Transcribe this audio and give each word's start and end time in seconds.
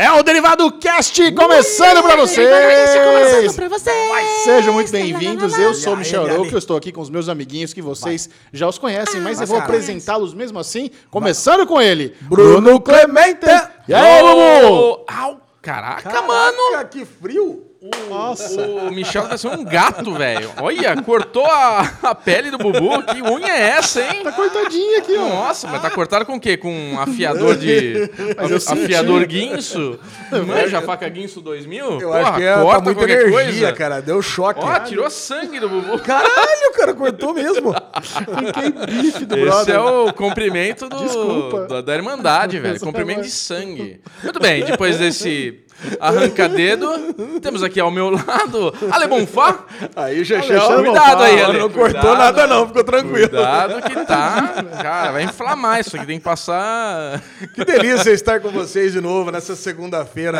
É 0.00 0.10
o 0.12 0.22
Derivado 0.22 0.72
Cast 0.78 1.30
começando 1.32 2.02
pra 2.02 2.16
vocês! 2.16 2.48
Começando 2.48 3.54
pra 3.54 3.68
vocês! 3.68 4.44
Sejam 4.44 4.72
muito 4.72 4.90
bem-vindos, 4.90 5.58
eu 5.58 5.74
sou 5.74 5.92
o 5.92 5.96
Michel? 5.98 6.24
Arouca, 6.24 6.52
eu 6.52 6.58
estou 6.58 6.74
aqui 6.74 6.90
com 6.90 7.02
os 7.02 7.10
meus 7.10 7.28
amiguinhos 7.28 7.74
que 7.74 7.82
vocês 7.82 8.30
já 8.50 8.66
os 8.66 8.78
conhecem, 8.78 9.20
mas 9.20 9.42
eu 9.42 9.46
vou 9.46 9.58
apresentá-los 9.58 10.32
mesmo 10.32 10.58
assim, 10.58 10.90
começando 11.10 11.66
com 11.66 11.78
ele, 11.78 12.16
Bruno 12.22 12.80
Clemente! 12.80 13.44
E 13.86 13.92
aí, 13.92 14.22
Bubu? 14.22 15.04
Au! 15.06 15.38
Caraca, 15.60 16.22
mano! 16.22 16.56
Caraca, 16.70 16.88
que 16.88 17.04
frio! 17.04 17.69
Nossa, 18.10 18.60
O 18.62 18.90
Michel 18.90 19.26
tá 19.26 19.38
sendo 19.38 19.58
um 19.60 19.64
gato, 19.64 20.12
velho. 20.14 20.50
Olha, 20.60 21.00
cortou 21.02 21.46
a, 21.46 21.80
a 22.02 22.14
pele 22.14 22.50
do 22.50 22.58
Bubu. 22.58 23.02
Que 23.04 23.22
unha 23.22 23.48
é 23.48 23.60
essa, 23.70 24.02
hein? 24.02 24.22
tá 24.22 24.32
cortadinho 24.32 24.98
aqui, 24.98 25.16
ó. 25.16 25.28
Nossa, 25.28 25.66
mas 25.66 25.80
tá 25.80 25.88
cortado 25.90 26.26
com 26.26 26.34
o 26.36 26.40
quê? 26.40 26.58
Com 26.58 26.70
um 26.70 27.00
afiador 27.00 27.56
de. 27.56 28.10
Mas 28.36 28.50
eu 28.50 28.60
senti. 28.60 28.82
afiador 28.84 29.24
guinso? 29.24 29.98
Manja 30.46 30.78
a 30.78 30.82
faca 30.82 31.08
guinso 31.08 31.40
2000? 31.40 32.00
Eu 32.00 32.12
acho 32.12 32.34
que 32.34 32.42
é, 32.42 32.54
tá 32.54 32.62
corta 32.62 32.80
muita 32.84 33.00
qualquer 33.00 33.26
energia, 33.28 33.44
coisa. 33.68 33.72
cara. 33.72 34.02
Deu 34.02 34.20
choque. 34.20 34.60
Ó, 34.62 34.78
tirou 34.80 35.08
sangue 35.10 35.58
do 35.58 35.68
Bubu. 35.68 35.98
Caralho, 36.00 36.72
cara, 36.74 36.92
cortou 36.92 37.32
mesmo. 37.32 37.74
Fiquei 38.02 38.86
bife 39.02 39.24
do 39.24 39.36
Esse 39.36 39.44
brother. 39.46 39.74
é 39.76 39.80
o 39.80 40.12
comprimento 40.12 40.86
do, 40.88 40.98
Desculpa. 40.98 41.66
do- 41.66 41.82
da 41.82 41.94
Irmandade, 41.94 42.58
velho. 42.60 42.78
Comprimento 42.78 43.20
é 43.20 43.24
de 43.24 43.30
sangue. 43.30 44.00
Muito 44.22 44.38
bem, 44.38 44.64
depois 44.64 44.98
desse 44.98 45.60
arranca-dedo, 45.98 47.14
temos 47.40 47.62
aqui 47.62 47.80
ao 47.80 47.90
meu 47.90 48.10
lado 48.10 48.72
Ale 48.90 49.06
Bonfá. 49.06 49.64
Aí, 49.96 50.24
Xexel, 50.24 50.60
Alexandre 50.60 50.90
Cuidado 50.90 51.22
aí, 51.22 51.36
não, 51.36 51.44
Ale. 51.44 51.58
não 51.58 51.70
cortou 51.70 52.00
Cuidado. 52.00 52.18
nada 52.18 52.46
não, 52.46 52.66
ficou 52.66 52.84
tranquilo. 52.84 53.28
Cuidado 53.28 53.82
que 53.82 54.06
tá. 54.06 54.64
Cara, 54.82 55.12
vai 55.12 55.22
inflamar 55.24 55.80
isso 55.80 55.96
aqui. 55.96 56.06
Tem 56.06 56.18
que 56.18 56.24
passar. 56.24 57.22
Que 57.54 57.64
delícia 57.64 58.10
estar 58.10 58.40
com 58.40 58.50
vocês 58.50 58.92
de 58.92 59.00
novo 59.00 59.30
nessa 59.30 59.54
segunda-feira 59.56 60.38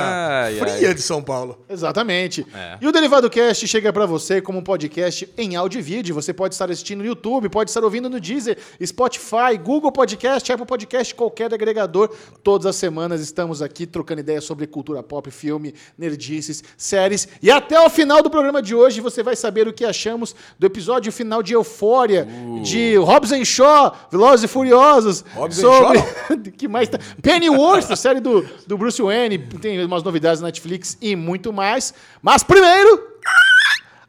fria 0.59 0.89
ai. 0.89 0.95
de 0.95 1.03
São 1.03 1.23
Paulo. 1.23 1.59
Exatamente. 1.69 2.47
É. 2.55 2.79
E 2.81 2.87
o 2.87 2.93
Derivado 2.93 3.29
Cast 3.31 3.67
chega 3.67 3.93
pra 3.93 4.07
você 4.07 4.41
como 4.41 4.59
um 4.59 4.63
podcast 4.63 5.29
em 5.37 5.57
áudio 5.57 5.79
e 5.79 5.83
vídeo. 5.83 6.15
Você 6.15 6.33
pode 6.33 6.55
estar 6.55 6.71
assistindo 6.71 7.01
no 7.01 7.07
YouTube, 7.07 7.49
pode 7.49 7.71
estar 7.71 7.83
ouvindo 7.85 8.09
no 8.09 8.21
Deezer, 8.21 8.59
Spotify, 8.85 9.57
Google 9.63 9.93
Podcast, 9.93 10.51
Apple 10.53 10.67
Podcast, 10.67 11.15
qualquer 11.15 11.53
agregador. 11.53 12.11
Todas 12.43 12.67
as 12.67 12.77
semanas 12.77 13.21
estamos 13.21 13.63
aqui 13.63 13.87
trocando 13.87 14.21
ideias 14.21 14.45
sobre 14.45 14.67
cultura 14.67 15.03
pop, 15.03 15.30
filme, 15.31 15.75
nerdices, 15.97 16.63
séries. 16.77 17.29
E 17.43 17.51
até 17.51 17.79
o 17.81 17.89
final 17.91 18.23
do 18.23 18.31
programa 18.31 18.61
de 18.61 18.75
hoje 18.75 19.01
você 19.01 19.23
vai 19.23 19.37
saber 19.37 19.69
o 19.69 19.73
que 19.73 19.85
achamos 19.85 20.35
do 20.59 20.67
episódio 20.67 21.13
final 21.13 21.43
de 21.43 21.53
Eufória, 21.53 22.27
de 22.63 22.97
Hobbs 22.97 23.33
and 23.33 23.45
Shaw, 23.45 23.97
Velozes 24.11 24.45
e 24.45 24.49
Furiosos. 24.49 25.25
Hobbs 25.35 25.57
sobre... 25.57 26.03
que 26.57 26.69
mais 26.69 26.89
tá? 26.89 26.99
Pennyworth, 27.23 27.91
a 27.91 27.97
série 27.97 28.21
do, 28.21 28.47
do 28.67 28.79
Bruce 28.79 29.01
Wayne. 29.01 29.39
Tem 29.39 29.85
umas 29.85 30.03
novidades 30.03 30.41
na 30.41 30.49
Netflix 30.49 30.97
e 31.01 31.15
muito 31.17 31.53
mais. 31.53 31.95
Mas 32.23 32.43
primeiro... 32.43 33.11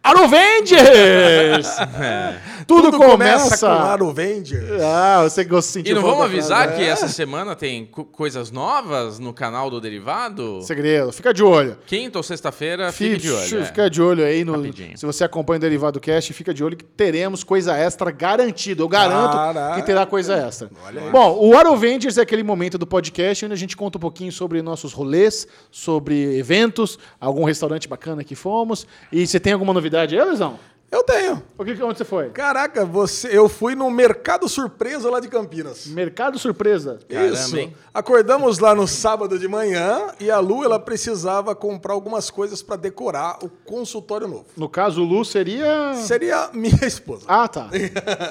Arovengers! 0.03 1.67
Tudo, 2.67 2.91
começa... 2.97 3.67
com 3.67 3.73
Aro 3.73 4.11
Vende. 4.13 4.57
Ah, 4.83 5.21
você 5.23 5.43
gostou 5.43 5.81
E 5.85 5.93
não 5.93 6.01
vamos 6.01 6.25
avisar 6.25 6.75
que 6.75 6.81
essa 6.81 7.07
semana 7.07 7.55
tem 7.55 7.85
co- 7.85 8.05
coisas 8.05 8.49
novas 8.49 9.19
no 9.19 9.31
canal 9.33 9.69
do 9.69 9.79
Derivado? 9.79 10.61
Segredo, 10.63 11.11
fica 11.11 11.33
de 11.33 11.43
olho. 11.43 11.77
Quinta 11.85 12.17
ou 12.17 12.23
sexta-feira, 12.23 12.91
fique 12.91 13.17
de 13.17 13.31
olho. 13.31 13.59
é. 13.61 13.65
Fica 13.65 13.89
de 13.89 14.01
olho 14.01 14.23
aí 14.25 14.43
no. 14.43 14.53
Rapidinho. 14.55 14.97
Se 14.97 15.05
você 15.05 15.23
acompanha 15.23 15.57
o 15.57 15.61
Derivado 15.61 15.99
Cast, 15.99 16.33
fica 16.33 16.53
de 16.53 16.63
olho 16.63 16.77
que 16.77 16.85
teremos 16.85 17.43
coisa 17.43 17.75
extra 17.77 18.09
garantido. 18.09 18.81
Eu 18.83 18.87
garanto 18.87 19.33
Caraca. 19.33 19.75
que 19.75 19.85
terá 19.85 20.05
coisa 20.05 20.35
extra. 20.35 20.69
Bom, 21.11 21.37
o 21.39 21.55
Arovengers 21.57 22.17
é 22.17 22.21
aquele 22.21 22.43
momento 22.43 22.77
do 22.77 22.87
podcast 22.87 23.45
onde 23.45 23.53
a 23.53 23.57
gente 23.57 23.75
conta 23.77 23.97
um 23.97 24.01
pouquinho 24.01 24.31
sobre 24.31 24.61
nossos 24.63 24.93
rolês, 24.93 25.47
sobre 25.69 26.37
eventos, 26.39 26.97
algum 27.19 27.43
restaurante 27.43 27.87
bacana 27.87 28.23
que 28.23 28.33
fomos. 28.33 28.87
E 29.11 29.27
você 29.27 29.39
tem 29.39 29.53
alguma 29.53 29.73
novidade 29.73 29.90
aí, 29.97 30.23
Luizão? 30.23 30.59
Eu 30.91 31.03
tenho. 31.03 31.41
O 31.57 31.63
que, 31.63 31.71
onde 31.81 31.97
você 31.97 32.03
foi? 32.03 32.31
Caraca, 32.31 32.83
você, 32.83 33.29
eu 33.31 33.47
fui 33.47 33.75
no 33.75 33.89
Mercado 33.89 34.49
Surpresa 34.49 35.09
lá 35.09 35.21
de 35.21 35.29
Campinas. 35.29 35.85
Mercado 35.87 36.37
Surpresa. 36.37 36.99
Caramba, 37.07 37.33
Isso. 37.33 37.57
hein? 37.57 37.73
Acordamos 37.93 38.59
lá 38.59 38.75
no 38.75 38.85
sábado 38.85 39.39
de 39.39 39.47
manhã 39.47 40.07
e 40.19 40.29
a 40.29 40.39
Lu 40.39 40.65
ela 40.65 40.77
precisava 40.77 41.55
comprar 41.55 41.93
algumas 41.93 42.29
coisas 42.29 42.61
para 42.61 42.75
decorar 42.75 43.39
o 43.41 43.47
consultório 43.47 44.27
novo. 44.27 44.47
No 44.57 44.67
caso, 44.67 45.01
o 45.01 45.05
Lu 45.05 45.23
seria. 45.23 45.93
Seria 45.93 46.49
minha 46.51 46.75
esposa. 46.85 47.23
Ah, 47.25 47.47
tá. 47.47 47.69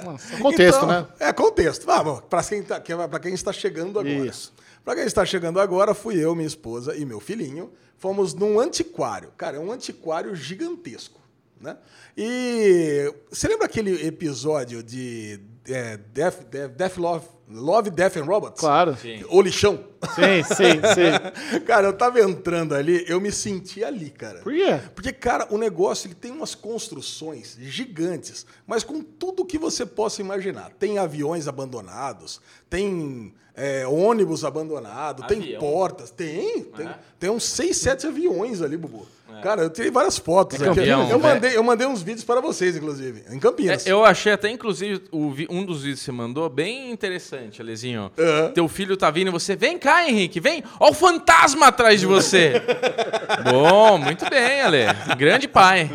Nossa, 0.05 0.37
contexto, 0.37 0.77
Então, 0.85 0.87
né? 0.89 1.07
É, 1.19 1.33
contexto. 1.33 1.87
Vamos, 1.87 2.21
para 2.29 2.43
quem, 2.43 2.63
tá, 2.63 2.79
quem 2.79 3.33
está 3.33 3.55
chegando 3.55 3.99
agora. 3.99 4.27
Isso. 4.27 4.53
Para 4.85 4.97
quem 4.97 5.05
está 5.05 5.25
chegando 5.25 5.59
agora, 5.61 5.95
fui 5.95 6.23
eu, 6.23 6.35
minha 6.35 6.47
esposa 6.47 6.95
e 6.95 7.07
meu 7.07 7.21
filhinho. 7.21 7.71
Fomos 7.97 8.35
num 8.35 8.61
antiquário. 8.61 9.31
Cara, 9.39 9.57
é 9.57 9.61
um 9.61 9.73
antiquário 9.73 10.35
gigantesco. 10.35 11.20
Né? 11.61 11.77
E 12.17 13.13
você 13.31 13.47
lembra 13.49 13.67
aquele 13.67 14.07
episódio 14.07 14.83
de 14.83 15.39
é, 15.69 15.99
Death, 15.99 16.45
Death, 16.51 16.71
Death 16.73 16.97
Love, 16.97 17.27
Love, 17.51 17.91
Death 17.91 18.17
and 18.17 18.25
Robots? 18.25 18.61
Claro. 18.61 18.97
Sim. 18.97 19.25
O 19.29 19.43
lixão. 19.43 19.85
Sim, 20.15 20.43
sim, 20.55 20.81
sim. 20.95 21.61
cara, 21.67 21.89
eu 21.89 21.93
tava 21.93 22.19
entrando 22.21 22.75
ali, 22.75 23.05
eu 23.07 23.21
me 23.21 23.31
senti 23.31 23.85
ali, 23.85 24.09
cara. 24.09 24.41
Por 24.41 24.53
quê? 24.55 24.81
Porque, 24.95 25.13
cara, 25.13 25.47
o 25.51 25.59
negócio 25.59 26.07
ele 26.07 26.15
tem 26.15 26.31
umas 26.31 26.55
construções 26.55 27.57
gigantes, 27.61 28.47
mas 28.67 28.83
com 28.83 29.03
tudo 29.03 29.45
que 29.45 29.59
você 29.59 29.85
possa 29.85 30.23
imaginar. 30.23 30.71
Tem 30.79 30.97
aviões 30.99 31.47
abandonados, 31.47 32.41
tem 32.71 33.35
é, 33.55 33.87
ônibus 33.87 34.45
abandonado, 34.45 35.27
tem 35.27 35.39
Avião? 35.41 35.61
portas. 35.61 36.11
Tem, 36.11 36.65
tem, 36.65 36.87
É? 36.89 36.99
tem 37.19 37.31
uns 37.31 37.45
seis, 37.45 37.77
sete 37.77 38.07
aviões 38.07 38.63
ali, 38.63 38.77
Bubu. 38.77 39.07
Cara, 39.43 39.63
eu 39.63 39.71
tirei 39.71 39.91
várias 39.91 40.19
fotos. 40.19 40.61
É 40.61 40.69
aqui. 40.69 40.81
Campinas, 40.81 41.11
eu, 41.11 41.19
né? 41.19 41.35
mandei, 41.35 41.57
eu 41.57 41.63
mandei 41.63 41.87
uns 41.87 42.03
vídeos 42.03 42.25
para 42.25 42.41
vocês, 42.41 42.77
inclusive, 42.77 43.23
em 43.31 43.39
Campinas. 43.39 43.87
É, 43.87 43.93
eu 43.93 44.05
achei 44.05 44.33
até, 44.33 44.51
inclusive, 44.51 45.03
o 45.11 45.33
um 45.49 45.65
dos 45.65 45.83
vídeos 45.83 46.01
que 46.01 46.05
você 46.05 46.13
mandou 46.13 46.49
bem 46.49 46.91
interessante, 46.91 47.63
Alezinho. 47.63 48.11
Aham. 48.19 48.53
Teu 48.53 48.69
filho 48.69 48.97
tá 48.97 49.11
vindo 49.11 49.29
e 49.29 49.31
você, 49.31 49.57
vem 49.57 49.79
cá, 49.79 50.09
Henrique, 50.09 50.41
vem. 50.41 50.63
Ó 50.79 50.91
o 50.91 50.95
fantasma 50.95 51.69
atrás 51.69 52.01
de 52.01 52.07
você. 52.07 52.61
Bom, 53.51 53.99
muito 53.99 54.29
bem, 54.29 54.61
Ale. 54.61 54.85
Grande 55.17 55.49
pai. 55.49 55.91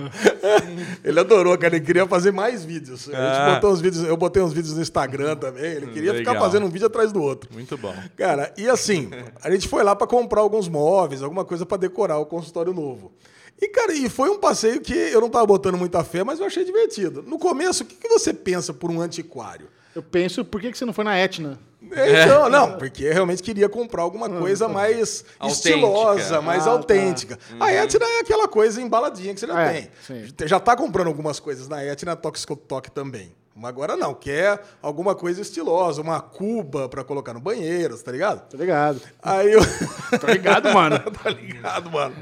Ele 1.04 1.20
adorou, 1.20 1.58
cara. 1.58 1.76
Ele 1.76 1.86
queria 1.86 2.06
fazer 2.08 2.32
mais 2.32 2.64
vídeos. 2.64 3.10
Ah. 3.14 3.60
uns 3.64 3.82
vídeos. 3.82 4.04
Eu 4.04 4.18
botei 4.18 4.42
uns 4.42 4.54
vídeos 4.54 4.74
no 4.74 4.82
Instagram 4.82 5.36
também. 5.36 5.66
Ele 5.66 5.88
queria 5.88 6.14
ficar 6.14 6.32
Legal. 6.32 6.46
fazendo 6.46 6.66
um 6.66 6.70
vídeo 6.70 6.88
atrás 6.88 7.12
do 7.12 7.22
outro. 7.22 7.50
Muito 7.54 7.78
bom. 7.78 7.94
Cara, 8.16 8.54
e 8.58 8.68
assim, 8.70 9.10
a 9.42 9.52
gente 9.52 9.68
foi 9.68 9.84
lá 9.84 9.96
pra 9.96 10.08
comprar 10.08 10.42
alguns 10.42 10.68
móveis, 10.68 11.22
alguma 11.22 11.46
coisa 11.46 11.66
pra 11.66 11.78
decorar 11.78 12.18
o 12.18 12.26
consultório 12.26 12.74
novo. 12.74 13.12
E, 13.62 13.68
cara, 13.70 13.94
e 13.94 14.10
foi 14.10 14.30
um 14.30 14.38
passeio 14.38 14.82
que 14.82 14.94
eu 14.94 15.22
não 15.22 15.30
tava 15.30 15.46
botando 15.46 15.78
muita 15.78 16.04
fé, 16.04 16.24
mas 16.24 16.40
eu 16.40 16.46
achei 16.46 16.64
divertido. 16.66 17.24
No 17.24 17.40
começo, 17.40 17.84
o 17.84 17.86
que, 17.86 17.96
que 17.96 18.08
você 18.10 18.34
pensa 18.34 18.74
por 18.74 18.92
um 18.92 19.00
antiquário? 19.02 19.68
Eu 19.96 20.04
penso, 20.04 20.44
por 20.44 20.60
que 20.60 20.72
que 20.72 20.78
você 20.78 20.84
não 20.86 20.92
foi 20.92 21.06
na 21.06 21.18
Etna? 21.18 21.58
Então, 21.82 22.50
não, 22.50 22.78
porque 22.78 23.04
eu 23.06 23.14
realmente 23.14 23.42
queria 23.44 23.70
comprar 23.70 24.02
alguma 24.02 24.28
coisa 24.28 24.68
mais 24.68 25.24
Autêntica. 25.40 25.70
estilosa, 25.70 26.42
mais 26.42 26.64
Ah, 26.64 26.66
tá. 26.66 26.72
autêntica. 26.72 27.40
A 27.60 27.72
Etna 27.72 28.06
é 28.06 28.20
aquela 28.22 28.48
coisa 28.48 28.82
embaladinha 28.82 29.34
que 29.34 29.40
você 29.40 29.48
já 29.48 29.62
É, 29.62 29.72
tem. 29.74 29.92
sim. 30.06 30.34
Já 30.48 30.60
tá 30.60 30.76
comprando 30.76 31.08
algumas 31.08 31.40
coisas 31.40 31.68
na 31.70 31.82
Etna, 31.84 32.16
Toque 32.16 32.92
também. 32.92 33.32
Mas 33.58 33.70
agora 33.70 33.96
não, 33.96 34.14
quer 34.14 34.62
alguma 34.82 35.16
coisa 35.16 35.40
estilosa, 35.42 36.02
uma 36.02 36.20
cuba 36.20 36.90
pra 36.90 37.06
colocar 37.06 37.34
no 37.34 37.40
banheiro, 37.40 37.98
tá 37.98 38.12
ligado? 38.12 38.50
Tá 38.50 38.58
ligado? 38.58 39.00
Aí 39.24 39.54
eu. 39.54 39.62
Tá 40.20 40.32
ligado, 40.32 40.74
mano? 40.74 41.00
tá 41.00 41.30
ligado, 41.30 41.90
mano? 41.90 42.16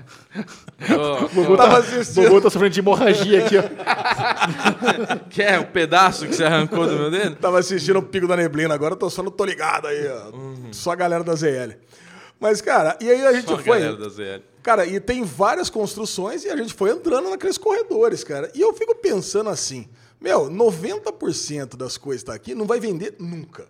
Bubu 1.33 1.53
ô, 1.53 1.57
tava 1.57 1.71
tá, 1.71 1.77
assistindo. 1.79 2.39
Tá 2.39 2.49
sofrendo 2.51 2.73
de 2.73 2.79
hemorragia 2.79 3.45
aqui, 3.45 3.55
ó. 3.57 3.63
quer 5.31 5.59
o 5.59 5.65
pedaço 5.65 6.27
que 6.27 6.35
você 6.35 6.43
arrancou 6.43 6.85
do 6.85 6.95
meu 6.95 7.09
dedo? 7.09 7.35
Tava 7.37 7.57
assistindo 7.57 7.97
o 7.97 8.03
Pico 8.03 8.27
da 8.27 8.37
Neblina, 8.37 8.73
agora 8.73 8.93
eu 8.93 8.97
tô 8.97 9.09
só 9.09 9.23
no 9.23 9.31
Tô 9.31 9.43
Ligado 9.43 9.87
aí, 9.87 10.07
ó. 10.07 10.31
Só 10.71 10.91
a 10.91 10.95
galera 10.95 11.23
da 11.23 11.33
ZL. 11.33 11.73
Mas, 12.39 12.61
cara, 12.61 12.95
e 13.01 13.09
aí 13.09 13.25
a 13.25 13.33
gente 13.33 13.47
Só 13.47 13.55
a 13.55 13.59
foi. 13.59 13.79
galera 13.79 13.97
da 13.97 14.09
ZL. 14.09 14.43
Cara, 14.61 14.85
e 14.85 14.99
tem 14.99 15.23
várias 15.23 15.69
construções 15.69 16.43
e 16.45 16.49
a 16.49 16.55
gente 16.55 16.73
foi 16.73 16.91
entrando 16.91 17.29
naqueles 17.29 17.57
corredores, 17.57 18.23
cara. 18.23 18.51
E 18.53 18.61
eu 18.61 18.73
fico 18.73 18.93
pensando 18.95 19.49
assim, 19.49 19.87
meu, 20.23 20.49
90% 20.49 21.75
das 21.75 21.97
coisas 21.97 22.23
que 22.23 22.27
tá 22.27 22.33
aqui 22.33 22.55
não 22.55 22.65
vai 22.65 22.79
vender 22.79 23.15
nunca. 23.19 23.67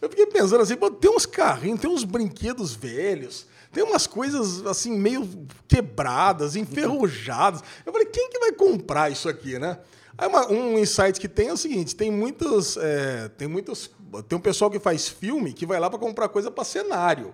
Eu 0.00 0.08
fiquei 0.10 0.26
pensando 0.26 0.60
assim, 0.60 0.74
tem 1.00 1.10
uns 1.14 1.24
carrinhos, 1.24 1.80
tem 1.80 1.88
uns 1.88 2.02
brinquedos 2.02 2.74
velhos, 2.74 3.46
tem 3.72 3.84
umas 3.84 4.04
coisas 4.06 4.66
assim 4.66 4.92
meio 4.98 5.46
quebradas, 5.68 6.56
enferrujadas. 6.56 7.62
Eu 7.86 7.92
falei, 7.92 8.08
quem 8.08 8.28
que 8.28 8.38
vai 8.40 8.50
comprar 8.50 9.12
isso 9.12 9.28
aqui, 9.28 9.60
né? 9.60 9.78
Aí 10.18 10.26
uma- 10.26 10.50
um 10.50 10.76
insight 10.76 11.20
que 11.20 11.28
tem 11.28 11.48
é 11.48 11.52
o 11.52 11.56
seguinte, 11.56 11.94
tem 11.94 12.10
muitos, 12.10 12.76
é, 12.76 13.28
tem 13.38 13.46
muitos, 13.46 13.88
tem 14.28 14.36
um 14.36 14.42
pessoal 14.42 14.70
que 14.72 14.80
faz 14.80 15.08
filme 15.08 15.52
que 15.52 15.64
vai 15.64 15.78
lá 15.78 15.88
para 15.88 16.00
comprar 16.00 16.28
coisa 16.28 16.50
para 16.50 16.64
cenário. 16.64 17.32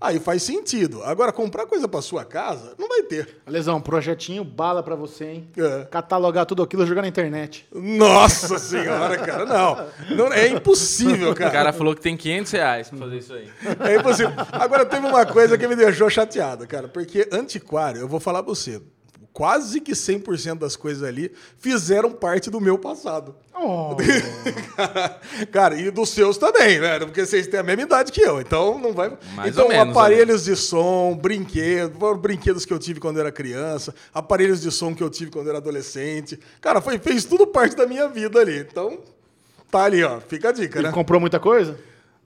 Aí 0.00 0.18
faz 0.18 0.42
sentido. 0.42 1.02
Agora, 1.04 1.32
comprar 1.32 1.66
coisa 1.66 1.88
pra 1.88 2.02
sua 2.02 2.24
casa, 2.24 2.74
não 2.78 2.88
vai 2.88 3.02
ter. 3.04 3.38
Lesão, 3.46 3.80
projetinho 3.80 4.44
bala 4.44 4.82
pra 4.82 4.94
você, 4.94 5.24
hein? 5.24 5.48
É. 5.56 5.84
Catalogar 5.90 6.44
tudo 6.44 6.62
aquilo 6.62 6.82
e 6.82 6.86
jogar 6.86 7.02
na 7.02 7.08
internet. 7.08 7.66
Nossa 7.72 8.58
senhora, 8.58 9.16
cara, 9.18 9.46
não. 9.46 9.86
Não, 10.16 10.32
É 10.32 10.48
impossível, 10.48 11.30
O 11.30 11.34
cara. 11.34 11.50
cara 11.50 11.72
falou 11.72 11.94
que 11.94 12.02
tem 12.02 12.16
500 12.16 12.52
reais 12.52 12.88
pra 12.90 12.98
fazer 12.98 13.16
isso 13.18 13.32
aí. 13.32 13.48
É 13.88 13.96
impossível. 13.96 14.32
Agora, 14.52 14.84
teve 14.84 15.06
uma 15.06 15.24
coisa 15.24 15.56
que 15.56 15.66
me 15.66 15.76
deixou 15.76 16.10
chateado, 16.10 16.66
cara. 16.66 16.88
Porque 16.88 17.26
antiquário, 17.32 18.00
eu 18.00 18.08
vou 18.08 18.20
falar 18.20 18.42
pra 18.42 18.50
você, 18.54 18.82
quase 19.34 19.80
que 19.80 19.92
100% 19.92 20.60
das 20.60 20.76
coisas 20.76 21.02
ali 21.02 21.30
fizeram 21.58 22.12
parte 22.12 22.48
do 22.48 22.60
meu 22.60 22.78
passado. 22.78 23.34
Oh. 23.52 23.96
Cara, 25.50 25.76
e 25.76 25.90
dos 25.90 26.10
seus 26.10 26.38
também, 26.38 26.78
velho, 26.78 27.06
porque 27.06 27.26
vocês 27.26 27.48
têm 27.48 27.58
a 27.58 27.62
mesma 27.64 27.82
idade 27.82 28.12
que 28.12 28.20
eu, 28.20 28.40
então 28.40 28.78
não 28.78 28.92
vai. 28.92 29.18
Mais 29.34 29.52
então, 29.52 29.64
ou 29.64 29.70
menos, 29.70 29.90
aparelhos 29.90 30.44
de 30.44 30.54
som, 30.54 31.18
brinquedos, 31.20 31.98
foram 31.98 32.18
brinquedos 32.18 32.64
que 32.64 32.72
eu 32.72 32.78
tive 32.78 33.00
quando 33.00 33.18
era 33.18 33.32
criança, 33.32 33.92
aparelhos 34.14 34.62
de 34.62 34.70
som 34.70 34.94
que 34.94 35.02
eu 35.02 35.10
tive 35.10 35.32
quando 35.32 35.48
era 35.48 35.58
adolescente. 35.58 36.38
Cara, 36.60 36.80
foi, 36.80 36.98
fez 36.98 37.24
tudo 37.24 37.44
parte 37.44 37.74
da 37.74 37.86
minha 37.86 38.08
vida 38.08 38.38
ali. 38.38 38.60
Então, 38.60 39.00
tá 39.68 39.82
ali, 39.82 40.04
ó. 40.04 40.20
Fica 40.20 40.50
a 40.50 40.52
dica, 40.52 40.78
Ele 40.78 40.86
né? 40.86 40.94
comprou 40.94 41.20
muita 41.20 41.40
coisa? 41.40 41.76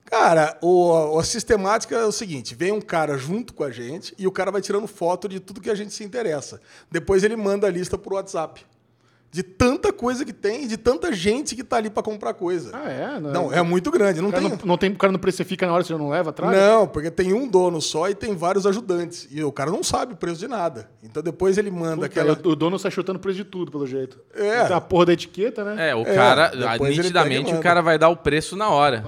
Cara, 0.09 0.57
o, 0.59 1.19
a 1.19 1.23
sistemática 1.23 1.95
é 1.95 2.03
o 2.03 2.11
seguinte: 2.11 2.55
vem 2.55 2.71
um 2.71 2.81
cara 2.81 3.15
junto 3.15 3.53
com 3.53 3.63
a 3.63 3.69
gente 3.69 4.15
e 4.17 4.25
o 4.25 4.31
cara 4.31 4.49
vai 4.49 4.59
tirando 4.59 4.87
foto 4.87 5.29
de 5.29 5.39
tudo 5.39 5.61
que 5.61 5.69
a 5.69 5.75
gente 5.75 5.93
se 5.93 6.03
interessa. 6.03 6.59
Depois 6.89 7.23
ele 7.23 7.35
manda 7.35 7.67
a 7.67 7.69
lista 7.69 7.95
pro 7.95 8.15
WhatsApp. 8.15 8.65
De 9.31 9.43
tanta 9.43 9.93
coisa 9.93 10.25
que 10.25 10.33
tem, 10.33 10.67
de 10.67 10.75
tanta 10.75 11.13
gente 11.13 11.55
que 11.55 11.63
tá 11.63 11.77
ali 11.77 11.89
pra 11.89 12.01
comprar 12.01 12.33
coisa. 12.33 12.71
Ah, 12.73 12.89
é? 12.89 13.19
Não, 13.19 13.53
é 13.53 13.61
muito 13.61 13.91
grande. 13.91 14.21
Não 14.21 14.31
tem. 14.31 14.41
não, 14.41 14.57
não 14.65 14.77
tem, 14.77 14.89
o 14.91 14.95
cara 14.97 15.11
não 15.11 15.19
precifica 15.19 15.67
na 15.67 15.73
hora, 15.73 15.83
você 15.83 15.93
não 15.95 16.09
leva 16.09 16.31
atrás? 16.31 16.57
Não, 16.57 16.87
porque 16.87 17.11
tem 17.11 17.31
um 17.31 17.47
dono 17.47 17.79
só 17.79 18.09
e 18.09 18.15
tem 18.15 18.35
vários 18.35 18.65
ajudantes. 18.65 19.27
E 19.29 19.43
o 19.43 19.51
cara 19.51 19.69
não 19.69 19.83
sabe 19.83 20.13
o 20.13 20.15
preço 20.15 20.39
de 20.39 20.47
nada. 20.47 20.89
Então 21.03 21.21
depois 21.21 21.59
ele 21.59 21.69
manda 21.69 21.95
Puta, 21.95 22.05
aquela. 22.07 22.31
O 22.43 22.55
dono 22.55 22.79
sai 22.79 22.89
chutando 22.89 23.17
o 23.17 23.21
preço 23.21 23.37
de 23.37 23.43
tudo, 23.43 23.71
pelo 23.71 23.85
jeito. 23.85 24.19
É. 24.33 24.65
Tem 24.65 24.75
a 24.75 24.81
porra 24.81 25.07
da 25.07 25.13
etiqueta, 25.13 25.63
né? 25.63 25.89
É, 25.89 25.95
o 25.95 26.01
É, 26.01 26.15
cara, 26.15 26.47
depois 26.47 26.97
ah, 26.97 27.01
nitidamente, 27.01 27.53
o 27.53 27.59
cara 27.59 27.81
vai 27.81 27.99
dar 27.99 28.09
o 28.09 28.15
preço 28.17 28.55
na 28.55 28.69
hora. 28.69 29.03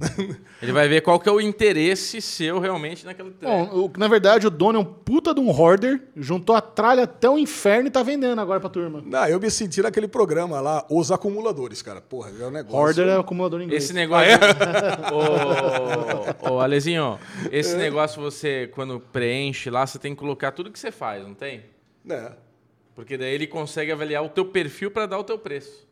É. 0.00 0.34
Ele 0.62 0.72
vai 0.72 0.88
ver 0.88 1.02
qual 1.02 1.18
que 1.20 1.28
é 1.28 1.32
o 1.32 1.40
interesse 1.40 2.22
seu 2.22 2.58
realmente 2.58 3.04
naquela 3.04 3.30
Bom, 3.42 3.64
o- 3.72 3.92
na 3.98 4.08
verdade, 4.08 4.46
o 4.46 4.50
dono 4.50 4.78
é 4.78 4.80
um 4.80 4.84
puta 4.84 5.34
de 5.34 5.40
um 5.40 5.50
hoarder, 5.50 6.00
juntou 6.16 6.54
a 6.56 6.60
tralha 6.60 7.02
até 7.02 7.28
o 7.28 7.36
inferno 7.36 7.88
e 7.88 7.90
tá 7.90 8.02
vendendo 8.02 8.40
agora 8.40 8.60
pra 8.60 8.70
turma. 8.70 9.02
Não, 9.04 9.26
eu 9.26 9.38
me 9.38 9.50
senti 9.64 9.82
naquele 9.82 10.06
programa 10.06 10.60
lá, 10.60 10.86
Os 10.90 11.10
Acumuladores, 11.10 11.82
cara. 11.82 12.00
Porra, 12.00 12.30
é 12.38 12.46
um 12.46 12.50
negócio. 12.50 12.78
Hoarder 12.78 13.08
é 13.08 13.18
acumulador 13.18 13.60
em 13.60 13.64
inglês. 13.64 13.84
Esse 13.84 13.92
negócio. 13.92 14.28
ô, 16.50 16.54
ô, 16.54 16.60
Alezinho, 16.60 17.18
esse 17.50 17.76
negócio 17.76 18.20
você, 18.20 18.70
quando 18.74 19.00
preenche 19.00 19.70
lá, 19.70 19.86
você 19.86 19.98
tem 19.98 20.14
que 20.14 20.20
colocar 20.20 20.52
tudo 20.52 20.70
que 20.70 20.78
você 20.78 20.92
faz, 20.92 21.22
não 21.22 21.34
tem? 21.34 21.64
É. 22.08 22.32
Porque 22.94 23.16
daí 23.16 23.34
ele 23.34 23.46
consegue 23.46 23.90
avaliar 23.90 24.22
o 24.22 24.28
teu 24.28 24.44
perfil 24.44 24.90
pra 24.90 25.06
dar 25.06 25.18
o 25.18 25.24
teu 25.24 25.38
preço. 25.38 25.86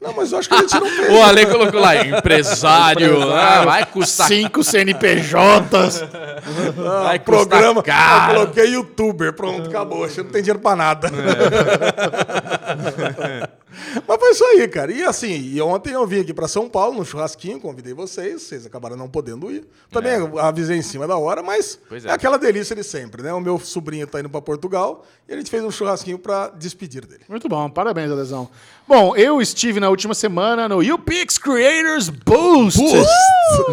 Não, 0.00 0.14
mas 0.14 0.32
eu 0.32 0.38
acho 0.38 0.48
que 0.48 0.54
a 0.54 0.58
gente 0.58 0.74
não 0.80 0.86
fez. 0.88 1.10
O 1.10 1.22
Ale 1.22 1.46
colocou 1.46 1.78
lá, 1.80 1.96
empresário, 2.06 3.30
ah, 3.32 3.64
vai 3.66 3.84
custar, 3.84 4.28
Cinco 4.28 4.64
CNPJs. 4.64 5.30
vai 6.76 7.18
custar 7.18 7.20
programa. 7.20 7.80
Eu 7.80 7.82
caro. 7.82 8.34
coloquei 8.34 8.66
youtuber, 8.74 9.32
pronto, 9.34 9.68
acabou. 9.68 10.08
Você 10.08 10.22
não 10.22 10.30
tem 10.30 10.40
dinheiro 10.42 10.58
pra 10.60 10.74
nada. 10.74 11.10
Mas 14.06 14.18
foi 14.18 14.30
isso 14.30 14.44
aí, 14.44 14.68
cara. 14.68 14.90
E 14.92 15.04
assim, 15.04 15.28
e 15.32 15.60
ontem 15.62 15.92
eu 15.92 16.04
vim 16.06 16.20
aqui 16.20 16.34
pra 16.34 16.48
São 16.48 16.68
Paulo 16.68 16.98
no 16.98 17.04
churrasquinho, 17.04 17.60
convidei 17.60 17.94
vocês, 17.94 18.42
vocês 18.42 18.66
acabaram 18.66 18.96
não 18.96 19.08
podendo 19.08 19.50
ir. 19.50 19.64
Também 19.90 20.14
avisei 20.40 20.76
em 20.76 20.82
cima 20.82 21.06
da 21.06 21.16
hora, 21.16 21.42
mas 21.42 21.78
Pois 21.88 22.04
é. 22.04 22.08
é. 22.08 22.12
aquela 22.12 22.36
delícia 22.36 22.74
de 22.74 22.82
sempre, 22.82 23.22
né? 23.22 23.32
O 23.32 23.40
meu 23.40 23.58
sobrinho 23.60 24.06
tá 24.06 24.18
indo 24.18 24.28
pra 24.28 24.40
Portugal 24.40 25.06
e 25.28 25.32
a 25.32 25.36
gente 25.36 25.50
fez 25.50 25.62
um 25.62 25.70
churrasquinho 25.70 26.18
pra 26.18 26.48
despedir 26.48 27.06
dele. 27.06 27.22
Muito 27.28 27.48
bom, 27.48 27.70
parabéns, 27.70 28.10
Alesão. 28.10 28.48
Bom, 28.88 29.14
eu 29.14 29.40
estive 29.40 29.78
na 29.78 29.88
última 29.88 30.14
semana 30.14 30.68
no 30.68 30.80
UPix 30.80 31.38
Creators 31.38 32.08
Boost. 32.08 32.80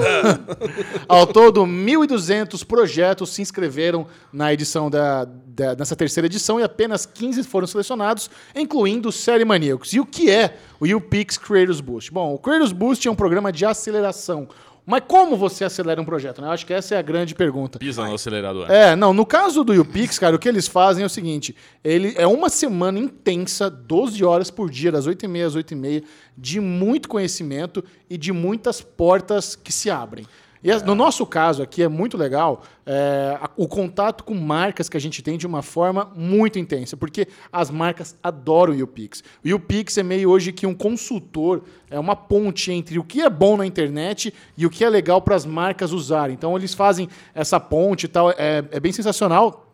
Ao 1.10 1.26
todo, 1.26 1.66
1.200 1.66 2.64
projetos 2.66 3.32
se 3.32 3.42
inscreveram 3.42 4.06
na 4.32 4.54
edição 4.54 4.90
da, 4.92 5.26
da- 5.58 5.76
nessa 5.76 5.96
terceira 5.96 6.28
edição 6.28 6.60
e 6.60 6.64
apenas 6.64 7.06
15 7.06 7.44
foram 7.44 7.66
selecionados, 7.66 8.30
incluindo 8.56 9.12
Série 9.12 9.44
Maníacos. 9.44 9.92
E 9.92 10.00
o 10.00 10.06
que 10.06 10.30
é 10.30 10.56
o 10.80 10.86
UPix 10.86 11.38
Creators 11.38 11.82
Boost? 11.82 12.12
Bom, 12.12 12.34
o 12.36 12.38
Creators 12.38 12.72
Boost 12.72 13.08
é 13.08 13.12
um 13.12 13.16
programa 13.16 13.52
de 13.52 13.66
aceleração. 13.66 14.48
Mas 14.90 15.04
como 15.06 15.36
você 15.36 15.66
acelera 15.66 16.02
um 16.02 16.06
projeto? 16.06 16.42
Né? 16.42 16.48
Eu 16.48 16.52
acho 16.52 16.66
que 16.66 16.74
essa 16.74 16.96
é 16.96 16.98
a 16.98 17.02
grande 17.02 17.36
pergunta. 17.36 17.78
Pisa 17.78 18.06
no 18.08 18.14
acelerador. 18.16 18.72
É, 18.72 18.96
não, 18.96 19.12
no 19.14 19.26
caso 19.26 19.62
do 19.62 19.74
YouPix, 19.74 20.18
cara, 20.18 20.34
o 20.34 20.40
que 20.40 20.48
eles 20.48 20.66
fazem 20.66 21.04
é 21.04 21.06
o 21.06 21.10
seguinte: 21.10 21.54
ele 21.84 22.14
é 22.16 22.26
uma 22.26 22.48
semana 22.48 22.98
intensa, 22.98 23.70
12 23.70 24.24
horas 24.24 24.50
por 24.50 24.70
dia, 24.70 24.90
das 24.90 25.06
8h30 25.06 25.46
às 25.46 25.56
8h30, 25.58 26.04
de 26.38 26.62
muito 26.62 27.10
conhecimento 27.10 27.84
e 28.10 28.18
de 28.18 28.32
muitas 28.32 28.80
portas 28.80 29.58
que 29.58 29.74
se 29.74 29.90
abrem. 29.90 30.26
E 30.64 30.72
as- 30.72 30.82
no 30.84 30.96
nosso 30.96 31.26
caso 31.26 31.62
aqui 31.62 31.84
é 31.84 31.88
muito 31.88 32.18
legal 32.18 32.64
é, 32.86 33.38
o 33.56 33.68
contato 33.68 34.24
com 34.24 34.34
marcas 34.34 34.88
que 34.90 34.96
a 34.98 35.00
gente 35.00 35.22
tem 35.22 35.38
de 35.38 35.46
uma 35.46 35.62
forma 35.62 36.12
muito 36.16 36.58
intensa, 36.58 36.96
porque 36.96 37.28
as 37.52 37.70
marcas 37.70 38.16
adoram 38.24 38.74
o 38.74 38.76
YouPix. 38.76 39.24
O 39.44 39.48
YouPix 39.48 39.98
é 39.98 40.04
meio 40.04 40.30
hoje 40.30 40.52
que 40.52 40.66
um 40.66 40.74
consultor, 40.74 41.64
é 41.90 42.00
uma 42.00 42.16
ponte 42.16 42.72
entre 42.72 42.98
o 42.98 43.04
que 43.04 43.22
é 43.22 43.30
bom 43.30 43.58
na 43.58 43.66
internet 43.66 44.34
e 44.58 44.66
o 44.66 44.70
que 44.70 44.84
é 44.84 44.90
legal 44.90 45.22
para 45.22 45.36
as 45.36 45.46
marcas 45.46 45.92
usarem. 45.92 46.34
Então 46.34 46.56
eles 46.58 46.74
fazem 46.74 47.10
essa 47.36 47.60
ponte 47.60 48.06
e 48.06 48.08
tal, 48.08 48.32
é, 48.32 48.64
é 48.72 48.80
bem 48.80 48.92
sensacional. 48.92 49.66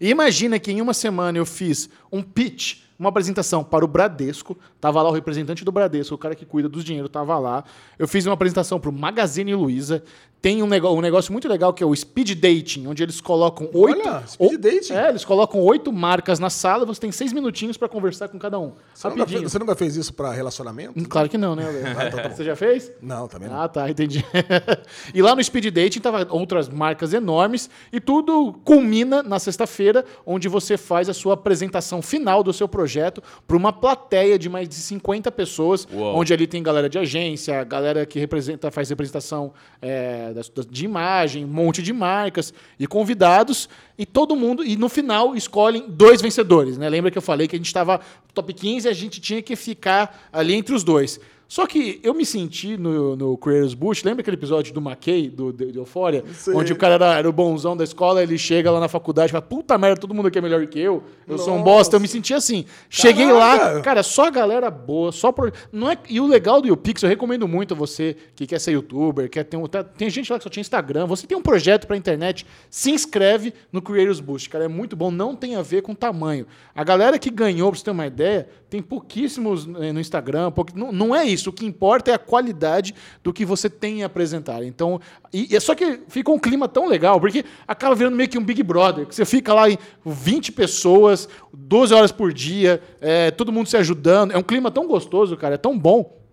E 0.00 0.08
imagina 0.08 0.58
que 0.58 0.72
em 0.72 0.80
uma 0.80 0.94
semana 0.94 1.36
eu 1.36 1.44
fiz 1.44 1.90
um 2.10 2.22
pitch, 2.22 2.78
uma 2.98 3.08
apresentação 3.08 3.62
para 3.62 3.84
o 3.84 3.88
Bradesco. 3.88 4.56
Tava 4.80 5.02
lá 5.02 5.08
o 5.08 5.12
representante 5.12 5.64
do 5.64 5.72
Bradesco, 5.72 6.14
o 6.14 6.18
cara 6.18 6.34
que 6.34 6.46
cuida 6.46 6.68
dos 6.68 6.84
dinheiro, 6.84 7.08
tava 7.08 7.38
lá. 7.38 7.64
Eu 7.98 8.08
fiz 8.08 8.26
uma 8.26 8.34
apresentação 8.34 8.80
para 8.80 8.90
o 8.90 8.92
Magazine 8.92 9.54
Luiza. 9.54 10.02
Tem 10.42 10.62
um, 10.62 10.66
nego- 10.66 10.90
um 10.90 11.00
negócio 11.00 11.32
muito 11.32 11.48
legal 11.48 11.72
que 11.74 11.82
é 11.82 11.86
o 11.86 11.94
Speed 11.96 12.34
Dating, 12.34 12.86
onde 12.86 13.02
eles 13.02 13.20
colocam 13.20 13.68
oito. 13.72 14.02
Speed 14.28 14.52
o- 14.52 14.58
Dating? 14.58 14.92
É, 14.92 15.08
eles 15.08 15.24
colocam 15.24 15.60
oito 15.60 15.92
marcas 15.92 16.38
na 16.38 16.50
sala 16.50 16.84
e 16.84 16.86
você 16.86 17.00
tem 17.00 17.10
seis 17.10 17.32
minutinhos 17.32 17.76
para 17.76 17.88
conversar 17.88 18.28
com 18.28 18.38
cada 18.38 18.58
um. 18.58 18.72
Você 18.94 19.08
nunca, 19.08 19.26
fez, 19.26 19.42
você 19.42 19.58
nunca 19.58 19.74
fez 19.74 19.96
isso 19.96 20.14
pra 20.14 20.30
relacionamento? 20.32 20.92
Hum, 20.96 21.04
Claro 21.04 21.28
que 21.28 21.36
não, 21.36 21.56
né, 21.56 21.64
Ale? 21.66 22.30
Você 22.36 22.44
já 22.44 22.54
fez? 22.54 22.92
Não, 23.02 23.26
também 23.26 23.48
não. 23.48 23.60
Ah, 23.60 23.68
tá, 23.68 23.88
entendi. 23.90 24.24
e 25.14 25.20
lá 25.22 25.34
no 25.34 25.42
Speed 25.42 25.66
Dating 25.74 26.00
tava 26.00 26.26
outras 26.30 26.68
marcas 26.68 27.12
enormes 27.12 27.68
e 27.92 27.98
tudo 28.00 28.52
culmina 28.64 29.22
na 29.22 29.38
sexta-feira, 29.38 30.04
onde 30.24 30.48
você 30.48 30.76
faz 30.76 31.08
a 31.08 31.14
sua 31.14 31.34
apresentação 31.34 32.00
final 32.02 32.42
do 32.42 32.52
seu 32.52 32.68
projeto 32.68 33.22
para 33.46 33.56
uma 33.56 33.72
plateia 33.72 34.38
de 34.38 34.48
mais 34.48 34.68
de 34.68 34.74
50 34.74 35.30
pessoas, 35.32 35.86
Uau. 35.92 36.16
onde 36.16 36.32
ali 36.32 36.46
tem 36.46 36.62
galera 36.62 36.88
de 36.88 36.98
agência, 36.98 37.62
galera 37.64 38.04
que 38.06 38.18
representa, 38.18 38.70
faz 38.70 38.88
representação 38.90 39.52
é, 39.80 40.25
das- 40.32 40.50
de 40.70 40.84
imagem, 40.84 41.44
um 41.44 41.48
monte 41.48 41.82
de 41.82 41.92
marcas 41.92 42.52
e 42.78 42.86
convidados 42.86 43.68
e 43.98 44.04
todo 44.06 44.34
mundo 44.36 44.64
e 44.64 44.76
no 44.76 44.88
final 44.88 45.34
escolhem 45.36 45.84
dois 45.88 46.20
vencedores, 46.20 46.76
né? 46.78 46.88
Lembra 46.88 47.10
que 47.10 47.18
eu 47.18 47.22
falei 47.22 47.46
que 47.48 47.56
a 47.56 47.58
gente 47.58 47.66
estava 47.66 48.00
top 48.34 48.52
15 48.52 48.86
e 48.86 48.90
a 48.90 48.94
gente 48.94 49.20
tinha 49.20 49.40
que 49.42 49.56
ficar 49.56 50.28
ali 50.32 50.54
entre 50.54 50.74
os 50.74 50.82
dois. 50.84 51.18
Só 51.48 51.64
que 51.64 52.00
eu 52.02 52.12
me 52.12 52.26
senti 52.26 52.76
no, 52.76 53.14
no 53.14 53.36
Creators 53.38 53.72
Boost, 53.72 54.04
lembra 54.04 54.20
aquele 54.20 54.36
episódio 54.36 54.74
do 54.74 54.80
McKay, 54.80 55.30
do, 55.30 55.52
de, 55.52 55.70
de 55.70 55.78
Euphoria? 55.78 56.24
Sei. 56.34 56.52
Onde 56.52 56.72
o 56.72 56.76
cara 56.76 56.94
era, 56.94 57.18
era 57.18 57.28
o 57.28 57.32
bonzão 57.32 57.76
da 57.76 57.84
escola, 57.84 58.20
ele 58.22 58.36
chega 58.36 58.68
lá 58.70 58.80
na 58.80 58.88
faculdade 58.88 59.30
e 59.30 59.32
fala, 59.32 59.42
puta 59.42 59.78
merda, 59.78 60.00
todo 60.00 60.12
mundo 60.12 60.26
aqui 60.26 60.38
é 60.38 60.40
melhor 60.42 60.66
que 60.66 60.80
eu, 60.80 61.04
eu 61.28 61.38
sou 61.38 61.54
um 61.54 61.58
Nossa. 61.58 61.64
bosta. 61.64 61.96
Eu 61.96 62.00
me 62.00 62.08
senti 62.08 62.34
assim. 62.34 62.64
Cheguei 62.90 63.30
lá, 63.30 63.58
Caraca. 63.58 63.80
cara, 63.82 64.02
só 64.02 64.28
galera 64.30 64.68
boa, 64.70 65.12
só 65.12 65.30
pro... 65.30 65.52
não 65.72 65.88
é 65.90 65.96
E 66.08 66.20
o 66.20 66.26
legal 66.26 66.60
do 66.60 66.66
YouPix, 66.66 67.02
eu 67.04 67.08
recomendo 67.08 67.46
muito 67.46 67.74
a 67.74 67.76
você 67.76 68.16
que 68.34 68.44
quer 68.44 68.58
ser 68.58 68.72
youtuber, 68.72 69.30
quer 69.30 69.44
ter 69.44 69.56
um... 69.56 69.66
tá- 69.68 69.84
Tem 69.84 70.10
gente 70.10 70.32
lá 70.32 70.38
que 70.38 70.42
só 70.44 70.50
tinha 70.50 70.60
Instagram, 70.60 71.06
você 71.06 71.28
tem 71.28 71.38
um 71.38 71.42
projeto 71.42 71.86
pra 71.86 71.96
internet, 71.96 72.44
se 72.68 72.90
inscreve 72.90 73.54
no 73.72 73.80
Creators 73.80 74.18
Boost, 74.18 74.50
cara, 74.50 74.64
é 74.64 74.68
muito 74.68 74.96
bom, 74.96 75.12
não 75.12 75.36
tem 75.36 75.54
a 75.54 75.62
ver 75.62 75.82
com 75.82 75.94
tamanho. 75.94 76.44
A 76.74 76.82
galera 76.82 77.20
que 77.20 77.30
ganhou, 77.30 77.70
pra 77.70 77.78
você 77.78 77.84
ter 77.84 77.92
uma 77.92 78.06
ideia, 78.06 78.48
tem 78.68 78.82
pouquíssimos 78.82 79.68
eh, 79.80 79.92
no 79.92 80.00
Instagram, 80.00 80.50
pouqui- 80.50 80.76
não, 80.76 80.90
não 80.90 81.14
é 81.14 81.24
isso, 81.24 81.35
o 81.44 81.52
que 81.52 81.66
importa 81.66 82.10
é 82.10 82.14
a 82.14 82.18
qualidade 82.18 82.94
do 83.22 83.32
que 83.32 83.44
você 83.44 83.68
tem 83.68 84.02
a 84.02 84.06
apresentar. 84.06 84.62
Então, 84.62 85.00
e, 85.32 85.52
e 85.52 85.56
é 85.56 85.60
só 85.60 85.74
que 85.74 86.00
fica 86.08 86.30
um 86.30 86.38
clima 86.38 86.68
tão 86.68 86.88
legal, 86.88 87.20
porque 87.20 87.44
acaba 87.66 87.94
virando 87.94 88.16
meio 88.16 88.28
que 88.28 88.38
um 88.38 88.44
Big 88.44 88.62
Brother, 88.62 89.06
que 89.06 89.14
você 89.14 89.24
fica 89.24 89.52
lá 89.52 89.68
em 89.68 89.76
20 90.04 90.52
pessoas, 90.52 91.28
12 91.52 91.92
horas 91.92 92.12
por 92.12 92.32
dia, 92.32 92.80
eh, 93.00 93.30
todo 93.32 93.52
mundo 93.52 93.68
se 93.68 93.76
ajudando, 93.76 94.32
é 94.32 94.38
um 94.38 94.42
clima 94.42 94.70
tão 94.70 94.86
gostoso, 94.86 95.36
cara, 95.36 95.56
é 95.56 95.58
tão 95.58 95.78
bom. 95.78 96.25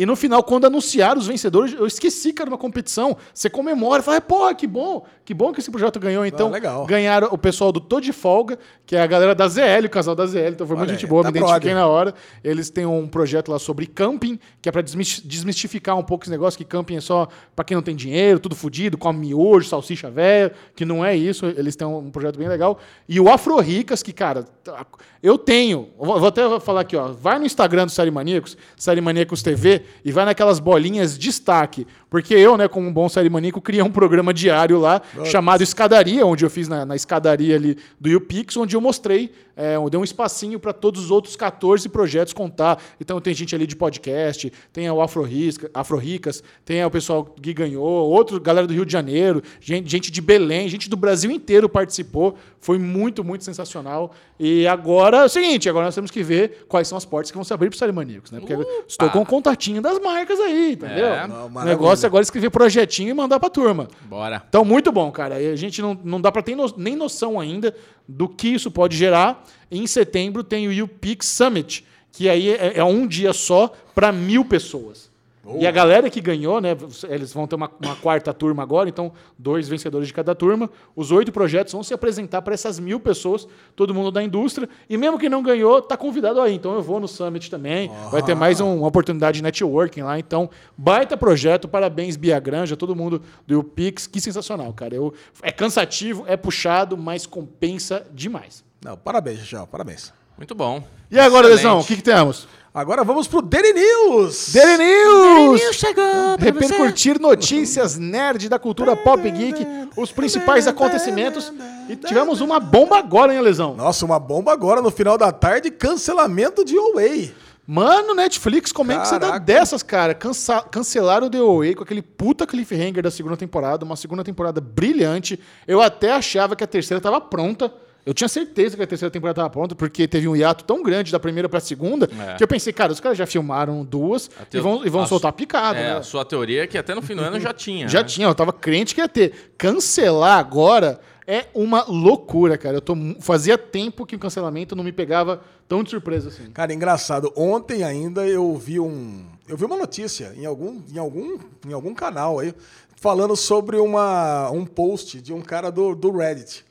E 0.00 0.06
no 0.06 0.16
final, 0.16 0.42
quando 0.42 0.64
anunciaram 0.64 1.20
os 1.20 1.26
vencedores, 1.26 1.74
eu 1.74 1.86
esqueci 1.86 2.32
que 2.32 2.40
era 2.40 2.50
uma 2.50 2.56
competição. 2.56 3.14
Você 3.34 3.50
comemora, 3.50 4.02
fala, 4.02 4.18
porra, 4.18 4.54
que 4.54 4.66
bom, 4.66 5.04
que 5.26 5.34
bom 5.34 5.52
que 5.52 5.60
esse 5.60 5.70
projeto 5.70 6.00
ganhou. 6.00 6.24
Então, 6.24 6.48
legal. 6.50 6.86
ganharam 6.86 7.28
o 7.30 7.36
pessoal 7.36 7.70
do 7.70 7.80
Tô 7.80 8.00
de 8.00 8.10
Folga, 8.10 8.58
que 8.86 8.96
é 8.96 9.02
a 9.02 9.06
galera 9.06 9.34
da 9.34 9.46
ZL, 9.46 9.84
o 9.84 9.90
casal 9.90 10.14
da 10.14 10.24
ZL. 10.24 10.52
Então 10.52 10.66
foi 10.66 10.74
muita 10.74 10.92
Olha 10.92 10.98
gente 10.98 11.04
aí, 11.04 11.10
boa, 11.10 11.22
tá 11.22 11.30
me 11.30 11.38
identifiquei 11.38 11.74
na 11.74 11.86
hora. 11.86 12.14
Eles 12.42 12.70
têm 12.70 12.86
um 12.86 13.06
projeto 13.06 13.50
lá 13.52 13.58
sobre 13.58 13.86
camping, 13.86 14.38
que 14.62 14.70
é 14.70 14.72
pra 14.72 14.80
desmis- 14.80 15.20
desmistificar 15.22 15.98
um 15.98 16.02
pouco 16.02 16.24
esse 16.24 16.30
negócio 16.30 16.56
que 16.56 16.64
camping 16.64 16.96
é 16.96 17.00
só 17.02 17.28
pra 17.54 17.62
quem 17.62 17.74
não 17.74 17.82
tem 17.82 17.94
dinheiro, 17.94 18.38
tudo 18.38 18.56
fudido, 18.56 18.96
come 18.96 19.18
miojo, 19.18 19.68
salsicha 19.68 20.10
velha, 20.10 20.52
que 20.74 20.86
não 20.86 21.04
é 21.04 21.14
isso. 21.14 21.44
Eles 21.44 21.76
têm 21.76 21.86
um 21.86 22.10
projeto 22.10 22.38
bem 22.38 22.48
legal. 22.48 22.78
E 23.06 23.20
o 23.20 23.28
Afro 23.28 23.58
Ricas, 23.60 24.02
que, 24.02 24.14
cara, 24.14 24.44
tá- 24.64 24.86
eu 25.22 25.36
tenho. 25.36 25.88
vou 25.98 26.26
até 26.26 26.58
falar 26.60 26.80
aqui, 26.80 26.96
ó. 26.96 27.08
Vai 27.12 27.38
no 27.38 27.44
Instagram 27.44 27.84
do 27.84 27.92
Série 27.92 28.10
Maníacos, 28.10 28.56
Série 28.78 29.02
Maníacos 29.02 29.42
TV, 29.42 29.82
e 30.04 30.12
vai 30.12 30.24
naquelas 30.24 30.58
bolinhas 30.58 31.18
destaque. 31.18 31.86
Porque 32.08 32.34
eu, 32.34 32.56
né, 32.56 32.66
como 32.66 32.88
um 32.88 32.92
bom 32.92 33.08
Série 33.08 33.30
Maníaco, 33.30 33.60
criei 33.60 33.82
um 33.82 33.90
programa 33.90 34.34
diário 34.34 34.78
lá 34.78 35.00
chamado 35.24 35.62
Escadaria, 35.62 36.26
onde 36.26 36.44
eu 36.44 36.50
fiz 36.50 36.68
na, 36.68 36.84
na 36.84 36.96
escadaria 36.96 37.54
ali 37.54 37.76
do 38.00 38.08
YouPix, 38.08 38.56
onde 38.56 38.74
eu 38.74 38.80
mostrei, 38.80 39.30
é, 39.56 39.76
eu 39.76 39.90
dei 39.90 40.00
um 40.00 40.04
espacinho 40.04 40.58
para 40.58 40.72
todos 40.72 41.04
os 41.04 41.10
outros 41.10 41.36
14 41.36 41.86
projetos 41.90 42.32
contar. 42.32 42.82
Então 42.98 43.20
tem 43.20 43.34
gente 43.34 43.54
ali 43.54 43.66
de 43.66 43.76
podcast, 43.76 44.50
tem 44.72 44.90
o 44.90 45.02
Afro, 45.02 45.22
Risca, 45.22 45.70
Afro 45.74 45.98
Ricas, 45.98 46.42
tem 46.64 46.82
o 46.82 46.90
pessoal 46.90 47.24
que 47.24 47.52
ganhou, 47.52 47.84
outro, 47.84 48.40
galera 48.40 48.66
do 48.66 48.72
Rio 48.72 48.86
de 48.86 48.92
Janeiro, 48.92 49.42
gente, 49.60 49.90
gente 49.90 50.10
de 50.10 50.20
Belém, 50.22 50.66
gente 50.66 50.88
do 50.88 50.96
Brasil 50.96 51.30
inteiro 51.30 51.68
participou. 51.68 52.38
Foi 52.58 52.78
muito, 52.78 53.22
muito 53.22 53.44
sensacional. 53.44 54.14
E 54.38 54.66
agora 54.66 55.18
é 55.18 55.24
o 55.24 55.28
seguinte, 55.28 55.68
agora 55.68 55.84
nós 55.84 55.94
temos 55.94 56.10
que 56.10 56.22
ver 56.22 56.64
quais 56.66 56.88
são 56.88 56.96
as 56.96 57.04
portas 57.04 57.30
que 57.30 57.36
vão 57.36 57.44
se 57.44 57.52
abrir 57.52 57.68
para 57.68 57.74
os 57.74 57.78
Série 57.78 57.92
Maníacos, 57.92 58.30
né? 58.30 58.40
Porque 58.40 58.54
estou 58.88 59.10
com 59.10 59.20
o 59.20 59.26
contatinho 59.26 59.79
das 59.80 59.98
marcas 59.98 60.38
aí, 60.40 60.72
entendeu? 60.72 61.06
É. 61.06 61.26
Não, 61.26 61.46
o 61.46 61.64
negócio 61.64 62.04
é 62.04 62.06
agora 62.06 62.22
escrever 62.22 62.50
projetinho 62.50 63.10
e 63.10 63.14
mandar 63.14 63.38
pra 63.40 63.50
turma. 63.50 63.88
Bora. 64.02 64.42
Então, 64.48 64.64
muito 64.64 64.90
bom, 64.92 65.10
cara. 65.10 65.40
E 65.40 65.50
a 65.52 65.56
gente 65.56 65.82
não, 65.82 65.98
não 66.04 66.20
dá 66.20 66.30
pra 66.30 66.42
ter 66.42 66.54
no- 66.54 66.72
nem 66.76 66.94
noção 66.96 67.38
ainda 67.40 67.74
do 68.08 68.28
que 68.28 68.48
isso 68.48 68.70
pode 68.70 68.96
gerar. 68.96 69.44
Em 69.70 69.86
setembro 69.86 70.42
tem 70.44 70.68
o 70.68 70.84
UPix 70.84 71.26
Summit, 71.26 71.84
que 72.12 72.28
aí 72.28 72.50
é, 72.50 72.78
é 72.78 72.84
um 72.84 73.06
dia 73.06 73.32
só 73.32 73.72
para 73.94 74.10
mil 74.12 74.44
pessoas. 74.44 75.09
E 75.58 75.66
a 75.66 75.70
galera 75.70 76.08
que 76.10 76.20
ganhou, 76.20 76.60
né? 76.60 76.76
Eles 77.08 77.32
vão 77.32 77.46
ter 77.46 77.56
uma, 77.56 77.70
uma 77.82 77.96
quarta 77.96 78.32
turma 78.32 78.62
agora, 78.62 78.88
então 78.88 79.12
dois 79.38 79.68
vencedores 79.68 80.06
de 80.08 80.14
cada 80.14 80.34
turma. 80.34 80.70
Os 80.94 81.10
oito 81.10 81.32
projetos 81.32 81.72
vão 81.72 81.82
se 81.82 81.92
apresentar 81.94 82.42
para 82.42 82.54
essas 82.54 82.78
mil 82.78 83.00
pessoas, 83.00 83.48
todo 83.74 83.94
mundo 83.94 84.10
da 84.10 84.22
indústria. 84.22 84.68
E 84.88 84.96
mesmo 84.96 85.18
que 85.18 85.28
não 85.28 85.42
ganhou, 85.42 85.80
tá 85.82 85.96
convidado 85.96 86.40
aí. 86.40 86.54
Então 86.54 86.74
eu 86.74 86.82
vou 86.82 87.00
no 87.00 87.08
Summit 87.08 87.50
também. 87.50 87.90
Vai 88.10 88.22
ter 88.22 88.34
mais 88.34 88.60
um- 88.60 88.78
uma 88.78 88.86
oportunidade 88.88 89.38
de 89.38 89.42
networking 89.42 90.02
lá. 90.02 90.18
Então, 90.18 90.48
baita 90.76 91.16
projeto. 91.16 91.66
Parabéns, 91.68 92.16
Bia 92.16 92.38
Granja, 92.38 92.76
todo 92.76 92.94
mundo 92.94 93.22
do 93.46 93.60
UPix. 93.60 94.06
Que 94.06 94.20
sensacional, 94.20 94.72
cara. 94.72 94.94
Eu, 94.94 95.12
é 95.42 95.50
cansativo, 95.50 96.24
é 96.26 96.36
puxado, 96.36 96.96
mas 96.96 97.26
compensa 97.26 98.06
demais. 98.12 98.64
Não, 98.84 98.96
parabéns, 98.96 99.40
Xixão, 99.40 99.66
parabéns. 99.66 100.12
Muito 100.40 100.54
bom. 100.54 100.82
E 101.10 101.18
agora. 101.18 101.48
Lesão, 101.48 101.80
o 101.80 101.84
que, 101.84 101.96
que 101.96 102.02
temos? 102.02 102.48
Agora 102.72 103.04
vamos 103.04 103.28
pro 103.28 103.42
Daily 103.42 103.74
News. 103.74 104.54
Daily 104.54 104.78
News! 104.78 105.60
chegou 105.74 106.02
Repercutir 106.38 107.20
notícias 107.20 107.98
nerd 107.98 108.48
da 108.48 108.58
cultura 108.58 108.96
pop 108.96 109.30
geek, 109.30 109.66
os 109.94 110.10
principais 110.10 110.66
acontecimentos. 110.66 111.52
E 111.90 111.96
tivemos 111.96 112.40
uma 112.40 112.58
bomba 112.58 112.96
agora, 112.96 113.34
hein, 113.34 113.42
Lesão? 113.42 113.76
Nossa, 113.76 114.06
uma 114.06 114.18
bomba 114.18 114.50
agora 114.50 114.80
no 114.80 114.90
final 114.90 115.18
da 115.18 115.30
tarde, 115.30 115.70
cancelamento 115.70 116.64
de 116.64 116.74
Away. 116.78 117.34
Mano, 117.66 118.14
Netflix, 118.14 118.72
como 118.72 118.92
é 118.92 118.98
que 118.98 119.08
você 119.08 119.18
dá 119.18 119.26
Caraca. 119.26 119.44
dessas, 119.44 119.82
cara? 119.82 120.14
Cansa 120.14 120.62
cancelaram 120.62 121.26
o 121.26 121.30
The 121.30 121.42
OA 121.42 121.74
com 121.74 121.82
aquele 121.82 122.00
puta 122.00 122.46
cliffhanger 122.46 123.02
da 123.02 123.10
segunda 123.10 123.36
temporada, 123.36 123.84
uma 123.84 123.94
segunda 123.94 124.24
temporada 124.24 124.58
brilhante. 124.58 125.38
Eu 125.68 125.82
até 125.82 126.12
achava 126.12 126.56
que 126.56 126.64
a 126.64 126.66
terceira 126.66 126.98
tava 126.98 127.20
pronta. 127.20 127.70
Eu 128.04 128.14
tinha 128.14 128.28
certeza 128.28 128.76
que 128.76 128.82
a 128.82 128.86
terceira 128.86 129.10
temporada 129.10 129.36
tava 129.36 129.50
pronta, 129.50 129.74
porque 129.74 130.08
teve 130.08 130.26
um 130.26 130.34
hiato 130.34 130.64
tão 130.64 130.82
grande 130.82 131.12
da 131.12 131.20
primeira 131.20 131.48
pra 131.48 131.60
segunda, 131.60 132.08
É. 132.30 132.34
que 132.36 132.42
eu 132.42 132.48
pensei, 132.48 132.72
cara, 132.72 132.90
os 132.92 132.98
caras 133.00 133.18
já 133.18 133.26
filmaram 133.26 133.84
duas 133.84 134.30
A 134.38 134.56
e 134.56 134.60
vão, 134.60 134.84
e 134.86 134.88
vão 134.88 135.02
a 135.02 135.06
soltar 135.06 135.32
su- 135.32 135.36
picado, 135.36 135.78
É, 135.78 135.82
né? 135.82 135.96
a 135.98 136.02
sua 136.02 136.24
teoria 136.24 136.64
é 136.64 136.66
que 136.66 136.78
até 136.78 136.94
no 136.94 137.02
fim 137.02 137.14
do 137.14 137.22
ano 137.22 137.38
já 137.38 137.52
tinha. 137.52 137.86
Já 137.88 137.98
né? 138.00 138.04
tinha, 138.08 138.26
eu 138.26 138.34
tava 138.34 138.52
crente 138.52 138.94
que 138.94 139.00
ia 139.00 139.08
ter. 139.08 139.52
Cancelar 139.58 140.38
agora 140.38 140.98
é 141.26 141.46
uma 141.54 141.84
loucura, 141.86 142.56
cara. 142.58 142.78
Eu 142.78 142.80
tô, 142.80 142.96
fazia 143.20 143.56
tempo 143.58 144.04
que 144.06 144.16
o 144.16 144.18
cancelamento 144.18 144.74
não 144.74 144.82
me 144.82 144.90
pegava 144.92 145.42
tão 145.68 145.82
de 145.84 145.90
surpresa 145.90 146.28
assim. 146.28 146.50
Cara, 146.50 146.72
engraçado. 146.72 147.30
Ontem 147.36 147.84
ainda 147.84 148.26
eu 148.26 148.56
vi 148.56 148.80
um, 148.80 149.26
eu 149.46 149.56
vi 149.56 149.64
uma 149.64 149.76
notícia 149.76 150.32
em 150.36 150.46
algum, 150.46 150.80
em 150.92 150.98
algum, 150.98 151.38
em 151.68 151.72
algum 151.72 151.94
canal 151.94 152.38
aí 152.40 152.52
falando 152.96 153.36
sobre 153.36 153.76
uma, 153.76 154.50
um 154.50 154.64
post 154.66 155.20
de 155.20 155.32
um 155.32 155.40
cara 155.40 155.70
do, 155.70 155.94
do 155.94 156.10
Reddit 156.10 156.64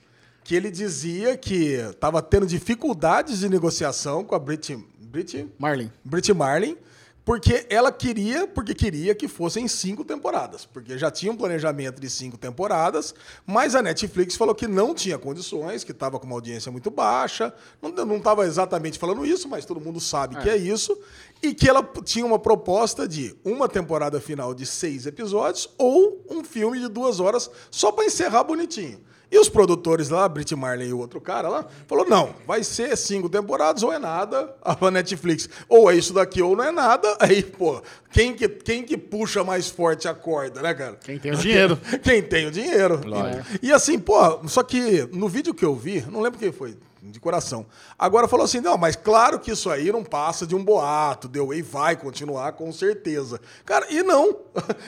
que 0.49 0.55
ele 0.55 0.71
dizia 0.71 1.37
que 1.37 1.75
estava 1.75 2.23
tendo 2.23 2.47
dificuldades 2.47 3.41
de 3.41 3.47
negociação 3.47 4.23
com 4.23 4.33
a 4.33 4.39
Brit, 4.39 4.83
Brit, 4.99 5.47
Marlin. 5.59 5.91
Brit 6.03 6.33
Marlin, 6.33 6.75
porque 7.23 7.67
ela 7.69 7.91
queria, 7.91 8.47
porque 8.47 8.73
queria 8.73 9.13
que 9.13 9.27
fossem 9.27 9.67
cinco 9.67 10.03
temporadas, 10.03 10.65
porque 10.65 10.97
já 10.97 11.11
tinha 11.11 11.31
um 11.31 11.37
planejamento 11.37 12.01
de 12.01 12.09
cinco 12.09 12.35
temporadas, 12.35 13.13
mas 13.45 13.75
a 13.75 13.83
Netflix 13.83 14.35
falou 14.35 14.55
que 14.55 14.67
não 14.67 14.95
tinha 14.95 15.19
condições, 15.19 15.83
que 15.83 15.91
estava 15.91 16.19
com 16.19 16.25
uma 16.25 16.37
audiência 16.37 16.71
muito 16.71 16.89
baixa, 16.89 17.53
não 17.79 18.17
estava 18.17 18.43
exatamente 18.43 18.97
falando 18.97 19.23
isso, 19.23 19.47
mas 19.47 19.65
todo 19.65 19.79
mundo 19.79 19.99
sabe 19.99 20.35
que 20.37 20.49
é 20.49 20.57
isso, 20.57 20.99
e 21.43 21.53
que 21.53 21.69
ela 21.69 21.87
tinha 22.03 22.25
uma 22.25 22.39
proposta 22.39 23.07
de 23.07 23.35
uma 23.45 23.69
temporada 23.69 24.19
final 24.19 24.55
de 24.55 24.65
seis 24.65 25.05
episódios 25.05 25.69
ou 25.77 26.25
um 26.27 26.43
filme 26.43 26.79
de 26.79 26.87
duas 26.87 27.19
horas 27.19 27.51
só 27.69 27.91
para 27.91 28.05
encerrar 28.05 28.43
bonitinho. 28.43 29.07
E 29.31 29.37
os 29.37 29.47
produtores 29.47 30.09
lá, 30.09 30.27
Brit 30.27 30.55
Marley 30.55 30.89
e 30.89 30.93
o 30.93 30.97
outro 30.97 31.21
cara 31.21 31.47
lá, 31.49 31.65
falou: 31.87 32.07
não, 32.07 32.33
vai 32.47 32.63
ser 32.63 32.95
cinco 32.97 33.29
temporadas 33.29 33.83
ou 33.83 33.93
é 33.93 33.99
nada 33.99 34.55
a 34.61 34.75
Netflix. 34.89 35.47
Ou 35.67 35.89
é 35.91 35.95
isso 35.95 36.13
daqui 36.13 36.41
ou 36.41 36.55
não 36.55 36.63
é 36.63 36.71
nada. 36.71 37.15
Aí, 37.19 37.43
pô, 37.43 37.81
quem 38.11 38.33
que, 38.33 38.47
quem 38.49 38.83
que 38.83 38.97
puxa 38.97 39.43
mais 39.43 39.69
forte 39.69 40.07
a 40.07 40.13
corda, 40.13 40.61
né, 40.61 40.73
cara? 40.73 40.97
Quem 41.03 41.19
tem 41.19 41.31
o 41.31 41.35
dinheiro. 41.35 41.79
Quem 42.01 42.21
tem 42.23 42.47
o 42.47 42.51
dinheiro. 42.51 43.01
Lógico. 43.05 43.45
E 43.61 43.71
assim, 43.71 43.99
pô, 43.99 44.15
só 44.47 44.63
que 44.63 45.07
no 45.13 45.27
vídeo 45.27 45.53
que 45.53 45.63
eu 45.65 45.75
vi, 45.75 46.01
não 46.09 46.21
lembro 46.21 46.39
quem 46.39 46.51
foi, 46.51 46.75
de 47.01 47.19
coração. 47.19 47.65
Agora 47.97 48.27
falou 48.27 48.45
assim: 48.45 48.59
não, 48.59 48.77
mas 48.77 48.95
claro 48.95 49.39
que 49.39 49.51
isso 49.51 49.69
aí 49.69 49.91
não 49.91 50.03
passa 50.03 50.45
de 50.47 50.55
um 50.55 50.63
boato, 50.63 51.29
The 51.29 51.39
Way 51.39 51.61
vai 51.61 51.95
continuar 51.95 52.53
com 52.53 52.71
certeza. 52.71 53.39
Cara, 53.65 53.85
e 53.89 54.01
não. 54.01 54.35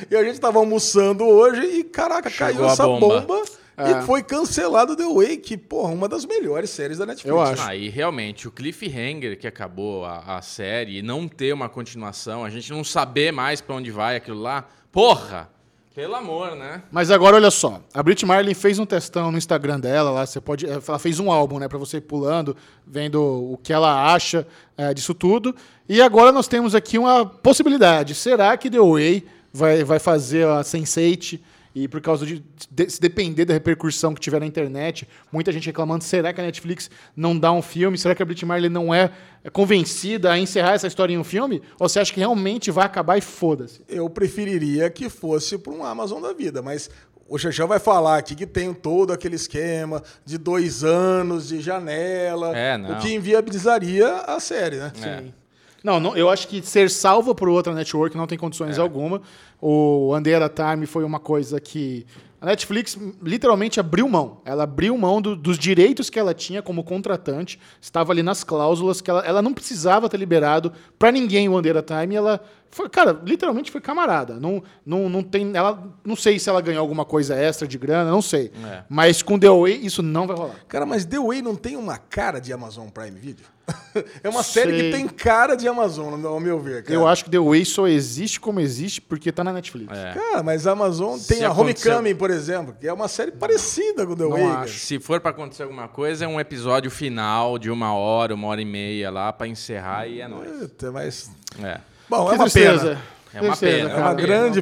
E 0.10 0.16
a 0.16 0.24
gente 0.24 0.40
tava 0.40 0.60
almoçando 0.60 1.26
hoje 1.26 1.62
e, 1.62 1.84
caraca, 1.84 2.30
caiu 2.30 2.54
Chegou 2.54 2.70
a 2.70 2.74
essa 2.74 2.84
bomba. 2.86 3.22
bomba. 3.22 3.44
É. 3.82 4.00
E 4.00 4.06
foi 4.06 4.22
cancelado 4.24 4.96
The 4.96 5.08
Way, 5.08 5.38
que, 5.38 5.58
porra, 5.58 5.92
uma 5.92 6.08
das 6.08 6.26
melhores 6.26 6.70
séries 6.70 6.98
da 6.98 7.06
Netflix. 7.06 7.30
Eu 7.30 7.42
acho. 7.42 7.62
Ah, 7.64 7.76
e 7.76 7.90
realmente, 7.90 8.48
o 8.48 8.52
cliffhanger 8.52 9.38
que 9.38 9.48
acabou 9.48 10.06
a, 10.06 10.38
a 10.38 10.42
série 10.42 11.00
e 11.00 11.02
não 11.02 11.28
ter 11.28 11.54
uma 11.54 11.70
continuação, 11.70 12.44
a 12.44 12.50
gente 12.50 12.72
não 12.72 12.84
saber 12.84 13.32
mais 13.32 13.62
pra 13.62 13.76
onde 13.76 13.92
vai 13.92 14.16
aquilo 14.16 14.40
lá, 14.40 14.66
porra! 14.92 15.50
Pelo 15.94 16.16
amor, 16.16 16.56
né? 16.56 16.84
Mas 16.90 17.12
agora, 17.12 17.36
olha 17.36 17.52
só. 17.52 17.82
A 17.94 18.02
Brit 18.02 18.26
Marlin 18.26 18.54
fez 18.54 18.80
um 18.80 18.86
testão 18.86 19.30
no 19.30 19.38
Instagram 19.38 19.78
dela 19.78 20.10
lá. 20.10 20.26
Você 20.26 20.40
pode. 20.40 20.66
Ela 20.66 20.98
fez 20.98 21.20
um 21.20 21.30
álbum, 21.30 21.60
né? 21.60 21.68
Pra 21.68 21.78
você 21.78 21.98
ir 21.98 22.02
pulando, 22.02 22.56
vendo 22.88 23.22
o 23.22 23.58
que 23.58 23.74
ela 23.74 24.14
acha 24.14 24.48
é, 24.78 24.94
disso 24.94 25.14
tudo. 25.14 25.54
E 25.90 26.02
agora 26.02 26.32
nós 26.32 26.48
temos 26.48 26.74
aqui 26.74 26.98
uma 26.98 27.26
possibilidade. 27.26 28.16
Será 28.16 28.56
que 28.56 28.70
The 28.70 28.80
Way 28.80 29.26
vai, 29.52 29.84
vai 29.84 30.00
fazer 30.00 30.48
a 30.48 30.62
Sense8? 30.62 31.42
E 31.74 31.88
por 31.88 32.02
causa 32.02 32.26
de, 32.26 32.44
de 32.70 32.90
se 32.90 33.00
depender 33.00 33.46
da 33.46 33.54
repercussão 33.54 34.14
que 34.14 34.20
tiver 34.20 34.40
na 34.40 34.46
internet, 34.46 35.08
muita 35.32 35.52
gente 35.52 35.66
reclamando, 35.68 36.04
será 36.04 36.34
que 36.34 36.42
a 36.42 36.44
Netflix 36.44 36.90
não 37.16 37.38
dá 37.38 37.52
um 37.52 37.62
filme? 37.62 37.98
Será 37.98 38.14
que 38.14 38.22
a 38.22 38.26
Brit 38.26 38.46
Marley 38.46 38.70
não 38.70 38.94
é 38.94 39.10
convencida 39.54 40.32
a 40.32 40.38
encerrar 40.38 40.74
essa 40.74 40.88
história 40.88 41.14
em 41.14 41.18
um 41.18 41.24
filme? 41.24 41.62
Ou 41.80 41.88
você 41.88 42.00
acha 42.00 42.14
que 42.14 42.20
realmente 42.20 42.70
vai 42.72 42.86
acabar 42.86 43.18
e 43.18 43.22
foda-se? 43.22 43.82
Eu 43.88 44.10
preferiria 44.10 44.90
que 44.90 45.10
fosse 45.10 45.58
para 45.58 45.72
um 45.74 45.84
Amazon 45.84 46.22
da 46.22 46.34
vida, 46.34 46.62
mas 46.62 46.90
o 47.28 47.38
Xexão 47.38 47.68
vai 47.68 47.80
falar 47.80 48.18
aqui 48.18 48.36
que 48.36 48.46
tem 48.46 48.74
todo 48.74 49.14
aquele 49.14 49.38
esquema 49.38 50.04
de 50.26 50.38
dois 50.38 50.84
anos 50.84 51.48
de 51.48 51.62
janela, 51.62 52.56
É, 52.58 52.76
o 52.76 53.00
que 53.00 53.14
inviabilizaria 53.14 54.14
a 54.28 54.40
série, 54.42 54.76
né? 54.76 54.92
É. 55.02 55.41
Não, 55.84 56.00
não, 56.00 56.16
eu 56.16 56.30
acho 56.30 56.48
que 56.48 56.62
ser 56.62 56.90
salvo 56.90 57.34
por 57.34 57.50
outra 57.50 57.74
network 57.74 58.16
não 58.16 58.28
tem 58.28 58.38
condições 58.38 58.78
alguma. 58.78 59.22
O 59.60 60.14
Andera 60.14 60.48
Time 60.50 60.86
foi 60.86 61.04
uma 61.04 61.20
coisa 61.20 61.60
que 61.60 62.06
a 62.40 62.46
Netflix 62.48 62.98
literalmente 63.22 63.80
abriu 63.80 64.08
mão. 64.10 64.42
Ela 64.46 64.64
abriu 64.64 64.98
mão 64.98 65.22
do- 65.22 65.36
dos 65.36 65.58
direitos 65.60 66.10
que 66.10 66.20
ela 66.20 66.34
tinha 66.34 66.62
como 66.62 66.84
contratante. 66.84 67.60
Estava 67.80 68.12
ali 68.12 68.24
nas 68.24 68.44
cláusulas 68.44 69.02
que 69.02 69.10
ela, 69.12 69.22
ela 69.26 69.42
não 69.42 69.54
precisava 69.54 70.10
ter 70.10 70.18
liberado 70.18 70.72
para 70.98 71.12
ninguém 71.12 71.48
o 71.50 71.56
Andera 71.58 71.82
Time. 71.84 72.14
e 72.16 72.18
Ela 72.18 72.42
foi, 72.72 72.90
cara, 72.90 73.20
literalmente 73.24 73.70
foi 73.72 73.82
camarada. 73.82 74.40
Não, 74.40 74.64
não, 74.84 75.08
não 75.10 75.22
tem, 75.22 75.52
ela 75.56 75.84
não 76.04 76.16
sei 76.16 76.40
se 76.40 76.50
ela 76.50 76.62
ganhou 76.62 76.82
alguma 76.82 77.06
coisa 77.06 77.36
extra 77.36 77.68
de 77.68 77.78
grana, 77.78 78.10
não 78.10 78.22
sei. 78.22 78.52
É. 78.66 78.84
Mas 78.90 79.22
com 79.22 79.38
The 79.38 79.50
Way 79.50 79.86
isso 79.86 80.02
não 80.02 80.26
vai 80.26 80.36
rolar. 80.36 80.56
Cara, 80.68 80.86
mas 80.86 81.06
The 81.06 81.20
Way 81.20 81.42
não 81.44 81.56
tem 81.56 81.76
uma 81.76 81.98
cara 81.98 82.40
de 82.40 82.52
Amazon 82.54 82.88
Prime 82.90 83.20
Video? 83.20 83.46
É 84.24 84.30
uma 84.30 84.44
série 84.44 84.72
Sei. 84.72 84.92
que 84.92 84.98
tem 84.98 85.08
cara 85.08 85.56
de 85.56 85.68
Amazon, 85.68 86.24
ao 86.26 86.40
meu 86.40 86.60
ver, 86.60 86.84
cara. 86.84 86.94
Eu 86.96 87.08
acho 87.08 87.26
que 87.26 87.30
The 87.30 87.40
Way 87.40 87.66
só 87.66 87.88
existe 87.88 88.40
como 88.40 88.60
existe 88.60 89.02
porque 89.02 89.32
tá 89.32 89.44
na 89.44 89.52
Netflix. 89.54 89.92
É. 89.98 90.14
Cara, 90.14 90.44
mas 90.44 90.66
a 90.66 90.72
Amazon 90.72 91.18
tem 91.20 91.38
Se 91.40 91.44
a 91.46 91.50
aconteceu- 91.52 91.92
Homecoming, 91.94 92.16
por 92.16 92.30
exemplo, 92.32 92.76
que 92.80 92.88
é 92.88 92.94
uma 92.94 93.08
série 93.08 93.32
parecida 93.32 94.06
com 94.08 94.16
The 94.16 94.24
Não 94.24 94.32
Way. 94.32 94.68
Se 94.70 95.00
for 95.00 95.20
pra 95.20 95.32
acontecer 95.32 95.64
alguma 95.64 95.88
coisa, 95.88 96.26
é 96.26 96.28
um 96.28 96.40
episódio 96.40 96.90
final 96.90 97.58
de 97.60 97.70
uma 97.70 97.94
hora, 97.94 98.34
uma 98.34 98.48
hora 98.48 98.62
e 98.62 98.66
meia 98.66 99.10
lá 99.12 99.34
pra 99.34 99.48
encerrar 99.48 100.08
e 100.08 100.22
é 100.22 100.28
nóis. 100.28 100.50
Mas... 100.94 101.32
É. 101.62 101.80
Bom, 102.10 102.26
Que 102.28 102.32
é 102.32 102.36
uma 102.36 102.44
tristeza. 102.46 102.80
pena. 102.88 103.02
É 103.34 103.42
uma 103.42 103.48
Tristeza, 103.56 103.88
pena, 103.90 104.00
é 104.00 104.04
uma 104.04 104.14
grande 104.14 104.60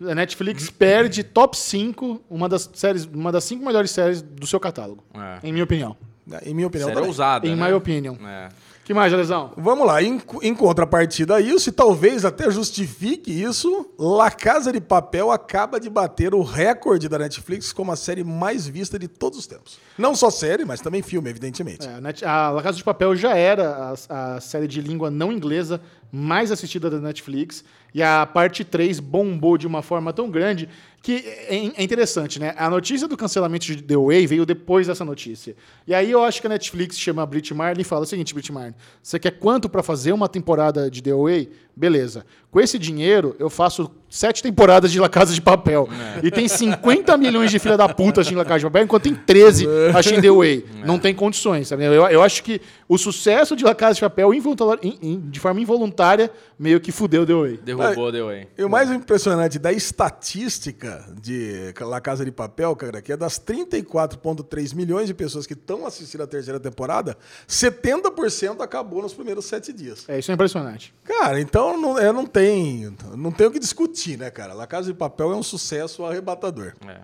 Uma 0.00 0.10
A 0.10 0.14
Netflix 0.16 0.68
perde 0.70 1.22
top 1.22 1.56
5, 1.56 2.20
uma 2.28 2.48
das 2.48 2.68
séries, 2.74 3.04
uma 3.04 3.30
das 3.30 3.44
cinco 3.44 3.64
melhores 3.64 3.92
séries 3.92 4.20
do 4.20 4.44
seu 4.46 4.58
catálogo, 4.58 5.04
É. 5.14 5.38
em 5.46 5.52
minha 5.52 5.62
opinião. 5.64 5.96
Em 6.44 6.54
minha 6.54 6.66
opinião 6.66 6.88
também. 6.90 7.06
ousada. 7.06 7.46
Em 7.46 7.56
né? 7.56 7.66
my 7.66 7.72
opinion. 7.72 8.14
É. 8.24 8.48
que 8.84 8.94
mais, 8.94 9.12
Alesão? 9.12 9.52
Vamos 9.56 9.86
lá, 9.86 10.02
em, 10.02 10.20
em 10.42 10.54
contrapartida 10.54 11.36
a 11.36 11.40
isso, 11.40 11.68
e 11.68 11.72
talvez 11.72 12.24
até 12.24 12.50
justifique 12.50 13.30
isso, 13.30 13.90
La 13.98 14.30
Casa 14.30 14.72
de 14.72 14.80
Papel 14.80 15.30
acaba 15.30 15.80
de 15.80 15.90
bater 15.90 16.34
o 16.34 16.42
recorde 16.42 17.08
da 17.08 17.18
Netflix 17.18 17.72
como 17.72 17.90
a 17.90 17.96
série 17.96 18.22
mais 18.22 18.66
vista 18.66 18.98
de 18.98 19.08
todos 19.08 19.38
os 19.38 19.46
tempos. 19.46 19.78
Não 19.98 20.14
só 20.14 20.30
série, 20.30 20.64
mas 20.64 20.80
também 20.80 21.02
filme, 21.02 21.28
evidentemente. 21.28 21.86
É, 21.86 22.26
a 22.26 22.50
La 22.50 22.62
Casa 22.62 22.76
de 22.76 22.84
Papel 22.84 23.16
já 23.16 23.36
era 23.36 23.94
a, 24.08 24.36
a 24.36 24.40
série 24.40 24.68
de 24.68 24.80
língua 24.80 25.10
não 25.10 25.32
inglesa 25.32 25.80
mais 26.12 26.52
assistida 26.52 26.90
da 26.90 26.98
Netflix. 26.98 27.64
E 27.94 28.02
a 28.02 28.26
parte 28.26 28.64
3 28.64 29.00
bombou 29.00 29.56
de 29.56 29.66
uma 29.66 29.82
forma 29.82 30.12
tão 30.12 30.30
grande 30.30 30.68
que 31.02 31.16
é, 31.16 31.56
é 31.56 31.82
interessante, 31.82 32.38
né? 32.38 32.54
A 32.56 32.70
notícia 32.70 33.08
do 33.08 33.16
cancelamento 33.16 33.66
de 33.66 33.82
The 33.82 33.96
Way 33.96 34.26
veio 34.26 34.46
depois 34.46 34.86
dessa 34.86 35.04
notícia. 35.04 35.56
E 35.86 35.92
aí 35.92 36.10
eu 36.10 36.22
acho 36.22 36.40
que 36.40 36.46
a 36.46 36.50
Netflix 36.50 36.96
chama 36.96 37.22
a 37.22 37.26
Brit 37.26 37.52
Marley 37.52 37.82
e 37.82 37.84
fala 37.84 38.02
o 38.02 38.06
seguinte, 38.06 38.32
Brit 38.32 38.52
Marley, 38.52 38.74
você 39.02 39.18
quer 39.18 39.32
quanto 39.32 39.68
pra 39.68 39.82
fazer 39.82 40.12
uma 40.12 40.28
temporada 40.28 40.88
de 40.88 41.02
The 41.02 41.12
Way? 41.12 41.50
Beleza. 41.74 42.24
Com 42.50 42.60
esse 42.60 42.78
dinheiro, 42.78 43.34
eu 43.38 43.48
faço 43.48 43.90
sete 44.10 44.42
temporadas 44.42 44.92
de 44.92 45.00
La 45.00 45.08
Casa 45.08 45.32
de 45.32 45.40
Papel. 45.40 45.88
E 46.22 46.30
tem 46.30 46.46
50 46.46 47.16
milhões 47.16 47.50
de 47.50 47.58
filha 47.58 47.78
da 47.78 47.88
puta 47.88 48.20
assistindo 48.20 48.36
La 48.36 48.44
Casa 48.44 48.58
de 48.58 48.64
Papel, 48.66 48.84
enquanto 48.84 49.04
tem 49.04 49.14
13 49.14 49.66
assistindo 49.94 50.20
The 50.20 50.30
Way. 50.30 50.64
Não 50.84 50.98
tem 50.98 51.14
condições, 51.14 51.68
sabe? 51.68 51.84
Eu, 51.84 51.92
eu 52.08 52.22
acho 52.22 52.42
que 52.42 52.60
o 52.86 52.98
sucesso 52.98 53.56
de 53.56 53.64
La 53.64 53.74
Casa 53.74 53.94
de 53.94 54.00
Papel, 54.02 54.34
involuntar- 54.34 54.78
in- 54.82 54.98
in- 55.00 55.30
de 55.30 55.40
forma 55.40 55.62
involuntária, 55.62 56.30
meio 56.58 56.78
que 56.78 56.92
fudeu 56.92 57.24
The 57.24 57.32
Way. 57.32 57.56
Derrubou, 57.64 58.12
deu 58.12 58.28
aí. 58.28 58.46
E 58.58 58.62
o 58.62 58.68
mais 58.68 58.90
impressionante 58.90 59.58
da 59.58 59.72
estatística 59.72 61.06
de 61.22 61.72
La 61.80 62.02
Casa 62.02 62.22
de 62.22 62.30
Papel, 62.30 62.76
cara, 62.76 63.00
que 63.00 63.12
é 63.12 63.16
das 63.16 63.38
34,3 63.38 64.74
milhões 64.74 65.06
de 65.06 65.14
pessoas 65.14 65.46
que 65.46 65.54
estão 65.54 65.86
assistindo 65.86 66.22
a 66.22 66.26
terceira 66.26 66.60
temporada, 66.60 67.16
70% 67.48 68.60
acabou 68.60 69.00
nos 69.02 69.14
primeiros 69.14 69.46
sete 69.46 69.72
dias. 69.72 70.04
É, 70.08 70.18
isso 70.18 70.30
é 70.30 70.34
impressionante. 70.34 70.92
Cara, 71.04 71.40
então 71.40 71.61
não, 71.76 71.98
é, 71.98 72.12
não 72.12 72.26
tem 72.26 72.94
não 73.16 73.30
tem 73.30 73.46
o 73.46 73.50
que 73.50 73.58
discutir, 73.58 74.18
né, 74.18 74.30
cara? 74.30 74.54
La 74.54 74.66
Casa 74.66 74.92
de 74.92 74.94
Papel 74.98 75.32
é 75.32 75.36
um 75.36 75.42
sucesso 75.42 76.04
arrebatador. 76.04 76.72
É. 76.86 77.00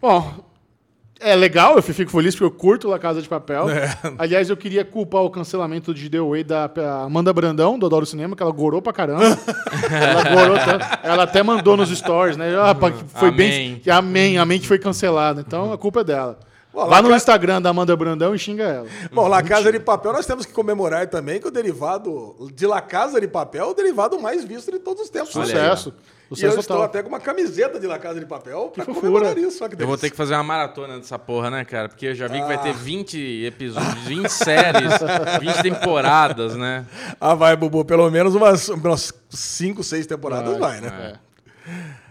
Bom, 0.00 0.44
é 1.18 1.34
legal, 1.34 1.76
eu 1.76 1.82
fico 1.82 2.10
feliz 2.10 2.34
porque 2.34 2.44
eu 2.44 2.50
curto 2.50 2.88
La 2.88 2.98
Casa 2.98 3.22
de 3.22 3.28
Papel. 3.28 3.70
É. 3.70 3.88
Aliás, 4.18 4.50
eu 4.50 4.56
queria 4.56 4.84
culpar 4.84 5.22
o 5.22 5.30
cancelamento 5.30 5.94
de 5.94 6.10
The 6.10 6.20
Way 6.20 6.44
da 6.44 6.66
da 6.66 7.02
Amanda 7.02 7.32
Brandão, 7.32 7.78
do 7.78 7.86
Adoro 7.86 8.04
Cinema, 8.04 8.36
que 8.36 8.42
ela 8.42 8.52
gorou 8.52 8.82
pra 8.82 8.92
caramba. 8.92 9.24
ela 9.90 10.34
gorou 10.34 10.58
tanto. 10.58 10.86
Ela 11.02 11.22
até 11.22 11.42
mandou 11.42 11.76
nos 11.76 11.88
stories, 11.90 12.36
né? 12.36 12.54
Ah, 12.56 12.74
foi 13.18 13.30
bem. 13.30 13.48
Amém. 13.48 13.80
que 13.80 13.90
Amém, 13.90 14.38
amém 14.38 14.60
que 14.60 14.66
foi 14.66 14.78
cancelado. 14.78 15.40
Então 15.40 15.72
a 15.72 15.78
culpa 15.78 16.00
é 16.00 16.04
dela. 16.04 16.38
Bom, 16.76 16.86
Vá 16.88 17.00
no 17.00 17.08
Ca- 17.08 17.16
Instagram 17.16 17.62
da 17.62 17.70
Amanda 17.70 17.96
Brandão 17.96 18.34
e 18.34 18.38
xinga 18.38 18.64
ela. 18.64 18.86
Bom, 19.10 19.26
La 19.28 19.42
Casa 19.42 19.72
de 19.72 19.80
Papel, 19.80 20.12
nós 20.12 20.26
temos 20.26 20.44
que 20.44 20.52
comemorar 20.52 21.06
também 21.08 21.40
que 21.40 21.48
o 21.48 21.50
derivado 21.50 22.36
de 22.54 22.66
La 22.66 22.82
Casa 22.82 23.18
de 23.18 23.26
Papel 23.26 23.64
é 23.64 23.70
o 23.70 23.74
derivado 23.74 24.20
mais 24.20 24.44
visto 24.44 24.70
de 24.70 24.78
todos 24.78 25.04
os 25.04 25.08
tempos. 25.08 25.34
Aí, 25.36 25.46
Sucesso. 25.46 25.88
E 26.28 26.32
eu 26.32 26.36
Sucesso 26.36 26.60
estou 26.60 26.76
total. 26.76 26.82
até 26.90 27.02
com 27.02 27.08
uma 27.08 27.20
camiseta 27.20 27.80
de 27.80 27.86
La 27.86 27.98
Casa 27.98 28.20
de 28.20 28.26
Papel 28.26 28.70
pra 28.74 28.84
fofura. 28.84 29.00
comemorar 29.00 29.38
isso. 29.38 29.56
Só 29.58 29.68
que 29.68 29.80
Eu 29.80 29.86
vou 29.86 29.96
ter 29.96 30.10
que 30.10 30.16
fazer 30.16 30.34
uma 30.34 30.42
maratona 30.42 30.98
dessa 30.98 31.18
porra, 31.18 31.48
né, 31.50 31.64
cara? 31.64 31.88
Porque 31.88 32.08
eu 32.08 32.14
já 32.14 32.26
vi 32.28 32.40
que 32.42 32.46
vai 32.46 32.60
ter 32.60 32.74
20 32.74 33.44
episódios, 33.46 33.94
20 34.04 34.28
séries, 34.28 34.90
20 35.40 35.62
temporadas, 35.62 36.56
né? 36.56 36.84
Ah, 37.18 37.34
vai, 37.34 37.56
Bubu. 37.56 37.84
Pelo 37.86 38.10
menos 38.10 38.34
umas, 38.34 38.68
umas 38.68 39.14
cinco, 39.30 39.82
seis 39.82 40.06
temporadas 40.06 40.58
vai, 40.58 40.78
Vai, 40.78 40.80
né? 40.82 41.14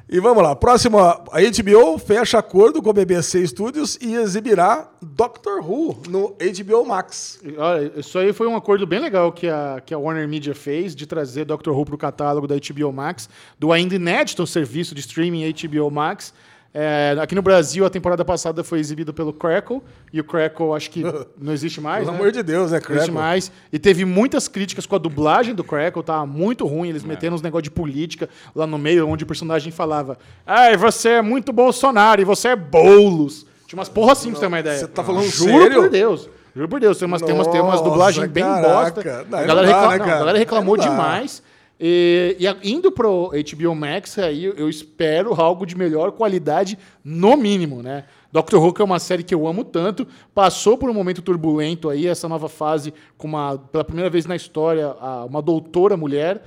E 0.08 0.20
vamos 0.20 0.44
lá. 0.44 0.56
Próximo, 0.56 1.00
a 1.00 1.18
HBO 1.32 1.98
fecha 1.98 2.38
acordo 2.38 2.80
com 2.80 2.92
a 2.92 2.94
BBC 2.94 3.46
Studios 3.48 3.98
e 4.00 4.14
exibirá 4.14 4.88
Doctor 5.02 5.68
Who 5.68 5.98
no 6.08 6.36
HBO 6.38 6.86
Max. 6.86 7.42
Olha, 7.58 7.92
isso 7.98 8.20
aí 8.20 8.32
foi 8.32 8.46
um 8.46 8.56
acordo 8.56 8.86
bem 8.86 9.00
legal 9.00 9.32
que 9.32 9.48
a, 9.48 9.82
que 9.84 9.96
a 9.96 9.98
Warner 9.98 10.28
Media 10.28 10.54
fez 10.54 10.96
de 10.96 11.08
trazer 11.08 11.46
Doctor 11.46 11.76
Who 11.76 11.86
para 11.86 11.96
o 11.96 11.98
catálogo 11.98 12.48
da 12.48 12.54
HBO 12.56 12.94
Max, 12.94 13.28
do 13.58 13.72
ainda 13.72 13.96
inédito 13.96 14.46
serviço 14.46 14.94
de 14.94 15.02
streaming 15.02 15.52
HBO 15.52 15.90
Max. 15.90 16.32
É, 16.78 17.16
aqui 17.22 17.34
no 17.34 17.42
Brasil, 17.42 17.86
a 17.86 17.90
temporada 17.90 18.26
passada 18.26 18.62
foi 18.62 18.80
exibida 18.82 19.14
pelo 19.14 19.32
Crackle, 19.32 19.82
e 20.12 20.20
o 20.20 20.26
Crackle 20.26 20.74
acho 20.76 20.92
que 20.92 21.04
não 21.42 21.54
existe 21.54 21.80
mais. 21.80 22.00
Pelo 22.04 22.12
né? 22.12 22.18
amor 22.20 22.32
de 22.34 22.44
Deus, 22.44 22.72
né, 22.72 22.80
Não 22.80 22.96
existe 22.96 23.12
Crackle? 23.12 23.14
mais. 23.14 23.50
E 23.72 23.80
teve 23.80 24.04
muitas 24.04 24.50
críticas 24.50 24.86
com 24.86 24.94
a 24.94 24.98
dublagem 24.98 25.56
do 25.56 25.64
Crackle, 25.64 26.04
tá 26.04 26.26
muito 26.26 26.68
ruim. 26.68 26.90
É. 26.90 26.92
Eles 26.92 27.06
meteram 27.06 27.34
uns 27.36 27.42
negócios 27.42 27.64
de 27.64 27.72
política 27.72 28.28
lá 28.54 28.68
no 28.68 28.78
meio, 28.78 29.08
onde 29.08 29.24
o 29.24 29.28
personagem 29.28 29.72
falava: 29.72 30.18
Ai, 30.46 30.76
você 30.76 31.10
é 31.12 31.22
muito 31.22 31.54
Bolsonaro 31.54 32.22
e 32.22 32.26
você 32.26 32.50
é 32.50 32.56
Boulos. 32.58 33.46
Tinha 33.68 33.80
umas 33.80 33.88
porra 33.88 34.12
assim 34.12 34.30
pra 34.32 34.36
você 34.36 34.42
ter 34.42 34.48
uma 34.48 34.60
ideia. 34.60 34.78
Você 34.78 34.88
tá 34.88 35.02
falando 35.02 35.24
Juro 35.28 35.52
sério? 35.64 35.82
por 35.82 35.90
Deus. 35.90 36.30
Juro 36.54 36.68
por 36.70 36.80
Deus. 36.80 36.98
Tem 36.98 37.08
umas, 37.08 37.22
tem 37.22 37.34
umas, 37.34 37.48
tem 37.48 37.62
umas 37.62 37.80
Nossa, 37.80 37.90
dublagens 37.90 38.28
bem 38.28 38.44
caraca. 38.44 38.74
bosta. 38.94 39.26
Não, 39.30 39.40
a, 39.40 39.44
galera 39.44 39.68
não 39.68 39.74
dá, 39.74 39.80
recla- 39.82 39.98
né, 39.98 39.98
não, 40.06 40.14
a 40.14 40.20
galera 40.20 40.38
reclamou 40.38 40.78
demais. 40.78 41.42
E, 41.80 42.38
e 42.40 42.72
indo 42.72 42.92
pro 42.92 43.32
HBO 43.32 43.76
Max, 43.76 44.18
aí 44.18 44.46
eu- 44.46 44.70
espero 44.70 45.34
algo 45.34 45.66
de 45.66 45.78
melhor 45.78 46.12
qualidade, 46.14 46.78
no 47.04 47.36
mínimo, 47.36 47.82
né? 47.84 48.06
Doctor 48.32 48.62
Who 48.62 48.74
é 48.80 48.84
uma 48.84 49.00
série 49.00 49.24
que 49.24 49.34
eu 49.34 49.48
amo 49.48 49.64
tanto, 49.64 50.08
passou 50.34 50.78
por 50.78 50.90
um 50.90 50.94
momento 50.94 51.22
turbulento 51.22 51.90
aí, 51.90 52.08
essa 52.08 52.28
nova 52.28 52.50
fase, 52.50 52.94
com 53.18 53.28
uma, 53.28 53.58
pela 53.58 53.84
primeira 53.84 54.10
vez 54.10 54.26
na 54.26 54.36
história, 54.36 54.94
uma 55.30 55.42
doutora 55.42 55.96
mulher. 55.96 56.44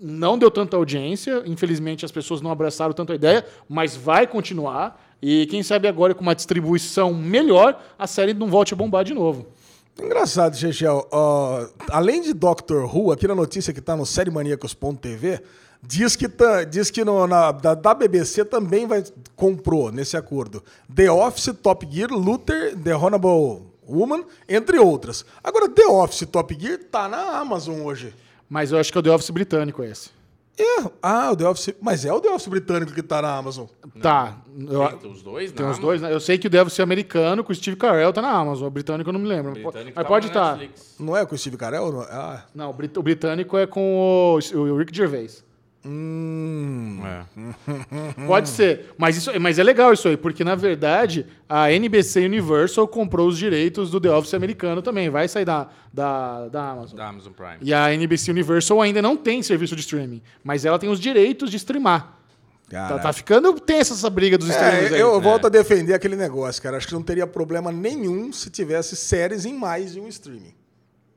Não 0.00 0.36
deu 0.36 0.50
tanta 0.50 0.76
audiência, 0.76 1.42
infelizmente 1.46 2.04
as 2.04 2.10
pessoas 2.10 2.40
não 2.40 2.50
abraçaram 2.50 2.92
tanto 2.92 3.12
a 3.12 3.14
ideia, 3.14 3.44
mas 3.68 3.94
vai 3.96 4.26
continuar. 4.26 5.00
E 5.22 5.46
quem 5.46 5.62
sabe 5.62 5.86
agora 5.86 6.14
com 6.14 6.22
uma 6.22 6.34
distribuição 6.34 7.14
melhor, 7.14 7.80
a 7.98 8.06
série 8.06 8.34
não 8.34 8.48
volte 8.48 8.74
a 8.74 8.76
bombar 8.76 9.04
de 9.04 9.14
novo. 9.14 9.46
Engraçado, 10.00 10.56
Chechel. 10.56 11.06
ó, 11.10 11.66
além 11.90 12.22
de 12.22 12.32
Doctor 12.32 12.84
Who, 12.84 13.12
aqui 13.12 13.28
na 13.28 13.34
notícia 13.34 13.72
que 13.72 13.80
tá 13.80 13.94
no 13.94 14.06
sériemaníacos.tv, 14.06 15.42
diz 15.82 16.16
que, 16.16 16.28
tá, 16.28 16.64
diz 16.64 16.90
que 16.90 17.04
no, 17.04 17.26
na, 17.26 17.52
da, 17.52 17.74
da 17.74 17.94
BBC 17.94 18.44
também 18.44 18.86
vai, 18.86 19.04
comprou 19.36 19.92
nesse 19.92 20.16
acordo 20.16 20.62
The 20.94 21.10
Office, 21.10 21.54
Top 21.62 21.86
Gear, 21.90 22.10
Luther, 22.10 22.76
The 22.76 22.94
Honorable 22.94 23.62
Woman, 23.86 24.24
entre 24.48 24.78
outras. 24.78 25.24
Agora, 25.42 25.68
The 25.68 25.86
Office 25.86 26.26
Top 26.30 26.56
Gear 26.58 26.78
tá 26.90 27.08
na 27.08 27.38
Amazon 27.38 27.80
hoje. 27.82 28.14
Mas 28.48 28.70
eu 28.72 28.78
acho 28.78 28.92
que 28.92 28.98
é 28.98 29.00
o 29.00 29.02
The 29.02 29.10
Office 29.10 29.30
britânico 29.30 29.82
esse. 29.82 30.10
É, 30.58 30.90
ah, 31.02 31.30
o 31.32 31.36
The 31.36 31.48
Office. 31.48 31.74
Mas 31.80 32.04
é 32.04 32.12
o 32.12 32.20
The 32.20 32.28
Office 32.28 32.46
britânico 32.48 32.92
que 32.92 33.02
tá 33.02 33.22
na 33.22 33.36
Amazon. 33.36 33.66
Tá. 34.00 34.36
Eu, 34.68 34.98
Tem 34.98 35.10
os 35.10 35.22
dois, 35.22 35.50
tem 35.52 35.66
os 35.66 35.78
dois, 35.78 36.02
né? 36.02 36.12
Eu 36.12 36.20
sei 36.20 36.36
que 36.36 36.46
o 36.46 36.50
The 36.50 36.62
Office 36.62 36.78
americano 36.80 37.42
com 37.42 37.52
o 37.52 37.54
Steve 37.54 37.76
Carell 37.76 38.12
tá 38.12 38.20
na 38.20 38.30
Amazon. 38.30 38.66
O 38.68 38.70
britânico 38.70 39.08
eu 39.08 39.12
não 39.14 39.20
me 39.20 39.28
lembro. 39.28 39.52
Britânico 39.52 39.82
Mas 39.86 39.94
tava 39.94 40.08
pode 40.08 40.26
estar. 40.26 40.56
Netflix. 40.58 40.96
Não 41.00 41.16
é 41.16 41.24
com 41.24 41.34
o 41.34 41.38
Steve 41.38 41.56
Carell? 41.56 41.90
Não, 41.90 42.00
ah, 42.02 42.44
Não, 42.54 42.70
o 42.70 42.72
brit- 42.74 42.98
o 42.98 43.02
britânico 43.02 43.56
é 43.56 43.66
com 43.66 43.80
o, 43.96 44.58
o 44.58 44.76
Rick 44.76 44.94
Gervais. 44.94 45.42
Hum. 45.84 47.00
É. 47.04 47.22
Pode 48.26 48.48
ser. 48.48 48.92
Mas, 48.96 49.16
isso, 49.16 49.30
mas 49.40 49.58
é 49.58 49.62
legal 49.62 49.92
isso 49.92 50.08
aí, 50.08 50.16
porque 50.16 50.44
na 50.44 50.54
verdade 50.54 51.26
a 51.48 51.72
NBC 51.72 52.24
Universal 52.24 52.86
comprou 52.88 53.28
os 53.28 53.36
direitos 53.38 53.90
do 53.90 54.00
The 54.00 54.10
Office 54.10 54.34
americano 54.34 54.82
também. 54.82 55.10
Vai 55.10 55.28
sair 55.28 55.44
da, 55.44 55.68
da, 55.92 56.48
da 56.48 56.70
Amazon. 56.70 56.96
Da 56.96 57.08
Amazon 57.08 57.32
Prime. 57.32 57.58
E 57.60 57.74
a 57.74 57.92
NBC 57.92 58.30
Universal 58.30 58.80
ainda 58.80 59.02
não 59.02 59.16
tem 59.16 59.42
serviço 59.42 59.74
de 59.74 59.82
streaming, 59.82 60.22
mas 60.42 60.64
ela 60.64 60.78
tem 60.78 60.88
os 60.90 61.00
direitos 61.00 61.50
de 61.50 61.56
streamar. 61.56 62.18
Tá, 62.70 62.98
tá 62.98 63.12
ficando 63.12 63.52
tensa 63.60 63.92
essa 63.92 64.08
briga 64.08 64.38
dos 64.38 64.48
streamers 64.48 64.92
É, 64.92 64.94
aí. 64.94 65.00
eu 65.00 65.20
volto 65.20 65.46
a 65.46 65.50
defender 65.50 65.92
aquele 65.92 66.16
negócio, 66.16 66.62
cara. 66.62 66.78
Acho 66.78 66.88
que 66.88 66.94
não 66.94 67.02
teria 67.02 67.26
problema 67.26 67.70
nenhum 67.70 68.32
se 68.32 68.48
tivesse 68.48 68.96
séries 68.96 69.44
em 69.44 69.52
mais 69.52 69.92
de 69.92 70.00
um 70.00 70.08
streaming. 70.08 70.54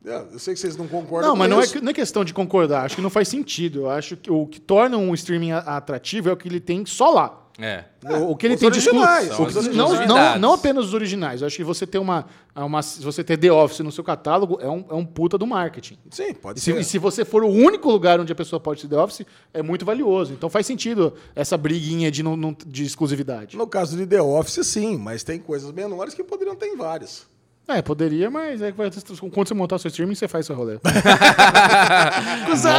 É, 0.05 0.23
Eu 0.33 0.39
sei 0.39 0.53
que 0.53 0.59
vocês 0.59 0.77
não 0.77 0.87
concordam 0.87 1.29
Não, 1.29 1.35
com 1.35 1.39
mas 1.39 1.49
não 1.49 1.59
é, 1.61 1.67
que- 1.67 1.81
não 1.81 1.89
é 1.89 1.93
questão 1.93 2.23
de 2.23 2.33
concordar. 2.33 2.85
Acho 2.85 2.95
que 2.95 3.01
não 3.01 3.09
faz 3.09 3.27
sentido. 3.27 3.81
Eu 3.81 3.89
acho 3.89 4.15
que 4.15 4.31
o 4.31 4.45
que 4.45 4.59
torna 4.59 4.97
um 4.97 5.13
streaming 5.13 5.51
atrativo 5.51 6.29
é 6.29 6.31
o 6.33 6.37
que 6.37 6.47
ele 6.47 6.59
tem 6.59 6.85
só 6.85 7.09
lá. 7.09 7.41
É. 7.57 7.85
O, 8.03 8.31
o 8.31 8.35
que 8.35 8.45
ele 8.47 8.55
os 8.55 8.59
tem 8.59 8.69
de 8.69 8.77
originais, 8.89 9.31
o 9.31 9.35
são 9.35 9.45
que- 9.45 9.57
as 9.57 9.67
não, 9.73 10.05
não, 10.05 10.37
não 10.39 10.53
apenas 10.53 10.87
os 10.87 10.93
originais. 10.93 11.39
Eu 11.39 11.47
acho 11.47 11.55
que 11.55 11.63
você 11.63 11.87
ter 11.87 11.97
uma, 11.97 12.25
uma 12.53 12.81
se 12.83 13.01
você 13.01 13.23
ter 13.23 13.37
The 13.37 13.49
Office 13.49 13.79
no 13.79 13.93
seu 13.93 14.03
catálogo 14.03 14.57
é 14.61 14.69
um, 14.69 14.83
é 14.89 14.93
um 14.93 15.05
puta 15.05 15.37
do 15.37 15.47
marketing. 15.47 15.97
Sim, 16.11 16.33
pode 16.33 16.59
E 16.59 16.61
se, 16.61 16.73
ser. 16.73 16.79
e 16.81 16.83
se 16.83 16.97
você 16.99 17.23
for 17.23 17.45
o 17.45 17.47
único 17.49 17.89
lugar 17.89 18.19
onde 18.19 18.29
a 18.29 18.35
pessoa 18.35 18.59
pode 18.59 18.81
ter 18.81 18.89
The 18.89 18.97
Office, 19.01 19.25
é 19.53 19.61
muito 19.63 19.85
valioso. 19.85 20.33
Então 20.33 20.49
faz 20.49 20.65
sentido 20.65 21.13
essa 21.33 21.55
briguinha 21.57 22.11
de, 22.11 22.21
não, 22.21 22.35
não- 22.35 22.55
de 22.67 22.83
exclusividade. 22.83 23.55
No 23.55 23.67
caso 23.67 23.95
de 23.95 24.05
The 24.05 24.21
Office, 24.21 24.67
sim, 24.67 24.97
mas 24.97 25.23
tem 25.23 25.39
coisas 25.39 25.71
menores 25.71 26.13
que 26.13 26.25
poderiam 26.25 26.57
ter 26.57 26.65
em 26.67 26.75
vários. 26.75 27.25
É, 27.75 27.81
poderia, 27.81 28.29
mas 28.29 28.61
é 28.61 28.71
vai, 28.71 28.91
quando 29.33 29.47
você 29.47 29.53
montar 29.55 29.77
o 29.77 29.79
seu 29.79 29.89
streaming, 29.89 30.13
você 30.13 30.27
faz 30.27 30.45
seu 30.45 30.55
rolê. 30.55 30.77
Cusão! 32.45 32.71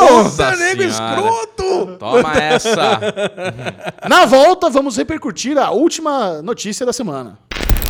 Nossa 0.00 0.44
é 0.44 0.56
nego 0.56 0.82
escroto! 0.82 1.96
Toma 1.98 2.34
essa. 2.34 3.00
Na 4.08 4.24
volta, 4.24 4.70
vamos 4.70 4.96
repercutir 4.96 5.58
a 5.58 5.70
última 5.70 6.40
notícia 6.40 6.86
da 6.86 6.92
semana. 6.92 7.38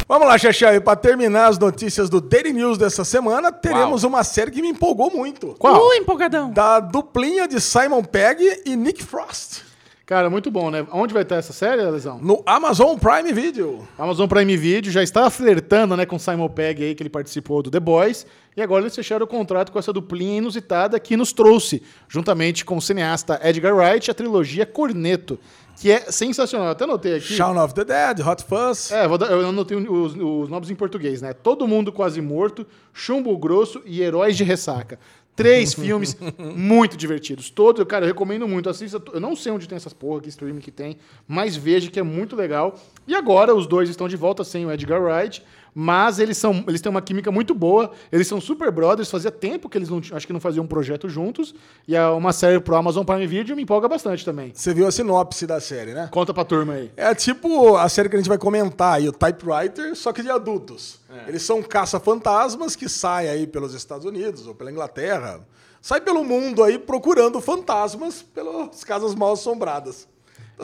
Vamos 0.08 0.26
lá, 0.26 0.36
Xaxá, 0.36 0.74
e 0.74 0.80
pra 0.80 0.96
terminar 0.96 1.46
as 1.46 1.56
notícias 1.56 2.10
do 2.10 2.20
Daily 2.20 2.52
News 2.52 2.76
dessa 2.76 3.04
semana, 3.04 3.52
teremos 3.52 4.02
uma 4.02 4.24
série 4.24 4.50
que 4.50 4.60
me 4.60 4.70
empolgou 4.70 5.08
muito. 5.08 5.54
Qual? 5.56 5.86
Uh, 5.86 5.94
empolgadão. 5.94 6.50
Da 6.50 6.80
duplinha 6.80 7.46
de 7.46 7.60
Simon 7.60 8.02
Pegg 8.02 8.62
e 8.66 8.74
Nick 8.74 9.04
Frost. 9.04 9.69
Cara, 10.10 10.28
muito 10.28 10.50
bom, 10.50 10.72
né? 10.72 10.84
Onde 10.90 11.14
vai 11.14 11.22
estar 11.22 11.36
essa 11.36 11.52
série, 11.52 11.80
Lesão? 11.88 12.18
No 12.20 12.42
Amazon 12.44 12.98
Prime 12.98 13.32
Video. 13.32 13.86
Amazon 13.96 14.26
Prime 14.26 14.56
Video 14.56 14.90
já 14.90 15.04
estava 15.04 15.30
flertando 15.30 15.96
né, 15.96 16.04
com 16.04 16.18
Simon 16.18 16.48
Pegg 16.48 16.82
aí, 16.82 16.94
que 16.96 17.02
ele 17.04 17.08
participou 17.08 17.62
do 17.62 17.70
The 17.70 17.78
Boys. 17.78 18.26
E 18.56 18.60
agora 18.60 18.82
eles 18.82 18.96
fecharam 18.96 19.24
o 19.24 19.28
contrato 19.28 19.70
com 19.70 19.78
essa 19.78 19.92
duplinha 19.92 20.38
inusitada 20.38 20.98
que 20.98 21.16
nos 21.16 21.32
trouxe, 21.32 21.80
juntamente 22.08 22.64
com 22.64 22.76
o 22.76 22.82
cineasta 22.82 23.38
Edgar 23.40 23.72
Wright, 23.72 24.10
a 24.10 24.14
trilogia 24.14 24.66
Corneto, 24.66 25.38
que 25.76 25.92
é 25.92 26.00
sensacional. 26.10 26.66
Eu 26.66 26.72
até 26.72 26.82
anotei 26.82 27.14
aqui. 27.14 27.32
Shaun 27.32 27.56
of 27.62 27.72
the 27.72 27.84
Dead, 27.84 28.26
Hot 28.26 28.42
Fuzz. 28.44 28.90
É, 28.90 29.06
dar- 29.16 29.30
eu 29.30 29.48
anotei 29.50 29.76
os, 29.76 30.14
os 30.16 30.48
nomes 30.48 30.68
em 30.68 30.74
português, 30.74 31.22
né? 31.22 31.32
Todo 31.32 31.68
Mundo 31.68 31.92
Quase 31.92 32.20
Morto, 32.20 32.66
Chumbo 32.92 33.38
Grosso 33.38 33.80
e 33.86 34.02
Heróis 34.02 34.36
de 34.36 34.42
Ressaca. 34.42 34.98
Três 35.36 35.72
filmes 35.72 36.16
muito 36.38 36.96
divertidos. 36.96 37.48
Todos, 37.48 37.82
cara, 37.84 38.04
eu 38.04 38.08
recomendo 38.08 38.46
muito. 38.46 38.68
Assista. 38.68 39.02
Eu 39.12 39.20
não 39.20 39.34
sei 39.34 39.52
onde 39.52 39.68
tem 39.68 39.76
essas 39.76 39.92
porra, 39.92 40.20
que 40.20 40.28
streaming 40.28 40.60
que 40.60 40.70
tem, 40.70 40.98
mas 41.26 41.56
veja 41.56 41.90
que 41.90 41.98
é 41.98 42.02
muito 42.02 42.36
legal. 42.36 42.78
E 43.06 43.14
agora 43.14 43.54
os 43.54 43.66
dois 43.66 43.88
estão 43.88 44.08
de 44.08 44.16
volta 44.16 44.44
sem 44.44 44.66
o 44.66 44.72
Edgar 44.72 45.02
Wright, 45.02 45.42
mas 45.74 46.18
eles 46.18 46.36
são, 46.36 46.64
eles 46.66 46.80
têm 46.80 46.90
uma 46.90 47.02
química 47.02 47.30
muito 47.30 47.54
boa. 47.54 47.90
Eles 48.10 48.26
são 48.26 48.40
super 48.40 48.70
brothers. 48.70 49.10
Fazia 49.10 49.30
tempo 49.30 49.68
que 49.68 49.78
eles 49.78 49.88
não, 49.88 50.00
acho 50.12 50.26
que 50.26 50.32
não 50.32 50.40
faziam 50.40 50.64
um 50.64 50.68
projeto 50.68 51.08
juntos. 51.08 51.54
E 51.86 51.96
é 51.96 52.06
uma 52.06 52.32
série 52.32 52.60
pro 52.60 52.76
Amazon 52.76 53.04
Prime 53.04 53.26
Video 53.26 53.56
me 53.56 53.62
empolga 53.62 53.88
bastante 53.88 54.24
também. 54.24 54.52
Você 54.54 54.74
viu 54.74 54.86
a 54.86 54.90
sinopse 54.90 55.46
da 55.46 55.60
série, 55.60 55.92
né? 55.92 56.08
Conta 56.10 56.34
pra 56.34 56.44
turma 56.44 56.74
aí. 56.74 56.90
É 56.96 57.14
tipo 57.14 57.76
a 57.76 57.88
série 57.88 58.08
que 58.08 58.16
a 58.16 58.18
gente 58.18 58.28
vai 58.28 58.38
comentar 58.38 58.94
aí, 58.94 59.08
o 59.08 59.12
Typewriter, 59.12 59.94
só 59.94 60.12
que 60.12 60.22
de 60.22 60.30
adultos. 60.30 61.00
Eles 61.26 61.42
são 61.42 61.62
caça-fantasmas 61.62 62.76
que 62.76 62.88
saem 62.88 63.28
aí 63.28 63.46
pelos 63.46 63.74
Estados 63.74 64.06
Unidos 64.06 64.46
ou 64.46 64.54
pela 64.54 64.70
Inglaterra. 64.70 65.40
Sai 65.82 66.00
pelo 66.00 66.22
mundo 66.24 66.62
aí 66.62 66.78
procurando 66.78 67.40
fantasmas 67.40 68.22
pelas 68.22 68.84
casas 68.84 69.14
mal 69.14 69.32
assombradas. 69.32 70.06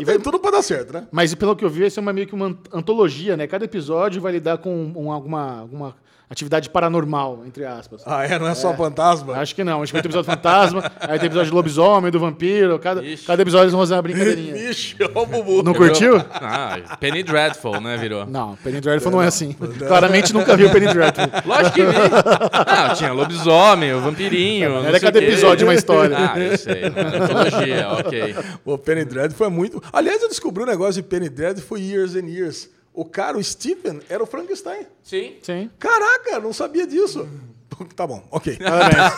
Então, 0.03 0.15
tem 0.15 0.21
tudo 0.23 0.39
pra 0.39 0.51
dar 0.51 0.63
certo, 0.63 0.93
né? 0.93 1.07
Mas 1.11 1.35
pelo 1.35 1.55
que 1.57 1.65
eu 1.65 1.71
vi, 1.71 1.87
isso 1.87 1.99
é 1.99 2.03
uma, 2.03 2.13
meio 2.13 2.27
que 2.27 2.35
uma 2.35 2.47
ant- 2.47 2.69
antologia, 2.73 3.37
né? 3.37 3.47
Cada 3.47 3.65
episódio 3.65 4.21
vai 4.21 4.33
lidar 4.33 4.59
com 4.59 4.93
um- 4.97 5.11
alguma, 5.13 5.61
alguma 5.61 5.95
atividade 6.29 6.69
paranormal, 6.71 7.43
entre 7.47 7.65
aspas. 7.65 8.03
Ah, 8.05 8.25
é? 8.25 8.39
Não 8.39 8.49
é 8.49 8.55
só 8.55 8.75
fantasma? 8.75 9.35
Acho 9.35 9.55
que 9.55 9.63
não. 9.63 9.83
Acho 9.83 9.93
que 9.93 9.97
vai 9.97 10.03
ter 10.03 10.09
episódio 10.09 10.29
de 10.29 10.37
fantasma, 10.37 10.93
aí 11.01 11.19
tem 11.19 11.27
episódio 11.27 11.51
de 11.51 11.55
lobisomem, 11.55 12.11
do 12.11 12.19
vampiro. 12.19 12.79
Cada, 12.79 13.03
Ixi. 13.05 13.25
cada 13.25 13.43
episódio 13.43 13.65
eles 13.65 13.73
vão 13.73 13.81
fazer 13.83 13.95
uma 13.95 14.03
brincadeirinha. 14.03 14.55
Vixe, 14.67 14.97
ó 15.15 15.23
o 15.23 15.27
Bubu. 15.27 15.63
Não 15.63 15.73
curtiu? 15.73 16.17
Ah, 16.35 16.97
Penny 16.99 17.23
Dreadful, 17.23 17.81
né, 17.81 17.97
virou? 17.97 18.27
Não, 18.27 18.57
Penny 18.57 18.81
Dreadful 18.81 19.13
não 19.13 19.23
é 19.23 19.27
assim. 19.27 19.53
Claramente 19.53 20.33
nunca 20.33 20.57
viu 20.57 20.71
Penny 20.71 20.93
Dreadful. 20.93 21.27
Lógico 21.47 21.75
que 21.75 21.83
vi. 21.83 21.95
Ah, 22.53 22.95
tinha 22.95 23.13
lobisomem, 23.13 23.95
o 23.95 24.01
vampirinho. 24.01 24.71
não 24.71 24.81
Era 24.83 24.93
sei 24.93 25.01
cada 25.01 25.19
episódio 25.19 25.67
uma 25.67 25.75
história. 25.75 26.17
Ah, 26.19 26.39
eu 26.39 26.59
sei. 26.59 26.85
Antologia, 26.87 27.89
ok. 27.91 28.37
O 28.65 28.77
Penny 28.79 29.05
Dread 29.05 29.35
foi 29.35 29.49
muito. 29.49 29.83
Aliás, 29.93 30.23
eu 30.23 30.29
descobri 30.29 30.63
um 30.63 30.67
negócio 30.67 31.01
de 31.01 31.09
Penny 31.09 31.29
Dread 31.29 31.61
foi 31.61 31.81
Years 31.81 32.15
and 32.17 32.27
Years. 32.27 32.76
O 32.97 33.05
cara, 33.05 33.37
o 33.37 33.45
Stephen, 33.45 34.01
era 34.09 34.23
o 34.23 34.27
Frankenstein. 34.27 34.87
Sim. 35.03 35.37
Sim. 35.43 35.71
Caraca, 35.79 36.41
não 36.41 36.51
sabia 36.53 36.87
disso. 36.87 37.29
Tá 37.95 38.07
bom, 38.07 38.23
ok. 38.31 38.57
Parabéns. 38.63 39.13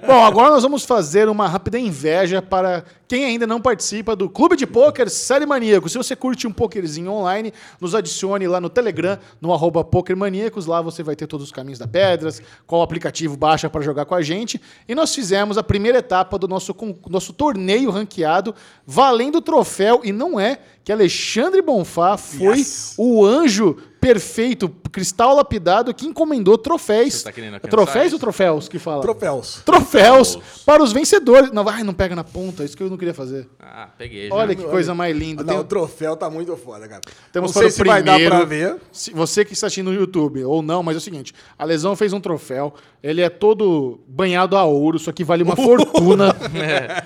Bom, 0.06 0.24
agora 0.24 0.50
nós 0.50 0.62
vamos 0.62 0.84
fazer 0.84 1.28
uma 1.28 1.48
rápida 1.48 1.78
inveja 1.78 2.40
para 2.42 2.84
quem 3.08 3.24
ainda 3.24 3.46
não 3.46 3.60
participa 3.60 4.14
do 4.16 4.28
Clube 4.28 4.56
de 4.56 4.66
Pôquer 4.66 5.08
Série 5.08 5.46
Maníaco. 5.46 5.88
Se 5.88 5.96
você 5.96 6.14
curte 6.14 6.46
um 6.46 6.52
pokerzinho 6.52 7.10
online, 7.10 7.52
nos 7.80 7.94
adicione 7.94 8.46
lá 8.46 8.60
no 8.60 8.68
Telegram, 8.68 9.18
no 9.40 9.52
arroba 9.52 9.84
PokerManíacos. 9.84 10.66
Lá 10.66 10.80
você 10.82 11.02
vai 11.02 11.16
ter 11.16 11.26
todos 11.26 11.46
os 11.46 11.52
caminhos 11.52 11.78
da 11.78 11.86
pedras, 11.86 12.42
qual 12.66 12.82
aplicativo 12.82 13.36
baixa 13.36 13.68
para 13.70 13.82
jogar 13.82 14.04
com 14.04 14.14
a 14.14 14.22
gente. 14.22 14.60
E 14.88 14.94
nós 14.94 15.14
fizemos 15.14 15.56
a 15.58 15.62
primeira 15.62 15.98
etapa 15.98 16.38
do 16.38 16.48
nosso, 16.48 16.74
nosso 17.08 17.32
torneio 17.32 17.90
ranqueado, 17.90 18.54
valendo 18.86 19.36
o 19.38 19.42
troféu. 19.42 20.00
E 20.04 20.12
não 20.12 20.38
é 20.38 20.58
que 20.84 20.92
Alexandre 20.92 21.62
Bonfá 21.62 22.16
foi 22.16 22.58
Yes. 22.58 22.94
o 22.96 23.24
anjo 23.24 23.76
perfeito, 24.06 24.68
cristal 24.92 25.34
lapidado, 25.34 25.92
que 25.92 26.06
encomendou 26.06 26.56
troféus. 26.56 27.14
Você 27.14 27.32
tá 27.32 27.68
troféus 27.68 28.12
ou 28.12 28.18
troféus 28.18 28.68
que 28.68 28.78
fala? 28.78 29.02
Troféus. 29.02 29.60
Troféus 29.64 30.38
para 30.64 30.82
os 30.82 30.92
vencedores. 30.92 31.50
Não, 31.50 31.68
ai, 31.68 31.82
não 31.82 31.92
pega 31.92 32.14
na 32.14 32.22
ponta, 32.22 32.64
isso 32.64 32.76
que 32.76 32.82
eu 32.82 32.88
não 32.88 32.96
queria 32.96 33.12
fazer. 33.12 33.48
Ah, 33.60 33.88
peguei 33.98 34.28
já. 34.28 34.34
Olha 34.34 34.54
que 34.54 34.62
coisa 34.62 34.94
mais 34.94 35.16
linda. 35.16 35.42
Não, 35.42 35.54
Tem- 35.54 35.60
o 35.60 35.64
troféu 35.64 36.16
tá 36.16 36.30
muito 36.30 36.56
foda, 36.56 36.86
cara. 36.86 37.00
Temos 37.32 37.52
não 37.54 37.62
sei 37.62 37.62
para 37.62 37.68
o 37.68 37.72
se 37.72 37.84
vai 37.84 38.02
dar 38.02 38.12
primeiro- 38.12 38.36
pra 38.36 38.44
ver. 38.44 38.76
Se 38.92 39.10
você 39.12 39.44
que 39.44 39.52
está 39.52 39.66
assistindo 39.66 39.90
no 39.90 39.94
YouTube 39.98 40.44
ou 40.44 40.62
não, 40.62 40.82
mas 40.82 40.94
é 40.94 40.98
o 40.98 41.00
seguinte: 41.02 41.34
a 41.58 41.64
Lesão 41.64 41.96
fez 41.96 42.12
um 42.12 42.20
troféu, 42.20 42.72
ele 43.02 43.20
é 43.20 43.28
todo 43.28 44.00
banhado 44.06 44.56
a 44.56 44.64
ouro, 44.64 44.96
isso 44.98 45.10
aqui 45.10 45.24
vale 45.24 45.42
uma 45.42 45.56
fortuna. 45.56 46.34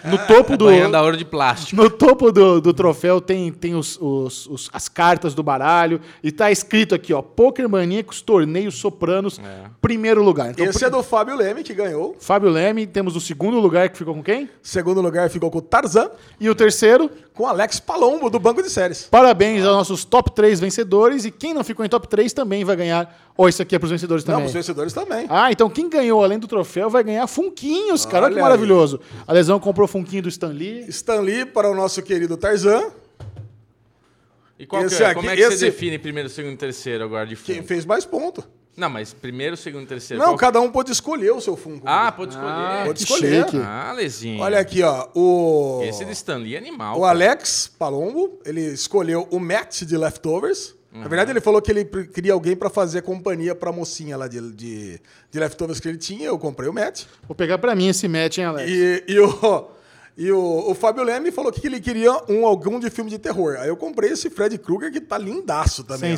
No 0.04 0.18
topo 0.26 0.56
do. 0.56 0.66
Banhando 0.66 0.96
a 0.96 1.02
ouro 1.02 1.16
de 1.16 1.24
plástico. 1.24 1.80
No 1.82 1.88
topo 1.90 2.30
do, 2.32 2.60
do 2.60 2.72
troféu 2.74 3.20
tem, 3.20 3.50
tem 3.52 3.74
os, 3.74 3.98
os- 4.00 4.46
os- 4.46 4.70
as 4.72 4.88
cartas 4.88 5.34
do 5.34 5.42
baralho 5.42 6.00
e 6.22 6.30
tá 6.32 6.50
escrito 6.50 6.89
aqui, 6.94 7.12
ó, 7.12 7.20
Poker 7.22 7.68
Maníacos 7.68 8.20
Torneio 8.22 8.70
Sopranos, 8.72 9.40
primeiro 9.80 10.22
lugar. 10.22 10.50
Então, 10.50 10.64
Esse 10.66 10.84
é 10.84 10.90
do 10.90 11.02
Fábio 11.02 11.36
Leme, 11.36 11.62
que 11.62 11.74
ganhou. 11.74 12.16
Fábio 12.18 12.50
Leme, 12.50 12.86
temos 12.86 13.16
o 13.16 13.20
segundo 13.20 13.58
lugar 13.60 13.88
que 13.88 13.98
ficou 13.98 14.14
com 14.14 14.22
quem? 14.22 14.48
Segundo 14.62 15.00
lugar 15.00 15.28
ficou 15.30 15.50
com 15.50 15.58
o 15.58 15.62
Tarzan, 15.62 16.10
E 16.40 16.48
o 16.48 16.54
terceiro, 16.54 17.10
com 17.34 17.44
o 17.44 17.46
Alex 17.46 17.80
Palombo, 17.80 18.28
do 18.28 18.38
Banco 18.38 18.62
de 18.62 18.68
Séries. 18.70 19.06
parabéns 19.10 19.64
aos 19.64 19.74
nossos 19.76 20.04
top 20.04 20.30
3 20.32 20.60
vencedores. 20.60 21.24
E 21.24 21.30
quem 21.30 21.54
não 21.54 21.64
ficou 21.64 21.84
em 21.84 21.88
top 21.88 22.06
3 22.08 22.32
também 22.32 22.64
vai 22.64 22.76
ganhar. 22.76 23.30
Ou 23.36 23.48
isso 23.48 23.62
aqui 23.62 23.74
é 23.74 23.78
pros 23.78 23.90
vencedores 23.90 24.24
Não, 24.24 24.34
também. 24.34 24.46
os 24.46 24.52
vencedores 24.52 24.92
também. 24.92 25.26
Ah, 25.30 25.50
então 25.50 25.70
quem 25.70 25.88
ganhou 25.88 26.22
além 26.22 26.38
do 26.38 26.46
troféu 26.46 26.90
vai 26.90 27.02
ganhar 27.02 27.26
funquinhos, 27.26 28.04
cara. 28.04 28.26
Olha 28.26 28.34
que 28.34 28.40
Olha 28.40 28.46
aí. 28.46 28.50
maravilhoso. 28.50 29.00
A 29.26 29.32
Lesão 29.32 29.58
comprou 29.58 29.88
funquinho 29.88 30.22
do 30.24 30.28
Stan 30.28 30.48
Lee. 30.48 30.84
Stan 30.88 31.20
Lee 31.20 31.46
para 31.46 31.70
o 31.70 31.74
nosso 31.74 32.02
querido 32.02 32.36
Tarzan. 32.36 32.90
E 34.60 34.66
qual 34.66 34.82
que 34.82 34.88
Esse 34.88 35.02
é? 35.02 35.06
aqui- 35.06 35.14
Como 35.14 35.30
é 35.30 35.34
que 35.36 35.40
esse- 35.42 35.58
você 35.58 35.64
define 35.66 35.98
primeiro, 35.98 36.28
segundo 36.28 36.52
e 36.52 36.56
terceiro 36.56 37.02
agora 37.02 37.26
de 37.26 37.34
Quem 37.34 37.56
fundo? 37.56 37.66
fez 37.66 37.86
mais 37.86 38.04
ponto. 38.04 38.44
Não, 38.76 38.88
mas 38.90 39.12
primeiro, 39.12 39.56
segundo 39.56 39.84
e 39.84 39.86
terceiro. 39.86 40.22
Não, 40.22 40.30
qual- 40.30 40.38
cada 40.38 40.60
um 40.60 40.70
pôde 40.70 40.92
escolher 40.92 41.32
o 41.32 41.40
seu 41.40 41.56
Funko. 41.56 41.82
Ah, 41.86 42.12
pode 42.12 42.32
escolher. 42.34 42.48
Ah, 42.52 42.82
Pode 42.86 43.04
que 43.04 43.12
escolher. 43.12 43.44
chique. 43.44 43.56
Ah, 43.64 43.92
Lezinho. 43.96 44.40
Olha 44.42 44.58
aqui, 44.60 44.82
ó. 44.82 45.08
O, 45.14 45.82
Esse 45.84 46.04
de 46.04 46.12
Stanley 46.12 46.54
é 46.54 46.58
animal. 46.58 46.96
o 46.98 47.00
cara. 47.00 47.10
Alex 47.12 47.70
Palombo, 47.78 48.38
ele 48.44 48.60
escolheu 48.60 49.26
o 49.30 49.40
Matt 49.40 49.82
de 49.82 49.96
Leftovers. 49.96 50.74
Na 50.92 51.06
verdade, 51.08 51.30
ele 51.30 51.40
falou 51.40 51.62
que 51.62 51.70
ele 51.70 51.84
queria 51.84 52.32
alguém 52.32 52.56
pra 52.56 52.68
fazer 52.68 53.02
companhia 53.02 53.54
pra 53.54 53.70
mocinha 53.70 54.16
lá 54.16 54.26
de, 54.26 54.40
de, 54.52 55.00
de 55.30 55.38
Leftovers 55.40 55.78
que 55.78 55.88
ele 55.88 55.98
tinha. 55.98 56.26
Eu 56.26 56.36
comprei 56.38 56.68
o 56.68 56.72
Matt. 56.72 57.04
Vou 57.28 57.34
pegar 57.34 57.58
pra 57.58 57.74
mim 57.76 57.88
esse 57.88 58.08
match, 58.08 58.38
hein, 58.38 58.44
Alex? 58.46 58.68
E, 58.70 59.04
e 59.06 59.18
o, 59.20 59.68
e 60.20 60.30
o, 60.30 60.70
o 60.70 60.74
Fábio 60.74 61.02
Leme 61.02 61.32
falou 61.32 61.50
que 61.50 61.66
ele 61.66 61.80
queria 61.80 62.12
um 62.28 62.44
algum 62.44 62.78
de 62.78 62.90
filme 62.90 63.10
de 63.10 63.18
terror. 63.18 63.56
Aí 63.58 63.70
eu 63.70 63.76
comprei 63.76 64.10
esse 64.10 64.28
Fred 64.28 64.58
Krueger 64.58 64.92
que 64.92 65.00
tá 65.00 65.16
lindaço 65.16 65.82
também. 65.82 66.10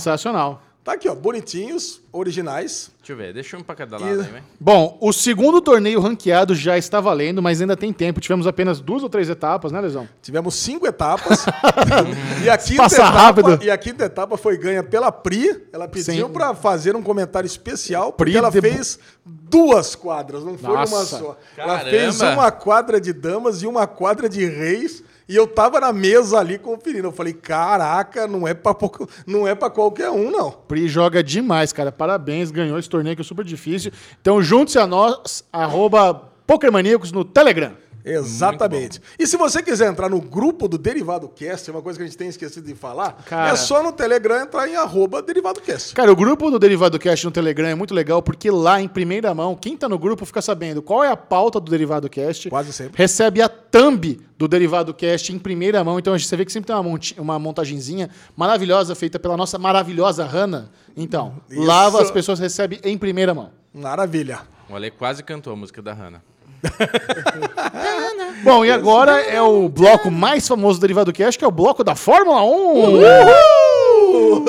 ó. 0.49 0.72
Tá 0.85 0.95
aqui, 0.95 1.09
ó, 1.09 1.15
bonitinhos, 1.15 2.01
originais. 2.11 2.91
Deixa 2.99 3.13
eu 3.13 3.17
ver, 3.17 3.33
deixa 3.33 3.57
um 3.57 3.63
pra 3.63 3.73
cada 3.77 3.99
lado 3.99 4.21
aí, 4.21 4.27
vai. 4.29 4.43
Bom, 4.59 4.99
o 5.01 5.13
segundo 5.13 5.61
torneio 5.61 6.01
ranqueado 6.01 6.57
já 6.57 6.77
está 6.77 7.01
valendo, 7.01 7.41
mas 7.41 7.61
ainda 7.61 7.77
tem 7.77 7.93
tempo. 7.93 8.21
Tivemos 8.21 8.49
apenas 8.49 8.81
duas 8.81 9.01
ou 9.05 9.09
três 9.09 9.31
etapas, 9.31 9.71
né, 9.71 9.81
Lesão? 9.81 10.09
Tivemos 10.21 10.57
cinco 10.57 10.85
etapas. 10.85 11.47
e, 12.45 12.51
a 12.51 12.59
quinta 12.59 12.83
Passa 12.83 12.97
etapa, 12.97 13.13
rápido. 13.17 13.63
e 13.63 13.71
a 13.71 13.79
quinta 13.79 14.05
etapa 14.07 14.37
foi 14.37 14.59
ganha 14.59 14.83
pela 14.83 15.13
Pri. 15.13 15.69
Ela 15.73 15.87
pediu 15.87 16.27
Sim. 16.27 16.33
pra 16.33 16.53
fazer 16.53 16.97
um 16.97 17.03
comentário 17.03 17.47
especial, 17.47 18.13
porque 18.13 18.33
Pri 18.33 18.39
ela 18.39 18.51
de- 18.51 18.61
fez 18.61 18.99
duas 19.25 19.95
quadras, 19.95 20.43
não 20.45 20.59
foi 20.59 20.75
Nossa. 20.75 20.97
uma 20.97 21.05
só. 21.05 21.39
Ela 21.57 21.79
Caramba. 21.79 21.91
fez 21.91 22.21
uma 22.21 22.51
quadra 22.51 23.01
de 23.01 23.13
damas 23.13 23.63
e 23.63 23.69
uma 23.69 23.87
quadra 23.87 24.29
de 24.29 24.45
reis. 24.47 25.05
E 25.33 25.37
eu 25.37 25.47
tava 25.47 25.81
na 25.81 25.95
mesa 25.95 26.39
ali 26.39 26.59
conferindo. 26.59 27.09
Eu 27.09 27.13
falei, 27.13 27.33
caraca, 27.33 28.29
não 28.29 28.47
é 28.47 28.53
pra, 28.53 28.75
pouco- 28.75 29.09
não 29.27 29.49
é 29.49 29.55
pra 29.55 29.71
qualquer 29.71 30.11
um, 30.11 30.31
não. 30.31 30.51
Pri 30.51 30.87
joga 30.89 31.23
demais, 31.23 31.73
cara. 31.73 31.91
Parabéns, 31.91 32.51
ganhou 32.51 32.79
esse 32.79 32.89
torneio 32.91 33.17
que 33.17 33.23
é 33.23 33.25
super 33.25 33.43
difícil. 33.45 33.91
Então 34.21 34.43
junte-se 34.43 34.79
a 34.79 34.87
nós, 34.87 35.43
arroba 35.51 36.13
PokerManíacos 36.47 37.13
no 37.13 37.25
Telegram. 37.25 37.73
Exatamente. 38.05 39.01
E 39.19 39.27
se 39.27 39.37
você 39.37 39.63
quiser 39.63 39.89
entrar 39.91 40.09
no 40.09 40.21
grupo 40.21 40.67
do 40.69 40.77
Derivado 40.79 41.29
Cast, 41.29 41.69
é 41.71 41.73
uma 41.73 41.83
coisa 41.83 41.99
que 41.99 42.03
a 42.05 42.07
gente 42.07 42.17
tem 42.19 42.29
esquecido 42.29 42.67
de 42.67 42.75
falar, 42.75 43.23
Cara. 43.27 43.51
é 43.51 43.57
só 43.57 43.83
no 43.83 43.93
Telegram 43.93 44.41
entrar 44.43 44.69
em 44.69 44.77
arroba 44.77 45.23
Derivado 45.23 45.61
Cast. 45.61 45.95
Cara, 45.95 46.11
o 46.13 46.17
grupo 46.17 46.51
do 46.51 46.59
Derivado 46.59 46.99
Cast 46.99 47.25
no 47.25 47.31
Telegram 47.31 47.69
é 47.69 47.75
muito 47.75 47.95
legal 47.95 48.23
porque 48.23 48.51
lá, 48.51 48.81
em 48.81 48.89
primeira 48.89 49.35
mão, 49.35 49.55
quem 49.55 49.77
tá 49.77 49.89
no 49.89 49.99
grupo 49.99 50.25
fica 50.27 50.43
sabendo 50.43 50.83
qual 50.83 51.05
é 51.05 51.09
a 51.09 51.17
pauta 51.17 51.61
do 51.61 51.71
Derivado 51.71 52.09
Cast. 52.09 52.49
Quase 52.51 52.73
sempre. 52.73 52.97
Recebe 52.97 53.41
a 53.43 53.49
thumb 53.49 54.21
do 54.37 54.49
Derivado 54.49 54.93
Cast 54.93 55.33
em 55.33 55.39
primeira 55.39 55.83
mão. 55.85 55.99
Então 55.99 56.19
você 56.19 56.37
vê 56.37 56.45
que 56.45 56.53
sempre 56.53 56.67
tem 56.67 56.77
uma, 56.77 56.83
monti- 56.83 57.15
uma 57.19 57.39
montagenzinha 57.39 58.11
maravilhosa 58.37 58.95
feita 58.95 59.19
pela 59.19 59.37
nossa 59.37 59.59
maravilhosa 59.59 60.25
Hanna. 60.25 60.71
Então, 60.97 61.35
Isso. 61.49 61.61
lá 61.63 61.87
as 61.87 62.11
pessoas 62.11 62.39
recebem 62.39 62.81
em 62.83 62.99
primeira 62.99 63.33
mão. 63.35 63.51
Maravilha. 63.73 64.41
O 64.69 64.75
Ale 64.77 64.91
quase 64.91 65.23
cantou 65.23 65.53
a 65.53 65.57
música 65.57 65.81
da 65.81 65.93
Hannah. 65.93 66.23
Bom, 68.45 68.65
e 68.65 68.71
agora 68.71 69.21
é 69.21 69.41
o 69.41 69.69
bloco 69.69 70.11
mais 70.11 70.47
famoso 70.47 70.79
do 70.79 70.83
Derivado 70.83 71.13
Cast, 71.13 71.39
que 71.39 71.45
é 71.45 71.49
o 71.49 71.53
bloco 71.53 71.85
da 71.85 71.95
Fórmula 71.95 72.43
1. 72.43 73.03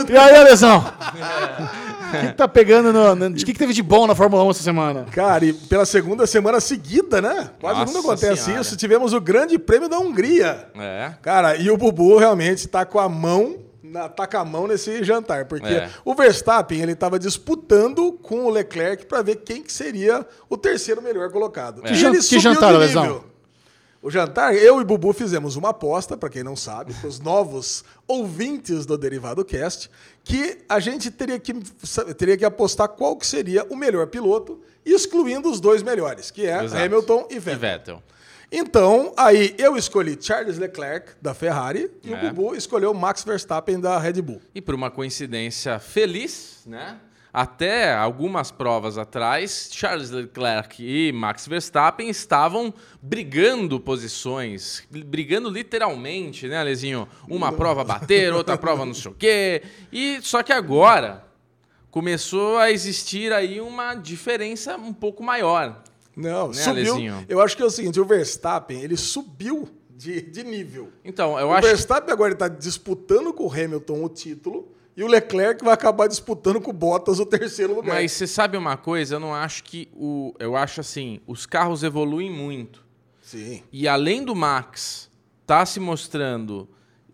E 0.10 0.18
aí, 0.18 0.36
Alesão? 0.36 0.80
O 0.80 0.84
que, 2.20 2.28
que 2.28 2.34
tá 2.34 2.48
pegando 2.48 2.92
no, 2.94 3.16
no- 3.16 3.32
De 3.34 3.46
que, 3.46 3.54
que 3.54 3.60
teve 3.60 3.74
de 3.74 3.82
bom 3.84 4.06
na 4.08 4.16
Fórmula 4.16 4.44
1 4.44 4.50
essa 4.52 4.64
semana? 4.64 5.06
Cara, 5.12 5.46
e 5.46 5.54
pela 5.54 5.86
segunda 5.86 6.26
semana 6.28 6.60
seguida, 6.60 7.22
né? 7.22 7.50
Quase 7.60 7.80
Nossa 7.82 7.94
nunca 7.94 8.08
acontece 8.10 8.44
Senhora. 8.44 8.62
isso. 8.62 8.76
Tivemos 8.78 9.14
o 9.14 9.22
Grande 9.22 9.58
Prêmio 9.60 9.88
da 9.90 10.00
Hungria. 10.00 10.68
É. 10.76 11.12
Cara, 11.22 11.56
e 11.56 11.70
o 11.70 11.78
Bubu 11.78 12.18
realmente 12.18 12.68
tá 12.68 12.86
com 12.86 13.00
a 13.00 13.08
mão, 13.10 13.56
na, 13.94 14.10
com 14.10 14.38
a 14.38 14.44
mão 14.46 14.68
nesse 14.68 15.04
jantar, 15.04 15.46
porque 15.46 15.68
É. 15.68 15.90
o 16.04 16.14
Verstappen, 16.16 16.82
ele 16.82 16.96
tava 16.96 17.18
disputando 17.20 18.12
com 18.14 18.46
o 18.46 18.50
Leclerc 18.50 19.06
para 19.06 19.22
ver 19.22 19.38
quem 19.38 19.62
que 19.64 19.72
seria 19.72 20.26
o 20.50 20.58
terceiro 20.58 21.02
melhor 21.02 21.32
colocado. 21.32 21.82
Que 21.82 21.94
E 21.94 21.96
jan- 21.96 22.10
ele 22.10 22.18
que 22.18 22.24
subiu 22.24 22.42
jantar, 22.42 22.74
de 22.74 22.80
Lesão? 22.80 23.04
nível. 23.04 23.24
O 24.02 24.12
jantar, 24.12 24.54
eu 24.54 24.82
e 24.82 24.84
Bubu 24.84 25.14
fizemos 25.14 25.56
uma 25.56 25.70
aposta, 25.70 26.18
para 26.18 26.28
quem 26.28 26.44
não 26.44 26.58
sabe, 26.58 26.94
para 27.00 27.08
os 27.08 27.20
novos 27.22 27.86
ouvintes 28.06 28.86
do 28.86 28.98
Derivado 28.98 29.46
Cast, 29.46 29.90
que 30.26 30.58
a 30.68 30.80
gente 30.82 31.10
teria 31.10 31.40
que, 31.40 31.54
teria 32.18 32.36
que 32.36 32.44
apostar 32.44 32.90
qual 32.90 33.16
que 33.16 33.26
seria 33.26 33.64
o 33.70 33.76
melhor 33.78 34.08
piloto, 34.08 34.60
excluindo 34.86 35.50
os 35.50 35.62
dois 35.62 35.82
melhores, 35.82 36.30
que 36.32 36.46
é 36.46 36.66
Exato. 36.66 36.84
Hamilton 36.84 37.28
e 37.30 37.36
E 37.36 37.40
Vettel. 37.40 38.04
Então, 38.56 39.12
aí 39.18 39.56
eu 39.58 39.76
escolhi 39.76 40.16
Charles 40.22 40.60
Leclerc, 40.60 41.14
da 41.20 41.34
Ferrari, 41.34 41.90
e 42.04 42.14
É. 42.14 42.16
o 42.16 42.34
Bubu 42.34 42.56
escolheu 42.56 42.94
Max 42.94 43.24
Verstappen, 43.24 43.80
da 43.80 43.98
Red 43.98 44.22
Bull. 44.22 44.40
E 44.54 44.62
por 44.62 44.76
uma 44.76 44.92
coincidência 44.92 45.80
feliz, 45.80 46.62
né? 46.68 46.98
Até 47.34 47.92
algumas 47.92 48.52
provas 48.52 48.96
atrás, 48.96 49.70
Charles 49.74 50.12
Leclerc 50.12 50.76
e 50.86 51.12
Max 51.12 51.48
Verstappen 51.48 52.08
estavam 52.08 52.72
brigando 53.02 53.80
posições, 53.80 54.84
brigando 54.92 55.50
literalmente, 55.50 56.48
né, 56.48 56.60
Alezinho? 56.60 57.08
Uma 57.28 57.52
prova 57.52 57.84
bater, 57.84 58.32
outra 58.32 58.56
prova 58.56 58.86
não 58.86 58.94
sei 58.94 59.10
o 59.10 59.16
quê. 59.16 59.64
E 59.92 60.20
só 60.22 60.44
que 60.44 60.54
agora 60.54 61.26
começou 61.90 62.60
a 62.60 62.70
existir 62.70 63.34
aí 63.34 63.60
uma 63.60 63.96
diferença 63.96 64.78
um 64.78 64.94
pouco 64.94 65.24
maior. 65.24 65.82
Não, 66.16 66.50
Né, 66.50 66.54
subiu. 66.54 66.94
Alezinho? 66.94 67.26
Eu 67.28 67.42
acho 67.42 67.56
que 67.58 67.64
é 67.64 67.66
o 67.66 67.70
seguinte, 67.70 68.00
o 68.00 68.06
Verstappen, 68.06 68.82
ele 68.82 68.98
subiu 68.98 69.68
de, 69.90 70.22
de 70.22 70.44
nível. 70.44 70.90
Então, 71.04 71.40
eu 71.40 71.48
o 71.48 71.52
acho 71.54 71.68
Verstappen 71.68 72.12
agora 72.12 72.34
está 72.34 72.48
disputando 72.48 73.34
com 73.34 73.46
o 73.46 73.52
Hamilton 73.52 74.04
o 74.04 74.10
título, 74.10 74.74
e 74.96 75.04
o 75.04 75.08
Leclerc 75.08 75.64
vai 75.64 75.74
acabar 75.74 76.08
disputando 76.08 76.62
com 76.62 76.70
o 76.70 76.74
Bottas 76.74 77.20
o 77.20 77.26
terceiro 77.26 77.76
lugar. 77.76 77.96
Mas 77.96 78.12
você 78.12 78.28
sabe 78.28 78.58
uma 78.58 78.78
coisa? 78.78 79.16
Eu 79.16 79.20
não 79.20 79.34
acho 79.34 79.64
que 79.64 79.90
o. 79.94 80.36
Eu 80.38 80.56
acho 80.56 80.82
assim, 80.82 81.20
os 81.26 81.48
carros 81.48 81.84
evoluem 81.84 82.30
muito. 82.30 82.86
Sim. 83.20 83.64
E 83.72 83.88
além 83.88 84.24
do 84.24 84.36
Max 84.36 85.10
tá 85.48 85.66
se 85.66 85.80
mostrando 85.80 86.70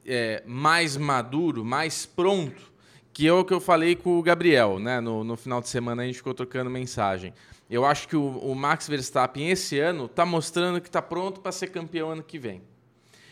é, 0.05 0.43
mais 0.45 0.97
maduro, 0.97 1.63
mais 1.63 2.05
pronto, 2.05 2.69
que 3.13 3.27
é 3.27 3.31
o 3.31 3.45
que 3.45 3.53
eu 3.53 3.61
falei 3.61 3.95
com 3.95 4.19
o 4.19 4.21
Gabriel, 4.21 4.77
né? 4.77 4.99
No, 4.99 5.23
no 5.23 5.37
final 5.37 5.61
de 5.61 5.69
semana 5.69 6.03
a 6.03 6.05
gente 6.05 6.15
ficou 6.15 6.33
trocando 6.33 6.69
mensagem. 6.69 7.33
Eu 7.69 7.85
acho 7.85 8.07
que 8.07 8.15
o, 8.15 8.25
o 8.39 8.55
Max 8.55 8.87
Verstappen 8.87 9.49
esse 9.49 9.79
ano 9.79 10.07
tá 10.07 10.25
mostrando 10.25 10.81
que 10.81 10.89
tá 10.89 11.01
pronto 11.01 11.39
para 11.39 11.51
ser 11.51 11.67
campeão 11.67 12.11
ano 12.11 12.23
que 12.23 12.39
vem. 12.39 12.63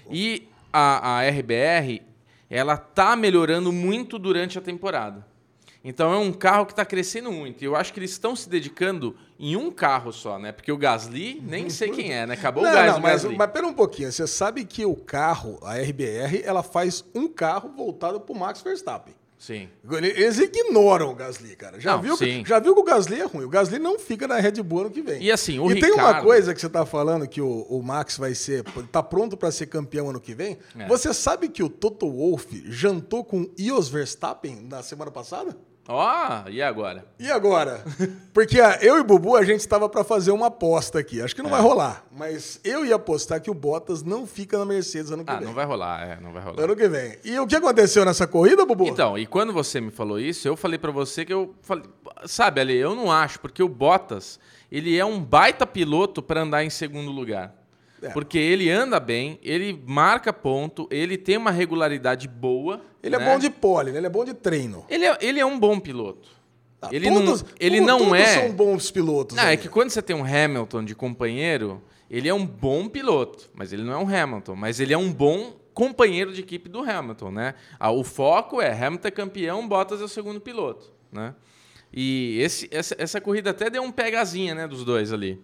E 0.09 0.47
a, 0.71 1.17
a 1.17 1.27
RBR, 1.27 2.01
ela 2.49 2.77
tá 2.77 3.15
melhorando 3.15 3.71
muito 3.71 4.19
durante 4.19 4.57
a 4.57 4.61
temporada. 4.61 5.25
Então 5.83 6.11
é 6.11 6.17
um 6.17 6.33
carro 6.33 6.65
que 6.65 6.73
está 6.73 6.85
crescendo 6.85 7.31
muito. 7.31 7.63
E 7.63 7.65
eu 7.65 7.75
acho 7.75 7.93
que 7.93 7.99
eles 7.99 8.11
estão 8.11 8.35
se 8.35 8.49
dedicando 8.49 9.15
em 9.39 9.55
um 9.55 9.71
carro 9.71 10.11
só, 10.11 10.37
né? 10.37 10.51
Porque 10.51 10.71
o 10.71 10.77
Gasly, 10.77 11.41
nem 11.41 11.69
sei 11.69 11.89
quem 11.89 12.13
é, 12.13 12.25
né? 12.25 12.33
Acabou 12.33 12.63
Não, 12.63 12.71
o 12.71 12.73
gás 12.73 12.93
não, 12.93 12.99
mas, 12.99 13.23
Gasly. 13.23 13.37
mas 13.37 13.51
pera 13.51 13.67
um 13.67 13.73
pouquinho. 13.73 14.11
Você 14.11 14.27
sabe 14.27 14.65
que 14.65 14.85
o 14.85 14.95
carro, 14.95 15.57
a 15.63 15.75
RBR, 15.75 16.41
ela 16.43 16.61
faz 16.61 17.05
um 17.15 17.27
carro 17.27 17.69
voltado 17.69 18.19
pro 18.19 18.35
Max 18.35 18.61
Verstappen. 18.61 19.15
Sim. 19.39 19.69
Eles 20.01 20.39
ignoram 20.39 21.11
o 21.11 21.15
Gasly, 21.15 21.55
cara. 21.55 21.79
Já, 21.79 21.95
Não, 21.95 22.01
viu, 22.01 22.17
sim. 22.17 22.41
que, 22.43 22.49
já 22.49 22.59
viu 22.59 22.73
que 22.73 22.81
o 22.81 22.83
Gasly 22.83 23.21
é 23.21 23.25
ruim. 23.25 23.45
O 23.45 23.49
Gasly 23.49 23.77
não 23.77 23.99
fica 23.99 24.27
na 24.27 24.37
Red 24.39 24.63
Bull 24.63 24.81
ano 24.81 24.89
que 24.89 25.01
vem. 25.01 25.21
E 25.21 25.31
assim, 25.31 25.59
o 25.59 25.69
E 25.71 25.79
tem 25.79 25.91
uma 25.93 26.07
Ricardo- 26.07 26.25
coisa 26.25 26.53
que 26.55 26.59
você 26.61 26.67
tá 26.67 26.85
falando 26.85 27.27
que 27.27 27.39
o, 27.39 27.61
o 27.69 27.81
Max 27.83 28.17
vai 28.17 28.33
ser, 28.33 28.63
tá 28.91 29.03
pronto 29.03 29.37
para 29.37 29.51
ser 29.51 29.67
campeão 29.67 30.09
ano 30.09 30.19
que 30.19 30.33
vem. 30.33 30.57
É. 30.77 30.87
Você 30.87 31.13
sabe 31.13 31.49
que 31.49 31.61
o 31.61 31.69
Toto 31.69 32.09
Wolff 32.11 32.63
jantou 32.67 33.23
com 33.23 33.47
Ios 33.57 33.87
Verstappen 33.89 34.55
na 34.67 34.81
semana 34.81 35.11
passada? 35.11 35.55
Ó, 35.87 36.49
e 36.49 36.61
agora? 36.61 37.05
E 37.17 37.31
agora? 37.31 37.83
Porque 38.33 38.59
ah, 38.59 38.77
eu 38.81 38.97
e 38.97 38.99
o 38.99 39.03
Bubu, 39.03 39.35
a 39.37 39.43
gente 39.43 39.61
estava 39.61 39.87
para 39.87 40.03
fazer 40.03 40.31
uma 40.31 40.47
aposta 40.47 40.99
aqui. 40.99 41.21
Acho 41.21 41.33
que 41.33 41.41
É. 41.41 41.43
não 41.43 41.49
vai 41.51 41.61
rolar. 41.61 42.03
Mas 42.11 42.59
eu 42.63 42.85
ia 42.85 42.95
apostar 42.95 43.41
que 43.41 43.49
o 43.49 43.53
Bottas 43.53 44.03
não 44.03 44.27
fica 44.27 44.57
na 44.57 44.65
Mercedes 44.65 45.11
ano 45.11 45.23
que 45.23 45.31
Ah, 45.31 45.37
vem. 45.37 45.47
não 45.47 45.53
vai 45.53 45.65
rolar, 45.65 46.01
é, 46.05 46.19
não 46.19 46.33
vai 46.33 46.43
rolar. 46.43 46.61
Ano 46.61 46.75
que 46.75 46.87
vem. 46.89 47.17
E 47.23 47.39
o 47.39 47.47
que 47.47 47.55
aconteceu 47.55 48.03
nessa 48.03 48.27
corrida, 48.27 48.65
Bubu? 48.65 48.87
Então, 48.87 49.17
e 49.17 49.25
quando 49.25 49.53
você 49.53 49.79
me 49.79 49.89
falou 49.91 50.19
isso, 50.19 50.47
eu 50.47 50.57
falei 50.57 50.77
pra 50.77 50.91
você 50.91 51.23
que 51.23 51.33
eu 51.33 51.55
falei, 51.61 51.85
sabe, 52.25 52.59
Ali, 52.61 52.75
eu 52.75 52.93
não 52.95 53.09
acho, 53.11 53.39
porque 53.39 53.63
o 53.63 53.69
Bottas, 53.69 54.39
ele 54.71 54.97
é 54.97 55.05
um 55.05 55.19
baita 55.23 55.65
piloto 55.65 56.21
pra 56.21 56.41
andar 56.41 56.63
em 56.65 56.69
segundo 56.69 57.11
lugar. 57.11 57.53
É. 58.01 58.09
Porque 58.09 58.37
ele 58.37 58.69
anda 58.69 58.99
bem, 58.99 59.39
ele 59.41 59.81
marca 59.87 60.31
ponto, 60.31 60.87
ele 60.91 61.17
tem 61.17 61.35
uma 61.37 61.49
regularidade 61.51 62.27
boa. 62.27 62.81
ele 63.01 63.17
né? 63.17 63.23
é 63.23 63.25
bom 63.33 63.39
de 63.39 63.49
pole, 63.49 63.91
né? 63.91 63.97
ele 63.97 64.05
é 64.07 64.09
bom 64.09 64.23
de 64.23 64.33
treino. 64.33 64.85
Ele 64.87 65.05
é, 65.05 65.17
ele 65.19 65.39
é 65.39 65.45
um 65.45 65.59
bom 65.59 65.79
piloto. 65.79 66.29
Ah, 66.79 66.89
ele 66.91 67.09
todos- 67.09 67.41
não, 67.41 67.49
ele 67.59 67.79
tu- 67.79 67.85
não 67.87 67.97
todos 67.99 68.13
é. 68.19 68.25
são 68.41 68.51
bons 68.51 68.91
pilotos. 68.91 69.35
Não, 69.35 69.47
é 69.47 69.57
que 69.57 69.67
quando 69.67 69.89
você 69.89 70.01
tem 70.01 70.15
um 70.15 70.23
Hamilton 70.23 70.83
de 70.85 70.93
companheiro, 70.93 71.81
ele 72.09 72.29
é 72.29 72.33
um 72.33 72.45
bom 72.45 72.87
piloto, 72.87 73.49
mas 73.55 73.73
ele 73.73 73.81
não 73.83 73.93
é 73.93 73.97
um 73.97 74.07
Hamilton, 74.07 74.55
mas 74.55 74.79
ele 74.79 74.93
é 74.93 74.97
um 74.97 75.11
bom 75.11 75.55
companheiro 75.73 76.31
de 76.31 76.41
equipe 76.41 76.69
do 76.69 76.79
Hamilton, 76.81 77.31
né? 77.31 77.55
Ah, 77.79 77.89
O 77.91 78.03
foco 78.03 78.61
é 78.61 78.71
Hamilton 78.71 79.07
é 79.07 79.11
campeão, 79.11 79.67
Bottas 79.67 80.01
é 80.01 80.03
o 80.03 80.07
segundo 80.07 80.39
piloto, 80.39 80.91
né? 81.11 81.33
E 81.91 82.39
esse, 82.41 82.67
essa, 82.71 82.95
essa 82.99 83.19
corrida 83.21 83.49
até 83.51 83.69
deu 83.69 83.81
um 83.81 83.91
pegazinha, 83.91 84.53
né, 84.53 84.67
dos 84.67 84.83
dois 84.83 85.11
ali. 85.13 85.41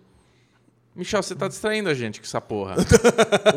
Michel, 0.95 1.23
você 1.23 1.33
tá 1.33 1.47
distraindo 1.47 1.89
a 1.89 1.93
gente 1.95 2.19
com 2.19 2.25
essa 2.27 2.39
porra. 2.39 2.75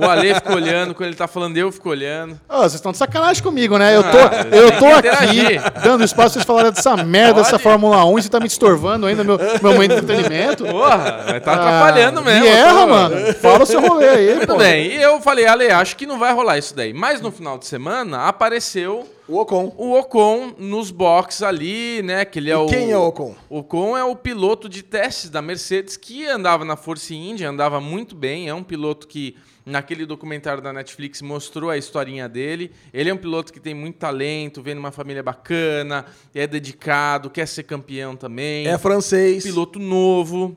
o 0.00 0.04
Ale 0.08 0.34
fica 0.36 0.54
olhando, 0.54 0.94
quando 0.94 1.08
ele 1.08 1.16
tá 1.16 1.28
falando, 1.28 1.54
eu 1.58 1.70
fico 1.70 1.90
olhando. 1.90 2.40
Ô, 2.48 2.60
vocês 2.60 2.74
estão 2.76 2.92
de 2.92 2.96
sacanagem 2.98 3.42
comigo, 3.42 3.76
né? 3.76 3.94
Eu 3.94 4.02
tô, 4.04 4.16
Ah, 4.16 4.46
eu 4.56 4.78
tô 4.78 4.86
aqui 4.86 5.82
dando 5.84 6.02
espaço 6.02 6.14
pra 6.14 6.28
vocês 6.32 6.44
falarem 6.46 6.72
dessa 6.72 6.96
merda, 6.96 7.34
Pode. 7.34 7.44
dessa 7.44 7.58
Fórmula 7.58 8.02
1, 8.06 8.18
e 8.18 8.22
você 8.22 8.28
tá 8.30 8.40
me 8.40 8.46
estorvando 8.46 9.04
ainda 9.04 9.22
meu, 9.22 9.36
meu 9.62 9.72
momento 9.74 9.96
de 9.96 9.98
entretenimento. 10.02 10.64
Porra, 10.64 11.24
mas 11.30 11.42
tá 11.44 11.52
atrapalhando 11.52 12.20
Ah, 12.20 12.22
mesmo. 12.24 12.44
E 12.46 12.48
erra, 12.48 12.80
pô. 12.80 12.86
mano. 12.86 13.34
Fala 13.34 13.62
o 13.64 13.66
seu 13.66 13.80
rolê 13.82 14.08
aí, 14.08 14.34
Tudo 14.40 14.46
pô. 14.54 14.56
bem, 14.56 14.92
e 14.92 15.02
eu 15.02 15.20
falei, 15.20 15.46
Ale, 15.46 15.68
acho 15.70 15.94
que 15.94 16.06
não 16.06 16.18
vai 16.18 16.32
rolar 16.32 16.56
isso 16.56 16.74
daí. 16.74 16.94
Mas 16.94 17.20
no 17.20 17.30
final 17.30 17.58
de 17.58 17.66
semana 17.66 18.28
apareceu 18.28 19.06
O 19.28 19.38
Ocon. 19.38 19.74
o 19.76 19.98
Ocon 19.98 20.54
nos 20.56 20.92
boxes 20.92 21.42
ali, 21.42 22.00
né? 22.02 22.24
Que 22.24 22.38
ele 22.38 22.50
é 22.50 22.56
o. 22.56 22.66
quem 22.66 22.92
é 22.92 22.96
o 22.96 23.08
Ocon? 23.08 23.34
O 23.48 23.58
Ocon 23.58 23.96
é 23.96 24.04
o 24.04 24.14
piloto 24.14 24.68
de 24.68 24.82
testes 24.82 25.28
da 25.28 25.42
Mercedes 25.42 25.96
que 25.96 26.24
andava 26.26 26.64
na 26.64 26.76
Force 26.76 27.14
India, 27.14 27.48
andava 27.48 27.80
muito 27.80 28.14
bem. 28.14 28.48
É 28.48 28.54
um 28.54 28.62
piloto 28.62 29.08
que, 29.08 29.36
naquele 29.64 30.06
documentário 30.06 30.62
da 30.62 30.72
Netflix, 30.72 31.20
mostrou 31.22 31.70
a 31.70 31.76
historinha 31.76 32.28
dele. 32.28 32.70
Ele 32.94 33.10
é 33.10 33.14
um 33.14 33.16
piloto 33.16 33.52
que 33.52 33.58
tem 33.58 33.74
muito 33.74 33.96
talento, 33.96 34.62
vem 34.62 34.76
numa 34.76 34.92
família 34.92 35.24
bacana, 35.24 36.06
é 36.32 36.46
dedicado, 36.46 37.28
quer 37.28 37.48
ser 37.48 37.64
campeão 37.64 38.14
também. 38.14 38.68
É 38.68 38.78
francês. 38.78 39.42
piloto 39.42 39.80
novo. 39.80 40.56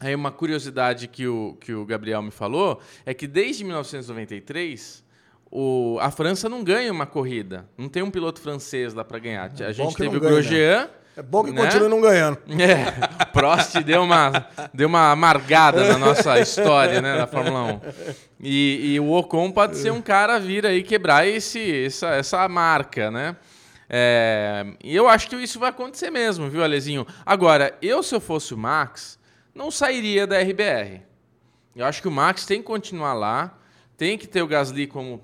Aí 0.00 0.14
uma 0.14 0.32
curiosidade 0.32 1.06
que 1.06 1.26
o, 1.26 1.58
que 1.60 1.74
o 1.74 1.84
Gabriel 1.84 2.22
me 2.22 2.30
falou 2.30 2.80
é 3.04 3.12
que 3.12 3.26
desde 3.26 3.62
1993 3.62 5.04
o, 5.50 5.98
a 6.00 6.10
França 6.10 6.48
não 6.48 6.62
ganha 6.62 6.92
uma 6.92 7.06
corrida. 7.06 7.68
Não 7.76 7.88
tem 7.88 8.02
um 8.02 8.10
piloto 8.10 8.40
francês 8.40 8.94
lá 8.94 9.04
para 9.04 9.18
ganhar. 9.18 9.50
A 9.60 9.72
gente 9.72 9.96
teve 9.96 10.16
o 10.16 10.20
ganha, 10.20 10.32
Grosjean. 10.34 10.88
É 11.16 11.22
bom 11.22 11.42
que 11.42 11.50
né? 11.50 11.62
continue 11.64 11.88
não 11.88 12.00
ganhando. 12.00 12.38
É, 12.48 13.26
Prost 13.26 13.74
deu 13.80 14.02
uma, 14.02 14.46
deu 14.72 14.86
uma 14.86 15.10
amargada 15.10 15.88
na 15.88 15.98
nossa 15.98 16.38
história, 16.38 17.02
né, 17.02 17.16
da 17.16 17.26
Fórmula 17.26 17.64
1. 17.64 17.80
E, 18.40 18.94
e 18.94 19.00
o 19.00 19.10
Ocon 19.12 19.50
pode 19.50 19.76
ser 19.76 19.90
um 19.90 20.00
cara 20.00 20.38
vir 20.38 20.64
aí 20.64 20.82
quebrar 20.82 21.26
esse, 21.26 21.84
essa, 21.84 22.08
essa 22.10 22.48
marca, 22.48 23.10
né? 23.10 23.36
É, 23.92 24.64
e 24.84 24.94
eu 24.94 25.08
acho 25.08 25.28
que 25.28 25.34
isso 25.34 25.58
vai 25.58 25.70
acontecer 25.70 26.10
mesmo, 26.10 26.48
viu, 26.48 26.62
Alezinho? 26.62 27.04
Agora, 27.26 27.76
eu, 27.82 28.04
se 28.04 28.14
eu 28.14 28.20
fosse 28.20 28.54
o 28.54 28.58
Max, 28.58 29.18
não 29.52 29.68
sairia 29.68 30.28
da 30.28 30.40
RBR. 30.40 31.02
Eu 31.74 31.84
acho 31.84 32.00
que 32.00 32.06
o 32.06 32.10
Max 32.10 32.46
tem 32.46 32.60
que 32.60 32.66
continuar 32.66 33.14
lá, 33.14 33.58
tem 33.96 34.16
que 34.16 34.28
ter 34.28 34.42
o 34.42 34.46
Gasly 34.46 34.86
como 34.86 35.20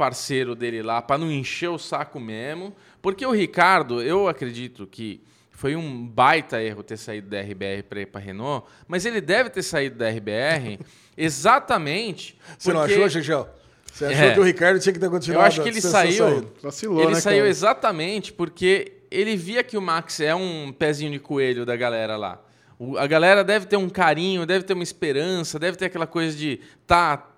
parceiro 0.00 0.54
dele 0.54 0.82
lá 0.82 1.02
para 1.02 1.18
não 1.18 1.30
encher 1.30 1.68
o 1.68 1.76
saco 1.76 2.18
mesmo, 2.18 2.74
porque 3.02 3.26
o 3.26 3.32
Ricardo, 3.32 4.00
eu 4.00 4.28
acredito 4.28 4.86
que 4.86 5.20
foi 5.50 5.76
um 5.76 6.06
baita 6.06 6.62
erro 6.62 6.82
ter 6.82 6.96
saído 6.96 7.28
da 7.28 7.38
RBR 7.42 7.82
para 7.86 8.00
ir 8.00 8.06
para 8.06 8.18
Renault, 8.18 8.66
mas 8.88 9.04
ele 9.04 9.20
deve 9.20 9.50
ter 9.50 9.62
saído 9.62 9.96
da 9.98 10.08
RBR 10.08 10.78
exatamente. 11.18 12.38
Você 12.58 12.72
não 12.72 12.80
porque- 12.80 12.94
achou, 12.94 13.10
Chechel? 13.10 13.48
Você 13.92 14.06
achou 14.06 14.24
É. 14.24 14.32
que 14.34 14.40
o 14.40 14.42
Ricardo 14.42 14.80
tinha 14.80 14.92
que 14.94 14.98
ter 14.98 15.06
Eu 15.06 15.10
continuado? 15.10 15.46
acho 15.48 15.62
que 15.62 15.68
ele 15.68 15.80
saiu. 15.82 16.50
Vacilou, 16.62 17.02
ele 17.02 17.12
né, 17.14 17.20
saiu 17.20 17.38
cara? 17.40 17.48
exatamente 17.50 18.32
porque 18.32 18.92
ele 19.10 19.36
via 19.36 19.62
que 19.62 19.76
o 19.76 19.82
Max 19.82 20.20
é 20.20 20.34
um 20.34 20.72
pezinho 20.72 21.10
de 21.12 21.18
coelho 21.18 21.66
da 21.66 21.76
galera 21.76 22.16
lá. 22.16 22.40
O- 22.78 22.96
a 22.96 23.06
galera 23.06 23.44
deve 23.44 23.66
ter 23.66 23.76
um 23.76 23.90
carinho, 23.90 24.46
deve 24.46 24.64
ter 24.64 24.72
uma 24.72 24.82
esperança, 24.82 25.58
deve 25.58 25.76
ter 25.76 25.86
aquela 25.86 26.06
coisa 26.06 26.34
de 26.34 26.60
tá, 26.86 27.29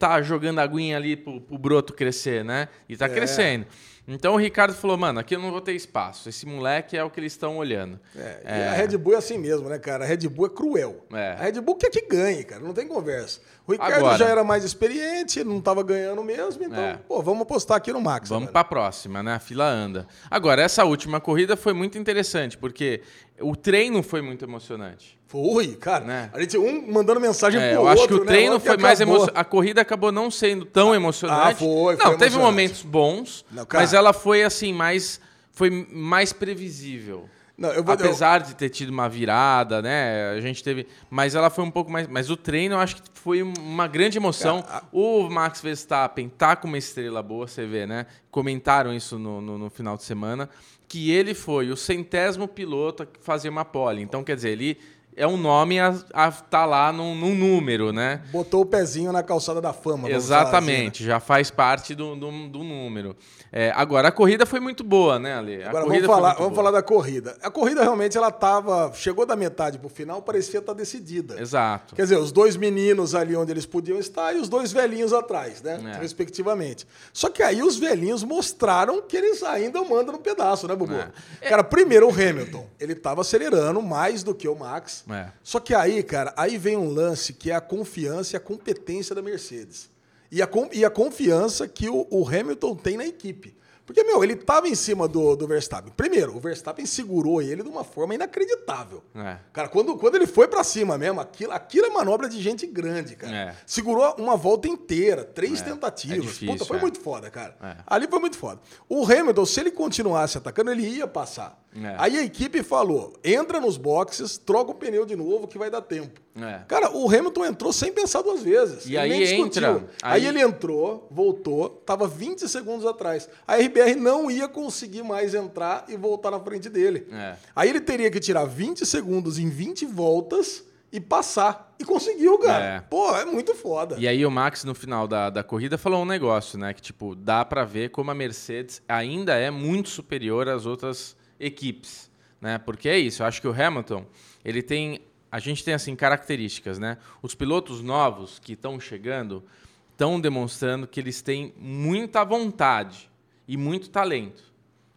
tá 0.00 0.22
jogando 0.22 0.58
aguinha 0.60 0.96
ali 0.96 1.14
pro, 1.14 1.40
pro 1.42 1.58
broto 1.58 1.92
crescer, 1.92 2.42
né? 2.42 2.68
E 2.88 2.94
É. 2.94 2.96
tá 2.96 3.06
crescendo. 3.08 3.66
Então 4.08 4.32
o 4.34 4.36
Ricardo 4.36 4.74
falou, 4.74 4.96
mano, 4.96 5.20
aqui 5.20 5.36
eu 5.36 5.38
não 5.38 5.50
vou 5.52 5.60
ter 5.60 5.72
espaço. 5.74 6.28
Esse 6.28 6.44
moleque 6.46 6.96
é 6.96 7.04
o 7.04 7.10
que 7.10 7.20
eles 7.20 7.32
estão 7.32 7.58
olhando. 7.58 8.00
É, 8.16 8.40
e 8.44 8.62
a 8.68 8.72
Red 8.72 8.96
Bull 8.96 9.14
é 9.14 9.18
assim 9.18 9.38
mesmo, 9.38 9.68
né, 9.68 9.78
cara? 9.78 10.04
A 10.04 10.06
Red 10.08 10.26
Bull 10.28 10.46
é 10.46 10.48
cruel. 10.48 11.04
É. 11.12 11.32
A 11.38 11.42
Red 11.42 11.60
Bull 11.60 11.76
quer 11.76 11.90
que 11.90 12.00
ganhe, 12.08 12.42
cara. 12.42 12.60
Não 12.62 12.72
tem 12.72 12.88
conversa. 12.88 13.40
O 13.70 13.72
Ricardo 13.72 13.94
Agora- 13.98 14.18
já 14.18 14.26
era 14.26 14.42
mais 14.42 14.64
experiente, 14.64 15.44
não 15.44 15.60
tava 15.60 15.82
ganhando 15.84 16.24
mesmo, 16.24 16.64
então, 16.64 16.82
É. 16.82 16.98
pô, 17.06 17.22
vamos 17.22 17.42
apostar 17.42 17.76
aqui 17.76 17.92
no 17.92 18.00
Max. 18.00 18.28
Vamos 18.28 18.50
para 18.50 18.62
a 18.62 18.64
próxima, 18.64 19.22
né? 19.22 19.34
A 19.34 19.38
fila 19.38 19.64
anda. 19.68 20.08
Agora, 20.28 20.60
essa 20.60 20.84
última 20.84 21.20
corrida 21.20 21.56
foi 21.56 21.72
muito 21.72 21.96
interessante, 21.96 22.58
porque 22.58 23.00
o 23.40 23.54
treino 23.54 24.02
foi 24.02 24.20
muito 24.22 24.44
emocionante. 24.44 25.16
Foi, 25.28 25.68
cara. 25.76 26.04
Né? 26.04 26.30
A 26.32 26.40
gente 26.40 26.58
um 26.58 26.90
mandando 26.92 27.20
mensagem 27.20 27.60
É, 27.60 27.68
pro 27.68 27.76
eu 27.76 27.80
outro, 27.82 27.98
acho 28.00 28.08
que 28.08 28.14
o 28.14 28.18
né? 28.20 28.26
treino 28.26 28.58
que 28.58 28.66
foi 28.66 28.76
mais 28.76 29.00
acabou. 29.00 29.14
emocionante. 29.18 29.40
A 29.40 29.44
corrida 29.44 29.80
acabou 29.80 30.10
não 30.10 30.28
sendo 30.32 30.64
tão 30.64 30.92
emocionante. 30.92 31.52
Ah, 31.52 31.54
foi, 31.54 31.68
Não, 31.68 31.80
foi 31.84 31.96
teve 31.96 32.02
emocionante. 32.34 32.38
momentos 32.38 32.82
bons, 32.82 33.44
Não, 33.52 33.64
mas 33.72 33.92
ela 33.94 34.12
foi 34.12 34.42
assim 34.42 34.72
mais 34.72 35.20
foi 35.52 35.70
mais 35.92 36.32
previsível. 36.32 37.28
Não, 37.60 37.68
eu 37.72 37.84
vou- 37.84 37.92
Apesar 37.94 38.40
de 38.40 38.54
ter 38.56 38.70
tido 38.70 38.88
uma 38.88 39.06
virada, 39.06 39.82
né? 39.82 40.30
A 40.30 40.40
gente 40.40 40.64
teve, 40.64 40.86
mas 41.10 41.34
ela 41.34 41.50
foi 41.50 41.62
um 41.62 41.70
pouco 41.70 41.90
mais, 41.92 42.08
mas 42.08 42.30
o 42.30 42.36
treino 42.36 42.74
eu 42.74 42.78
acho 42.78 42.96
que 42.96 43.02
foi 43.12 43.42
uma 43.42 43.86
grande 43.86 44.16
emoção. 44.16 44.62
Cara, 44.62 44.82
O 44.90 45.28
Max 45.28 45.60
Verstappen 45.60 46.28
tá 46.30 46.56
com 46.56 46.66
uma 46.66 46.78
estrela 46.78 47.22
boa, 47.22 47.46
você 47.46 47.66
vê, 47.66 47.86
né? 47.86 48.06
Comentaram 48.30 48.94
isso 48.94 49.18
no, 49.18 49.42
no, 49.42 49.58
no 49.58 49.68
final 49.68 49.94
de 49.96 50.04
semana 50.04 50.48
que 50.88 51.10
ele 51.12 51.34
foi 51.34 51.70
o 51.70 51.76
centésimo 51.76 52.48
piloto 52.48 53.02
a 53.04 53.06
fazer 53.20 53.48
uma 53.50 53.64
pole. 53.64 54.00
Então, 54.02 54.24
quer 54.24 54.34
dizer, 54.34 54.50
ele 54.50 54.76
é 55.16 55.26
um 55.26 55.36
nome 55.36 55.78
a 55.78 56.28
estar 56.28 56.64
lá 56.64 56.92
num, 56.92 57.14
num 57.14 57.34
número, 57.34 57.92
né? 57.92 58.22
Botou 58.30 58.62
o 58.62 58.66
pezinho 58.66 59.12
na 59.12 59.22
calçada 59.22 59.60
da 59.60 59.72
fama. 59.72 60.10
Exatamente, 60.10 61.04
já 61.04 61.20
faz 61.20 61.50
parte 61.50 61.94
do, 61.94 62.14
do, 62.16 62.48
do 62.48 62.64
número. 62.64 63.16
É, 63.52 63.72
agora, 63.74 64.08
a 64.08 64.12
corrida 64.12 64.46
foi 64.46 64.60
muito 64.60 64.84
boa, 64.84 65.18
né, 65.18 65.34
Ale? 65.34 65.62
A 65.62 65.70
Agora 65.70 65.86
vamos 65.86 66.06
falar, 66.06 66.34
vamos 66.34 66.50
boa. 66.50 66.54
falar 66.54 66.70
da 66.70 66.82
corrida. 66.82 67.36
A 67.42 67.50
corrida 67.50 67.82
realmente 67.82 68.16
ela 68.16 68.30
tava, 68.30 68.92
chegou 68.94 69.26
da 69.26 69.34
metade 69.34 69.78
pro 69.78 69.88
final, 69.88 70.22
parecia 70.22 70.60
estar 70.60 70.72
decidida. 70.72 71.40
Exato. 71.40 71.94
Quer 71.96 72.02
dizer, 72.02 72.16
os 72.16 72.30
dois 72.30 72.56
meninos 72.56 73.14
ali 73.14 73.34
onde 73.34 73.50
eles 73.50 73.66
podiam 73.66 73.98
estar 73.98 74.32
e 74.32 74.38
os 74.38 74.48
dois 74.48 74.72
velhinhos 74.72 75.12
atrás, 75.12 75.60
né? 75.62 75.80
É. 75.96 76.00
Respectivamente. 76.00 76.86
Só 77.12 77.28
que 77.28 77.42
aí 77.42 77.60
os 77.60 77.76
velhinhos 77.76 78.22
mostraram 78.22 79.02
que 79.02 79.16
eles 79.16 79.42
ainda 79.42 79.82
mandam 79.82 80.12
no 80.12 80.18
pedaço, 80.20 80.68
né, 80.68 80.76
Bubu? 80.76 80.94
É. 80.94 81.48
Cara, 81.48 81.64
primeiro 81.64 82.06
o 82.08 82.12
Hamilton, 82.12 82.66
ele 82.78 82.94
tava 82.94 83.22
acelerando 83.22 83.82
mais 83.82 84.22
do 84.22 84.32
que 84.32 84.46
o 84.46 84.54
Max. 84.54 84.99
É. 85.08 85.30
Só 85.42 85.60
que 85.60 85.74
aí, 85.74 86.02
cara, 86.02 86.32
aí 86.36 86.58
vem 86.58 86.76
um 86.76 86.88
lance 86.88 87.32
que 87.32 87.50
é 87.50 87.54
a 87.54 87.60
confiança 87.60 88.34
e 88.34 88.36
a 88.36 88.40
competência 88.40 89.14
da 89.14 89.22
Mercedes. 89.22 89.88
E 90.30 90.42
a, 90.42 90.48
e 90.72 90.84
a 90.84 90.90
confiança 90.90 91.66
que 91.66 91.88
o, 91.88 92.06
o 92.10 92.26
Hamilton 92.28 92.76
tem 92.76 92.96
na 92.96 93.06
equipe. 93.06 93.54
Porque, 93.92 94.04
meu, 94.04 94.22
ele 94.22 94.36
tava 94.36 94.68
em 94.68 94.74
cima 94.76 95.08
do, 95.08 95.34
do 95.34 95.48
Verstappen. 95.48 95.92
Primeiro, 95.96 96.36
o 96.36 96.38
Verstappen 96.38 96.86
segurou 96.86 97.42
ele 97.42 97.60
de 97.64 97.68
uma 97.68 97.82
forma 97.82 98.14
inacreditável. 98.14 99.02
É. 99.16 99.38
Cara, 99.52 99.68
quando, 99.68 99.96
quando 99.96 100.14
ele 100.14 100.28
foi 100.28 100.46
pra 100.46 100.62
cima 100.62 100.96
mesmo, 100.96 101.20
aquilo, 101.20 101.52
aquilo 101.52 101.86
é 101.86 101.90
manobra 101.90 102.28
de 102.28 102.40
gente 102.40 102.66
grande, 102.68 103.16
cara. 103.16 103.34
É. 103.34 103.56
Segurou 103.66 104.14
uma 104.16 104.36
volta 104.36 104.68
inteira, 104.68 105.24
três 105.24 105.60
É, 105.60 105.64
tentativas. 105.64 106.18
é 106.18 106.20
difícil, 106.20 106.52
Puta, 106.54 106.64
foi 106.64 106.76
é. 106.76 106.80
muito 106.80 107.00
foda, 107.00 107.28
cara. 107.30 107.56
É. 107.60 107.76
Ali 107.84 108.06
foi 108.06 108.20
muito 108.20 108.38
foda. 108.38 108.60
O 108.88 109.04
Hamilton, 109.04 109.44
se 109.44 109.58
ele 109.58 109.72
continuasse 109.72 110.38
atacando, 110.38 110.70
ele 110.70 110.86
ia 110.86 111.08
passar. 111.08 111.58
Aí 111.98 112.18
a 112.18 112.22
equipe 112.24 112.64
falou: 112.64 113.12
entra 113.22 113.60
nos 113.60 113.76
boxes, 113.76 114.36
troca 114.36 114.72
o 114.72 114.74
pneu 114.74 115.06
de 115.06 115.14
novo 115.14 115.46
que 115.46 115.56
vai 115.56 115.70
dar 115.70 115.80
tempo. 115.80 116.20
Cara, 116.66 116.90
o 116.90 117.06
Hamilton 117.08 117.44
entrou 117.44 117.72
sem 117.72 117.92
pensar 117.92 118.22
duas 118.22 118.42
vezes. 118.42 118.86
E 118.86 118.96
aí 118.98 119.34
entra- 119.34 119.76
Aí... 120.02 120.22
aí- 120.22 120.26
ele 120.26 120.40
entrou, 120.40 121.06
voltou, 121.12 121.68
tava 121.68 122.08
20 122.08 122.48
segundos 122.48 122.84
atrás. 122.84 123.28
A 123.46 123.60
RBR 123.80 123.96
não 123.96 124.30
ia 124.30 124.48
conseguir 124.48 125.02
mais 125.02 125.34
entrar 125.34 125.84
e 125.88 125.96
voltar 125.96 126.30
na 126.30 126.40
frente 126.40 126.68
dele. 126.68 127.06
É. 127.12 127.36
Aí 127.54 127.68
ele 127.68 127.80
teria 127.80 128.10
que 128.10 128.20
tirar 128.20 128.44
20 128.44 128.84
segundos 128.84 129.38
em 129.38 129.48
20 129.48 129.86
voltas 129.86 130.64
e 130.92 131.00
passar. 131.00 131.74
E 131.78 131.84
conseguiu, 131.84 132.38
cara. 132.38 132.64
É. 132.64 132.80
Pô, 132.80 133.14
é 133.16 133.24
muito 133.24 133.54
foda. 133.54 133.96
E 133.98 134.06
aí 134.06 134.24
o 134.26 134.30
Max, 134.30 134.64
no 134.64 134.74
final 134.74 135.06
da, 135.06 135.30
da 135.30 135.42
corrida, 135.42 135.78
falou 135.78 136.02
um 136.02 136.06
negócio, 136.06 136.58
né? 136.58 136.74
Que, 136.74 136.82
tipo, 136.82 137.14
dá 137.14 137.44
pra 137.44 137.64
ver 137.64 137.90
como 137.90 138.10
a 138.10 138.14
Mercedes 138.14 138.82
ainda 138.88 139.34
é 139.34 139.50
muito 139.50 139.88
superior 139.88 140.48
às 140.48 140.66
outras 140.66 141.16
equipes, 141.38 142.10
né? 142.40 142.58
Porque 142.58 142.88
é 142.88 142.98
isso, 142.98 143.22
eu 143.22 143.26
acho 143.26 143.40
que 143.40 143.48
o 143.48 143.54
Hamilton, 143.62 144.04
ele 144.44 144.62
tem... 144.62 145.02
A 145.32 145.38
gente 145.38 145.62
tem, 145.62 145.74
assim, 145.74 145.94
características, 145.94 146.80
né? 146.80 146.98
Os 147.22 147.36
pilotos 147.36 147.80
novos 147.82 148.40
que 148.40 148.54
estão 148.54 148.80
chegando 148.80 149.44
estão 149.92 150.20
demonstrando 150.20 150.88
que 150.88 150.98
eles 150.98 151.22
têm 151.22 151.54
muita 151.56 152.24
vontade 152.24 153.09
e 153.50 153.56
muito 153.56 153.90
talento. 153.90 154.44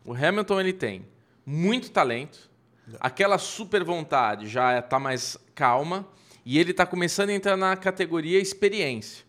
O 0.06 0.14
Hamilton, 0.14 0.60
ele 0.60 0.74
tem 0.74 1.08
muito 1.44 1.90
talento, 1.90 2.52
aquela 3.00 3.40
super 3.40 3.84
vontade 3.84 4.48
já 4.48 4.78
está 4.78 5.00
mais 5.00 5.36
calma 5.56 6.08
e 6.46 6.60
ele 6.60 6.70
está 6.70 6.86
começando 6.86 7.30
a 7.30 7.34
entrar 7.34 7.58
na 7.58 7.76
categoria 7.76 8.40
experiência. 8.40 9.26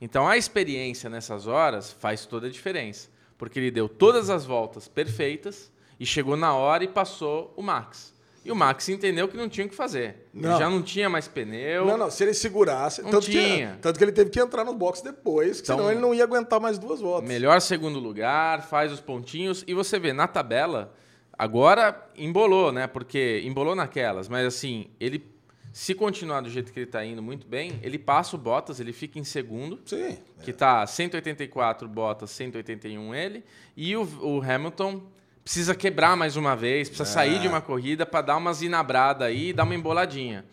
Então 0.00 0.28
a 0.28 0.36
experiência 0.36 1.10
nessas 1.10 1.48
horas 1.48 1.90
faz 1.90 2.26
toda 2.26 2.46
a 2.46 2.50
diferença, 2.50 3.08
porque 3.36 3.58
ele 3.58 3.72
deu 3.72 3.88
todas 3.88 4.30
as 4.30 4.46
voltas 4.46 4.86
perfeitas 4.86 5.72
e 5.98 6.06
chegou 6.06 6.36
na 6.36 6.54
hora 6.54 6.84
e 6.84 6.88
passou 6.88 7.52
o 7.56 7.62
Max. 7.62 8.14
E 8.44 8.52
o 8.52 8.56
Max 8.56 8.88
entendeu 8.88 9.28
que 9.28 9.36
não 9.36 9.48
tinha 9.48 9.66
o 9.66 9.68
que 9.68 9.74
fazer. 9.74 10.28
Ele 10.34 10.46
Não. 10.46 10.58
já 10.58 10.70
não 10.70 10.80
tinha 10.82 11.08
mais 11.08 11.28
pneu. 11.28 11.84
Não, 11.84 11.98
não, 11.98 12.10
se 12.10 12.22
ele 12.24 12.32
segurasse. 12.32 13.02
Não 13.02 13.10
tanto, 13.10 13.26
tinha. 13.26 13.72
Que, 13.72 13.78
tanto 13.82 13.98
que 13.98 14.04
ele 14.04 14.12
teve 14.12 14.30
que 14.30 14.40
entrar 14.40 14.64
no 14.64 14.72
box 14.74 15.02
depois, 15.02 15.60
Então- 15.60 15.76
senão 15.76 15.90
ele 15.90 16.00
não 16.00 16.14
ia 16.14 16.24
aguentar 16.24 16.58
mais 16.60 16.78
duas 16.78 17.00
voltas. 17.00 17.28
Melhor 17.28 17.60
segundo 17.60 17.98
lugar, 17.98 18.62
faz 18.62 18.90
os 18.92 19.00
pontinhos. 19.00 19.64
E 19.66 19.74
você 19.74 19.98
vê, 19.98 20.12
na 20.12 20.26
tabela, 20.26 20.94
agora 21.32 22.08
embolou, 22.16 22.72
né? 22.72 22.86
Porque 22.86 23.42
embolou 23.44 23.74
naquelas, 23.74 24.28
mas 24.28 24.46
assim, 24.46 24.86
ele. 24.98 25.24
Se 25.70 25.94
continuar 25.94 26.40
do 26.40 26.48
jeito 26.50 26.72
que 26.72 26.78
ele 26.80 26.86
está 26.86 27.04
indo 27.04 27.22
muito 27.22 27.46
bem, 27.46 27.78
ele 27.82 27.98
passa 27.98 28.34
o 28.34 28.38
Bottas, 28.38 28.80
ele 28.80 28.92
fica 28.92 29.18
em 29.18 29.22
segundo, 29.22 29.78
Sim. 29.84 30.16
que 30.42 30.52
tá 30.52 30.84
184 30.84 31.86
Bottas, 31.86 32.30
181 32.30 33.14
ele, 33.14 33.44
e 33.76 33.94
o, 33.94 34.02
o 34.22 34.42
Hamilton 34.42 35.02
precisa 35.44 35.74
quebrar 35.74 36.16
mais 36.16 36.36
uma 36.36 36.54
vez, 36.54 36.88
precisa 36.88 37.08
sair 37.08 37.38
de 37.40 37.48
uma 37.48 37.60
corrida 37.60 38.04
para 38.04 38.22
dar 38.22 38.36
umas 38.36 38.62
inabradas 38.62 39.26
aí 39.28 39.52
dar 39.52 39.64
uma 39.64 39.74
emboladinha. 39.74 40.44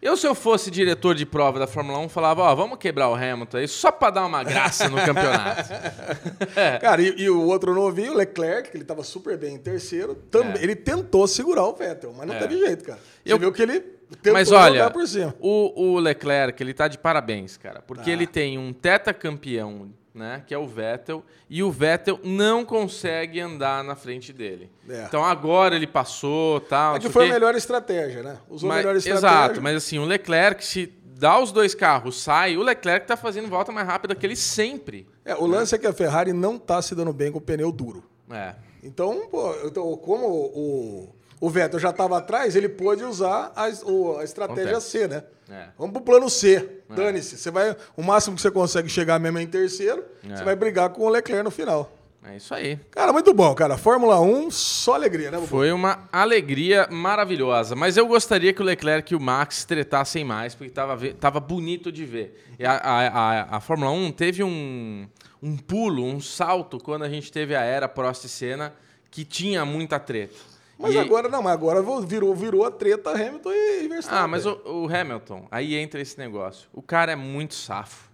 Eu, 0.00 0.16
se 0.16 0.24
eu 0.28 0.32
fosse 0.32 0.70
diretor 0.70 1.12
de 1.16 1.26
prova 1.26 1.58
da 1.58 1.66
Fórmula 1.66 1.98
1, 1.98 2.08
falava, 2.08 2.42
ó, 2.42 2.54
vamos 2.54 2.78
quebrar 2.78 3.08
o 3.08 3.14
Hamilton 3.16 3.56
aí 3.56 3.66
só 3.66 3.90
para 3.90 4.10
dar 4.12 4.26
uma 4.26 4.44
graça 4.44 4.88
no 4.88 4.96
campeonato. 4.96 5.70
Cara, 6.80 7.02
e, 7.02 7.22
e 7.22 7.28
o 7.28 7.42
outro 7.42 7.74
novinho, 7.74 8.12
o 8.12 8.16
Leclerc, 8.16 8.70
que 8.70 8.76
ele 8.76 8.84
tava 8.84 9.02
super 9.02 9.36
bem 9.36 9.54
em 9.56 9.58
terceiro, 9.58 10.14
também, 10.30 10.60
É. 10.60 10.62
ele 10.62 10.76
tentou 10.76 11.26
segurar 11.26 11.64
o 11.66 11.74
Vettel, 11.74 12.14
mas 12.16 12.28
não 12.28 12.34
É. 12.36 12.38
teve 12.38 12.58
jeito, 12.58 12.84
cara. 12.84 12.98
Você 13.24 13.32
Eu- 13.32 13.38
viu 13.40 13.50
que 13.52 13.60
ele 13.60 13.80
tentou 13.80 14.34
Mas 14.34 14.52
olha, 14.52 14.88
por 14.88 15.04
cima. 15.08 15.34
o, 15.40 15.94
o 15.94 15.98
Leclerc, 15.98 16.62
ele 16.62 16.72
tá 16.74 16.86
de 16.86 16.96
parabéns, 16.96 17.56
cara. 17.56 17.82
Porque 17.84 18.04
Tá. 18.04 18.10
ele 18.12 18.26
tem 18.28 18.56
um 18.56 18.72
tetacampeão, 18.72 19.90
né? 20.18 20.42
Que 20.46 20.52
é 20.52 20.58
o 20.58 20.66
Vettel. 20.66 21.24
E 21.48 21.62
o 21.62 21.70
Vettel 21.70 22.18
não 22.22 22.64
consegue 22.64 23.40
andar 23.40 23.82
na 23.84 23.94
frente 23.94 24.32
dele. 24.32 24.70
É. 24.88 25.04
Então 25.04 25.24
agora 25.24 25.76
ele 25.76 25.86
passou, 25.86 26.60
tal. 26.60 26.96
É 26.96 26.98
que 26.98 27.08
foi 27.08 27.30
a 27.30 27.32
melhor 27.32 27.54
estratégia, 27.54 28.22
né? 28.22 28.38
Usou 28.50 28.68
a 28.68 28.74
Mas- 28.74 28.84
melhor 28.84 28.96
estratégia. 28.96 29.28
Exato, 29.28 29.62
mas 29.62 29.76
assim, 29.76 29.98
o 29.98 30.04
Leclerc, 30.04 30.64
se 30.64 30.92
dá 31.04 31.40
os 31.40 31.50
dois 31.52 31.74
carros, 31.74 32.20
sai, 32.22 32.56
o 32.56 32.62
Leclerc 32.62 33.06
tá 33.06 33.16
fazendo 33.16 33.48
volta 33.48 33.72
mais 33.72 33.86
rápida 33.86 34.14
que 34.14 34.26
ele 34.26 34.36
sempre. 34.36 35.06
É, 35.24 35.34
o 35.34 35.46
lance 35.46 35.74
é 35.74 35.78
que 35.78 35.86
a 35.86 35.92
Ferrari 35.92 36.32
não 36.32 36.58
tá 36.58 36.82
se 36.82 36.94
dando 36.94 37.12
bem 37.12 37.30
com 37.32 37.38
o 37.38 37.40
pneu 37.40 37.70
duro. 37.72 38.04
É. 38.30 38.54
Então, 38.82 39.26
pô, 39.30 39.54
então, 39.64 39.96
como 39.96 40.26
o, 40.28 41.14
o 41.40 41.48
Vettel 41.50 41.78
já 41.78 41.90
estava 41.90 42.18
atrás, 42.18 42.56
ele 42.56 42.68
pôde 42.68 43.04
usar 43.04 43.52
a, 43.54 43.64
a 43.64 44.24
estratégia 44.24 44.70
Acontece. 44.72 44.90
C, 44.90 45.08
né? 45.08 45.22
É. 45.50 45.68
Vamos 45.78 45.92
pro 45.92 46.02
plano 46.02 46.28
C. 46.28 46.82
Dane-se. 46.90 47.38
Você 47.38 47.50
vai, 47.50 47.76
o 47.96 48.02
máximo 48.02 48.36
que 48.36 48.42
você 48.42 48.50
consegue 48.50 48.88
chegar 48.88 49.18
mesmo 49.18 49.38
é 49.38 49.42
em 49.42 49.46
terceiro, 49.46 50.04
É. 50.28 50.36
você 50.36 50.44
vai 50.44 50.54
brigar 50.56 50.90
com 50.90 51.02
o 51.04 51.08
Leclerc 51.08 51.44
no 51.44 51.50
final. 51.50 51.92
É 52.24 52.36
isso 52.36 52.52
aí. 52.52 52.76
Cara, 52.90 53.12
muito 53.12 53.32
bom, 53.32 53.54
cara. 53.54 53.78
Fórmula 53.78 54.20
1, 54.20 54.50
só 54.50 54.94
alegria, 54.94 55.30
né, 55.30 55.36
Bubu? 55.38 55.46
Foi 55.48 55.72
uma 55.72 56.06
alegria 56.12 56.86
maravilhosa. 56.90 57.74
Mas 57.76 57.96
eu 57.96 58.06
gostaria 58.06 58.52
que 58.52 58.60
o 58.60 58.64
Leclerc 58.64 59.12
e 59.12 59.16
o 59.16 59.20
Max 59.20 59.64
tretassem 59.64 60.24
mais, 60.24 60.54
porque 60.54 60.70
tava, 60.70 60.98
tava 61.14 61.40
bonito 61.40 61.90
de 61.90 62.04
ver. 62.04 62.44
E 62.58 62.66
a, 62.66 62.72
a, 62.72 63.06
a, 63.08 63.56
a 63.56 63.60
Fórmula 63.60 63.90
1 63.92 64.12
teve 64.12 64.42
um, 64.42 65.08
um 65.42 65.56
pulo, 65.56 66.04
um 66.04 66.20
salto, 66.20 66.78
quando 66.78 67.04
a 67.04 67.08
gente 67.08 67.32
teve 67.32 67.54
a 67.54 67.62
era 67.62 67.88
Prost 67.88 68.24
e 68.24 68.28
Senna, 68.28 68.74
que 69.10 69.24
tinha 69.24 69.64
muita 69.64 69.98
treta. 69.98 70.34
Mas 70.78 70.94
E- 70.94 70.98
agora 70.98 71.28
não, 71.28 71.42
mas 71.42 71.52
agora 71.52 71.82
virou, 72.06 72.34
virou 72.34 72.64
a 72.64 72.70
treta 72.70 73.10
Hamilton 73.10 73.50
e 73.52 73.88
Verstappen. 73.88 74.18
Ah, 74.24 74.28
mas 74.28 74.46
o, 74.46 74.52
o 74.64 74.88
Hamilton, 74.88 75.48
aí 75.50 75.74
entra 75.74 76.00
esse 76.00 76.16
negócio. 76.18 76.68
O 76.72 76.80
cara 76.80 77.12
é 77.12 77.16
muito 77.16 77.54
safo. 77.54 78.08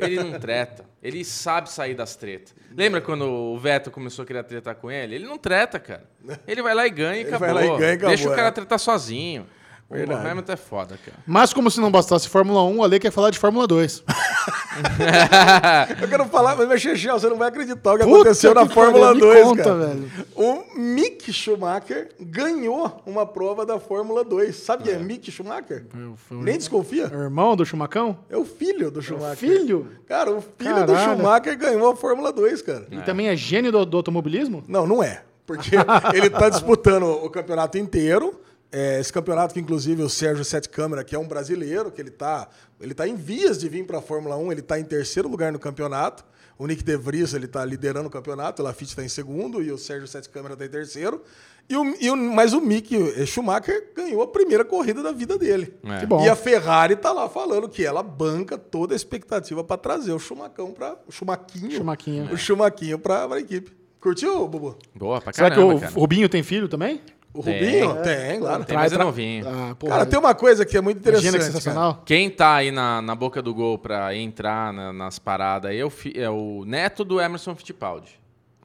Ele 0.00 0.16
não 0.22 0.38
treta. 0.40 0.84
Ele 1.00 1.24
sabe 1.24 1.70
sair 1.70 1.94
das 1.94 2.16
tretas. 2.16 2.54
Lembra 2.76 3.00
quando 3.00 3.22
o 3.30 3.56
Vettel 3.58 3.92
começou 3.92 4.24
a 4.24 4.26
querer 4.26 4.42
tretar 4.42 4.74
com 4.74 4.90
ele? 4.90 5.14
Ele 5.14 5.26
não 5.26 5.38
treta, 5.38 5.78
cara. 5.78 6.02
Ele 6.46 6.60
vai 6.60 6.74
lá 6.74 6.84
e 6.86 6.90
ganha 6.90 7.16
e 7.16 7.20
Ele 7.20 7.28
acabou. 7.28 7.54
vai 7.54 7.54
lá 7.68 7.74
e 7.74 7.78
ganha 7.78 7.92
acabou, 7.94 8.08
Deixa 8.08 8.28
o 8.28 8.34
cara 8.34 8.48
é. 8.48 8.50
tretar 8.50 8.78
sozinho. 8.80 9.46
O 9.88 9.94
Verdade. 9.94 10.26
Hamilton 10.28 10.52
é 10.52 10.56
foda, 10.56 10.98
cara. 11.04 11.18
Mas 11.26 11.52
como 11.52 11.70
se 11.70 11.78
não 11.80 11.90
bastasse 11.90 12.28
Fórmula 12.28 12.64
1, 12.64 12.78
o 12.78 12.82
Ale 12.84 12.98
quer 12.98 13.10
falar 13.12 13.30
de 13.30 13.38
Fórmula 13.38 13.66
2. 13.66 14.02
Eu 16.00 16.08
quero 16.08 16.24
falar, 16.26 16.56
mas 16.56 16.80
Chechel, 16.80 17.18
você 17.18 17.28
não 17.28 17.36
vai 17.36 17.48
acreditar 17.48 17.92
o 17.92 17.98
que 17.98 18.04
Puta 18.04 18.14
aconteceu 18.16 18.54
na 18.54 18.66
que 18.66 18.74
Fórmula 18.74 19.06
pariu, 19.08 19.14
me 19.14 19.20
2, 19.34 19.44
conta, 19.44 19.62
cara. 19.62 19.74
velho. 19.76 20.10
O 20.34 20.64
Mick 20.78 21.32
Schumacher 21.32 22.08
ganhou 22.20 23.02
uma 23.06 23.26
prova 23.26 23.64
da 23.64 23.78
Fórmula 23.78 24.24
2. 24.24 24.56
Sabe 24.56 24.84
quem 24.84 24.94
é 24.94 24.98
Mick 24.98 25.30
Schumacher? 25.30 25.86
o- 26.30 26.34
Nem 26.34 26.56
desconfia? 26.58 27.04
É 27.12 27.16
o 27.16 27.22
irmão 27.22 27.54
do 27.54 27.64
Chumacão? 27.64 28.18
É 28.28 28.36
o 28.36 28.44
filho 28.44 28.90
do 28.90 29.00
Schumacher. 29.02 29.36
filho? 29.36 29.88
Cara, 30.06 30.30
o 30.30 30.40
filho 30.40 30.86
do 30.86 30.92
Caralho. 30.92 31.16
Schumacher 31.16 31.56
ganhou 31.58 31.92
a 31.92 31.96
Fórmula 31.96 32.32
2, 32.32 32.62
cara. 32.62 32.86
E 32.90 33.00
também 33.02 33.28
é 33.28 33.36
gênio 33.36 33.70
do, 33.70 33.84
do 33.84 33.96
automobilismo? 33.98 34.64
Não, 34.66 34.86
não 34.86 35.02
é. 35.02 35.22
Porque 35.46 35.70
ele 36.14 36.30
tá 36.30 36.48
disputando 36.48 37.04
o 37.04 37.28
campeonato 37.30 37.78
inteiro. 37.78 38.40
É, 38.76 38.98
esse 39.00 39.12
campeonato 39.12 39.54
que, 39.54 39.60
inclusive, 39.60 40.02
o 40.02 40.08
Sérgio 40.08 40.44
Sete 40.44 40.68
Câmara, 40.68 41.04
que 41.04 41.14
é 41.14 41.18
um 41.18 41.28
brasileiro, 41.28 41.90
que 41.92 42.00
ele 42.00 42.10
tá, 42.10 42.48
ele 42.80 42.92
tá 42.92 43.06
em 43.06 43.14
vias 43.14 43.58
de 43.58 43.68
vir 43.68 43.86
para 43.86 43.98
a 43.98 44.02
Fórmula 44.02 44.36
1, 44.36 44.50
ele 44.52 44.62
tá 44.62 44.80
em 44.80 44.84
terceiro 44.84 45.28
lugar 45.28 45.52
no 45.52 45.58
campeonato. 45.58 46.24
O 46.58 46.66
Nick 46.66 46.82
De 46.84 46.96
Vries, 46.96 47.34
ele 47.34 47.46
tá 47.48 47.64
liderando 47.64 48.06
o 48.06 48.10
campeonato, 48.10 48.62
o 48.62 48.64
Lafitte 48.64 48.90
está 48.92 49.02
em 49.04 49.08
segundo 49.08 49.60
e 49.62 49.70
o 49.72 49.78
Sérgio 49.78 50.06
Sete 50.06 50.28
Câmara 50.28 50.56
tá 50.56 50.64
em 50.64 50.68
terceiro. 50.68 51.20
E 51.68 51.76
o, 51.76 51.96
e 52.00 52.10
o- 52.10 52.16
mas 52.16 52.52
o 52.52 52.60
Mick 52.60 52.94
Schumacher 53.26 53.90
ganhou 53.94 54.22
a 54.22 54.26
primeira 54.28 54.64
corrida 54.64 55.02
da 55.02 55.10
vida 55.12 55.36
dele. 55.38 55.74
É. 55.84 55.98
Que 56.00 56.06
bom. 56.06 56.24
E 56.24 56.28
a 56.28 56.36
Ferrari 56.36 56.94
tá 56.94 57.10
lá 57.12 57.28
falando 57.28 57.68
que 57.68 57.84
ela 57.84 58.02
banca 58.02 58.56
toda 58.58 58.94
a 58.94 58.96
expectativa 58.96 59.64
para 59.64 59.76
trazer 59.76 60.12
o 60.12 60.18
Schumacão 60.18 60.72
para 60.72 60.96
o 61.08 61.12
Schumaquinho, 61.12 61.70
Schumaquinho. 61.72 62.32
o 62.32 62.36
Schumaquinho 62.36 62.98
para 62.98 63.26
a 63.34 63.40
equipe. 63.40 63.72
Curtiu, 64.00 64.46
Bubu? 64.46 64.76
Boa 64.94 65.20
pra 65.20 65.32
Será 65.32 65.48
caramba, 65.48 65.72
que 65.72 65.76
o 65.78 65.80
cara. 65.80 65.92
Rubinho 65.94 66.28
tem 66.28 66.42
filho 66.42 66.68
também? 66.68 67.00
O 67.34 67.42
Tem. 67.42 67.54
Rubinho? 67.82 68.02
Tem, 68.02 68.38
claro. 68.38 68.64
Tem, 68.64 68.76
mas 68.76 68.92
é 68.92 68.96
novinho. 68.98 69.44
Ah, 69.48 69.74
porra. 69.74 69.92
Cara, 69.94 70.06
tem 70.06 70.18
uma 70.18 70.34
coisa 70.36 70.64
que 70.64 70.76
é 70.76 70.80
muito 70.80 70.98
interessante. 70.98 71.26
Que 71.26 71.32
cara. 71.38 71.44
sensacional. 71.44 72.02
Quem 72.06 72.30
tá 72.30 72.54
aí 72.54 72.70
na, 72.70 73.02
na 73.02 73.14
boca 73.16 73.42
do 73.42 73.52
gol 73.52 73.76
pra 73.76 74.14
entrar 74.14 74.72
na- 74.72 74.92
nas 74.92 75.18
paradas 75.18 75.72
aí 75.72 75.78
é 75.80 75.84
o, 75.84 75.90
fi- 75.90 76.12
é 76.16 76.30
o 76.30 76.64
neto 76.64 77.04
do 77.04 77.20
Emerson 77.20 77.56
Fittipaldi. 77.56 78.20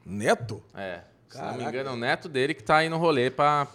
Neto? 0.06 0.62
É. 0.74 1.00
Se 1.28 1.38
não 1.38 1.44
me 1.46 1.50
Caraca. 1.58 1.68
engano, 1.70 1.90
é 1.90 1.92
o 1.92 1.96
neto 1.96 2.28
dele 2.28 2.54
que 2.54 2.62
tá 2.62 2.76
aí 2.76 2.88
no 2.88 2.96
rolê 2.96 3.28
pra 3.28 3.66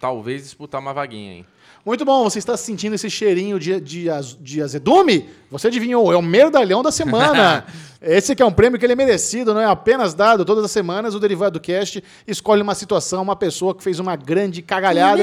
talvez 0.00 0.42
disputar 0.42 0.80
uma 0.80 0.92
vaguinha 0.92 1.32
aí. 1.32 1.44
Muito 1.86 2.04
bom, 2.04 2.24
você 2.24 2.40
está 2.40 2.56
sentindo 2.56 2.96
esse 2.96 3.08
cheirinho 3.08 3.60
de, 3.60 3.78
de, 3.78 4.08
de 4.40 4.60
azedume? 4.60 5.30
Você 5.52 5.68
adivinhou, 5.68 6.12
é 6.12 6.16
o 6.16 6.22
merdalhão 6.22 6.82
da 6.82 6.90
semana. 6.90 7.64
Esse 8.02 8.34
que 8.34 8.42
é 8.42 8.46
um 8.46 8.50
prêmio 8.50 8.76
que 8.76 8.84
ele 8.84 8.94
é 8.94 8.96
merecido, 8.96 9.54
não 9.54 9.60
é 9.60 9.66
apenas 9.66 10.12
dado. 10.12 10.44
Todas 10.44 10.64
as 10.64 10.70
semanas 10.72 11.14
o 11.14 11.20
Derivado 11.20 11.60
Cast 11.60 12.02
escolhe 12.26 12.60
uma 12.60 12.74
situação, 12.74 13.22
uma 13.22 13.36
pessoa 13.36 13.72
que 13.72 13.84
fez 13.84 14.00
uma 14.00 14.16
grande 14.16 14.62
cagalhada. 14.62 15.22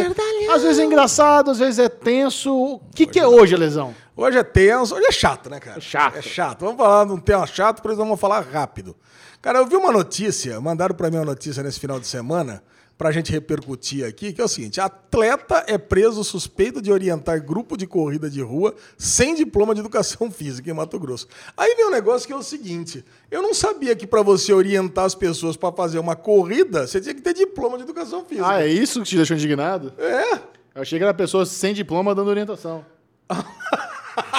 Às 0.49 0.63
vezes 0.63 0.79
é 0.79 0.85
engraçado, 0.85 1.51
às 1.51 1.59
vezes 1.59 1.79
é 1.79 1.89
tenso. 1.89 2.53
O 2.53 2.81
que, 2.95 3.05
que 3.05 3.19
é 3.19 3.27
hoje, 3.27 3.57
Lesão? 3.57 3.93
Hoje 4.15 4.37
é 4.37 4.43
tenso, 4.43 4.95
hoje 4.95 5.05
é 5.05 5.11
chato, 5.11 5.49
né, 5.49 5.59
cara? 5.59 5.79
É 5.79 5.81
chato. 5.81 6.17
É 6.17 6.21
chato. 6.21 6.61
Vamos 6.61 6.77
falar 6.77 7.05
de 7.05 7.11
um 7.11 7.19
tema 7.19 7.45
chato, 7.45 7.81
por 7.81 7.91
isso 7.91 7.97
vamos 7.97 8.17
falar 8.17 8.39
rápido. 8.39 8.95
Cara, 9.41 9.59
eu 9.59 9.67
vi 9.67 9.75
uma 9.75 9.91
notícia, 9.91 10.61
mandaram 10.61 10.95
pra 10.95 11.09
mim 11.09 11.17
uma 11.17 11.25
notícia 11.25 11.61
nesse 11.61 11.77
final 11.77 11.99
de 11.99 12.07
semana, 12.07 12.63
pra 12.97 13.11
gente 13.11 13.31
repercutir 13.31 14.05
aqui, 14.05 14.31
que 14.33 14.41
é 14.41 14.43
o 14.43 14.47
seguinte: 14.47 14.79
atleta 14.79 15.63
é 15.67 15.77
preso 15.77 16.23
suspeito 16.23 16.81
de 16.81 16.91
orientar 16.91 17.43
grupo 17.43 17.75
de 17.77 17.87
corrida 17.87 18.29
de 18.29 18.41
rua 18.41 18.75
sem 18.97 19.35
diploma 19.35 19.73
de 19.73 19.81
educação 19.81 20.29
física 20.31 20.69
em 20.69 20.73
Mato 20.73 20.99
Grosso. 20.99 21.27
Aí 21.57 21.75
vem 21.75 21.87
um 21.87 21.91
negócio 21.91 22.27
que 22.27 22.33
é 22.33 22.37
o 22.37 22.43
seguinte: 22.43 23.03
eu 23.29 23.41
não 23.41 23.53
sabia 23.53 23.95
que 23.95 24.07
pra 24.07 24.21
você 24.21 24.53
orientar 24.53 25.05
as 25.05 25.15
pessoas 25.15 25.57
pra 25.57 25.71
fazer 25.71 25.99
uma 25.99 26.15
corrida, 26.15 26.87
você 26.87 27.01
tinha 27.01 27.13
que 27.15 27.21
ter 27.21 27.33
diploma 27.33 27.77
de 27.77 27.83
educação 27.83 28.23
física. 28.25 28.47
Ah, 28.47 28.63
é 28.63 28.67
isso 28.67 29.01
que 29.01 29.09
te 29.09 29.15
deixou 29.15 29.35
indignado? 29.35 29.93
é? 29.97 30.53
Eu 30.75 30.81
achei 30.81 30.97
que 30.97 31.03
era 31.03 31.13
pessoa 31.13 31.45
sem 31.45 31.73
diploma 31.73 32.15
dando 32.15 32.29
orientação. 32.29 32.83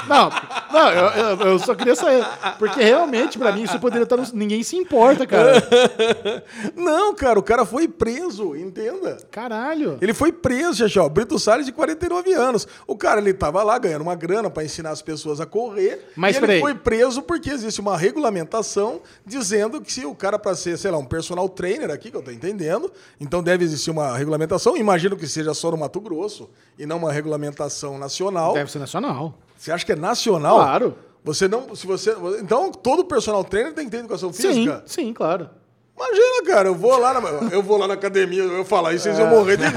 Não, 0.09 0.31
não 0.73 0.91
eu, 0.91 1.07
eu- 1.39 1.47
eu 1.47 1.59
só 1.59 1.75
queria 1.75 1.95
saber. 1.95 2.25
Porque 2.59 2.83
realmente, 2.83 3.39
pra 3.39 3.53
mim, 3.53 3.63
isso 3.63 3.79
poderia 3.79 4.05
estar. 4.05 4.17
No... 4.17 4.25
Ninguém 4.33 4.63
se 4.63 4.77
importa, 4.77 5.27
cara. 5.27 5.63
Não, 6.77 7.15
cara, 7.15 7.39
o 7.39 7.43
cara 7.43 7.65
foi 7.65 7.87
preso, 7.89 8.55
entenda. 8.57 9.19
Caralho. 9.31 9.99
Ele 10.01 10.13
foi 10.15 10.33
preso, 10.33 10.79
Xaxó. 10.79 11.09
Brito 11.09 11.39
Salles, 11.39 11.67
de 11.67 11.73
49 11.73 12.33
anos. 12.33 12.67
O 12.87 12.97
cara, 12.97 13.21
ele 13.21 13.33
tava 13.35 13.63
lá 13.63 13.79
ganhando 13.79 14.03
uma 14.03 14.15
grana 14.15 14.51
para 14.51 14.65
ensinar 14.65 14.91
as 14.91 15.03
pessoas 15.03 15.41
a 15.41 15.47
correr. 15.47 16.11
Mas 16.17 16.37
e 16.37 16.39
ele 16.45 16.61
foi 16.61 16.75
preso 16.75 17.23
porque 17.23 17.51
existe 17.51 17.81
uma 17.81 17.97
regulamentação 17.97 19.01
dizendo 19.25 19.81
que 19.81 19.93
se 19.93 20.05
o 20.05 20.15
cara, 20.15 20.39
para 20.39 20.55
ser, 20.55 20.77
sei 20.79 20.91
lá, 20.91 20.99
um 20.99 21.05
personal 21.05 21.49
trainer 21.49 21.91
aqui, 21.91 22.11
que 22.11 22.17
eu 22.17 22.23
tô 22.23 22.31
entendendo, 22.31 22.91
então 23.21 23.43
deve 23.43 23.65
existir 23.65 23.91
uma 23.91 24.17
regulamentação. 24.17 24.77
Imagino 24.77 25.17
que 25.17 25.27
seja 25.27 25.55
só 25.55 25.71
no 25.71 25.77
Mato 25.77 26.01
Grosso 26.01 26.51
e 26.79 26.87
não 26.87 26.99
uma 26.99 27.13
regulamentação 27.13 27.99
nacional. 27.99 28.55
Deve 28.55 28.71
ser 28.71 28.79
nacional. 28.79 29.35
Você 29.65 29.73
acha 29.73 29.87
que 29.87 29.93
é 29.93 29.97
nacional? 29.97 30.57
Claro. 30.57 30.95
Você 31.25 31.49
não. 31.49 31.75
Se 31.75 31.87
você, 31.87 32.15
então, 32.39 32.71
todo 32.71 33.03
personal 33.07 33.43
trainer 33.43 33.73
tem 33.73 33.87
que 33.87 33.91
ter 33.93 33.97
educação 33.99 34.31
Sim, 34.31 34.43
física? 34.43 34.83
sim, 34.85 35.11
claro. 35.15 35.49
Imagina, 35.97 36.45
cara, 36.55 36.69
eu 36.69 36.75
vou 36.75 36.99
lá 36.99 37.19
na, 37.19 37.29
eu 37.51 37.63
vou 37.63 37.79
lá 37.79 37.89
na 37.89 37.95
academia, 37.95 38.43
eu 38.43 38.63
falar 38.65 38.93
isso, 38.93 39.05
vocês 39.05 39.19
É. 39.19 39.23
iam 39.23 39.31
morrer 39.31 39.57
de 39.57 39.63
rir. 39.65 39.73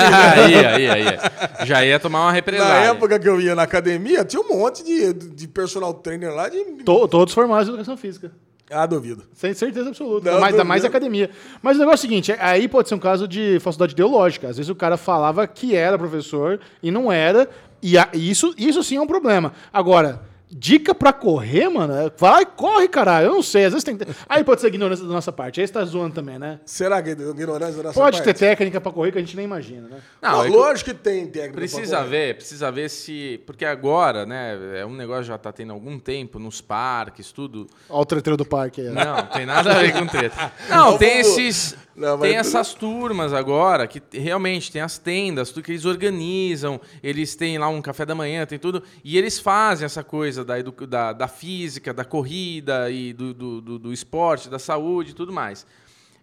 aí, 0.66 0.90
aí, 0.90 1.08
aí. 1.08 1.66
Já 1.66 1.86
ia 1.86 1.98
tomar 2.02 2.20
uma 2.20 2.26
Na 2.28 2.32
represália. 2.34 2.90
época 2.90 3.18
que 3.18 3.30
eu 3.30 3.40
ia 3.40 3.56
na 3.56 3.64
academia, 3.64 4.26
tinha 4.26 4.42
um 4.42 4.50
monte 4.50 4.84
de, 4.84 5.14
de 5.14 5.48
personal 5.48 5.94
trainer 5.94 6.34
lá 6.36 6.50
de. 6.50 6.62
To- 6.84 7.08
todos 7.08 7.34
formados 7.34 7.68
em 7.68 7.70
educação 7.70 7.96
física. 7.96 8.30
Ah, 8.70 8.86
duvido. 8.86 9.24
Sem 9.34 9.54
certeza 9.54 9.88
absoluta. 9.88 10.30
Não, 10.30 10.42
mais, 10.42 10.54
ainda 10.54 10.64
mais 10.66 10.84
academia. 10.84 11.30
Mas 11.62 11.78
o 11.78 11.80
negócio 11.80 11.96
é 11.96 12.00
o 12.00 12.02
seguinte: 12.02 12.36
aí 12.38 12.68
pode 12.68 12.90
ser 12.90 12.96
um 12.96 13.00
caso 13.00 13.26
de 13.26 13.58
falsidade 13.62 13.94
ideológica. 13.94 14.50
Às 14.50 14.58
vezes 14.58 14.70
o 14.70 14.76
cara 14.76 14.98
falava 14.98 15.48
que 15.48 15.74
era 15.74 15.98
professor 15.98 16.60
e 16.84 16.92
não 16.92 17.10
era. 17.10 17.48
E 17.82 17.98
a- 17.98 18.10
e 18.14 18.30
isso, 18.30 18.54
isso 18.58 18.84
sim 18.84 18.98
é 18.98 19.02
um 19.02 19.08
problema. 19.08 19.54
Agora, 19.72 20.22
dica 20.50 20.96
pra 20.96 21.12
correr, 21.12 21.68
mano, 21.70 21.94
é- 21.94 22.12
vai, 22.18 22.46
corre, 22.46 22.88
caralho. 22.88 23.28
Eu 23.28 23.34
não 23.34 23.44
sei. 23.44 23.66
Às 23.66 23.74
vezes 23.74 23.84
tem 23.84 23.98
que 23.98 24.06
ter... 24.06 24.16
Aí 24.30 24.44
pode 24.46 24.62
ser 24.62 24.68
ignorância 24.68 25.06
da 25.06 25.14
nossa 25.14 25.32
parte. 25.32 25.60
Aí 25.60 25.68
você 25.68 25.74
tá 25.74 25.84
zoando 25.84 26.16
também, 26.16 26.40
né? 26.40 26.60
Será 26.66 27.02
que 27.04 27.10
é 27.10 27.12
ignorância 27.12 27.76
da 27.78 27.84
nossa 27.84 28.00
Pode 28.00 28.20
ter 28.20 28.26
parte? 28.28 28.40
técnica 28.40 28.80
pra 28.80 28.92
correr 28.92 29.12
que 29.12 29.18
a 29.18 29.22
gente 29.22 29.36
nem 29.36 29.44
imagina, 29.46 29.90
né? 29.90 29.98
Não, 30.22 30.32
Não, 30.32 30.44
é 30.44 30.46
que- 30.50 30.56
lógico 30.56 30.90
que 30.92 30.96
tem 30.96 31.28
técnica. 31.28 31.54
Precisa 31.56 31.98
pra 31.98 32.06
correr. 32.06 32.10
ver, 32.28 32.36
precisa 32.36 32.72
ver 32.72 32.90
se. 32.90 33.42
Porque 33.46 33.66
agora, 33.66 34.26
né? 34.26 34.58
É 34.80 34.86
um 34.86 34.94
negócio 34.96 35.24
que 35.24 35.28
já 35.30 35.38
tá 35.38 35.52
tendo 35.52 35.74
algum 35.74 36.00
tempo 36.00 36.40
nos 36.40 36.62
parques, 36.62 37.32
tudo. 37.34 37.68
Olha 37.90 38.02
o 38.02 38.06
treteiro 38.06 38.38
do 38.38 38.46
parque 38.46 38.80
aí. 38.82 38.88
ó. 38.90 38.94
Não, 38.94 39.26
tem 39.28 39.46
nada 39.46 39.72
a 39.78 39.82
ver 39.82 39.92
com 39.94 40.08
treta. 40.08 40.52
Não, 40.70 40.98
tem 40.98 41.20
esses. 41.20 41.76
Não, 41.98 42.20
tem 42.20 42.36
essas 42.36 42.76
turmas 42.76 43.34
agora 43.34 43.88
que 43.88 44.00
realmente 44.12 44.72
tem 44.72 44.82
as 44.84 45.00
tendas, 45.00 45.50
tudo 45.50 45.64
que 45.64 45.72
eles 45.72 45.84
organizam, 45.84 46.80
eles 47.02 47.36
têm 47.36 47.58
lá 47.58 47.68
um 47.70 47.82
café 47.82 48.06
da 48.06 48.14
manhã, 48.14 48.46
tem 48.46 48.60
tudo. 48.60 48.84
E 49.04 49.18
eles 49.18 49.40
fazem 49.40 49.84
essa 49.86 50.04
coisa 50.04 50.46
da, 50.46 50.54
da, 50.88 51.12
da 51.14 51.28
física, 51.28 51.92
da 51.92 52.06
corrida 52.06 52.90
e 52.92 53.14
do, 53.14 53.34
do, 53.34 53.62
do- 53.62 53.80
do 53.80 53.92
esporte, 53.92 54.48
da 54.48 54.60
saúde 54.60 55.12
e 55.12 55.14
tudo 55.16 55.34
mais. 55.34 55.66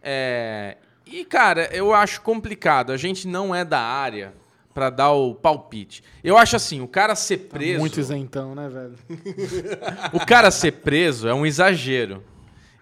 É, 0.00 0.76
e, 1.04 1.24
cara, 1.24 1.68
eu 1.72 1.92
acho 1.92 2.20
complicado. 2.22 2.92
A 2.92 2.96
gente 2.96 3.26
não 3.26 3.52
é 3.54 3.64
da 3.64 3.80
área 3.80 4.32
pra 4.72 4.90
dar 4.90 5.10
o 5.12 5.34
palpite. 5.34 6.02
Eu 6.22 6.36
acho 6.38 6.54
assim, 6.56 6.80
o 6.80 6.88
cara 6.88 7.14
ser 7.16 7.38
preso. 7.48 7.80
Muito 7.80 7.98
isentão, 7.98 8.54
né, 8.54 8.68
velho? 8.68 8.94
O 10.12 10.24
cara 10.24 10.50
ser 10.50 10.72
preso 10.72 11.26
é 11.28 11.34
um 11.34 11.44
exagero. 11.44 12.22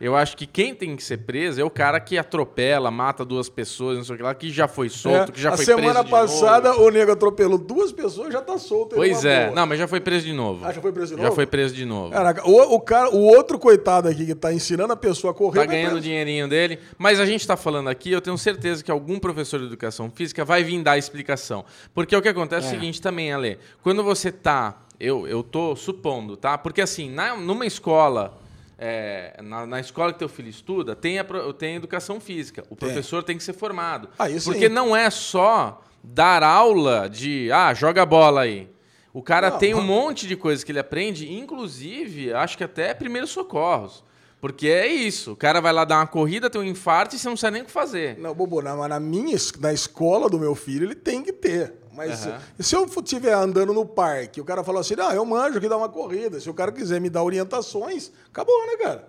Eu 0.02 0.16
acho 0.16 0.36
que 0.36 0.46
quem 0.48 0.74
tem 0.74 0.96
que 0.96 1.04
ser 1.04 1.18
preso 1.18 1.60
é 1.60 1.64
o 1.64 1.70
cara 1.70 2.00
que 2.00 2.18
atropela, 2.18 2.90
mata 2.90 3.24
duas 3.24 3.48
pessoas, 3.48 3.96
não 3.98 4.04
sei 4.04 4.16
o 4.16 4.18
que 4.18 4.24
lá, 4.24 4.34
que 4.34 4.50
já 4.50 4.66
foi 4.66 4.88
solto, 4.88 5.30
É, 5.30 5.32
que 5.32 5.40
já 5.40 5.50
a 5.52 5.56
foi 5.56 5.64
semana 5.64 6.02
preso 6.02 6.04
de 6.04 6.10
passada 6.10 6.70
novo. 6.70 6.86
o 6.86 6.90
nego 6.90 7.12
atropelou 7.12 7.56
duas 7.56 7.92
pessoas 7.92 8.30
e 8.30 8.32
já 8.32 8.40
tá 8.42 8.58
solto. 8.58 8.96
Pois 8.96 9.24
é. 9.24 9.44
boa. 9.44 9.54
Não, 9.54 9.64
mas 9.64 9.78
já 9.78 9.86
foi 9.86 10.00
preso 10.00 10.26
de 10.26 10.32
novo. 10.32 10.64
Ah, 10.64 10.72
já 10.72 10.80
foi 10.80 10.90
preso 10.90 11.12
de 11.14 11.18
Já 11.18 11.22
novo? 11.22 11.36
foi 11.36 11.46
preso 11.46 11.72
de 11.72 11.84
novo. 11.84 12.10
Caraca, 12.10 12.42
o, 12.44 12.74
o 12.74 12.80
cara, 12.80 13.10
o 13.14 13.20
outro 13.20 13.60
coitado 13.60 14.08
aqui 14.08 14.26
que 14.26 14.34
tá 14.34 14.52
ensinando 14.52 14.92
a 14.92 14.96
pessoa 14.96 15.30
a 15.30 15.34
correr. 15.34 15.60
Tá 15.60 15.66
ganhando 15.66 15.86
o 15.86 15.90
preso. 15.92 16.00
dinheirinho 16.04 16.48
dele. 16.48 16.80
Mas 16.98 17.20
a 17.20 17.24
gente 17.24 17.46
tá 17.46 17.56
falando 17.56 17.88
aqui, 17.88 18.10
eu 18.10 18.20
tenho 18.20 18.36
certeza 18.36 18.82
que 18.82 18.90
algum 18.90 19.20
professor 19.20 19.60
de 19.60 19.66
educação 19.66 20.10
física 20.10 20.44
vai 20.44 20.64
vir 20.64 20.82
dar 20.82 20.92
a 20.92 20.98
explicação. 20.98 21.64
Porque 21.94 22.16
o 22.16 22.20
que 22.20 22.28
acontece 22.28 22.66
é, 22.66 22.70
o 22.70 22.72
seguinte 22.72 23.00
também, 23.00 23.32
Ale. 23.32 23.56
Quando 23.84 24.02
você 24.02 24.32
tá. 24.32 24.80
Eu, 24.98 25.28
eu 25.28 25.44
tô 25.44 25.76
supondo, 25.76 26.36
tá? 26.36 26.58
Porque 26.58 26.80
assim, 26.80 27.08
na, 27.08 27.36
numa 27.36 27.66
escola 27.66 28.41
é, 28.84 29.40
na, 29.40 29.64
na 29.64 29.78
escola 29.78 30.12
que 30.12 30.18
teu 30.18 30.28
filho 30.28 30.48
estuda, 30.48 30.96
tem 30.96 31.20
a, 31.20 31.24
tem 31.56 31.74
a 31.74 31.76
educação 31.76 32.18
física. 32.18 32.64
O 32.68 32.74
professor 32.74 33.22
tem 33.22 33.36
que 33.36 33.44
ser 33.44 33.52
formado. 33.52 34.08
Ah, 34.18 34.28
isso 34.28 34.50
Porque 34.50 34.66
sim. 34.66 34.74
não 34.74 34.96
é 34.96 35.08
só 35.08 35.82
dar 36.02 36.42
aula 36.42 37.08
de, 37.08 37.48
ah, 37.52 37.72
joga 37.72 38.04
bola 38.04 38.40
aí. 38.40 38.68
O 39.14 39.22
cara 39.22 39.50
Não, 39.50 39.58
tem 39.58 39.72
um 39.72 39.76
mas- 39.76 39.86
monte 39.86 40.26
de 40.26 40.34
coisas 40.34 40.64
que 40.64 40.72
ele 40.72 40.80
aprende, 40.80 41.32
inclusive, 41.32 42.32
acho 42.32 42.56
que 42.58 42.64
até 42.64 42.92
primeiros 42.92 43.30
socorros. 43.30 44.02
Porque 44.40 44.66
é 44.66 44.88
isso, 44.88 45.30
o 45.32 45.36
cara 45.36 45.60
vai 45.60 45.72
lá 45.72 45.84
dar 45.84 45.98
uma 46.00 46.06
corrida, 46.08 46.50
tem 46.50 46.60
um 46.60 46.64
infarto 46.64 47.14
e 47.14 47.18
você 47.20 47.28
não 47.28 47.36
sabe 47.36 47.52
nem 47.54 47.62
o 47.62 47.66
que 47.66 47.70
fazer. 47.70 48.18
Não, 48.18 48.34
Bobo, 48.34 48.60
na, 48.60 48.88
na 48.88 48.98
minha, 48.98 49.36
na 49.60 49.72
escola 49.72 50.28
do 50.28 50.40
meu 50.40 50.56
filho, 50.56 50.86
ele 50.86 50.96
tem 50.96 51.22
que 51.22 51.32
ter. 51.32 51.74
Mas 51.94 52.26
Aham. 52.26 52.40
se, 52.58 52.74
eu 52.74 52.84
estiver 52.86 53.34
andando 53.34 53.72
no 53.72 53.84
parque, 53.84 54.40
o 54.40 54.44
cara 54.44 54.64
falou 54.64 54.80
assim, 54.80 54.96
não, 54.96 55.12
eu 55.12 55.24
manjo 55.24 55.60
que 55.60 55.68
dá 55.68 55.76
uma 55.76 55.88
corrida. 55.88 56.40
Se 56.40 56.48
o 56.48 56.54
cara 56.54 56.72
quiser 56.72 57.00
me 57.00 57.10
dar 57.10 57.22
orientações, 57.22 58.10
acabou, 58.30 58.66
né, 58.66 58.76
cara? 58.76 59.08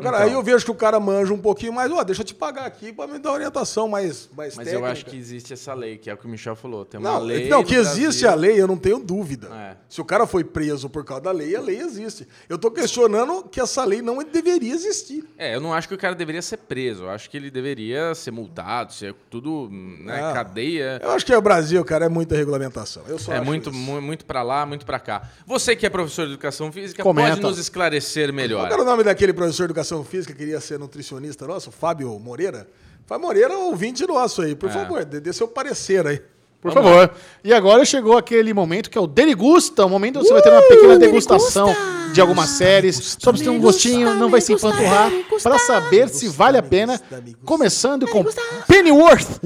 Cara- 0.00 0.16
Então. 0.18 0.28
aí 0.28 0.32
eu 0.32 0.42
vejo 0.42 0.64
que 0.64 0.70
o 0.70 0.74
cara 0.74 0.98
manja 1.00 1.32
um 1.32 1.38
pouquinho 1.38 1.72
mais, 1.72 1.90
ó, 1.92 2.02
deixa 2.02 2.22
eu 2.22 2.26
te 2.26 2.34
pagar 2.34 2.66
aqui 2.66 2.92
pra 2.92 3.06
me 3.06 3.18
dar 3.18 3.32
orientação 3.32 3.88
mais, 3.88 4.28
mais 4.36 4.54
Mas 4.56 4.64
técnica. 4.66 4.86
eu 4.86 4.90
acho 4.92 5.04
que 5.06 5.16
existe 5.16 5.52
essa 5.52 5.72
lei, 5.74 5.96
que 5.98 6.10
é 6.10 6.14
o 6.14 6.16
que 6.16 6.26
o 6.26 6.28
Michel 6.28 6.56
falou. 6.56 6.84
Tem 6.84 6.98
uma 7.00 7.12
Não, 7.12 7.18
lei. 7.20 7.48
não 7.48 7.62
que 7.64 7.74
existe 7.74 8.22
Brasil. 8.22 8.30
a 8.30 8.34
lei, 8.34 8.60
eu 8.60 8.66
não 8.66 8.76
tenho 8.76 8.98
dúvida. 8.98 9.48
É. 9.54 9.76
Se 9.88 10.00
o 10.00 10.04
cara 10.04 10.26
foi 10.26 10.42
preso 10.44 10.88
por 10.88 11.04
causa 11.04 11.22
da 11.24 11.30
lei, 11.32 11.54
a 11.56 11.60
lei 11.60 11.78
existe. 11.80 12.26
Eu 12.48 12.58
tô 12.58 12.70
questionando 12.70 13.44
que 13.44 13.60
essa 13.60 13.84
lei 13.84 14.02
não 14.02 14.22
deveria 14.24 14.72
existir. 14.74 15.24
É, 15.38 15.54
eu 15.54 15.60
não 15.60 15.72
acho 15.72 15.88
que 15.88 15.94
o 15.94 15.98
cara 15.98 16.14
deveria 16.14 16.42
ser 16.42 16.56
preso. 16.58 17.04
Eu 17.04 17.10
acho 17.10 17.28
que 17.30 17.36
ele 17.36 17.50
deveria 17.50 18.14
ser 18.14 18.30
multado, 18.30 18.92
ser 18.92 19.14
tudo, 19.30 19.68
né, 19.70 20.20
Ah. 20.22 20.32
cadeia. 20.32 21.00
Eu 21.02 21.10
acho 21.12 21.24
que 21.24 21.34
o 21.34 21.40
Brasil, 21.40 21.84
cara, 21.84 22.06
é 22.06 22.08
muita 22.08 22.34
regulamentação. 22.36 23.02
Eu 23.06 23.18
só 23.18 23.32
É 23.32 23.36
acho 23.36 23.44
muito, 23.44 23.70
isso. 23.70 23.78
mu- 23.78 24.00
muito 24.02 24.24
para 24.24 24.42
lá, 24.42 24.64
muito 24.66 24.84
para 24.84 24.98
cá. 24.98 25.28
Você 25.46 25.76
que 25.76 25.86
é 25.86 25.90
professor 25.90 26.26
de 26.26 26.32
educação 26.32 26.72
física, 26.72 27.02
Comenta. 27.02 27.30
pode 27.30 27.40
nos 27.42 27.58
esclarecer 27.58 28.32
melhor. 28.32 28.62
Qual 28.66 28.72
era 28.72 28.82
o 28.82 28.84
nome 28.84 29.02
daquele 29.04 29.32
professor 29.32 29.62
de 29.66 29.72
educação 29.72 29.83
física 30.04 30.32
que 30.32 30.38
queria 30.38 30.60
ser 30.60 30.78
nutricionista 30.78 31.46
nosso? 31.46 31.70
Fábio 31.70 32.18
Moreira? 32.18 32.66
Fábio 33.06 33.26
Moreira, 33.26 33.56
ouvinte 33.56 34.06
nosso 34.06 34.42
aí. 34.42 34.54
Por 34.54 34.68
É. 34.70 34.72
favor, 34.72 35.04
dê, 35.04 35.20
dê 35.20 35.32
seu 35.32 35.46
parecer 35.46 36.06
aí. 36.06 36.20
Por 36.60 36.72
Vamos 36.72 36.90
favor. 36.90 37.10
E 37.44 37.52
agora 37.52 37.84
chegou 37.84 38.16
aquele 38.16 38.54
momento 38.54 38.88
que 38.88 38.96
é 38.96 39.00
o 39.00 39.06
Derigusta, 39.06 39.84
o 39.84 39.88
momento 39.90 40.18
onde 40.18 40.28
você 40.28 40.32
vai 40.32 40.42
ter 40.42 40.50
uma 40.50 40.62
pequena 40.62 40.98
degustação 40.98 41.76
de 42.14 42.20
algumas 42.22 42.48
séries. 42.48 43.16
Só 43.20 43.30
pra 43.30 43.38
você 43.38 43.44
ter 43.44 43.50
um 43.50 43.60
gostinho, 43.60 44.14
não 44.14 44.30
vai 44.30 44.40
se 44.40 44.54
empanturrar. 44.54 45.10
Pra 45.42 45.58
saber 45.58 46.08
se 46.08 46.26
vale 46.28 46.56
a 46.56 46.62
pena. 46.62 46.98
Começando 47.44 48.06
com 48.08 48.24
Pennyworth. 48.84 49.40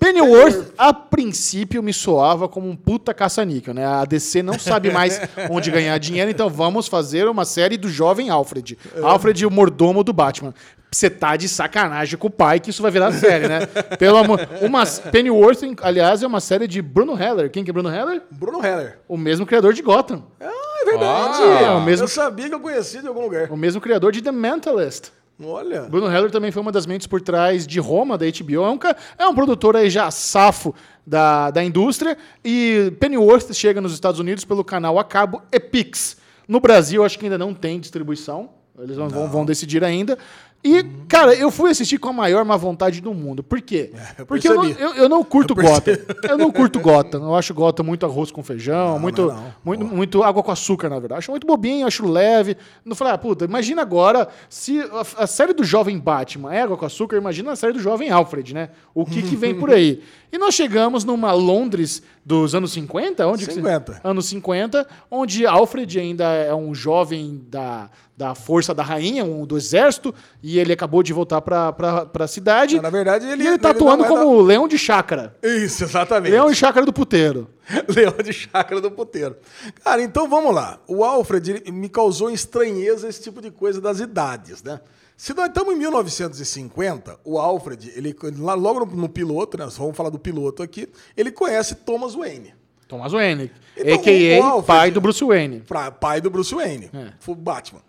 Pennyworth, 0.00 0.72
a 0.76 0.92
princípio, 0.92 1.82
me 1.82 1.92
soava 1.92 2.48
como 2.48 2.68
um 2.68 2.74
puta 2.74 3.14
caça-níquel, 3.14 3.72
né? 3.72 3.86
A 3.86 4.04
DC 4.04 4.42
não 4.42 4.58
sabe 4.58 4.90
mais 4.90 5.20
onde 5.48 5.70
ganhar 5.70 5.96
dinheiro, 5.98 6.30
então 6.30 6.50
vamos 6.50 6.88
fazer 6.88 7.28
uma 7.28 7.44
série 7.44 7.76
do 7.76 7.88
jovem 7.88 8.30
Alfred. 8.30 8.76
Alfred, 9.02 9.46
o 9.46 9.50
mordomo 9.50 10.02
do 10.02 10.12
Batman. 10.12 10.52
Você 10.90 11.08
tá 11.10 11.36
de 11.36 11.48
sacanagem 11.48 12.16
com 12.18 12.26
o 12.28 12.30
pai 12.30 12.60
que 12.60 12.70
isso 12.70 12.82
vai 12.82 12.90
virar 12.90 13.12
série, 13.12 13.48
né? 13.48 13.66
Pelo 13.98 14.16
amor... 14.16 14.40
Uma... 14.60 14.84
Pennyworth, 14.86 15.58
aliás, 15.82 16.22
é 16.22 16.26
uma 16.26 16.40
série 16.40 16.68
de 16.68 16.80
Bruno 16.80 17.20
Heller. 17.20 17.50
Quem 17.50 17.64
que 17.64 17.70
é 17.70 17.72
Bruno 17.72 17.92
Heller? 17.92 18.22
Bruno 18.30 18.64
Heller. 18.64 18.98
O 19.08 19.16
mesmo 19.16 19.44
criador 19.44 19.72
de 19.72 19.82
Gotham. 19.82 20.22
Ah, 20.40 20.50
é 20.82 20.84
verdade. 20.84 21.38
Ah, 21.42 21.62
é 21.62 21.70
o 21.70 21.80
mesmo- 21.80 22.04
Eu 22.04 22.08
sabia 22.08 22.48
que 22.48 22.54
eu 22.54 22.60
conhecia 22.60 23.00
de 23.00 23.08
algum 23.08 23.22
lugar. 23.22 23.50
O 23.50 23.56
mesmo 23.56 23.80
criador 23.80 24.12
de 24.12 24.22
The 24.22 24.30
Mentalist. 24.30 25.06
Olha. 25.42 25.82
Bruno 25.82 26.06
Heller 26.06 26.30
também 26.30 26.52
foi 26.52 26.62
uma 26.62 26.70
das 26.70 26.86
mentes 26.86 27.06
por 27.06 27.20
trás 27.20 27.66
de 27.66 27.80
Roma, 27.80 28.16
da 28.16 28.24
HBO. 28.26 28.64
É 28.64 28.70
um, 28.70 28.78
é 29.18 29.26
um 29.26 29.34
produtor 29.34 29.76
aí 29.76 29.90
já 29.90 30.10
safo 30.10 30.74
da, 31.06 31.50
da 31.50 31.64
indústria. 31.64 32.16
E 32.44 32.92
Pennyworth 33.00 33.52
chega 33.52 33.80
nos 33.80 33.92
Estados 33.92 34.20
Unidos 34.20 34.44
pelo 34.44 34.64
canal 34.64 34.98
a 34.98 35.04
cabo 35.04 35.42
Epix. 35.50 36.16
No 36.46 36.60
Brasil, 36.60 37.04
acho 37.04 37.18
que 37.18 37.26
ainda 37.26 37.38
não 37.38 37.52
tem 37.52 37.80
distribuição. 37.80 38.50
Eles 38.78 38.96
vão, 38.96 39.08
vão 39.08 39.44
decidir 39.44 39.84
ainda. 39.84 40.18
E, 40.64 40.82
cara, 41.06 41.34
eu 41.34 41.50
fui 41.50 41.70
assistir 41.70 41.98
com 41.98 42.08
a 42.08 42.12
maior 42.12 42.42
má 42.42 42.56
vontade 42.56 43.02
do 43.02 43.12
mundo. 43.12 43.42
Por 43.42 43.60
quê? 43.60 43.90
É, 43.94 44.22
eu 44.22 44.26
Porque 44.26 44.48
eu 44.48 44.54
não, 44.54 44.64
eu, 44.64 44.94
eu 44.94 45.08
não 45.10 45.22
curto 45.22 45.52
Eu. 45.54 45.62
Gotham. 45.62 45.94
Eu 46.26 46.38
não 46.38 46.50
curto 46.50 46.80
Gotham. 46.80 47.22
Eu 47.22 47.34
acho 47.34 47.52
Gotham 47.52 47.84
muito 47.84 48.06
arroz 48.06 48.30
com 48.30 48.42
feijão, 48.42 48.98
muito, 48.98 49.26
não, 49.26 49.34
não. 49.34 49.54
muito, 49.62 49.84
muito 49.84 50.22
água 50.22 50.42
com 50.42 50.50
açúcar, 50.50 50.88
na 50.88 50.98
verdade. 50.98 51.18
Acho 51.18 51.30
muito 51.30 51.46
bobinho, 51.46 51.86
acho 51.86 52.06
leve. 52.06 52.56
Não 52.82 52.96
falei, 52.96 53.12
ah, 53.12 53.18
puta, 53.18 53.44
imagina 53.44 53.82
agora 53.82 54.26
se 54.48 54.80
a, 54.80 55.24
a 55.24 55.26
série 55.26 55.52
do 55.52 55.64
jovem 55.64 55.98
Batman 55.98 56.54
é 56.54 56.62
água 56.62 56.78
com 56.78 56.86
açúcar, 56.86 57.18
imagina 57.18 57.52
a 57.52 57.56
série 57.56 57.74
do 57.74 57.80
jovem 57.80 58.08
Alfred, 58.08 58.54
né? 58.54 58.70
O 58.94 59.04
que, 59.04 59.20
que 59.20 59.36
vem 59.36 59.54
por 59.54 59.70
aí? 59.70 60.02
E 60.34 60.38
nós 60.38 60.52
chegamos 60.52 61.04
numa 61.04 61.30
Londres 61.30 62.02
dos 62.26 62.56
anos 62.56 62.72
50, 62.72 63.24
onde 63.24 63.46
que 63.46 63.52
se- 63.52 63.60
50. 63.60 64.00
anos 64.02 64.26
50, 64.26 64.84
onde 65.08 65.46
Alfred 65.46 66.00
ainda 66.00 66.24
é 66.24 66.52
um 66.52 66.74
jovem 66.74 67.40
da, 67.48 67.88
da 68.16 68.34
força 68.34 68.72
da 68.72 68.82
rainha, 68.82 69.24
um, 69.24 69.44
do 69.44 69.56
exército, 69.56 70.14
e 70.42 70.58
ele 70.58 70.72
acabou 70.72 71.02
de 71.02 71.12
voltar 71.12 71.40
pra, 71.40 71.72
pra, 71.72 72.06
pra 72.06 72.28
cidade. 72.28 72.80
Na 72.80 72.90
verdade, 72.90 73.26
ele, 73.26 73.42
e 73.42 73.46
ele 73.48 73.58
tá 73.58 73.70
ele 73.70 73.78
atuando 73.78 74.04
como 74.04 74.40
leão 74.40 74.68
de 74.68 74.78
chácara. 74.78 75.36
Isso, 75.42 75.82
exatamente. 75.84 76.30
Leão 76.30 76.48
de 76.48 76.54
chácara 76.54 76.86
do 76.86 76.92
puteiro. 76.92 77.48
Leão 77.88 78.14
de 78.22 78.32
chácara 78.32 78.80
do 78.80 78.90
puteiro. 78.90 79.36
Cara, 79.82 80.02
então 80.02 80.28
vamos 80.28 80.54
lá. 80.54 80.78
O 80.86 81.02
Alfred 81.02 81.64
me 81.72 81.88
causou 81.88 82.30
estranheza 82.30 83.08
esse 83.08 83.22
tipo 83.22 83.40
de 83.40 83.50
coisa 83.50 83.80
das 83.80 83.98
idades, 83.98 84.62
né? 84.62 84.80
Se 85.16 85.32
nós 85.32 85.46
estamos 85.46 85.74
em 85.74 85.78
1950, 85.78 87.18
o 87.24 87.38
Alfred, 87.38 87.92
ele, 87.96 88.14
logo 88.36 88.84
no, 88.84 89.08
piloto, 89.08 89.56
né? 89.56 89.66
Vamos 89.76 89.96
falar 89.96 90.10
do 90.10 90.18
piloto 90.18 90.62
aqui, 90.62 90.88
ele 91.16 91.30
conhece 91.30 91.76
Thomas 91.76 92.14
Wayne. 92.14 92.52
Thomas 92.86 93.12
Wayne, 93.12 93.50
Então, 93.76 93.94
a.k.a. 93.94 94.40
o 94.40 94.42
Alfred- 94.42 94.66
pai 94.66 94.90
do 94.90 95.00
Bruce 95.00 95.24
Wayne. 95.24 95.60
Pra, 95.60 95.90
pai 95.90 96.20
do 96.20 96.30
Bruce 96.30 96.54
Wayne, 96.54 96.90
É. 96.92 97.12
o 97.26 97.34
Batman. 97.34 97.80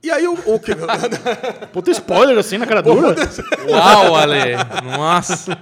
E 0.00 0.10
aí 0.12 0.28
o, 0.28 0.34
o 0.54 0.60
que. 0.60 0.72
Puta 1.72 1.90
spoiler 1.90 2.38
assim 2.38 2.56
na 2.56 2.66
cara 2.66 2.80
dura. 2.82 3.16
Uau, 3.68 4.14
Ale! 4.14 4.54
Nossa! 4.96 5.58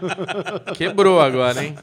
Quebrou 0.74 1.18
agora, 1.20 1.64
hein? 1.64 1.74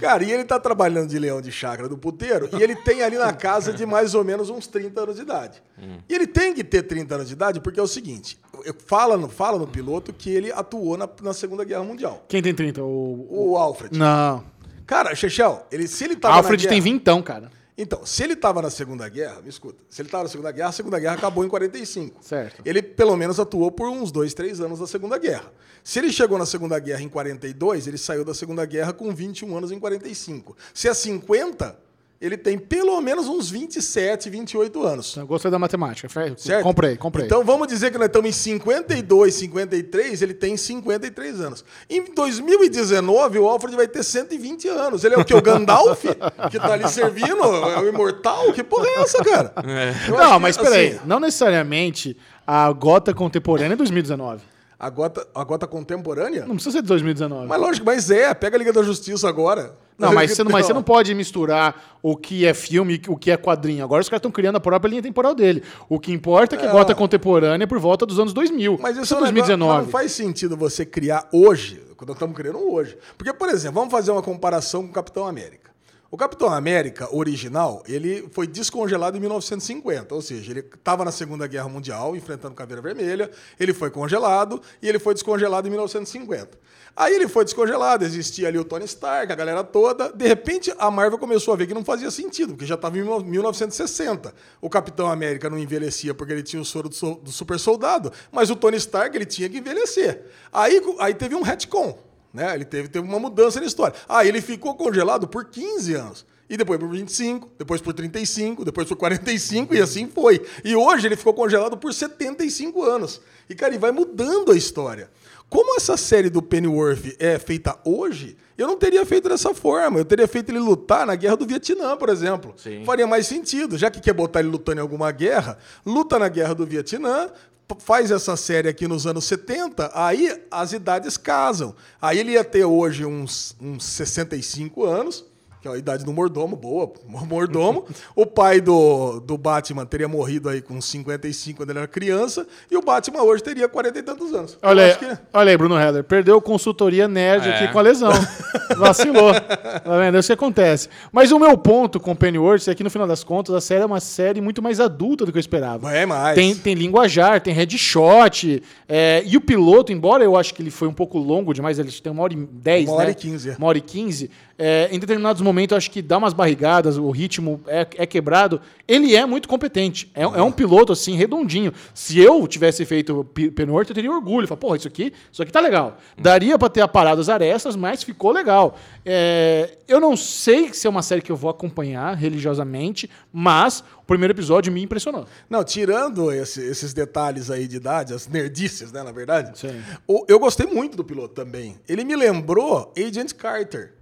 Cara, 0.00 0.22
e 0.22 0.30
ele 0.30 0.44
tá 0.44 0.60
trabalhando 0.60 1.08
de 1.08 1.18
leão 1.18 1.40
de 1.40 1.50
chácara 1.50 1.88
do 1.88 1.96
puteiro 1.96 2.48
e 2.58 2.62
ele 2.62 2.76
tem 2.76 3.02
ali 3.02 3.16
na 3.16 3.32
casa 3.32 3.72
de 3.72 3.86
mais 3.86 4.14
ou 4.14 4.22
menos 4.22 4.50
uns 4.50 4.66
30 4.66 5.00
anos 5.00 5.16
de 5.16 5.22
idade. 5.22 5.62
E 6.08 6.14
ele 6.14 6.26
tem 6.26 6.52
que 6.52 6.62
ter 6.62 6.82
30 6.82 7.14
anos 7.14 7.28
de 7.28 7.32
idade 7.32 7.60
porque 7.60 7.80
é 7.80 7.82
o 7.82 7.86
seguinte: 7.86 8.38
eu- 8.64 8.74
fala 8.86 9.16
no, 9.16 9.28
fala 9.28 9.58
no 9.58 9.66
piloto 9.66 10.12
que 10.12 10.30
ele 10.30 10.52
atuou 10.52 10.96
na, 10.98 11.08
na 11.22 11.32
Segunda 11.32 11.64
Guerra 11.64 11.84
Mundial. 11.84 12.22
Quem 12.28 12.42
tem 12.42 12.54
30? 12.54 12.82
O... 12.82 13.26
O 13.52 13.56
Alfred. 13.56 13.98
Não. 13.98 14.44
Cara, 14.86 15.14
Chechel, 15.14 15.66
ele, 15.72 15.88
se 15.88 16.04
ele 16.04 16.16
tava 16.16 16.34
Alfred 16.36 16.62
na 16.64 16.68
tem 16.70 16.80
guerra, 16.82 16.92
vintão, 16.92 17.22
cara. 17.22 17.50
Então, 17.78 18.06
se 18.06 18.22
ele 18.22 18.34
tava 18.34 18.62
na 18.62 18.70
Segunda 18.70 19.06
Guerra, 19.06 19.42
me 19.42 19.50
escuta, 19.50 19.82
se 19.88 20.00
ele 20.00 20.08
tava 20.08 20.24
na 20.24 20.30
Segunda 20.30 20.50
Guerra, 20.50 20.68
a 20.70 20.72
Segunda 20.72 20.98
Guerra 20.98 21.14
acabou 21.14 21.44
em 21.44 21.48
45. 21.48 22.24
Certo. 22.24 22.62
Ele 22.64 22.80
pelo 22.80 23.14
menos 23.16 23.38
atuou 23.38 23.70
por 23.70 23.88
uns 23.88 24.10
dois, 24.10 24.32
três 24.32 24.60
anos 24.60 24.80
na 24.80 24.86
Segunda 24.86 25.18
Guerra. 25.18 25.52
Se 25.84 25.98
ele 25.98 26.10
chegou 26.10 26.38
na 26.38 26.46
Segunda 26.46 26.78
Guerra 26.78 27.02
em 27.02 27.08
42, 27.08 27.86
ele 27.86 27.98
saiu 27.98 28.24
da 28.24 28.32
Segunda 28.32 28.64
Guerra 28.64 28.94
com 28.94 29.14
21 29.14 29.56
anos 29.56 29.70
em 29.70 29.78
45. 29.78 30.56
Se 30.72 30.88
é 30.88 30.94
50, 30.94 31.78
ele 32.20 32.36
tem 32.36 32.58
pelo 32.58 33.00
menos 33.00 33.28
uns 33.28 33.50
27, 33.50 34.30
28 34.30 34.82
anos. 34.82 35.16
Eu 35.16 35.26
gostei 35.26 35.50
da 35.50 35.58
matemática. 35.58 36.08
Certo? 36.36 36.62
Comprei, 36.62 36.96
comprei. 36.96 37.26
Então 37.26 37.44
vamos 37.44 37.68
dizer 37.68 37.90
que 37.90 37.98
nós 37.98 38.06
estamos 38.06 38.30
em 38.30 38.32
52, 38.32 39.34
53, 39.34 40.22
ele 40.22 40.34
tem 40.34 40.56
53 40.56 41.40
anos. 41.40 41.64
Em 41.88 42.04
2019, 42.12 43.38
o 43.38 43.48
Alfred 43.48 43.76
vai 43.76 43.86
ter 43.86 44.02
120 44.02 44.68
anos. 44.68 45.04
Ele 45.04 45.14
é 45.14 45.18
o 45.18 45.24
que? 45.24 45.34
O 45.34 45.42
Gandalf? 45.42 46.04
que 46.50 46.58
tá 46.58 46.72
ali 46.72 46.88
servindo? 46.88 47.44
É 47.44 47.80
o 47.80 47.88
imortal? 47.88 48.52
Que 48.52 48.62
porra 48.62 48.86
é 48.86 49.02
essa, 49.02 49.22
cara? 49.22 49.52
Acho 49.56 50.12
não, 50.12 50.34
que, 50.34 50.38
mas 50.38 50.56
peraí. 50.56 50.88
assim, 50.88 51.00
Não 51.04 51.20
necessariamente 51.20 52.16
a 52.46 52.72
Gota 52.72 53.12
contemporânea 53.12 53.74
é 53.74 53.76
2019. 53.76 54.55
A, 54.78 54.90
gota, 54.90 55.26
a 55.34 55.42
gota 55.44 55.66
contemporânea? 55.66 56.44
Não 56.46 56.54
precisa 56.54 56.76
ser 56.78 56.82
de 56.82 56.88
2019. 56.88 57.46
Mas 57.46 57.60
lógico, 57.60 57.86
mas 57.86 58.10
é. 58.10 58.32
Pega 58.34 58.56
a 58.56 58.58
Liga 58.58 58.72
da 58.72 58.82
Justiça 58.82 59.28
agora. 59.28 59.74
Não, 59.98 60.12
mas 60.12 60.32
você 60.32 60.44
não, 60.44 60.50
mas 60.50 60.66
você 60.66 60.74
não 60.74 60.82
pode 60.82 61.14
misturar 61.14 61.96
o 62.02 62.14
que 62.16 62.44
é 62.44 62.52
filme 62.52 63.00
e 63.02 63.10
o 63.10 63.16
que 63.16 63.30
é 63.30 63.36
quadrinho. 63.38 63.82
Agora 63.82 64.02
os 64.02 64.08
caras 64.10 64.18
estão 64.18 64.30
criando 64.30 64.56
a 64.56 64.60
própria 64.60 64.90
linha 64.90 65.02
temporal 65.02 65.34
dele. 65.34 65.62
O 65.88 65.98
que 65.98 66.12
importa 66.12 66.54
é 66.54 66.58
que 66.58 66.66
a 66.66 66.70
Gota 66.70 66.94
contemporânea 66.94 67.64
é 67.64 67.66
por 67.66 67.78
volta 67.78 68.04
dos 68.04 68.18
anos 68.18 68.34
2000. 68.34 68.78
Mas 68.82 68.98
isso 68.98 69.14
é 69.14 69.16
é 69.16 69.20
um 69.20 69.24
negócio- 69.24 69.34
2019. 69.34 69.74
mas 69.76 69.84
não 69.86 69.90
faz 69.92 70.12
sentido 70.12 70.54
você 70.56 70.84
criar 70.84 71.26
hoje, 71.32 71.82
quando 71.96 72.12
estamos 72.12 72.36
criando 72.36 72.58
hoje. 72.70 72.98
Porque, 73.16 73.32
por 73.32 73.48
exemplo, 73.48 73.76
vamos 73.76 73.90
fazer 73.90 74.10
uma 74.10 74.22
comparação 74.22 74.82
com 74.82 74.90
o 74.90 74.92
Capitão 74.92 75.26
América. 75.26 75.65
O 76.08 76.16
Capitão 76.16 76.48
América 76.52 77.12
original, 77.12 77.82
ele 77.88 78.28
foi 78.30 78.46
descongelado 78.46 79.16
em 79.16 79.20
1950, 79.20 80.14
ou 80.14 80.22
seja, 80.22 80.52
ele 80.52 80.60
estava 80.60 81.04
na 81.04 81.10
Segunda 81.10 81.48
Guerra 81.48 81.68
Mundial, 81.68 82.14
enfrentando 82.14 82.54
Caveira 82.54 82.80
Vermelha, 82.80 83.28
ele 83.58 83.74
foi 83.74 83.90
congelado 83.90 84.62
e 84.80 84.88
ele 84.88 85.00
foi 85.00 85.14
descongelado 85.14 85.66
em 85.66 85.70
1950. 85.70 86.58
Aí 86.96 87.14
ele 87.14 87.26
foi 87.26 87.44
descongelado, 87.44 88.04
existia 88.04 88.48
ali 88.48 88.56
o 88.56 88.64
Tony 88.64 88.84
Stark, 88.84 89.30
a 89.30 89.34
galera 89.34 89.64
toda. 89.64 90.10
De 90.10 90.26
repente, 90.26 90.72
a 90.78 90.90
Marvel 90.90 91.18
começou 91.18 91.52
a 91.52 91.56
ver 91.56 91.66
que 91.66 91.74
não 91.74 91.84
fazia 91.84 92.10
sentido, 92.10 92.54
porque 92.54 92.64
já 92.64 92.76
estava 92.76 92.96
em 92.96 93.02
1960. 93.02 94.32
O 94.62 94.70
Capitão 94.70 95.10
América 95.10 95.50
não 95.50 95.58
envelhecia 95.58 96.14
porque 96.14 96.32
ele 96.32 96.42
tinha 96.42 96.62
o 96.62 96.64
soro 96.64 96.88
do, 96.88 97.30
super 97.30 97.58
soldado, 97.58 98.12
mas 98.30 98.48
o 98.48 98.56
Tony 98.56 98.78
Stark 98.78 99.14
ele 99.14 99.26
tinha 99.26 99.48
que 99.48 99.58
envelhecer. 99.58 100.24
Aí, 100.52 100.80
aí 101.00 101.12
teve 101.12 101.34
um 101.34 101.42
retcon, 101.42 101.98
né? 102.32 102.54
Ele 102.54 102.64
teve, 102.64 102.88
teve 102.88 103.06
uma 103.06 103.18
mudança 103.18 103.60
na 103.60 103.66
história. 103.66 103.94
Aí 104.08 104.28
ele 104.28 104.40
ficou 104.40 104.74
congelado 104.74 105.26
por 105.26 105.46
15 105.46 105.94
anos. 105.94 106.26
E 106.48 106.56
depois 106.56 106.78
por 106.78 106.88
25, 106.88 107.50
depois 107.58 107.80
por 107.80 107.92
35, 107.92 108.64
depois 108.64 108.86
por 108.86 108.96
45 108.96 109.74
e 109.74 109.80
assim 109.80 110.06
foi. 110.06 110.44
E 110.64 110.76
hoje 110.76 111.06
ele 111.06 111.16
ficou 111.16 111.34
congelado 111.34 111.76
por 111.76 111.92
75 111.92 112.84
anos. 112.84 113.20
E, 113.50 113.54
cara, 113.54 113.74
e 113.74 113.78
vai 113.78 113.90
mudando 113.90 114.52
a 114.52 114.56
história. 114.56 115.10
Como 115.48 115.76
essa 115.76 115.96
série 115.96 116.28
do 116.28 116.42
Pennyworth 116.42 117.14
é 117.18 117.38
feita 117.38 117.78
hoje, 117.84 118.36
eu 118.58 118.66
não 118.66 118.76
teria 118.76 119.06
feito 119.06 119.28
dessa 119.28 119.54
forma. 119.54 119.98
Eu 119.98 120.04
teria 120.04 120.26
feito 120.26 120.50
ele 120.50 120.58
lutar 120.58 121.06
na 121.06 121.14
guerra 121.14 121.36
do 121.36 121.46
Vietnã, 121.46 121.96
por 121.96 122.08
exemplo. 122.08 122.54
Sim. 122.56 122.84
Faria 122.84 123.06
mais 123.06 123.26
sentido. 123.26 123.78
Já 123.78 123.90
que 123.90 124.00
quer 124.00 124.12
botar 124.12 124.40
ele 124.40 124.48
lutando 124.48 124.78
em 124.78 124.82
alguma 124.82 125.10
guerra, 125.12 125.56
luta 125.84 126.18
na 126.18 126.28
guerra 126.28 126.54
do 126.54 126.66
Vietnã, 126.66 127.30
faz 127.78 128.10
essa 128.10 128.36
série 128.36 128.68
aqui 128.68 128.86
nos 128.86 129.06
anos 129.06 129.24
70, 129.24 129.90
aí 129.94 130.42
as 130.50 130.72
idades 130.72 131.16
casam. 131.16 131.74
Aí 132.00 132.18
ele 132.18 132.32
ia 132.32 132.44
ter 132.44 132.64
hoje 132.64 133.04
uns, 133.04 133.56
uns 133.60 133.84
65 133.84 134.84
anos, 134.84 135.24
que 135.66 135.72
é 135.72 135.74
a 135.74 135.78
idade 135.78 136.04
do 136.04 136.12
mordomo, 136.12 136.56
boa, 136.56 136.92
mordomo. 137.28 137.84
o 138.14 138.24
pai 138.26 138.60
do, 138.60 139.20
do 139.20 139.36
Batman 139.36 139.84
teria 139.84 140.08
morrido 140.08 140.48
aí 140.48 140.60
com 140.62 140.80
55 140.80 141.58
quando 141.58 141.70
ele 141.70 141.78
era 141.80 141.88
criança, 141.88 142.46
e 142.70 142.76
o 142.76 142.82
Batman 142.82 143.22
hoje 143.22 143.42
teria 143.42 143.68
40 143.68 143.98
e 143.98 144.02
tantos 144.02 144.32
anos. 144.32 144.58
Olha 144.62 144.84
aí, 144.84 144.90
acho 144.90 144.98
que- 145.00 145.18
olha 145.32 145.50
aí, 145.50 145.56
Bruno 145.56 145.78
Heller. 145.78 146.04
Perdeu 146.04 146.40
consultoria 146.40 147.08
nerd 147.08 147.46
É. 147.48 147.54
aqui 147.56 147.72
com 147.72 147.78
a 147.78 147.82
lesão. 147.82 148.12
Vacilou. 148.76 149.32
Tá 149.34 149.98
vendo? 149.98 150.16
É 150.16 150.20
isso 150.20 150.28
que 150.28 150.32
acontece. 150.32 150.88
Mas 151.12 151.30
o 151.32 151.38
meu 151.38 151.56
ponto 151.56 151.98
com 152.00 152.14
Pennyworth 152.14 152.68
é 152.68 152.74
que, 152.74 152.82
no 152.84 152.90
final 152.90 153.06
das 153.06 153.22
contas, 153.24 153.54
a 153.54 153.60
série 153.60 153.82
é 153.82 153.86
uma 153.86 154.00
série 154.00 154.40
muito 154.40 154.62
mais 154.62 154.80
adulta 154.80 155.24
do 155.24 155.32
que 155.32 155.38
eu 155.38 155.40
esperava. 155.40 155.92
É 155.94 156.04
mais. 156.06 156.34
Tem, 156.34 156.54
tem 156.54 156.74
linguajar, 156.74 157.40
tem 157.40 157.52
headshot. 157.54 158.62
é, 158.88 159.22
e 159.26 159.36
o 159.36 159.40
piloto, 159.40 159.92
embora 159.92 160.24
eu 160.24 160.36
acho 160.36 160.54
que 160.54 160.62
ele 160.62 160.70
foi 160.70 160.88
um 160.88 160.92
pouco 160.92 161.18
longo 161.18 161.52
demais, 161.54 161.78
ele 161.78 161.90
tem 161.92 162.12
uma 162.12 162.22
hora 162.22 162.32
e 162.32 162.36
dez, 162.36 162.88
Uma 162.88 162.96
hora 162.96 163.04
né? 163.06 163.10
e 163.12 163.14
quinze, 163.14 163.50
é. 163.50 163.56
Uma 163.56 163.66
hora 163.68 163.78
e 163.78 163.80
quinze. 163.80 164.30
É, 164.58 164.88
em 164.90 164.98
determinados 164.98 165.42
momentos, 165.42 165.76
acho 165.76 165.90
que 165.90 166.00
dá 166.00 166.16
umas 166.18 166.32
barrigadas, 166.32 166.96
o 166.96 167.10
ritmo 167.10 167.60
é, 167.66 167.86
é 167.96 168.06
quebrado. 168.06 168.60
Ele 168.88 169.14
é 169.14 169.26
muito 169.26 169.48
competente. 169.48 170.10
É, 170.14 170.22
é 170.22 170.42
um 170.42 170.50
piloto, 170.52 170.92
assim, 170.92 171.14
redondinho. 171.16 171.72
Se 171.92 172.18
eu 172.20 172.46
tivesse 172.46 172.84
feito 172.84 173.24
P- 173.34 173.50
Penworth, 173.50 173.88
eu 173.88 173.94
teria 173.94 174.10
orgulho. 174.10 174.46
Falar, 174.48 174.58
porra, 174.58 174.76
isso 174.76 174.88
aqui, 174.88 175.12
isso 175.30 175.42
aqui 175.42 175.52
tá 175.52 175.60
legal. 175.60 175.98
Daria 176.16 176.58
pra 176.58 176.68
ter 176.68 176.80
aparado 176.80 177.20
as 177.20 177.28
arestas, 177.28 177.76
mas 177.76 178.02
ficou 178.02 178.30
legal. 178.32 178.78
É, 179.04 179.76
eu 179.86 180.00
não 180.00 180.16
sei 180.16 180.72
se 180.72 180.86
é 180.86 180.90
uma 180.90 181.02
série 181.02 181.20
que 181.22 181.30
eu 181.30 181.36
vou 181.36 181.50
acompanhar 181.50 182.14
religiosamente, 182.16 183.10
mas 183.32 183.84
o 184.02 184.04
primeiro 184.06 184.32
episódio 184.32 184.72
me 184.72 184.82
impressionou. 184.82 185.26
Não, 185.50 185.62
tirando 185.64 186.32
esse- 186.32 186.62
esses 186.62 186.94
detalhes 186.94 187.50
aí 187.50 187.66
de 187.68 187.76
idade, 187.76 188.14
as 188.14 188.26
nerdices, 188.26 188.90
né, 188.92 189.02
na 189.02 189.12
verdade, 189.12 189.58
Sim. 189.58 189.80
eu 190.28 190.38
gostei 190.38 190.66
muito 190.66 190.96
do 190.96 191.04
piloto 191.04 191.34
também. 191.34 191.76
Ele 191.88 192.04
me 192.04 192.16
lembrou 192.16 192.92
Agent 192.96 193.32
Carter. 193.34 193.92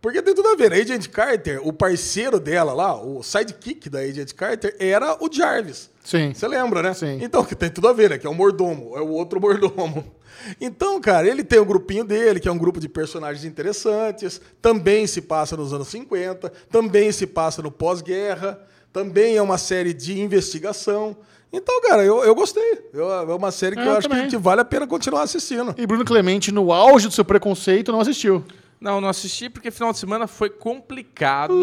Porque 0.00 0.22
tem 0.22 0.34
tudo 0.34 0.48
a 0.48 0.56
ver. 0.56 0.72
A 0.72 0.76
Agent 0.76 1.08
Carter, 1.08 1.60
o 1.66 1.72
parceiro 1.72 2.38
dela 2.38 2.72
lá, 2.72 2.94
o 3.02 3.22
sidekick 3.22 3.88
da 3.90 3.98
Agent 4.00 4.32
Carter, 4.34 4.76
era 4.78 5.16
o 5.20 5.28
Jarvis. 5.32 5.90
Sim. 6.04 6.32
Você 6.34 6.46
lembra, 6.46 6.82
né? 6.82 6.94
Sim. 6.94 7.18
Então, 7.20 7.44
que 7.44 7.54
tem 7.54 7.68
tudo 7.68 7.88
a 7.88 7.92
ver, 7.92 8.10
né? 8.10 8.18
Que 8.18 8.26
é 8.26 8.30
o 8.30 8.34
mordomo, 8.34 8.92
é 8.96 9.00
o 9.00 9.08
outro 9.08 9.40
mordomo. 9.40 10.04
Então, 10.60 11.00
cara, 11.00 11.26
ele 11.26 11.42
tem 11.42 11.58
o 11.58 11.64
grupinho 11.64 12.04
dele, 12.04 12.38
que 12.38 12.46
é 12.48 12.52
um 12.52 12.56
grupo 12.56 12.78
de 12.78 12.88
personagens 12.88 13.44
interessantes, 13.44 14.40
também 14.62 15.04
se 15.04 15.20
passa 15.20 15.56
nos 15.56 15.72
anos 15.72 15.88
50, 15.88 16.52
também 16.70 17.10
se 17.10 17.26
passa 17.26 17.60
no 17.60 17.72
pós-guerra, 17.72 18.58
também 18.92 19.36
é 19.36 19.42
uma 19.42 19.58
série 19.58 19.92
de 19.92 20.20
investigação. 20.20 21.16
Então, 21.52 21.80
cara, 21.82 22.04
eu, 22.04 22.22
eu 22.24 22.34
gostei. 22.36 22.84
Eu- 22.94 23.10
é 23.10 23.34
uma 23.34 23.50
série 23.50 23.74
que 23.74 23.82
eu, 23.82 23.86
eu 23.86 23.96
acho 23.96 24.08
também. 24.08 24.28
que 24.28 24.36
vale 24.36 24.60
a 24.60 24.64
pena 24.64 24.86
continuar 24.86 25.22
assistindo. 25.22 25.74
E 25.76 25.84
Bruno 25.86 26.04
Clemente, 26.04 26.52
no 26.52 26.72
auge 26.72 27.08
do 27.08 27.14
seu 27.14 27.24
preconceito, 27.24 27.90
não 27.90 28.00
assistiu. 28.00 28.44
Não, 28.80 29.00
não 29.00 29.08
assisti 29.08 29.50
porque 29.50 29.70
final 29.70 29.92
de 29.92 29.98
semana 29.98 30.26
foi 30.26 30.50
complicado. 30.50 31.54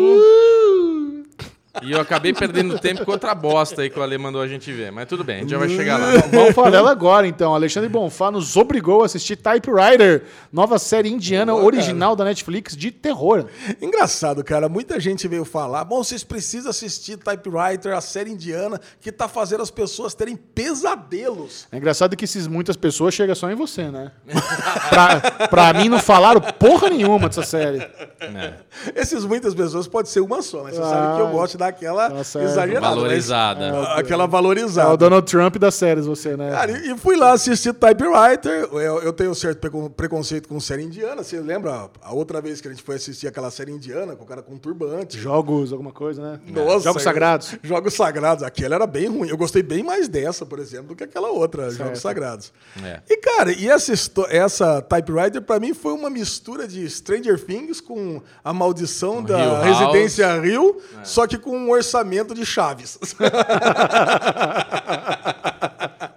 E 1.82 1.92
eu 1.92 2.00
acabei 2.00 2.34
perdendo 2.34 2.80
tempo 2.80 3.04
com 3.06 3.12
outra 3.12 3.34
bosta 3.36 3.82
aí 3.82 3.90
que 3.90 4.00
o 4.00 4.04
Ale 4.04 4.18
mandou 4.18 4.42
a 4.42 4.48
gente 4.48 4.72
ver. 4.72 4.92
Mas 4.92 5.08
tudo 5.08 5.24
bem, 5.24 5.38
a 5.38 5.40
gente 5.40 5.50
já 5.50 5.58
vai 5.58 5.70
chegar 5.70 5.98
lá. 5.98 6.12
Vamos 6.32 6.54
falar 6.56 6.70
dela 6.70 6.92
agora, 6.92 7.28
então. 7.28 7.54
Alexandre 7.54 7.90
Bonfá 7.90 8.32
nos 8.32 8.56
obrigou 8.56 9.04
a 9.04 9.06
assistir 9.06 9.36
Typewriter, 9.36 10.24
nova 10.52 10.80
série 10.80 11.10
indiana 11.10 11.52
Boa, 11.52 11.64
original 11.66 12.16
da 12.16 12.24
Netflix 12.24 12.76
de 12.76 12.92
terror. 12.92 13.46
Engraçado, 13.82 14.44
cara. 14.44 14.70
Muita 14.70 15.00
gente 15.00 15.28
veio 15.28 15.46
falar: 15.46 15.84
bom, 15.84 16.04
vocês 16.04 16.24
precisam 16.24 16.70
assistir 16.70 17.18
Typewriter, 17.18 17.96
a 17.96 18.02
série 18.02 18.32
indiana, 18.32 18.80
que 19.02 19.12
tá 19.12 19.28
fazendo 19.28 19.62
as 19.62 19.72
pessoas 19.72 20.14
terem 20.14 20.36
pesadelos. 20.36 21.68
É 21.72 21.78
engraçado 21.78 22.16
que 22.16 22.26
esses, 22.26 22.48
muitas 22.48 22.76
pessoas 22.76 23.14
chegam 23.14 23.36
só 23.36 23.50
em 23.52 23.56
você, 23.56 23.90
né? 23.90 24.12
pra, 24.90 25.48
pra 25.48 25.74
mim 25.74 25.90
não 25.90 26.00
falaram 26.00 26.40
porra 26.42 26.90
nenhuma 26.90 27.28
dessa 27.28 27.44
série. 27.44 27.80
É. 28.20 28.54
Esses 28.96 29.26
muitas 29.26 29.54
pessoas 29.54 29.88
pode 29.88 30.10
ser 30.10 30.20
uma 30.22 30.42
só, 30.42 30.64
mas 30.64 30.76
você 30.76 30.82
Ah, 30.82 30.86
sabe 30.86 31.16
que 31.16 31.22
eu 31.22 31.28
gosto 31.30 31.58
daquela 31.66 32.10
tá 32.10 32.24
certo. 32.24 32.46
exagerada. 32.46 32.86
mas- 32.88 32.96
Valorizada. 32.96 33.84
Aquela 33.96 34.24
É 34.24 34.28
valorizada. 34.28 34.94
o 34.94 34.98
Donald 34.98 35.30
Trump 35.30 35.58
das 35.58 35.76
séries, 35.76 36.06
você, 36.06 36.36
né? 36.38 36.52
Cara, 36.52 36.72
e 36.72 36.92
e 36.92 36.98
fui 36.98 37.16
lá 37.16 37.34
assistir 37.34 37.74
Typewriter. 37.74 38.70
Eu, 38.72 39.02
eu 39.02 39.12
tenho 39.14 39.32
um 39.32 39.36
certo 39.36 39.60
precon- 39.60 39.90
preconceito 39.90 40.48
com 40.48 40.60
série 40.60 40.84
indiana. 40.84 41.24
Você 41.24 41.40
lembra 41.40 41.90
a 42.02 42.14
outra 42.14 42.42
vez 42.42 42.62
que 42.62 42.68
a 42.68 42.72
gente 42.72 42.84
foi 42.84 42.96
assistir 42.96 43.28
aquela 43.28 43.50
série 43.52 43.72
indiana 43.72 44.16
com 44.16 44.24
o 44.24 44.28
cara 44.28 44.42
com 44.42 44.58
turbante? 44.58 45.18
Jogos, 45.20 45.72
alguma 45.72 45.92
coisa, 45.92 46.22
né? 46.22 46.40
Nossa, 46.48 46.80
Jogos 46.86 47.04
Sagrados. 47.04 47.56
Jogos 47.64 47.94
Sagrados. 47.94 48.44
Aquela 48.44 48.76
era 48.76 48.88
bem 48.88 49.08
ruim. 49.08 49.30
Eu 49.30 49.38
gostei 49.38 49.62
bem 49.64 49.84
mais 49.84 50.08
dessa, 50.08 50.46
por 50.46 50.60
exemplo, 50.60 50.88
do 50.90 50.96
que 50.96 51.04
aquela 51.04 51.30
outra, 51.30 51.70
Jogos 51.72 52.00
Sagrados. 52.00 52.54
É. 52.84 53.02
E, 53.10 53.18
cara, 53.18 53.52
e 53.52 53.68
essa, 53.70 53.92
essa 54.30 54.82
Typewriter, 54.82 55.42
pra 55.42 55.60
mim, 55.60 55.74
foi 55.74 55.94
uma 55.94 56.10
mistura 56.10 56.68
de 56.68 56.88
Stranger 56.90 57.44
Things 57.44 57.82
com 57.82 58.22
a 58.44 58.54
maldição 58.54 59.22
da 59.24 59.40
Hill. 59.40 59.56
Residência 59.62 60.40
Rio, 60.40 60.78
só 61.04 61.26
que 61.28 61.38
com 61.38 61.55
um 61.56 61.70
orçamento 61.70 62.34
de 62.34 62.46
Chaves. 62.46 62.98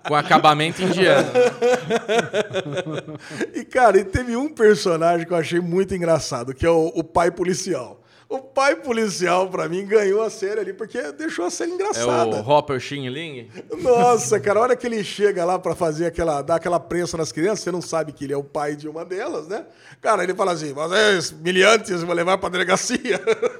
Com 0.06 0.14
acabamento 0.14 0.82
indiano. 0.82 1.28
E, 3.54 3.64
cara, 3.64 3.98
e 3.98 4.04
teve 4.04 4.36
um 4.36 4.48
personagem 4.48 5.26
que 5.26 5.32
eu 5.32 5.36
achei 5.36 5.60
muito 5.60 5.94
engraçado, 5.94 6.54
que 6.54 6.64
é 6.64 6.70
o, 6.70 6.86
o 6.94 7.04
pai 7.04 7.30
policial. 7.30 8.02
O 8.30 8.40
pai 8.40 8.76
policial, 8.76 9.48
pra 9.48 9.70
mim, 9.70 9.86
ganhou 9.86 10.20
a 10.22 10.28
série 10.28 10.60
ali, 10.60 10.74
porque 10.74 11.00
deixou 11.12 11.46
a 11.46 11.50
série 11.50 11.70
É 11.70 11.74
engraçada. 11.74 12.36
o 12.36 12.46
Hopper 12.50 12.78
Xing 12.78 13.08
Ling? 13.08 13.48
Nossa, 13.80 14.38
cara, 14.38 14.58
a 14.58 14.62
hora 14.64 14.76
que 14.76 14.86
ele 14.86 15.02
chega 15.02 15.46
lá 15.46 15.58
pra 15.58 15.74
fazer 15.74 16.04
aquela, 16.04 16.42
dar 16.42 16.56
aquela 16.56 16.78
prensa 16.78 17.16
nas 17.16 17.32
crianças, 17.32 17.60
você 17.60 17.72
não 17.72 17.80
sabe 17.80 18.12
que 18.12 18.24
ele 18.24 18.34
é 18.34 18.36
o 18.36 18.44
pai 18.44 18.76
de 18.76 18.86
uma 18.86 19.02
delas, 19.02 19.48
né? 19.48 19.64
Cara, 20.02 20.22
ele 20.22 20.34
fala 20.34 20.52
assim: 20.52 20.74
vocês, 20.74 21.32
miliantes, 21.32 22.02
vou 22.02 22.14
levar 22.14 22.36
pra 22.36 22.50
delegacia. 22.50 23.18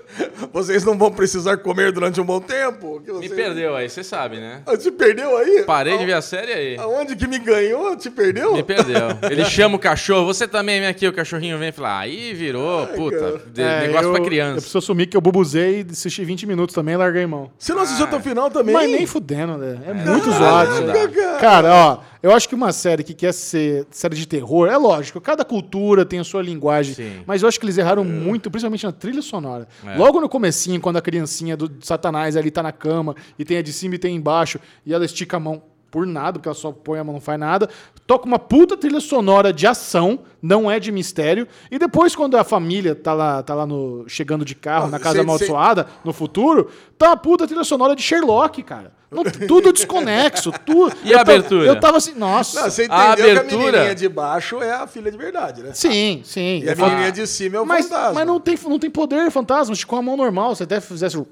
Vocês 0.52 0.84
não 0.84 0.96
vão 0.96 1.10
precisar 1.12 1.58
comer 1.58 1.92
durante 1.92 2.20
um 2.20 2.24
bom 2.24 2.40
tempo. 2.40 3.00
que 3.04 3.12
Me 3.12 3.28
perdeu 3.28 3.76
aí, 3.76 3.88
você 3.88 4.02
sabe, 4.02 4.36
né? 4.38 4.62
Ah, 4.66 4.76
Te 4.76 4.90
perdeu 4.90 5.36
aí? 5.36 5.62
Parei 5.64 5.96
de 5.98 6.04
A- 6.04 6.06
ver 6.06 6.12
a 6.14 6.22
série 6.22 6.52
aí. 6.52 6.76
Aonde 6.78 7.14
que 7.16 7.26
me 7.26 7.38
ganhou? 7.38 7.94
Te 7.96 8.08
perdeu? 8.10 8.54
Me 8.54 8.62
perdeu. 8.62 9.00
Ele 9.30 9.44
chama 9.44 9.76
o 9.76 9.78
cachorro, 9.78 10.26
você 10.26 10.46
também 10.48 10.80
vem 10.80 10.88
aqui, 10.88 11.06
o 11.06 11.12
cachorrinho 11.12 11.58
vem 11.58 11.68
e 11.68 11.72
fala, 11.72 11.98
aí 12.00 12.32
virou, 12.32 12.86
puta, 12.88 13.18
cara. 13.18 13.42
de- 13.52 13.62
É, 13.62 13.80
negócio 13.88 14.08
eu, 14.08 14.12
pra 14.12 14.24
Eu 14.58 14.62
preciso 14.62 14.78
assumir 14.78 15.06
que 15.06 15.16
eu 15.16 15.20
bubuzei 15.20 15.80
e 15.80 15.92
assisti 15.92 16.24
20 16.24 16.46
minutos 16.46 16.74
também 16.74 16.94
e 16.94 16.96
larguei 16.96 17.26
mão. 17.26 17.50
Você 17.58 17.72
não 17.74 17.82
assistiu 17.82 18.06
até 18.06 18.16
o 18.16 18.20
final 18.20 18.50
também? 18.50 18.74
Mas 18.74 18.90
nem 18.90 19.06
fudendo, 19.06 19.56
né? 19.56 19.78
É 19.86 19.94
muito 19.94 20.26
não 20.28 20.38
zoado. 20.38 20.86
dá. 20.86 21.38
Cara, 21.38 21.74
ó, 21.74 21.98
eu 22.22 22.32
acho 22.32 22.48
que 22.48 22.54
uma 22.54 22.72
série 22.72 23.02
que 23.02 23.14
quer 23.14 23.32
ser 23.32 23.86
série 23.90 24.16
de 24.16 24.26
terror, 24.26 24.68
é 24.68 24.76
lógico, 24.76 25.20
cada 25.20 25.44
cultura 25.44 26.04
tem 26.04 26.18
a 26.18 26.24
sua 26.24 26.42
linguagem, 26.42 26.94
Sim. 26.94 27.22
mas 27.26 27.42
eu 27.42 27.48
acho 27.48 27.58
que 27.58 27.64
eles 27.64 27.78
erraram 27.78 28.04
muito, 28.04 28.50
principalmente 28.50 28.84
na 28.84 28.92
trilha 28.92 29.22
sonora. 29.22 29.68
É. 29.86 29.96
Logo 29.96 30.20
no 30.20 30.28
comecinho, 30.28 30.80
quando 30.80 30.96
a 30.96 31.02
criancinha 31.02 31.56
do 31.56 31.70
Satanás 31.80 32.36
ali 32.36 32.50
tá 32.50 32.62
na 32.62 32.72
cama, 32.72 33.14
e 33.38 33.44
tem 33.44 33.56
a 33.56 33.62
de 33.62 33.72
cima 33.72 33.94
e 33.94 33.98
tem 33.98 34.16
embaixo, 34.16 34.58
e 34.84 34.92
ela 34.92 35.04
estica 35.04 35.36
a 35.36 35.40
mão 35.40 35.62
por 35.90 36.06
nada, 36.06 36.32
porque 36.34 36.48
ela 36.48 36.54
só 36.54 36.70
põe 36.72 36.98
a 36.98 37.04
mão, 37.04 37.14
não 37.14 37.20
faz 37.20 37.38
nada. 37.38 37.68
Toca 38.06 38.26
uma 38.26 38.38
puta 38.38 38.76
trilha 38.76 39.00
sonora 39.00 39.52
de 39.52 39.66
ação, 39.66 40.20
não 40.42 40.70
é 40.70 40.78
de 40.78 40.90
mistério. 40.92 41.46
E 41.70 41.78
depois, 41.78 42.14
quando 42.14 42.36
a 42.36 42.44
família 42.44 42.94
tá 42.94 43.12
lá, 43.12 43.42
tá 43.42 43.54
lá 43.54 43.66
no, 43.66 44.04
chegando 44.08 44.44
de 44.44 44.54
carro 44.54 44.86
Ah, 44.86 44.90
na 44.90 44.98
casa 44.98 45.16
cê- 45.16 45.20
amaldiçoada, 45.20 45.86
no 46.04 46.12
futuro, 46.12 46.70
tá 46.96 47.08
uma 47.08 47.16
puta 47.16 47.46
trilha 47.46 47.64
sonora 47.64 47.94
de 47.96 48.02
Sherlock, 48.02 48.62
cara. 48.62 48.96
Não, 49.10 49.24
tudo 49.24 49.72
desconexo, 49.72 50.52
tudo. 50.66 50.94
E 51.02 51.14
a 51.14 51.22
abertura? 51.22 51.64
Eu 51.66 51.80
tava 51.80 51.96
assim, 51.96 52.12
nossa. 52.14 52.60
Não, 52.60 52.70
você 52.70 52.82
A 52.82 52.84
entendeu 52.84 52.98
que 52.98 53.22
a 53.22 53.40
abertura- 53.40 53.72
menininha 53.72 53.94
de 53.94 54.06
baixo 54.06 54.62
é 54.62 54.70
a 54.70 54.86
filha 54.86 55.10
de 55.10 55.16
verdade, 55.16 55.62
né? 55.62 55.70
Sim, 55.72 56.20
sim. 56.24 56.60
E 56.62 56.68
a 56.68 56.76
menininha 56.76 57.10
de 57.10 57.26
cima 57.26 57.56
é 57.56 57.60
o 57.60 57.64
mas, 57.66 57.88
fantasma. 57.88 58.12
mas 58.12 58.26
não 58.26 58.38
tem, 58.38 58.58
não 58.68 58.78
tem 58.78 58.90
poder 58.90 59.30
fantasma, 59.30 59.74
com 59.86 59.96
a 59.96 60.02
mão 60.02 60.14
normal. 60.14 60.54
Se 60.54 60.62
até 60.64 60.78
fizesse. 60.78 61.16
o- 61.16 61.26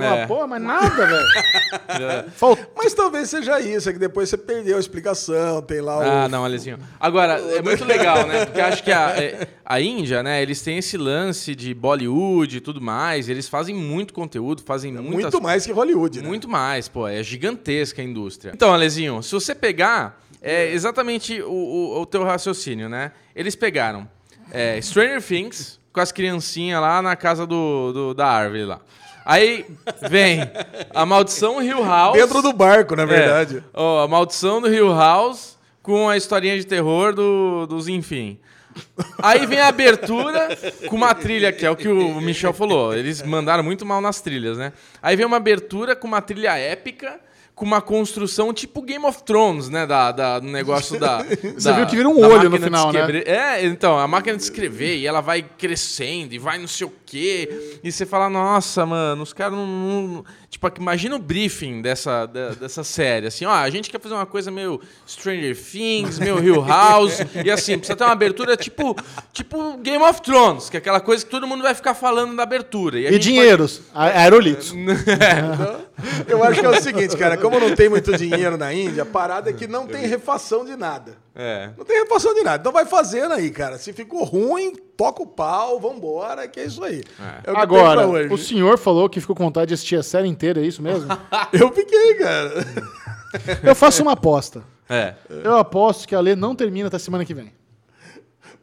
É. 0.00 0.24
Pô, 0.26 0.46
mas 0.46 0.62
nada, 0.62 0.88
velho. 0.88 2.30
Falta. 2.36 2.68
Mas 2.76 2.94
talvez 2.94 3.28
seja 3.28 3.58
isso, 3.60 3.88
é 3.88 3.92
que 3.92 3.98
depois 3.98 4.28
você 4.28 4.36
perdeu 4.36 4.76
a 4.76 4.80
explicação, 4.80 5.62
tem 5.62 5.80
lá 5.80 5.98
o... 5.98 6.02
Ah, 6.02 6.28
não, 6.28 6.44
Alezinho. 6.44 6.78
Agora, 7.00 7.40
é 7.40 7.60
muito 7.62 7.84
legal, 7.84 8.13
né? 8.26 8.44
Porque 8.46 8.60
acho 8.60 8.82
que 8.82 8.92
a, 8.92 9.10
é, 9.10 9.48
a 9.64 9.80
Índia, 9.80 10.22
né, 10.22 10.40
eles 10.42 10.60
têm 10.62 10.78
esse 10.78 10.96
lance 10.96 11.54
de 11.54 11.74
Bollywood 11.74 12.56
e 12.56 12.60
tudo 12.60 12.80
mais, 12.80 13.28
eles 13.28 13.48
fazem 13.48 13.74
muito 13.74 14.14
conteúdo, 14.14 14.62
fazem 14.62 14.92
muitas 14.92 15.32
Muito 15.32 15.42
mais 15.42 15.66
que 15.66 15.72
Hollywood, 15.72 16.20
né? 16.22 16.28
Muito 16.28 16.48
mais, 16.48 16.88
pô, 16.88 17.08
é 17.08 17.22
gigantesca 17.22 18.00
a 18.00 18.04
indústria. 18.04 18.52
Então, 18.54 18.72
Alezinho, 18.72 19.22
se 19.22 19.32
você 19.32 19.54
pegar, 19.54 20.20
é 20.40 20.70
exatamente 20.72 21.40
o, 21.42 21.50
o, 21.50 22.00
o 22.02 22.06
teu 22.06 22.22
raciocínio, 22.24 22.88
né? 22.88 23.12
Eles 23.34 23.56
pegaram 23.56 24.08
é, 24.52 24.80
Stranger 24.80 25.22
Things, 25.22 25.80
com 25.92 26.00
as 26.00 26.10
criancinhas 26.12 26.80
lá 26.80 27.00
na 27.00 27.14
casa 27.16 27.46
do, 27.46 27.92
do- 27.92 28.14
da 28.14 28.26
árvore 28.26 28.64
lá. 28.64 28.80
Aí 29.24 29.64
vem 30.10 30.40
a 30.94 31.06
maldição 31.06 31.62
Hill 31.62 31.82
House. 31.82 32.14
Dentro 32.18 32.42
do 32.42 32.52
barco, 32.52 32.94
na 32.94 33.06
verdade. 33.06 33.58
É. 33.58 33.62
Ó, 33.72 34.02
a 34.02 34.08
maldição 34.08 34.60
do 34.60 34.68
Hill 34.68 34.92
House 34.94 35.53
com 35.84 36.08
a 36.08 36.16
historinha 36.16 36.56
de 36.58 36.66
terror 36.66 37.14
do, 37.14 37.66
dos 37.66 37.86
Enfim. 37.86 38.38
Aí 39.22 39.46
vem 39.46 39.60
a 39.60 39.68
abertura 39.68 40.48
com 40.88 40.96
uma 40.96 41.14
trilha, 41.14 41.52
que 41.52 41.64
é 41.64 41.70
o 41.70 41.76
que 41.76 41.86
o 41.86 42.20
Michel 42.20 42.52
falou. 42.52 42.92
Eles 42.92 43.22
mandaram 43.22 43.62
muito 43.62 43.86
mal 43.86 44.00
nas 44.00 44.20
trilhas, 44.20 44.58
né? 44.58 44.72
Aí 45.00 45.14
vem 45.14 45.24
uma 45.24 45.36
abertura 45.36 45.94
com 45.94 46.08
uma 46.08 46.20
trilha 46.20 46.56
épica, 46.58 47.20
com 47.54 47.64
uma 47.64 47.80
construção 47.80 48.52
tipo 48.52 48.82
Game 48.82 49.04
of 49.06 49.22
Thrones, 49.22 49.68
né? 49.68 49.86
Da, 49.86 50.10
da- 50.10 50.40
do 50.40 50.48
negócio 50.48 50.98
da. 50.98 51.18
Você 51.56 51.72
viu 51.72 51.86
que 51.86 51.94
vira 51.94 52.08
um 52.08 52.18
olho 52.18 52.50
no 52.50 52.56
final, 52.64 52.92
né? 52.92 53.00
É, 53.26 53.64
então, 53.64 53.96
a 53.96 54.08
máquina 54.08 54.36
de 54.36 54.42
escrever, 54.42 54.96
e 54.96 55.06
ela 55.06 55.20
vai 55.20 55.40
crescendo, 55.42 56.34
e 56.34 56.38
vai 56.40 56.58
não 56.58 56.66
sei 56.66 56.84
o 56.88 56.92
quê. 57.06 57.78
E 57.84 57.92
você 57.92 58.04
fala, 58.04 58.28
nossa, 58.28 58.84
mano, 58.84 59.22
os 59.22 59.32
caras 59.32 59.56
não. 59.56 59.66
não- 59.68 60.24
Tipo, 60.54 60.70
imagina 60.78 61.16
o 61.16 61.18
briefing 61.18 61.82
dessa, 61.82 62.26
da- 62.26 62.50
dessa 62.50 62.84
série. 62.84 63.26
Assim, 63.26 63.44
ó, 63.44 63.50
a 63.50 63.68
gente 63.70 63.90
quer 63.90 64.00
fazer 64.00 64.14
uma 64.14 64.24
coisa 64.24 64.52
meio 64.52 64.80
Stranger 65.04 65.56
Things, 65.60 66.16
meio 66.20 66.38
Hill 66.40 66.64
House. 66.64 67.18
e 67.44 67.50
assim, 67.50 67.76
precisa 67.76 67.96
ter 67.96 68.04
uma 68.04 68.12
abertura 68.12 68.56
tipo, 68.56 68.94
tipo 69.32 69.76
Game 69.78 70.02
of 70.04 70.22
Thrones, 70.22 70.70
que 70.70 70.76
é 70.76 70.78
aquela 70.78 71.00
coisa 71.00 71.24
que 71.24 71.30
todo 71.30 71.44
mundo 71.44 71.60
vai 71.64 71.74
ficar 71.74 71.92
falando 71.92 72.36
da 72.36 72.44
abertura. 72.44 72.96
a 72.98 73.00
E 73.00 73.12
gente 73.14 73.22
dinheiros, 73.22 73.80
a- 73.92 74.04
aerolitos. 74.20 74.72
Eu 76.28 76.44
acho 76.44 76.60
que 76.60 76.66
é 76.66 76.68
o 76.68 76.80
seguinte, 76.80 77.16
cara, 77.16 77.36
como 77.36 77.58
não 77.58 77.74
tem 77.74 77.88
muito 77.88 78.16
dinheiro 78.16 78.56
na 78.56 78.72
Índia, 78.72 79.02
a 79.02 79.06
parada 79.06 79.50
é 79.50 79.52
que 79.52 79.66
não 79.66 79.88
tem 79.88 80.06
refação 80.06 80.64
de 80.64 80.76
nada. 80.76 81.16
É. 81.34 81.70
Não 81.76 81.84
tem 81.84 81.98
refação 81.98 82.32
de 82.32 82.42
nada. 82.42 82.60
Então 82.60 82.72
vai 82.72 82.86
fazendo 82.86 83.32
aí, 83.32 83.50
cara. 83.50 83.76
Se 83.76 83.92
ficou 83.92 84.22
ruim, 84.22 84.74
toca 84.96 85.22
o 85.22 85.26
pau, 85.26 85.80
vambora, 85.80 86.46
que 86.46 86.60
é 86.60 86.64
isso 86.64 86.82
aí. 86.84 87.02
É 87.42 87.50
o 87.50 87.54
que 87.54 87.60
Agora, 87.60 88.32
o 88.32 88.38
senhor 88.38 88.78
falou 88.78 89.08
que 89.08 89.20
ficou 89.20 89.34
com 89.34 89.44
vontade 89.44 89.68
de 89.68 89.74
assistir 89.74 89.96
a 89.96 90.02
série 90.02 90.28
inteira, 90.28 90.60
é 90.60 90.66
isso 90.66 90.80
mesmo? 90.80 91.08
Eu 91.52 91.72
fiquei, 91.72 92.14
cara. 92.14 92.50
Eu 93.62 93.74
faço 93.74 94.02
uma 94.02 94.12
aposta. 94.12 94.62
É. 94.88 95.14
Eu 95.28 95.56
aposto 95.56 96.06
que 96.06 96.14
a 96.14 96.20
Lê 96.20 96.36
não 96.36 96.54
termina 96.54 96.86
até 96.88 96.98
semana 96.98 97.24
que 97.24 97.34
vem. 97.34 97.52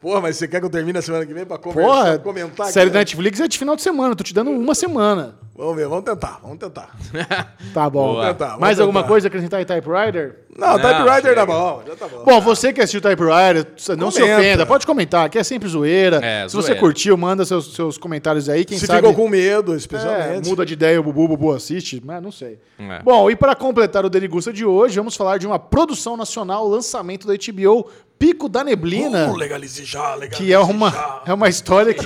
Porra, 0.02 0.20
mas 0.20 0.36
você 0.38 0.48
quer 0.48 0.60
que 0.60 0.66
eu 0.66 0.70
termine 0.70 0.98
a 0.98 1.02
semana 1.02 1.26
que 1.28 1.34
vem 1.34 1.46
pra 1.46 1.60
Porra, 1.60 2.18
comentar? 2.18 2.68
série 2.68 2.90
da 2.90 3.00
Netflix 3.00 3.40
é 3.40 3.48
de 3.48 3.58
final 3.60 3.76
de 3.76 3.84
semana. 3.84 4.16
Tô 4.16 4.24
te 4.24 4.34
dando 4.34 4.50
uma 4.50 4.74
semana. 4.74 5.36
Vamos 5.56 5.76
ver, 5.76 5.88
vamos 5.88 6.04
tentar, 6.06 6.40
vamos 6.42 6.58
tentar. 6.58 6.90
Tá 7.72 7.88
bom. 7.88 8.14
Boa. 8.14 8.28
Tentar, 8.30 8.46
vamos 8.48 8.62
Mais 8.62 8.80
alguma 8.80 9.02
tentar. 9.02 9.08
coisa 9.10 9.28
a 9.28 9.30
acrescentar 9.30 9.62
em 9.62 9.66
Typewriter? 9.66 10.40
Não, 10.58 10.70
Não, 10.70 10.80
Type 10.80 11.00
Rider 11.02 11.22
chega. 11.22 11.36
tá 11.36 11.46
bom, 11.46 11.84
já 11.88 11.96
tá 11.96 12.08
bom. 12.08 12.24
Bom, 12.26 12.42
você 12.42 12.74
que 12.74 12.82
assistiu 12.82 13.00
Typewriter, 13.00 13.68
não 13.98 14.10
se 14.10 14.20
Comenta. 14.22 14.40
ofenda, 14.40 14.66
pode 14.66 14.86
comentar, 14.88 15.30
que 15.30 15.38
é 15.38 15.44
sempre 15.44 15.70
zoeira. 15.70 16.20
É, 16.24 16.50
se 16.50 16.56
você 16.56 16.74
curtiu, 16.74 17.16
manda 17.16 17.46
seus, 17.46 17.74
seus 17.76 17.98
comentários 17.98 18.50
aí, 18.50 18.66
quem 18.66 18.78
Se 18.80 18.88
sabe... 18.88 19.00
ficou 19.08 19.14
com 19.14 19.30
medo, 19.30 19.74
É, 19.74 19.78
especialmente. 19.78 20.50
muda 20.50 20.66
de 20.66 20.74
ideia, 20.74 21.00
o 21.00 21.04
Bubu, 21.04 21.26
o 21.26 21.28
Bubu 21.30 21.54
assiste, 21.54 22.02
mas 22.04 22.22
não 22.24 22.32
sei. 22.32 22.60
É. 22.80 23.02
Bom, 23.04 23.30
e 23.30 23.36
para 23.36 23.56
completar 23.56 24.04
o 24.04 24.10
Derigusta 24.10 24.52
de 24.52 24.66
hoje, 24.66 24.98
vamos 24.98 25.16
falar 25.16 25.38
de 25.38 25.46
uma 25.46 25.60
produção 25.60 26.18
nacional, 26.18 26.68
lançamento 26.68 27.28
da 27.28 27.34
HBO, 27.36 27.88
Pico 28.22 28.48
da 28.48 28.64
Neblina, 28.64 29.32
Uh, 29.32 29.36
legalize 29.36 29.84
já, 29.84 30.14
legalize 30.14 30.38
que 30.44 30.54
é 30.54 30.60
uma, 30.60 30.92
já. 30.92 31.24
é 31.26 31.34
uma 31.34 31.50
história 31.50 31.92
que, 31.92 32.06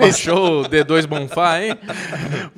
Baixou 0.00 0.62
o 0.62 0.64
D2 0.64 1.06
Bonfá, 1.06 1.62
hein? 1.62 1.76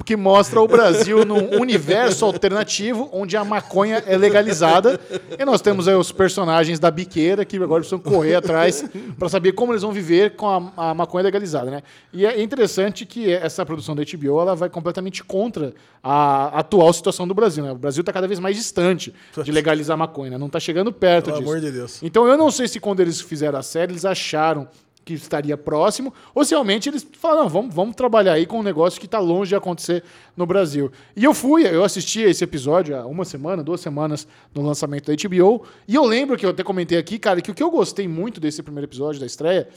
que 0.04 0.16
mostra 0.16 0.60
o 0.60 0.68
Brasil 0.68 1.24
num 1.24 1.60
universo 1.60 2.24
alternativo 2.24 3.08
onde 3.12 3.36
a 3.36 3.44
maconha 3.44 4.02
é 4.06 4.16
legalizada. 4.16 5.00
E 5.38 5.44
nós 5.44 5.60
temos 5.60 5.88
aí 5.88 5.94
os 5.94 6.12
personagens 6.12 6.78
da 6.78 6.90
biqueira 6.90 7.44
que 7.44 7.56
agora 7.56 7.80
precisam 7.80 7.98
correr 7.98 8.34
atrás 8.34 8.84
para 9.18 9.28
saber 9.28 9.52
como 9.52 9.72
eles 9.72 9.82
vão 9.82 9.92
viver 9.92 10.36
com 10.36 10.72
a, 10.76 10.90
a 10.90 10.94
maconha 10.94 11.24
legalizada, 11.24 11.70
né? 11.70 11.82
E 12.12 12.26
é 12.26 12.42
interessante 12.42 13.06
que 13.06 13.32
essa 13.32 13.64
produção 13.64 13.94
da 13.94 14.02
HBO 14.02 14.40
ela 14.40 14.54
vai 14.54 14.68
completamente 14.68 15.22
contra 15.22 15.72
a 16.02 16.58
atual 16.58 16.92
situação 16.92 17.26
do 17.26 17.34
Brasil, 17.34 17.64
né? 17.64 17.72
O 17.72 17.76
Brasil 17.76 18.00
está 18.00 18.12
cada 18.12 18.26
vez 18.26 18.38
mais 18.38 18.56
distante 18.56 19.14
de 19.44 19.52
legalizar 19.52 19.94
a 19.94 19.98
maconha, 19.98 20.30
né? 20.30 20.38
não 20.38 20.46
está 20.46 20.58
chegando 20.58 20.92
perto 20.92 21.26
Pelo 21.26 21.38
disso. 21.38 21.50
amor 21.50 21.60
de 21.60 21.70
Deus. 21.70 22.02
Então 22.02 22.26
eu 22.26 22.36
não 22.36 22.50
sei 22.50 22.66
se 22.66 22.80
quando 22.80 23.00
eles 23.00 23.20
fizeram 23.20 23.58
a 23.58 23.62
série 23.62 23.92
eles 23.92 24.04
acharam 24.04 24.66
que 25.04 25.14
estaria 25.14 25.56
próximo, 25.56 26.12
ou 26.34 26.44
se 26.44 26.52
realmente 26.52 26.88
eles 26.88 27.06
falaram, 27.12 27.48
vamos, 27.48 27.74
vamos 27.74 27.96
trabalhar 27.96 28.34
aí 28.34 28.46
com 28.46 28.60
um 28.60 28.62
negócio 28.62 29.00
que 29.00 29.06
está 29.06 29.18
longe 29.18 29.50
de 29.50 29.56
acontecer 29.56 30.04
no 30.36 30.46
Brasil. 30.46 30.90
E 31.16 31.24
eu 31.24 31.34
fui, 31.34 31.66
eu 31.66 31.82
assisti 31.82 32.20
esse 32.20 32.44
episódio 32.44 32.96
há 32.96 33.06
uma 33.06 33.24
semana, 33.24 33.62
duas 33.62 33.80
semanas 33.80 34.26
no 34.54 34.62
lançamento 34.62 35.10
da 35.10 35.28
HBO, 35.28 35.64
e 35.88 35.94
eu 35.94 36.04
lembro 36.04 36.36
que 36.36 36.44
eu 36.44 36.50
até 36.50 36.62
comentei 36.62 36.98
aqui, 36.98 37.18
cara, 37.18 37.40
que 37.40 37.50
o 37.50 37.54
que 37.54 37.62
eu 37.62 37.70
gostei 37.70 38.06
muito 38.06 38.40
desse 38.40 38.62
primeiro 38.62 38.86
episódio 38.86 39.20
da 39.20 39.26
estreia 39.26 39.68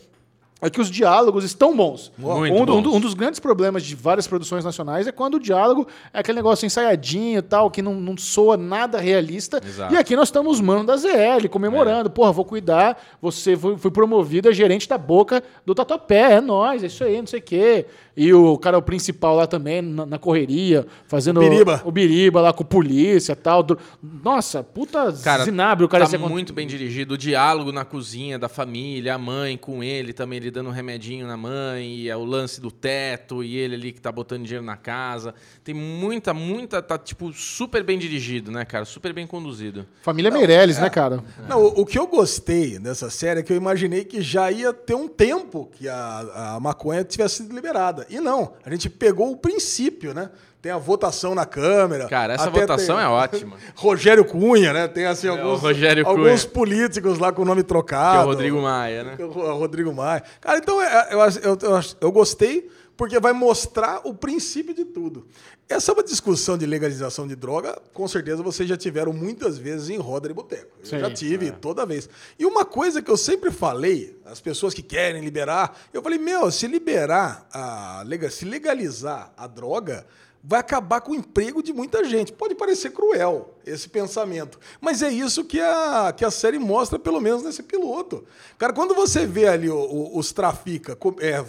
é 0.64 0.70
que 0.70 0.82
os 0.82 0.90
diálogos 0.90 1.44
estão 1.44 1.76
bons. 1.76 2.12
Muito 2.18 2.54
um, 2.56 2.66
do- 2.66 2.76
um 2.78 2.82
bons. 2.82 2.96
um 2.96 3.00
dos 3.00 3.14
grandes 3.14 3.40
problemas 3.40 3.84
de 3.84 3.96
várias 3.96 4.26
produções 4.28 4.64
nacionais 4.66 5.06
é 5.08 5.12
quando 5.12 5.36
o 5.36 5.40
diálogo 5.40 5.88
é 6.14 6.20
aquele 6.20 6.38
negócio 6.38 6.66
ensaiadinho 6.66 7.40
e 7.40 7.42
tal, 7.42 7.70
que 7.70 7.82
não, 7.82 7.94
não 7.96 8.18
soa 8.18 8.58
nada 8.58 9.00
realista. 9.00 9.62
Exato. 9.64 9.94
E 9.94 9.98
aqui 9.98 10.16
nós 10.16 10.30
estamos 10.30 10.60
mano 10.62 10.84
da 10.86 10.96
ZL, 10.98 11.48
comemorando. 11.50 12.10
Porra, 12.10 12.32
vou 12.32 12.46
cuidar, 12.46 12.98
você 13.22 13.56
foi, 13.56 13.78
foi 13.78 13.92
promovido 13.92 14.50
a 14.50 14.52
gerente 14.54 14.88
da 14.88 14.98
boca 14.98 15.44
do 15.66 15.76
Tatuapé. 15.76 16.34
É 16.34 16.42
nóis, 16.42 16.84
é 16.84 16.88
isso 16.88 17.04
aí, 17.04 17.18
não 17.20 17.28
sei 17.28 17.40
o 17.40 17.44
quê. 17.44 17.86
E 18.16 18.32
o 18.32 18.58
cara, 18.60 18.78
o 18.78 18.82
principal 18.82 19.36
lá 19.36 19.48
também, 19.48 19.82
na, 19.82 20.06
na 20.06 20.20
correria, 20.20 20.86
fazendo 21.08 21.40
O 21.40 21.50
Biriba. 21.50 21.82
o 21.84 21.92
Biriba 21.92 22.42
lá 22.42 22.54
com 22.54 22.64
polícia 22.64 23.34
e 23.34 23.36
tal. 23.36 23.64
Do- 23.64 23.78
Nossa, 24.24 24.64
puta 24.64 25.12
Cara, 25.24 25.44
zinabre 25.46 25.84
o 25.84 25.90
cara 25.90 26.08
tá 26.08 26.18
muito 26.18 26.54
bem 26.54 26.68
dirigido. 26.68 27.16
O 27.16 27.18
diálogo 27.18 27.72
na 27.72 27.84
cozinha 27.84 28.38
da 28.38 28.48
família, 28.48 29.16
a 29.16 29.18
mãe 29.18 29.58
com 29.58 29.84
ele 29.84 30.14
também, 30.14 30.38
ele 30.38 30.52
dando 30.54 30.70
um 30.70 30.72
remedinho 30.72 31.28
na 31.28 31.36
mãe, 31.36 31.96
e 31.96 32.10
é 32.10 32.16
o 32.16 32.24
lance 32.24 32.62
do 32.62 32.72
teto, 32.72 33.44
e 33.44 33.58
ele 33.58 33.76
ali 33.76 33.92
que 33.92 34.00
tá 34.00 34.12
botando 34.12 34.44
dinheiro 34.44 34.66
na 34.66 34.78
casa. 34.78 35.34
Tem 35.64 35.74
muita, 35.74 36.34
muita. 36.34 36.82
Tá, 36.82 36.98
tipo, 36.98 37.34
super 37.34 37.84
bem 37.84 38.00
dirigido, 38.00 38.52
né, 38.52 38.64
cara? 38.64 38.86
Super 38.86 39.12
bem 39.12 39.28
conduzido. 39.28 39.86
Família 40.02 40.32
Meirelles, 40.32 40.78
né, 40.78 40.90
cara? 40.90 41.24
Não, 41.50 41.62
o, 41.62 41.82
o 41.82 41.86
que 41.86 42.00
eu 42.00 42.08
gostei 42.08 42.80
dessa 42.80 43.10
série 43.10 43.42
é 43.42 43.44
que 43.44 43.52
eu 43.52 43.58
imaginei 43.58 44.06
que 44.06 44.22
já 44.22 44.52
ia 44.52 44.72
ter 44.72 44.96
um 44.96 45.08
tempo 45.08 45.70
que 45.74 45.90
a, 45.90 46.56
a 46.56 46.60
maconha 46.60 47.04
tivesse 47.04 47.38
sido 47.38 47.54
liberada. 47.54 48.06
E 48.10 48.20
não, 48.20 48.54
a 48.64 48.70
gente 48.70 48.90
pegou 48.90 49.32
o 49.32 49.38
princípio, 49.38 50.14
né? 50.14 50.30
Tem 50.64 50.72
a 50.72 50.78
votação 50.78 51.36
na 51.36 51.46
Câmara. 51.46 52.08
Cara, 52.08 52.36
essa 52.36 52.46
até 52.48 52.62
votação 52.62 52.96
tem- 52.96 53.04
é 53.04 53.08
ótima. 53.10 53.58
Rogério 53.76 54.24
Cunha, 54.24 54.72
né? 54.72 54.88
Tem 54.88 55.06
assim 55.06 55.28
o 55.28 55.34
alguns, 55.34 55.60
Rogério 55.60 56.08
alguns 56.08 56.46
Cunha. 56.46 56.54
políticos 56.54 57.20
lá 57.20 57.34
com 57.34 57.42
o 57.42 57.46
nome 57.46 57.64
Que 57.64 57.68
trocado. 57.68 58.20
é 58.22 58.24
o 58.24 58.28
Rodrigo 58.28 58.62
Maia, 58.62 59.04
né? 59.04 59.18
O 59.20 59.58
Rodrigo 59.58 59.94
Maia. 59.94 60.24
Cara, 60.40 60.60
então 60.60 60.82
é, 60.82 61.10
eu, 61.12 61.20
eu, 61.20 61.58
eu, 61.62 61.82
eu 62.00 62.12
gostei 62.14 62.72
porque 62.96 63.20
vai 63.20 63.34
mostrar 63.34 64.00
o 64.06 64.14
princípio 64.14 64.74
de 64.74 64.86
tudo. 64.86 65.28
Essa 65.68 65.92
é 65.92 65.94
uma 65.96 66.04
discussão 66.04 66.58
de 66.58 66.66
legalização 66.66 67.28
de 67.28 67.36
droga, 67.36 67.78
com 67.94 68.08
certeza 68.08 68.42
vocês 68.42 68.70
já 68.70 68.78
tiveram 68.78 69.12
muitas 69.12 69.58
vezes 69.58 69.90
em 69.90 69.98
roda 69.98 70.30
de 70.30 70.34
boteco. 70.34 70.78
Eu 70.80 70.86
Sim, 70.86 71.00
já 71.00 71.12
tive 71.12 71.52
toda 71.52 71.86
vez. 71.86 72.08
E 72.40 72.46
uma 72.46 72.64
coisa 72.64 73.02
que 73.02 73.12
eu 73.12 73.18
sempre 73.18 73.52
falei, 73.52 74.18
as 74.26 74.40
pessoas 74.40 74.74
que 74.74 74.82
querem 74.82 75.22
liberar, 75.26 75.78
eu 75.92 76.02
falei, 76.02 76.20
meu, 76.20 76.50
se 76.50 76.68
liberar, 76.68 77.46
a, 77.52 78.06
se 78.32 78.46
legalizar 78.46 79.34
a 79.36 79.46
droga, 79.46 80.06
vai 80.44 80.60
acabar 80.60 81.00
com 81.00 81.14
o 81.14 81.16
emprego 81.16 81.64
de 81.64 81.72
muita 81.72 82.04
gente. 82.04 82.34
Pode 82.34 82.54
parecer 82.54 82.92
cruel 82.92 83.54
esse 83.66 83.88
pensamento, 83.88 84.60
mas 84.82 85.02
é 85.02 85.10
isso 85.10 85.46
que 85.46 85.62
a, 85.62 86.14
que 86.16 86.26
a 86.26 86.32
série 86.32 86.60
mostra, 86.60 87.00
pelo 87.00 87.22
menos 87.22 87.44
nesse 87.44 87.64
piloto. 87.64 88.26
Cara, 88.58 88.74
quando 88.74 88.94
você 88.94 89.26
vê 89.26 89.48
ali 89.48 89.70
os 89.70 90.34
trafica 90.34 90.98
é, 91.22 91.46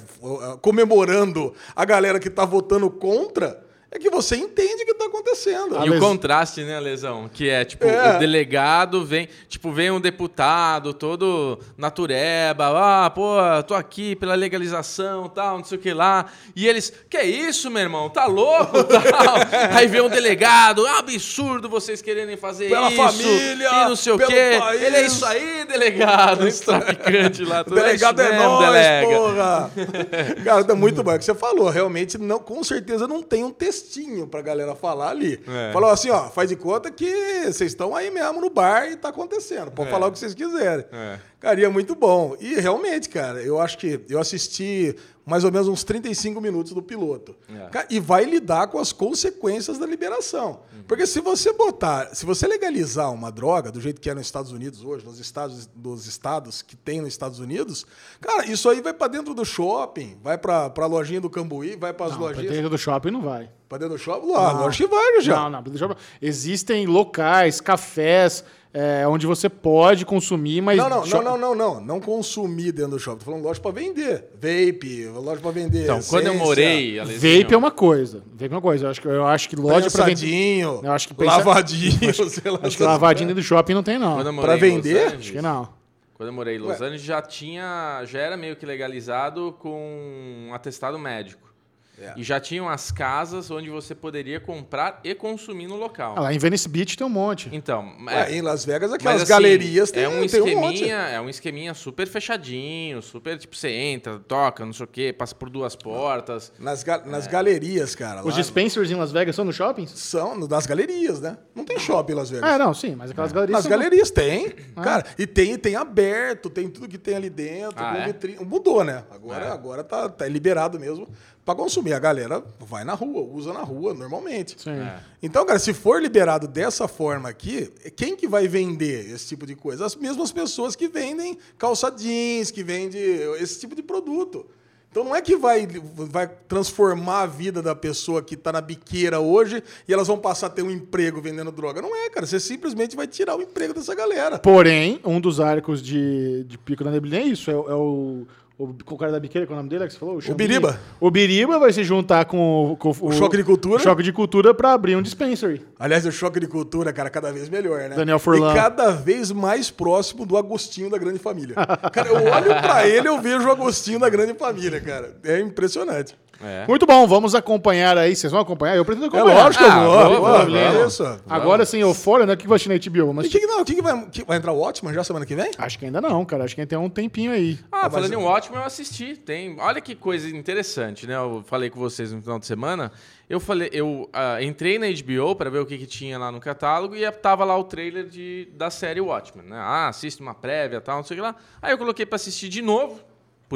comemorando 0.60 1.52
a 1.74 1.84
galera 1.84 2.20
que 2.20 2.30
tá 2.30 2.44
votando 2.44 2.88
contra, 2.88 3.63
é 3.94 3.98
que 3.98 4.10
você 4.10 4.36
entende 4.36 4.82
o 4.82 4.86
que 4.86 4.94
tá 4.94 5.04
acontecendo. 5.06 5.76
E 5.84 5.88
Les- 5.88 6.00
o 6.02 6.04
contraste, 6.04 6.62
né, 6.64 6.78
Lesão? 6.80 7.28
Que 7.32 7.48
é, 7.48 7.64
tipo, 7.64 7.84
É. 7.86 8.16
o 8.16 8.18
delegado 8.18 9.04
vem, 9.04 9.28
tipo, 9.48 9.70
vem 9.72 9.90
um 9.90 10.00
deputado 10.00 10.92
todo 10.92 11.58
natureba, 11.78 12.72
ah, 13.06 13.10
pô, 13.10 13.36
tô 13.66 13.74
aqui 13.74 14.16
pela 14.16 14.34
legalização, 14.34 15.28
tal, 15.28 15.58
não 15.58 15.64
sei 15.64 15.78
o 15.78 15.80
que 15.80 15.92
lá. 15.94 16.26
E 16.56 16.66
eles, 16.66 16.92
que 17.08 17.16
é 17.16 17.24
isso, 17.24 17.70
meu 17.70 17.82
irmão? 17.82 18.10
Tá 18.10 18.26
louco, 18.26 18.82
tal? 18.84 19.36
Aí 19.76 19.86
vem 19.86 20.00
um 20.00 20.08
delegado, 20.08 20.86
é 20.86 20.92
um 20.92 20.96
absurdo 20.98 21.68
vocês 21.68 22.02
quererem 22.02 22.36
fazer 22.36 22.68
Pela 22.68 22.88
isso. 22.88 22.96
família, 22.96 23.68
e 23.68 23.88
não 23.88 23.96
sei 23.96 24.12
o 24.12 24.18
quê. 24.18 24.56
país. 24.58 24.82
Ele 24.82 24.96
é 24.96 25.06
isso 25.06 25.24
aí, 25.24 25.64
delegado, 25.66 26.46
esse 26.48 26.64
traficante 26.64 27.44
lá. 27.44 27.62
Tudo, 27.62 27.76
delegado 27.76 28.20
é 28.20 28.30
mesmo, 28.32 28.48
nóis, 28.48 28.66
delega. 28.66 29.06
porra! 29.06 29.70
Cara, 30.44 30.64
tá 30.64 30.74
muito 30.74 31.02
bom. 31.02 31.12
É 31.12 31.16
o 31.16 31.18
que 31.18 31.24
você 31.24 31.34
falou. 31.34 31.68
Realmente, 31.70 32.18
não, 32.18 32.38
com 32.38 32.62
certeza, 32.64 33.06
não 33.06 33.22
tem 33.22 33.44
um 33.44 33.50
textinho 33.84 34.26
pra 34.26 34.40
galera 34.40 34.74
falar 34.74 35.10
ali. 35.10 35.40
É. 35.46 35.72
Falou 35.72 35.90
assim, 35.90 36.10
ó, 36.10 36.28
faz 36.30 36.48
de 36.48 36.56
conta 36.56 36.90
que 36.90 37.10
vocês 37.44 37.72
estão 37.72 37.94
aí 37.94 38.10
mesmo 38.10 38.40
no 38.40 38.50
bar 38.50 38.90
e 38.90 38.96
tá 38.96 39.10
acontecendo. 39.10 39.70
Pode 39.70 39.88
É. 39.88 39.92
falar 39.92 40.06
o 40.08 40.12
que 40.12 40.18
vocês 40.18 40.34
quiserem. 40.34 40.84
É. 40.92 41.18
Cara, 41.40 41.60
e 41.60 41.64
é 41.64 41.68
muito 41.68 41.94
bom. 41.94 42.34
E 42.40 42.54
realmente, 42.54 43.08
cara, 43.08 43.42
eu 43.42 43.60
acho 43.60 43.76
que 43.78 44.00
eu 44.08 44.18
assisti 44.18 44.96
mais 45.24 45.44
ou 45.44 45.50
menos 45.50 45.68
uns 45.68 45.82
35 45.84 46.40
minutos 46.40 46.72
do 46.72 46.82
piloto. 46.82 47.34
É. 47.48 47.86
E 47.90 47.98
vai 48.00 48.24
lidar 48.24 48.66
com 48.68 48.78
as 48.78 48.92
consequências 48.92 49.78
da 49.78 49.86
liberação. 49.86 50.60
Porque 50.86 51.06
se 51.06 51.20
você 51.20 51.52
botar, 51.52 52.14
se 52.14 52.26
você 52.26 52.46
legalizar 52.46 53.10
uma 53.12 53.32
droga 53.32 53.72
do 53.72 53.80
jeito 53.80 54.00
que 54.00 54.10
é 54.10 54.14
nos 54.14 54.26
Estados 54.26 54.52
Unidos 54.52 54.84
hoje, 54.84 55.04
nos 55.04 55.18
estados 55.18 55.66
dos 55.74 56.06
estados 56.06 56.60
que 56.60 56.76
tem 56.76 57.00
nos 57.00 57.08
Estados 57.08 57.38
Unidos, 57.38 57.86
cara, 58.20 58.44
isso 58.46 58.68
aí 58.68 58.82
vai 58.82 58.92
para 58.92 59.08
dentro 59.08 59.32
do 59.34 59.44
shopping, 59.44 60.18
vai 60.22 60.36
para 60.36 60.70
a 60.76 60.86
lojinha 60.86 61.20
do 61.20 61.30
Cambuí, 61.30 61.74
vai 61.76 61.92
para 61.94 62.06
as 62.06 62.12
Não, 62.12 62.18
pra 62.18 62.28
lojinhas, 62.28 62.52
dentro 62.52 62.68
do 62.70 62.76
shopping 62.78 63.10
não 63.10 63.22
vai. 63.22 63.50
para 63.68 63.78
dentro 63.78 63.94
do 63.96 63.98
shopping, 63.98 64.30
lá, 64.30 64.52
lógico 64.52 64.88
que 64.88 64.94
vai, 64.94 65.20
já. 65.22 65.36
Não, 65.36 65.50
não, 65.50 65.58
dentro 65.62 65.72
do 65.72 65.78
shopping. 65.78 66.00
Existem 66.20 66.86
locais, 66.86 67.60
cafés, 67.62 68.44
é, 68.76 69.06
onde 69.06 69.24
você 69.24 69.48
pode 69.48 70.04
consumir, 70.04 70.60
mas. 70.60 70.76
Não, 70.76 70.90
não, 70.90 71.06
não, 71.06 71.22
não, 71.22 71.38
não, 71.38 71.54
não. 71.54 71.80
Não 71.80 72.00
consumir 72.00 72.72
dentro 72.72 72.90
do 72.92 72.98
shopping. 72.98 73.18
Tô 73.20 73.24
falando 73.26 73.44
loja 73.44 73.60
pra 73.60 73.70
vender. 73.70 74.24
Vape, 74.34 75.06
loja 75.14 75.40
pra 75.40 75.50
vender. 75.52 75.84
Então, 75.84 76.00
quando 76.02 76.26
eu 76.26 76.32
essência, 76.32 76.44
morei, 76.46 76.98
Alezinho, 76.98 77.42
Vape 77.42 77.54
é 77.54 77.56
uma 77.56 77.70
coisa. 77.70 78.22
Vape 78.32 78.44
é 78.52 78.56
uma 78.56 78.60
coisa. 78.60 78.86
Eu 78.86 78.90
acho 78.90 79.00
que, 79.00 79.06
eu 79.08 79.24
acho 79.26 79.48
que 79.48 79.56
loja 79.56 79.88
pra 79.90 80.04
vender. 80.06 80.58
Eu 80.62 80.92
acho 80.92 81.06
que 81.08 81.14
pensa- 81.14 81.36
lavadinho, 81.36 82.14
sei 82.28 82.50
lá. 82.50 82.58
Acho 82.64 82.76
que 82.76 82.82
lavadinha 82.82 83.28
dentro 83.28 83.42
do 83.42 83.46
shopping 83.46 83.74
não 83.74 83.82
tem, 83.84 83.96
não. 83.98 84.14
quando 84.16 84.26
eu 84.26 84.34
Pra 84.34 84.42
morei 84.56 84.70
em 84.70 84.76
Los 84.76 84.84
vender? 84.84 84.98
Angeles- 85.06 85.20
Acho 85.20 85.32
que 85.32 85.40
não. 85.40 85.68
Quando 86.14 86.28
eu 86.28 86.32
morei 86.32 86.56
em 86.56 86.58
Los 86.58 86.80
Ué. 86.80 86.86
Angeles, 86.86 87.02
já 87.02 87.22
tinha, 87.22 88.02
já 88.06 88.18
era 88.18 88.36
meio 88.36 88.56
que 88.56 88.66
legalizado 88.66 89.54
com 89.60 90.48
um 90.48 90.52
atestado 90.54 90.98
médico. 90.98 91.53
É. 92.00 92.12
E 92.16 92.24
já 92.24 92.40
tinham 92.40 92.68
as 92.68 92.90
casas 92.90 93.50
onde 93.52 93.70
você 93.70 93.94
poderia 93.94 94.40
comprar 94.40 95.00
e 95.04 95.14
consumir 95.14 95.68
no 95.68 95.76
local. 95.76 96.14
Ah, 96.16 96.22
lá 96.22 96.34
em 96.34 96.38
Venice 96.38 96.68
Beach 96.68 96.96
tem 96.96 97.06
um 97.06 97.10
monte. 97.10 97.48
Então, 97.52 97.94
Ué, 98.06 98.32
é, 98.32 98.34
em 98.36 98.40
Las 98.42 98.64
Vegas, 98.64 98.90
mas, 98.90 98.94
aquelas 99.00 99.22
assim, 99.22 99.28
galerias 99.30 99.90
tem, 99.92 100.02
é 100.02 100.08
um 100.08 100.12
tem 100.12 100.20
um 100.20 100.24
esqueminha, 100.24 100.60
monte. 100.60 100.90
é 100.90 101.20
um 101.20 101.28
esqueminha 101.28 101.72
super 101.74 102.06
fechadinho, 102.08 103.00
super 103.00 103.38
tipo 103.38 103.54
você 103.56 103.68
entra, 103.70 104.18
toca, 104.18 104.64
não 104.66 104.72
sei 104.72 104.84
o 104.84 104.88
quê, 104.88 105.12
passa 105.16 105.34
por 105.36 105.48
duas 105.48 105.76
portas. 105.76 106.52
Nas, 106.58 106.82
ga- 106.82 107.02
É. 107.06 107.08
nas 107.08 107.26
galerias, 107.28 107.94
cara. 107.94 108.20
Os 108.20 108.34
lá 108.34 108.40
dispensers 108.40 108.90
em 108.90 108.94
Las 108.96 109.12
Vegas 109.12 109.36
são 109.36 109.44
nos 109.44 109.54
shoppings? 109.54 109.90
São 109.92 110.38
das 110.48 110.66
galerias, 110.66 111.20
né? 111.20 111.38
Não 111.54 111.64
tem 111.64 111.78
shopping 111.78 112.12
em 112.12 112.16
Las 112.16 112.30
Vegas. 112.30 112.50
Ah, 112.50 112.58
não, 112.58 112.74
sim, 112.74 112.94
mas 112.96 113.12
aquelas 113.12 113.30
galerias. 113.32 113.52
Nas 113.56 113.62
são- 113.62 113.70
galerias 113.70 114.10
tem, 114.10 114.50
cara. 114.82 115.04
E 115.16 115.26
tem, 115.26 115.56
tem 115.56 115.76
aberto, 115.76 116.50
tem 116.50 116.68
tudo 116.68 116.88
que 116.88 116.98
tem 116.98 117.14
ali 117.14 117.30
dentro. 117.30 117.76
Ah, 117.76 117.96
é? 117.98 118.44
Mudou, 118.44 118.82
né? 118.82 119.04
Agora, 119.10 119.44
É. 119.46 119.50
agora 119.50 119.84
tá, 119.84 120.08
tá 120.08 120.26
liberado 120.26 120.78
mesmo 120.80 121.06
pra 121.44 121.54
consumir. 121.54 121.92
A 121.92 121.98
galera 121.98 122.42
vai 122.58 122.84
na 122.84 122.94
rua, 122.94 123.22
usa 123.22 123.52
na 123.52 123.62
rua 123.62 123.92
normalmente. 123.92 124.56
Sim. 124.60 124.70
É. 124.70 125.00
Então, 125.22 125.44
cara, 125.44 125.58
se 125.58 125.72
for 125.72 126.00
liberado 126.00 126.48
dessa 126.48 126.88
forma 126.88 127.28
aqui, 127.28 127.70
quem 127.96 128.16
que 128.16 128.26
vai 128.26 128.48
vender 128.48 129.10
esse 129.12 129.28
tipo 129.28 129.46
de 129.46 129.54
coisa? 129.54 129.84
As 129.84 129.94
mesmas 129.94 130.32
pessoas 130.32 130.74
que 130.74 130.88
vendem 130.88 131.38
calça 131.58 131.90
jeans, 131.90 132.50
que 132.50 132.62
vendem 132.62 133.00
esse 133.40 133.60
tipo 133.60 133.74
de 133.74 133.82
produto. 133.82 134.46
Então 134.94 135.02
não 135.02 135.12
é 135.12 135.20
que 135.20 135.34
vai, 135.34 135.66
vai 135.66 136.30
transformar 136.46 137.22
a 137.22 137.26
vida 137.26 137.60
da 137.60 137.74
pessoa 137.74 138.22
que 138.22 138.34
está 138.34 138.52
na 138.52 138.60
biqueira 138.60 139.18
hoje 139.18 139.60
e 139.88 139.92
elas 139.92 140.06
vão 140.06 140.16
passar 140.16 140.46
a 140.46 140.50
ter 140.50 140.62
um 140.62 140.70
emprego 140.70 141.20
vendendo 141.20 141.50
droga. 141.50 141.82
Não 141.82 141.96
é, 141.96 142.08
cara. 142.08 142.24
Você 142.24 142.38
simplesmente 142.38 142.94
vai 142.94 143.08
tirar 143.08 143.34
o 143.34 143.42
emprego 143.42 143.74
dessa 143.74 143.92
galera. 143.92 144.38
Porém, 144.38 145.00
um 145.04 145.20
dos 145.20 145.40
arcos 145.40 145.82
de, 145.82 146.44
de 146.44 146.56
Pico 146.56 146.84
da 146.84 146.92
Neblina 146.92 147.16
é 147.16 147.24
isso. 147.24 147.50
É, 147.50 147.54
é 147.54 147.74
o, 147.74 148.24
o, 148.56 148.66
o 148.66 148.96
cara 148.96 149.10
da 149.10 149.18
biqueira, 149.18 149.46
qual 149.46 149.56
é 149.56 149.58
o 149.58 149.62
nome 149.62 149.68
dele 149.68 149.86
que 149.86 149.92
você 149.92 149.98
falou? 149.98 150.20
Xambinha? 150.20 150.36
Biriba. 150.36 150.80
O 151.00 151.10
Biriba 151.10 151.58
vai 151.58 151.72
se 151.72 151.82
juntar 151.82 152.24
com 152.24 152.72
o, 152.72 152.76
com 152.76 152.90
O 153.00 153.10
Choque 153.10 153.36
de 153.36 153.42
Cultura. 153.42 153.82
Choque 153.82 154.02
de 154.02 154.12
cultura 154.12 154.54
pra 154.54 154.72
abrir 154.72 154.94
um 154.94 155.02
dispensary. 155.02 155.60
Aliás, 155.76 156.06
o 156.06 156.12
choque 156.12 156.38
de 156.38 156.46
cultura, 156.46 156.92
cara, 156.92 157.10
cada 157.10 157.32
vez 157.32 157.48
melhor, 157.48 157.80
né? 157.80 157.96
Daniel 157.96 158.20
Furlan. 158.20 158.52
E 158.52 158.54
cada 158.54 158.92
vez 158.92 159.32
mais 159.32 159.72
próximo 159.72 160.24
do 160.24 160.36
Agostinho 160.36 160.88
da 160.88 160.98
Grande 160.98 161.18
Família. 161.18 161.56
Cara, 161.92 162.08
eu 162.08 162.14
olho 162.14 162.62
pra 162.62 162.86
ele 162.86 163.08
eu 163.08 163.20
vejo 163.20 163.48
o 163.48 163.50
Agostinho 163.50 163.98
da 163.98 164.08
Grande 164.08 164.34
Família, 164.34 164.80
cara. 164.80 165.16
É 165.24 165.40
impressionante. 165.40 166.16
É. 166.42 166.66
Muito 166.66 166.84
bom, 166.86 167.06
vamos 167.06 167.34
acompanhar 167.34 167.96
aí. 167.96 168.14
Vocês 168.14 168.30
vão 168.32 168.40
acompanhar? 168.40 168.76
Eu 168.76 168.84
pretendo 168.84 169.06
É 169.06 169.08
acompanhar. 169.08 169.44
lógico 169.44 169.64
que 169.64 169.70
eu 169.70 169.72
Ah, 169.72 169.84
vou. 169.84 170.08
vou, 170.10 170.20
vou, 170.20 170.56
é 170.56 170.72
vou. 170.72 170.86
isso. 170.86 171.20
Agora 171.28 171.64
sim, 171.64 171.78
eu 171.78 171.94
fora, 171.94 172.26
né? 172.26 172.34
O 172.34 172.36
que 172.36 172.46
vai 172.48 172.56
assistir 172.56 172.68
na 172.68 173.02
HBO? 173.04 173.14
Mas 173.14 173.26
E 173.26 173.28
que, 173.30 173.40
que- 173.40 173.46
não, 173.46 173.60
o 173.60 173.64
que, 173.64 173.74
que 173.74 173.82
vai, 173.82 174.06
que 174.06 174.24
vai 174.24 174.36
entrar 174.38 174.52
o 174.52 174.58
Watchman 174.58 174.92
já 174.92 175.04
semana 175.04 175.24
que 175.26 175.34
vem? 175.34 175.50
acho 175.56 175.78
que 175.78 175.84
ainda 175.86 176.00
não, 176.00 176.24
cara. 176.24 176.44
Acho 176.44 176.54
que 176.54 176.60
ainda 176.60 176.68
tem 176.70 176.78
um 176.78 176.88
tempinho 176.90 177.32
aí. 177.32 177.58
Ah, 177.70 177.88
falando 177.90 178.10
em 178.12 178.14
eu- 178.14 178.22
ótimo, 178.24 178.56
eu 178.56 178.62
assisti. 178.64 179.16
Tem, 179.16 179.56
olha 179.60 179.80
que 179.80 179.94
coisa 179.94 180.28
interessante, 180.28 181.06
né? 181.06 181.14
Eu 181.16 181.42
falei 181.46 181.70
com 181.70 181.78
vocês 181.78 182.12
no 182.12 182.20
final 182.20 182.38
de 182.38 182.46
semana. 182.46 182.90
Eu 183.28 183.40
falei, 183.40 183.70
eu 183.72 184.08
ah, 184.12 184.42
entrei 184.42 184.78
na 184.78 184.86
HBO 184.86 185.34
para 185.34 185.48
ver 185.48 185.58
o 185.60 185.64
que, 185.66 185.78
que 185.78 185.86
tinha 185.86 186.18
lá 186.18 186.30
no 186.30 186.40
catálogo 186.40 186.94
e 186.94 187.10
tava 187.10 187.42
lá 187.44 187.56
o 187.56 187.64
trailer 187.64 188.06
de, 188.06 188.48
da 188.54 188.70
série 188.70 189.00
Watchmen, 189.00 189.46
né? 189.46 189.56
Ah, 189.58 189.88
assiste 189.88 190.20
uma 190.20 190.34
prévia, 190.34 190.80
tal, 190.80 190.96
não 190.98 191.04
sei 191.04 191.16
o 191.16 191.20
que 191.20 191.22
lá. 191.22 191.34
Aí 191.62 191.72
eu 191.72 191.78
coloquei 191.78 192.04
para 192.04 192.16
assistir 192.16 192.48
de 192.50 192.60
novo, 192.60 193.00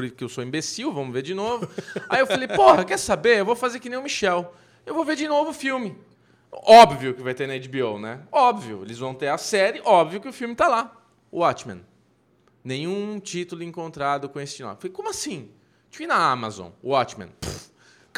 porque 0.07 0.25
eu 0.25 0.29
sou 0.29 0.45
imbecil, 0.45 0.93
vamos 0.93 1.13
ver 1.13 1.23
de 1.23 1.35
novo. 1.35 1.69
Aí 2.09 2.21
eu 2.21 2.27
falei, 2.27 2.47
porra, 2.47 2.85
quer 2.85 2.99
saber? 2.99 3.39
Eu 3.39 3.45
vou 3.45 3.57
fazer 3.57 3.81
que 3.81 3.89
nem 3.89 3.99
o 3.99 4.03
Michel. 4.03 4.55
Eu 4.87 4.95
vou 4.95 5.05
ver 5.05 5.17
de 5.17 5.27
novo 5.27 5.51
o 5.51 5.55
filme. 5.55 5.97
Óbvio 6.51 7.15
que 7.15 7.23
vai 7.23 7.35
ter 7.35 7.47
na 7.47 7.59
HBO, 7.59 7.99
né? 7.99 8.21
Óbvio. 8.33 8.83
Eles 8.83 8.99
vão 8.99 9.15
ter 9.15 9.29
a 9.29 9.39
série, 9.39 9.83
óbvio 9.85 10.21
que 10.21 10.29
o 10.29 10.33
filme 10.33 10.55
tá 10.55 10.69
lá. 10.69 10.97
Watchmen. 11.33 11.85
Nenhum 12.65 13.21
título 13.21 13.63
encontrado 13.63 14.29
com 14.29 14.41
esse 14.41 14.63
nome. 14.63 14.77
Falei, 14.77 14.93
como 14.93 15.11
assim? 15.11 15.51
Ir 15.99 16.07
na 16.07 16.31
Amazon, 16.31 16.71
Watchmen. 16.83 17.29
Pff, 17.41 17.68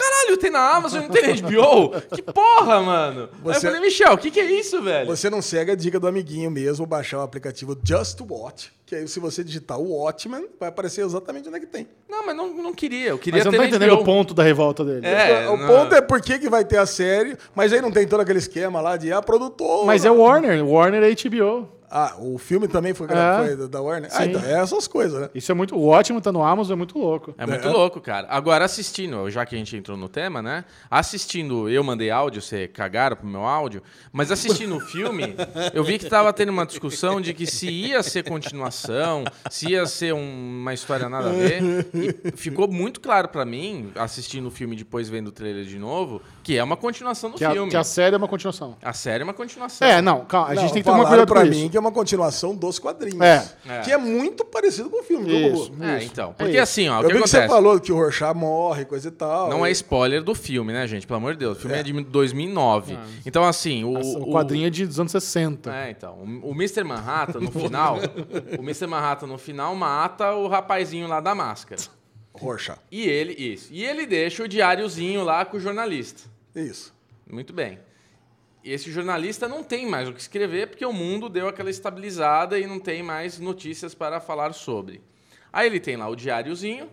Caralho, 0.01 0.36
tem 0.38 0.51
na 0.51 0.76
Amazon 0.76 1.01
e 1.01 1.03
não 1.03 1.11
tem 1.11 1.22
na 1.26 1.48
HBO? 1.48 2.01
Que 2.14 2.22
porra, 2.22 2.80
mano? 2.80 3.20
Aí 3.32 3.38
eu 3.44 3.55
Você- 3.55 3.61
falei, 3.66 3.80
Michel, 3.80 4.12
o 4.14 4.18
que, 4.18 4.30
que 4.30 4.40
é 4.40 4.51
isso, 4.51 4.80
velho? 4.82 5.07
Você 5.07 5.28
não 5.28 5.42
segue 5.42 5.70
a 5.72 5.74
dica 5.74 6.01
do 6.01 6.07
amiguinho 6.09 6.51
mesmo, 6.51 6.86
baixar 6.86 7.18
o 7.18 7.22
aplicativo 7.22 7.76
Just 7.84 8.18
Watch, 8.28 8.72
que 8.86 8.94
aí 8.94 9.07
se 9.07 9.20
você 9.20 9.44
digitar 9.44 9.78
o 9.78 9.92
Watchman, 9.92 10.46
vai 10.59 10.68
aparecer 10.68 11.05
exatamente 11.05 11.48
onde 11.48 11.59
é 11.59 11.61
que 11.61 11.66
tem. 11.66 11.86
Não, 12.09 12.24
mas 12.26 12.34
não, 12.36 12.48
não 12.55 12.72
queria. 12.74 13.09
Eu 13.11 13.18
queria 13.18 13.38
Mas 13.38 13.44
você 13.44 13.51
não 13.57 13.64
tá 13.64 13.68
entendendo 13.68 13.94
HBO. 13.96 14.03
o 14.03 14.05
ponto 14.05 14.34
da 14.34 14.42
revolta 14.42 14.84
dele. 14.84 15.07
É, 15.07 15.48
o 15.48 15.57
não- 15.57 15.66
ponto 15.66 15.94
é 15.94 16.01
por 16.01 16.20
que, 16.20 16.38
que 16.38 16.48
vai 16.48 16.64
ter 16.64 16.78
a 16.78 16.86
série, 16.86 17.36
mas 17.55 17.72
aí 17.72 17.80
não 17.82 17.90
tem 17.92 18.07
todo 18.07 18.20
aquele 18.20 18.38
esquema 18.38 18.80
lá 18.80 18.96
de 18.96 19.12
ah, 19.12 19.20
produtor. 19.22 19.84
Mas 19.86 20.05
é 20.05 20.11
o 20.11 20.16
Warner. 20.20 20.64
Warner 20.66 21.03
é 21.03 21.11
HBO. 21.14 21.68
Ah, 21.91 22.14
o 22.18 22.38
filme 22.38 22.68
também 22.68 22.95
foi, 22.95 23.07
É. 23.11 23.57
foi 23.57 23.68
da- 23.68 23.80
Warner? 23.80 24.09
Ah, 24.12 24.22
Sim. 24.22 24.30
então 24.30 24.43
é 24.45 24.53
essas 24.61 24.86
coisas, 24.86 25.20
né? 25.22 25.30
Isso 25.34 25.51
é 25.51 25.55
muito. 25.55 25.74
O 25.76 25.88
ótimo 25.88 26.20
tá 26.20 26.30
no 26.30 26.43
Amazon, 26.43 26.74
é 26.74 26.76
muito 26.76 26.99
louco. 26.99 27.34
É 27.36 27.45
muito 27.47 27.66
É. 27.66 27.70
louco, 27.70 28.01
cara. 28.01 28.26
Agora, 28.30 28.64
assistindo, 28.64 29.28
já 29.30 29.45
que 29.45 29.55
a 29.55 29.59
gente 29.59 29.76
entrou 29.76 29.97
no 29.97 30.09
tema, 30.09 30.41
né? 30.41 30.64
Assistindo, 30.91 31.68
eu 31.68 31.82
mandei 31.82 32.11
áudio, 32.11 32.41
você 32.43 32.68
cagaram 32.68 33.16
pro 33.16 33.26
meu 33.26 33.45
áudio, 33.45 33.82
mas 34.12 34.30
assistindo 34.30 34.76
o 34.76 34.80
filme, 34.80 35.34
eu 35.74 35.82
vi 35.82 35.99
que 35.99 36.07
tava 36.09 36.32
tendo 36.32 36.51
uma 36.51 36.66
discussão 36.66 37.20
de 37.20 37.32
que 37.34 37.47
se 37.47 37.68
ia 37.70 38.03
ser 38.03 38.22
continuação, 38.28 39.24
se 39.51 39.70
ia 39.70 39.86
ser 39.86 40.12
um- 40.14 40.61
uma 40.61 40.74
história 40.74 41.09
nada 41.09 41.30
a 41.30 41.32
ver. 41.32 41.62
E 41.95 42.36
ficou 42.36 42.68
muito 42.70 43.01
claro 43.01 43.28
pra 43.28 43.45
mim, 43.45 43.91
assistindo 43.97 44.47
o 44.47 44.51
filme 44.51 44.74
e 44.74 44.78
depois 44.78 45.09
vendo 45.09 45.28
o 45.28 45.32
trailer 45.32 45.64
de 45.64 45.78
novo, 45.78 46.20
que 46.43 46.57
é 46.59 46.62
uma 46.62 46.76
continuação 46.76 47.30
do 47.30 47.36
Que 47.36 47.45
a, 47.45 47.51
filme. 47.53 47.70
que 47.70 47.76
a 47.76 47.84
série 47.84 48.14
é 48.14 48.18
uma 48.18 48.28
continuação. 48.28 48.76
A 48.82 48.93
série 48.93 49.22
é 49.22 49.24
uma 49.24 49.34
continuação. 49.34 49.88
É, 49.88 50.01
não, 50.03 50.24
calma, 50.24 50.49
a 50.49 50.55
gente 50.55 50.64
Não, 50.66 50.72
tem 50.74 50.82
que 50.82 50.88
tomar 50.88 51.07
cuidado 51.07 51.26
pra 51.26 51.41
com 51.43 51.47
mim 51.49 51.61
isso. 51.62 51.70
que 51.70 51.78
é 51.81 51.83
uma 51.83 51.93
continuação 51.93 52.55
dos 52.55 52.78
quadrinhos. 52.78 53.20
É. 53.20 53.49
É. 53.66 53.81
Que 53.81 53.93
é 53.93 53.97
muito 53.99 54.45
parecido 54.45 54.89
com 54.91 55.01
o 55.01 55.03
filme, 55.03 55.26
viu, 55.26 55.53
Isso. 55.55 55.70
Gugu? 55.70 55.85
É, 55.85 56.05
então. 56.05 56.31
É 56.31 56.33
Porque 56.35 56.53
isso. 56.53 56.62
assim, 56.62 56.89
ó, 56.89 56.99
o 57.01 57.03
Eu 57.03 57.03
que 57.03 57.07
vi 57.07 57.12
que 57.12 57.18
acontece? 57.24 57.43
você 57.43 57.49
falou 57.49 57.81
que 57.81 57.93
o 57.93 57.97
Rorschach 57.97 58.35
morre, 58.37 58.85
coisa 58.85 59.09
e 59.09 59.11
tal. 59.11 59.49
Não 59.51 59.64
é 59.64 59.70
E- 59.70 59.72
spoiler 59.72 60.22
do 60.22 60.35
filme, 60.35 60.72
né, 60.72 60.87
gente? 60.87 61.07
Pelo 61.07 61.16
amor 61.16 61.33
de 61.33 61.39
Deus. 61.41 61.59
O 61.59 61.61
filme 61.61 61.76
é, 61.76 61.83
de 61.83 61.93
2009. 62.05 62.99
Então, 63.26 63.45
assim, 63.45 63.85
o, 63.85 63.95
O, 63.99 64.33
quadrinho 64.33 64.66
é 64.66 64.70
de 64.70 64.87
dos 64.87 65.01
anos 65.01 65.12
60. 65.12 65.74
É, 65.74 65.91
então. 65.91 66.14
O, 66.43 66.51
o 66.51 66.53
Mr. 66.53 66.85
Manhattan, 66.85 67.41
no 67.41 67.51
final, 67.51 67.97
o 68.59 68.62
Mr. 68.62 68.87
Manhattan, 68.87 69.26
no 69.26 69.39
final, 69.39 69.74
mata 69.74 70.33
o 70.35 70.47
rapazinho 70.49 71.07
lá 71.09 71.20
da 71.20 71.35
máscara. 71.35 71.81
Rorschach. 72.33 72.78
E 72.91 73.03
ele, 73.09 73.33
isso. 73.33 73.68
E 73.72 73.85
ele 73.85 74.07
deixa 74.07 74.43
o 74.45 74.49
diáriozinho 74.49 75.24
lá 75.24 75.45
com 75.45 75.57
o 75.57 75.61
jornalista. 75.61 76.22
Isso. 76.55 76.95
Muito 77.31 77.53
bem. 77.53 77.78
E 78.62 78.72
esse 78.72 78.90
jornalista 78.90 79.48
não 79.48 79.62
tem 79.64 79.88
mais 79.88 80.08
o 80.08 80.12
que 80.12 80.20
escrever, 80.20 80.68
porque 80.68 80.84
o 80.84 80.92
mundo 80.92 81.28
deu 81.28 81.48
aquela 81.48 81.70
estabilizada 81.70 82.58
e 82.58 82.66
não 82.66 82.78
tem 82.78 83.02
mais 83.02 83.38
notícias 83.38 83.94
para 83.94 84.20
falar 84.20 84.52
sobre. 84.52 85.00
Aí 85.52 85.66
ele 85.66 85.80
tem 85.80 85.96
lá 85.96 86.08
o 86.08 86.14
diáriozinho 86.14 86.88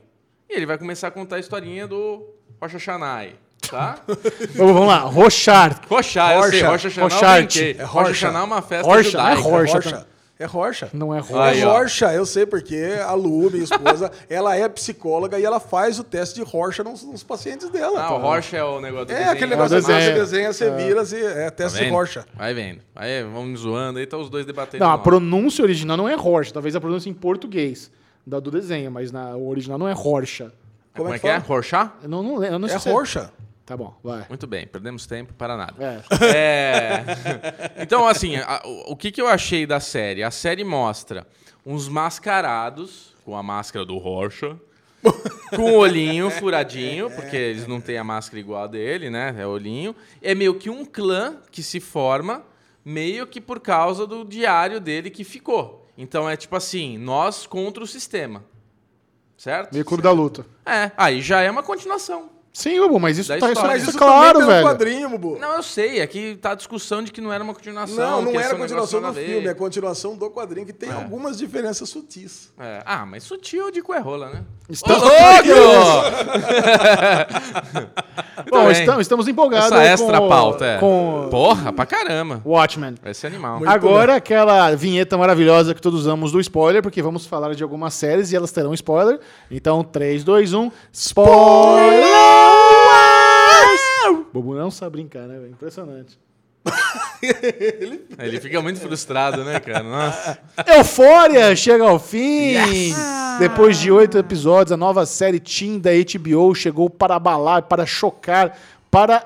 e 0.49 0.55
ele 0.55 0.65
vai 0.65 0.77
começar 0.77 1.09
a 1.09 1.11
contar 1.11 1.35
a 1.35 1.39
historinha 1.39 1.85
do 1.85 2.25
Rocha 2.61 2.79
Xanai, 2.79 3.35
tá? 3.69 3.99
Vamos, 4.55 4.87
lá, 4.87 4.99
Rochard. 4.99 5.81
Rocha, 5.87 6.33
eu 6.33 6.43
sei, 6.43 6.61
Rocha. 6.61 6.87
Rocha 6.87 7.01
Rochart. 7.01 7.53
brinquei. 7.53 7.75
É 7.77 7.83
Rocha 7.83 8.09
Rocha. 8.09 8.27
É 8.27 8.41
uma 8.41 8.61
festa 8.61 8.87
Rocha, 8.87 9.03
judaica. 9.03 9.41
não 9.41 9.47
é. 9.47 9.51
Rorschach. 9.51 10.05
É 10.39 10.45
Rorschach. 10.45 10.95
Não 10.95 11.13
é 11.15 11.17
Aí, 11.17 11.23
Rorschach. 11.23 11.59
É 11.61 11.65
ó. 11.65 11.73
Rorschach, 11.73 12.15
eu 12.15 12.25
sei 12.25 12.45
porque 12.45 12.93
a 13.03 13.13
Lu, 13.13 13.49
minha 13.49 13.63
esposa, 13.63 14.11
ela 14.29 14.55
é 14.55 14.69
psicóloga 14.69 15.39
e 15.39 15.43
ela 15.43 15.59
faz 15.59 15.97
o 15.97 16.03
teste 16.03 16.35
de 16.35 16.43
Rorschach 16.43 16.87
nos, 16.87 17.03
nos 17.03 17.23
pacientes 17.23 17.69
dela. 17.69 17.99
Ah, 18.01 18.13
o 18.13 18.19
Rocha 18.19 18.55
é 18.57 18.63
o 18.63 18.79
negócio 18.79 19.07
do 19.07 19.11
É 19.13 19.15
desenho. 19.15 19.31
aquele 19.31 19.53
É 19.53 19.55
o 19.55 19.59
negócio 19.59 19.77
que 19.81 19.87
desenho. 19.87 20.13
você 20.13 20.13
desenha, 20.19 20.53
você 20.53 20.71
vira, 20.71 21.03
você, 21.05 21.25
é 21.25 21.45
Tá 21.45 21.51
teste 21.51 21.79
de 21.79 21.85
vendo? 21.85 21.93
Rorschach. 21.95 22.25
Vai 22.35 22.53
vendo. 22.53 22.81
Aí 22.95 23.23
vamos 23.23 23.61
zoando, 23.61 23.97
aí 23.97 24.05
tá 24.05 24.15
os 24.17 24.29
dois 24.29 24.45
debatendo. 24.45 24.83
Não, 24.83 24.91
a 24.91 24.97
pronúncia 24.99 25.63
original 25.63 25.97
não 25.97 26.07
é 26.07 26.13
Rorschach. 26.13 26.53
Talvez 26.53 26.75
a 26.75 26.79
pronúncia 26.79 27.09
em 27.09 27.13
português 27.15 27.89
da, 28.25 28.39
do 28.39 28.51
desenho, 28.51 28.91
mas 28.91 29.11
na, 29.11 29.35
o 29.35 29.47
original 29.49 29.79
não 29.79 29.87
é 29.87 29.93
Rorschach. 29.93 30.51
Como, 30.95 31.05
Como 31.09 31.13
é 31.13 31.15
é 31.15 31.19
que 31.19 31.27
é? 31.27 31.37
Rorschach? 31.37 31.89
Eu 32.03 32.09
não, 32.09 32.21
não, 32.21 32.43
eu 32.43 32.59
não 32.59 32.67
É 32.67 32.71
sei 32.71 32.79
se 32.79 32.89
Rorschach. 32.91 33.29
Tá 33.67 33.75
bom, 33.75 33.93
vai. 34.01 34.25
Muito 34.29 34.47
bem, 34.47 34.65
perdemos 34.65 35.05
tempo 35.05 35.33
para 35.33 35.57
nada. 35.57 35.75
É. 35.77 36.25
É. 36.25 37.03
Então, 37.83 38.07
assim, 38.07 38.37
a- 38.37 38.61
o, 38.87 38.95
que, 38.95 39.11
que 39.11 39.21
eu 39.21 39.27
achei 39.27 39.65
da 39.67 39.81
série? 39.81 40.23
A 40.23 40.31
série 40.31 40.63
mostra 40.63 41.27
uns 41.65 41.89
mascarados 41.89 43.13
com 43.25 43.35
a 43.35 43.43
máscara 43.43 43.85
do 43.85 43.97
Rorschach 43.97 44.55
com 45.53 45.63
o 45.73 45.77
olhinho 45.79 46.29
furadinho, 46.29 47.11
porque 47.11 47.35
eles 47.35 47.67
não 47.67 47.81
têm 47.81 47.97
a 47.97 48.03
máscara 48.05 48.39
igual 48.39 48.63
a 48.63 48.67
dele, 48.67 49.09
né? 49.09 49.35
É 49.37 49.45
olhinho. 49.45 49.93
É 50.21 50.33
meio 50.33 50.55
que 50.55 50.69
um 50.69 50.85
clã 50.85 51.35
que 51.51 51.61
se 51.61 51.81
forma, 51.81 52.43
meio 52.85 53.27
que 53.27 53.41
por 53.41 53.59
causa 53.59 54.07
do 54.07 54.23
diário 54.23 54.79
dele 54.79 55.09
que 55.09 55.25
ficou. 55.25 55.89
Então 55.97 56.29
é 56.29 56.37
tipo 56.37 56.55
assim, 56.55 56.97
nós 56.97 57.45
contra 57.45 57.83
o 57.83 57.87
sistema. 57.87 58.45
Certo? 59.37 59.73
Meio 59.73 59.83
clube 59.83 60.01
da 60.03 60.11
luta. 60.11 60.45
É, 60.65 60.89
aí 60.95 61.21
já 61.21 61.41
é 61.41 61.51
uma 61.51 61.63
continuação. 61.63 62.36
Sim, 62.57 62.79
Bubu, 62.79 62.99
mas 62.99 63.19
isso 63.19 63.29
Da 63.29 63.37
tá 63.37 63.45
isso, 63.51 63.53
história. 63.53 63.77
isso 63.77 63.85
Mas 63.85 63.87
é 63.87 63.89
isso 63.91 63.97
claro, 63.99 64.39
tá 64.39 64.45
velho. 64.47 64.61
no 64.65 64.67
quadrinho, 64.71 65.09
Bubu. 65.11 65.37
Não, 65.37 65.57
eu 65.57 65.61
sei, 65.61 66.01
aqui 66.01 66.35
tá 66.41 66.53
a 66.53 66.55
discussão 66.55 67.03
de 67.03 67.11
que 67.11 67.21
não 67.21 67.31
era 67.31 67.43
uma 67.43 67.53
continuação. 67.53 68.23
Não, 68.23 68.31
não 68.33 68.39
era 68.39 68.49
ser 68.49 68.55
a 68.55 68.57
continuação 68.57 68.99
do 68.99 69.13
filme, 69.13 69.45
é 69.45 69.49
a 69.51 69.55
continuação 69.55 70.17
do 70.17 70.27
quadrinho, 70.31 70.65
que 70.65 70.73
tem 70.73 70.91
algumas 70.91 71.37
diferenças 71.37 71.87
sutis. 71.87 72.51
É. 72.57 72.81
Ah, 72.83 73.05
mas 73.05 73.21
sutil 73.21 73.69
de 73.69 73.83
cuerrola, 73.83 74.31
né? 74.31 74.43
Estamos, 74.69 75.01
Bom, 78.51 78.63
bem. 78.63 78.71
estamos, 78.71 79.01
estamos 79.01 79.27
empolgados 79.27 79.71
Essa 79.71 79.83
extra 79.83 80.19
com, 80.19 80.27
pauta, 80.27 80.65
é. 80.65 80.77
com 80.77 81.27
Porra, 81.31 81.71
pra 81.71 81.85
caramba. 81.85 82.41
Watchmen. 82.45 82.95
Vai 83.01 83.13
ser 83.13 83.27
animal. 83.27 83.59
Muito 83.59 83.69
Agora, 83.69 84.15
aquela 84.15 84.75
vinheta 84.75 85.17
maravilhosa 85.17 85.73
que 85.73 85.81
todos 85.81 86.05
amamos 86.05 86.33
do 86.33 86.39
spoiler, 86.41 86.81
porque 86.81 87.01
vamos 87.01 87.25
falar 87.25 87.55
de 87.55 87.63
algumas 87.63 87.93
séries 87.93 88.33
e 88.33 88.35
elas 88.35 88.51
terão 88.51 88.73
spoiler. 88.73 89.21
Então, 89.49 89.85
3, 89.85 90.25
2, 90.25 90.53
1. 90.53 90.71
Spoiler! 90.91 92.03
Bobo 94.33 94.53
não 94.53 94.69
sabe 94.69 94.91
brincar, 94.97 95.27
né? 95.27 95.47
Impressionante. 95.49 96.19
Ele 98.19 98.39
fica 98.39 98.61
muito 98.61 98.79
frustrado, 98.79 99.43
né, 99.43 99.59
cara? 99.59 99.83
Nossa. 99.83 100.39
Eufória 100.77 101.55
chega 101.55 101.83
ao 101.83 101.99
fim! 101.99 102.55
Depois 103.39 103.77
de 103.77 103.91
oito 103.91 104.17
episódios, 104.17 104.71
a 104.71 104.77
nova 104.77 105.05
série 105.05 105.39
Teen 105.39 105.79
da 105.79 105.91
HBO 105.91 106.53
chegou 106.55 106.89
para 106.89 107.15
abalar, 107.15 107.63
para 107.63 107.85
chocar, 107.85 108.57
para 108.89 109.25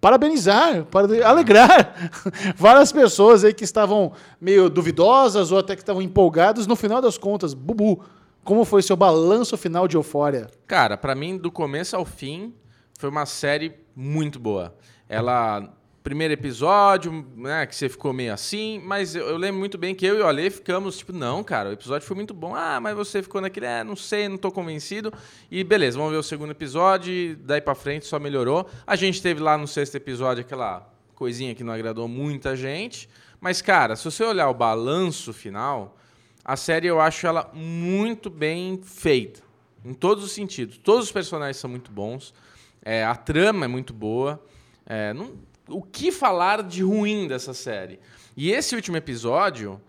parabenizar, 0.00 0.84
para 0.84 1.28
alegrar 1.28 2.10
várias 2.56 2.92
pessoas 2.92 3.44
aí 3.44 3.52
que 3.54 3.64
estavam 3.64 4.12
meio 4.40 4.68
duvidosas 4.68 5.50
ou 5.50 5.58
até 5.58 5.74
que 5.74 5.82
estavam 5.82 6.02
empolgadas. 6.02 6.66
No 6.66 6.76
final 6.76 7.00
das 7.00 7.18
contas, 7.18 7.54
Bubu, 7.54 8.04
como 8.44 8.64
foi 8.64 8.82
seu 8.82 8.96
balanço 8.96 9.56
final 9.56 9.88
de 9.88 9.96
Eufória? 9.96 10.48
Cara, 10.66 10.96
pra 10.96 11.14
mim, 11.14 11.36
do 11.36 11.50
começo 11.50 11.96
ao 11.96 12.04
fim, 12.04 12.54
foi 12.98 13.10
uma 13.10 13.26
série 13.26 13.74
muito 13.94 14.38
boa. 14.38 14.74
Ela. 15.08 15.72
Primeiro 16.06 16.32
episódio, 16.34 17.26
né, 17.34 17.66
que 17.66 17.74
você 17.74 17.88
ficou 17.88 18.12
meio 18.12 18.32
assim, 18.32 18.80
mas 18.84 19.16
eu, 19.16 19.26
eu 19.26 19.36
lembro 19.36 19.58
muito 19.58 19.76
bem 19.76 19.92
que 19.92 20.06
eu 20.06 20.16
e 20.16 20.20
o 20.20 20.26
Ale 20.28 20.50
ficamos 20.50 20.98
tipo, 20.98 21.12
não, 21.12 21.42
cara, 21.42 21.70
o 21.70 21.72
episódio 21.72 22.06
foi 22.06 22.14
muito 22.14 22.32
bom. 22.32 22.54
Ah, 22.54 22.78
mas 22.78 22.94
você 22.94 23.24
ficou 23.24 23.40
naquele, 23.40 23.66
é, 23.66 23.82
não 23.82 23.96
sei, 23.96 24.28
não 24.28 24.38
tô 24.38 24.52
convencido. 24.52 25.12
E 25.50 25.64
beleza, 25.64 25.98
vamos 25.98 26.12
ver 26.12 26.18
o 26.18 26.22
segundo 26.22 26.52
episódio, 26.52 27.36
daí 27.38 27.60
pra 27.60 27.74
frente 27.74 28.06
só 28.06 28.20
melhorou. 28.20 28.68
A 28.86 28.94
gente 28.94 29.20
teve 29.20 29.42
lá 29.42 29.58
no 29.58 29.66
sexto 29.66 29.96
episódio 29.96 30.42
aquela 30.42 30.88
coisinha 31.16 31.56
que 31.56 31.64
não 31.64 31.72
agradou 31.72 32.06
muita 32.06 32.54
gente. 32.54 33.08
Mas, 33.40 33.60
cara, 33.60 33.96
se 33.96 34.04
você 34.04 34.22
olhar 34.22 34.48
o 34.48 34.54
balanço 34.54 35.32
final, 35.32 35.98
a 36.44 36.54
série 36.54 36.86
eu 36.86 37.00
acho 37.00 37.26
ela 37.26 37.50
muito 37.52 38.30
bem 38.30 38.80
feita. 38.80 39.40
Em 39.84 39.92
todos 39.92 40.22
os 40.22 40.30
sentidos. 40.30 40.78
Todos 40.78 41.06
os 41.06 41.10
personagens 41.10 41.56
são 41.56 41.68
muito 41.68 41.90
bons. 41.90 42.32
É, 42.80 43.04
a 43.04 43.16
trama 43.16 43.64
é 43.64 43.68
muito 43.68 43.92
boa. 43.92 44.40
É, 44.88 45.12
não- 45.12 45.32
o 45.68 45.82
que 45.82 46.12
falar 46.12 46.62
de 46.62 46.82
ruim 46.82 47.26
dessa 47.26 47.54
série? 47.54 47.98
E 48.36 48.50
esse 48.50 48.74
último 48.74 48.96
episódio, 48.96 49.80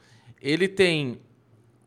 ele 0.41 0.67
tem 0.67 1.19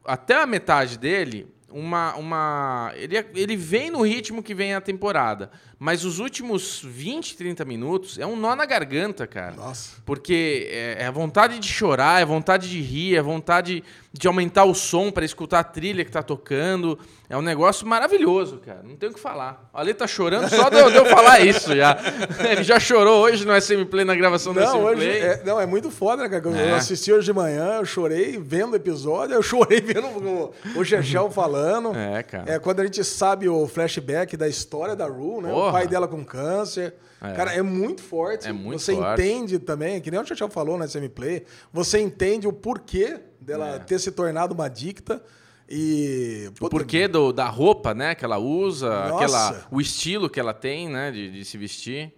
até 0.04 0.42
a 0.42 0.46
metade 0.46 0.98
dele 0.98 1.46
uma. 1.70 2.14
uma 2.16 2.92
ele, 2.96 3.16
ele 3.34 3.56
vem 3.56 3.90
no 3.90 4.02
ritmo 4.02 4.42
que 4.42 4.54
vem 4.54 4.74
a 4.74 4.80
temporada. 4.80 5.50
Mas 5.82 6.04
os 6.04 6.18
últimos 6.18 6.82
20, 6.84 7.38
30 7.38 7.64
minutos 7.64 8.18
é 8.18 8.26
um 8.26 8.36
nó 8.36 8.54
na 8.54 8.66
garganta, 8.66 9.26
cara. 9.26 9.52
Nossa. 9.56 9.96
Porque 10.04 10.68
é, 10.70 11.04
é 11.04 11.06
a 11.06 11.10
vontade 11.10 11.58
de 11.58 11.66
chorar, 11.66 12.20
é 12.20 12.24
vontade 12.26 12.68
de 12.68 12.82
rir, 12.82 13.16
é 13.16 13.22
vontade 13.22 13.82
de 14.12 14.26
aumentar 14.28 14.64
o 14.64 14.74
som 14.74 15.10
para 15.10 15.24
escutar 15.24 15.60
a 15.60 15.64
trilha 15.64 16.04
que 16.04 16.10
tá 16.10 16.22
tocando. 16.22 16.98
É 17.30 17.36
um 17.36 17.42
negócio 17.42 17.86
maravilhoso, 17.86 18.58
cara. 18.58 18.80
Não 18.84 18.96
tem 18.96 19.08
o 19.08 19.14
que 19.14 19.20
falar. 19.20 19.70
A 19.72 19.80
Ale 19.80 19.94
tá 19.94 20.06
chorando 20.06 20.48
só 20.50 20.68
de 20.68 20.76
eu, 20.76 20.90
de 20.90 20.96
eu 20.96 21.06
falar 21.06 21.40
isso 21.40 21.74
já. 21.76 21.96
Ele 22.50 22.64
já 22.64 22.78
chorou 22.80 23.22
hoje 23.22 23.46
no 23.46 23.58
SM 23.58 23.84
Play, 23.88 24.04
na 24.04 24.16
gravação 24.16 24.52
do 24.52 24.58
Não, 24.60 24.66
SM 24.72 24.76
hoje, 24.84 24.96
Play. 24.96 25.18
é, 25.22 25.42
não, 25.44 25.60
é 25.60 25.64
muito 25.64 25.90
foda, 25.92 26.24
né, 26.24 26.28
cara? 26.28 26.44
Eu 26.44 26.54
É. 26.56 26.72
assisti 26.74 27.12
hoje 27.12 27.26
de 27.26 27.32
manhã, 27.32 27.76
eu 27.76 27.84
chorei 27.86 28.36
vendo 28.36 28.72
o 28.72 28.76
episódio, 28.76 29.34
eu 29.34 29.42
chorei 29.42 29.80
vendo 29.80 30.08
o, 30.08 30.52
o 30.74 31.30
falando. 31.30 31.96
É, 31.96 32.22
cara. 32.24 32.52
É, 32.52 32.58
quando 32.58 32.80
a 32.80 32.84
gente 32.84 33.04
sabe 33.04 33.48
o 33.48 33.68
flashback 33.68 34.36
da 34.36 34.48
história 34.48 34.96
da 34.96 35.06
Rue, 35.06 35.40
né? 35.44 35.52
O 35.70 35.72
Porra. 35.72 35.82
pai 35.84 35.88
dela 35.88 36.06
com 36.08 36.24
câncer. 36.24 36.94
É. 37.22 37.32
Cara, 37.32 37.52
é 37.54 37.62
muito 37.62 38.02
forte. 38.02 38.46
É 38.48 38.52
muito 38.52 38.80
Você 38.80 38.94
forte. 38.94 39.20
entende 39.22 39.58
também, 39.58 40.00
que 40.00 40.10
nem 40.10 40.18
o 40.20 40.24
Chechel 40.26 40.48
falou 40.48 40.78
na 40.78 40.88
Semiplay, 40.88 41.44
você 41.72 41.98
entende 42.00 42.46
o 42.48 42.52
porquê 42.52 43.20
dela 43.40 43.76
É. 43.76 43.78
ter 43.78 43.98
se 43.98 44.10
tornado 44.10 44.54
uma 44.54 44.68
dicta. 44.68 45.22
E. 45.68 46.46
O 46.48 46.52
Puta, 46.54 46.70
porquê 46.70 47.06
do, 47.06 47.32
da 47.32 47.46
roupa, 47.48 47.94
né, 47.94 48.14
que 48.14 48.24
ela 48.24 48.38
usa, 48.38 48.88
Nossa. 48.88 49.14
aquela, 49.14 49.66
o 49.70 49.80
estilo 49.80 50.28
que 50.28 50.40
ela 50.40 50.52
tem, 50.52 50.88
né, 50.88 51.10
de, 51.10 51.30
de 51.30 51.44
se 51.44 51.56
vestir. 51.56 52.12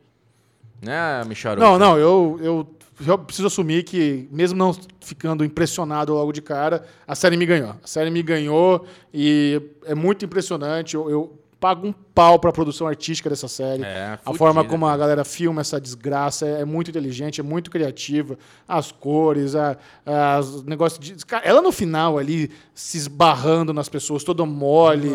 Né, 0.80 1.22
Micharu? 1.26 1.60
Não, 1.60 1.78
não, 1.78 1.98
eu, 1.98 2.38
eu, 2.42 2.76
eu 3.06 3.18
preciso 3.18 3.46
assumir 3.46 3.84
que, 3.84 4.26
mesmo 4.32 4.58
não 4.58 4.74
ficando 5.00 5.44
impressionado 5.44 6.12
logo 6.14 6.32
de 6.32 6.42
cara, 6.42 6.84
a 7.06 7.14
série 7.14 7.36
me 7.36 7.46
ganhou. 7.46 7.70
A 7.82 7.86
série 7.86 8.10
me 8.10 8.22
ganhou 8.22 8.84
e 9.12 9.60
é 9.84 9.94
muito 9.94 10.24
impressionante. 10.24 10.94
Eu, 10.94 11.08
eu 11.10 11.38
pago 11.60 11.86
um 11.86 11.92
pau 12.14 12.38
pra 12.38 12.52
produção 12.52 12.86
artística 12.86 13.28
dessa 13.30 13.48
série. 13.48 13.82
É, 13.82 14.18
a 14.24 14.34
forma 14.34 14.62
como 14.64 14.86
a 14.86 14.96
galera 14.96 15.24
filma 15.24 15.60
essa 15.60 15.80
desgraça 15.80 16.46
é, 16.46 16.60
é 16.60 16.64
muito 16.64 16.90
inteligente, 16.90 17.40
é 17.40 17.44
muito 17.44 17.70
criativa. 17.70 18.38
As 18.68 18.92
cores, 18.92 19.54
a, 19.54 19.76
as 20.04 20.62
negócios 20.64 20.98
de. 20.98 21.24
Cara, 21.24 21.44
ela 21.46 21.62
no 21.62 21.72
final 21.72 22.18
ali, 22.18 22.50
se 22.74 22.96
esbarrando 22.98 23.72
nas 23.72 23.88
pessoas, 23.88 24.24
toda 24.24 24.44
mole. 24.44 25.10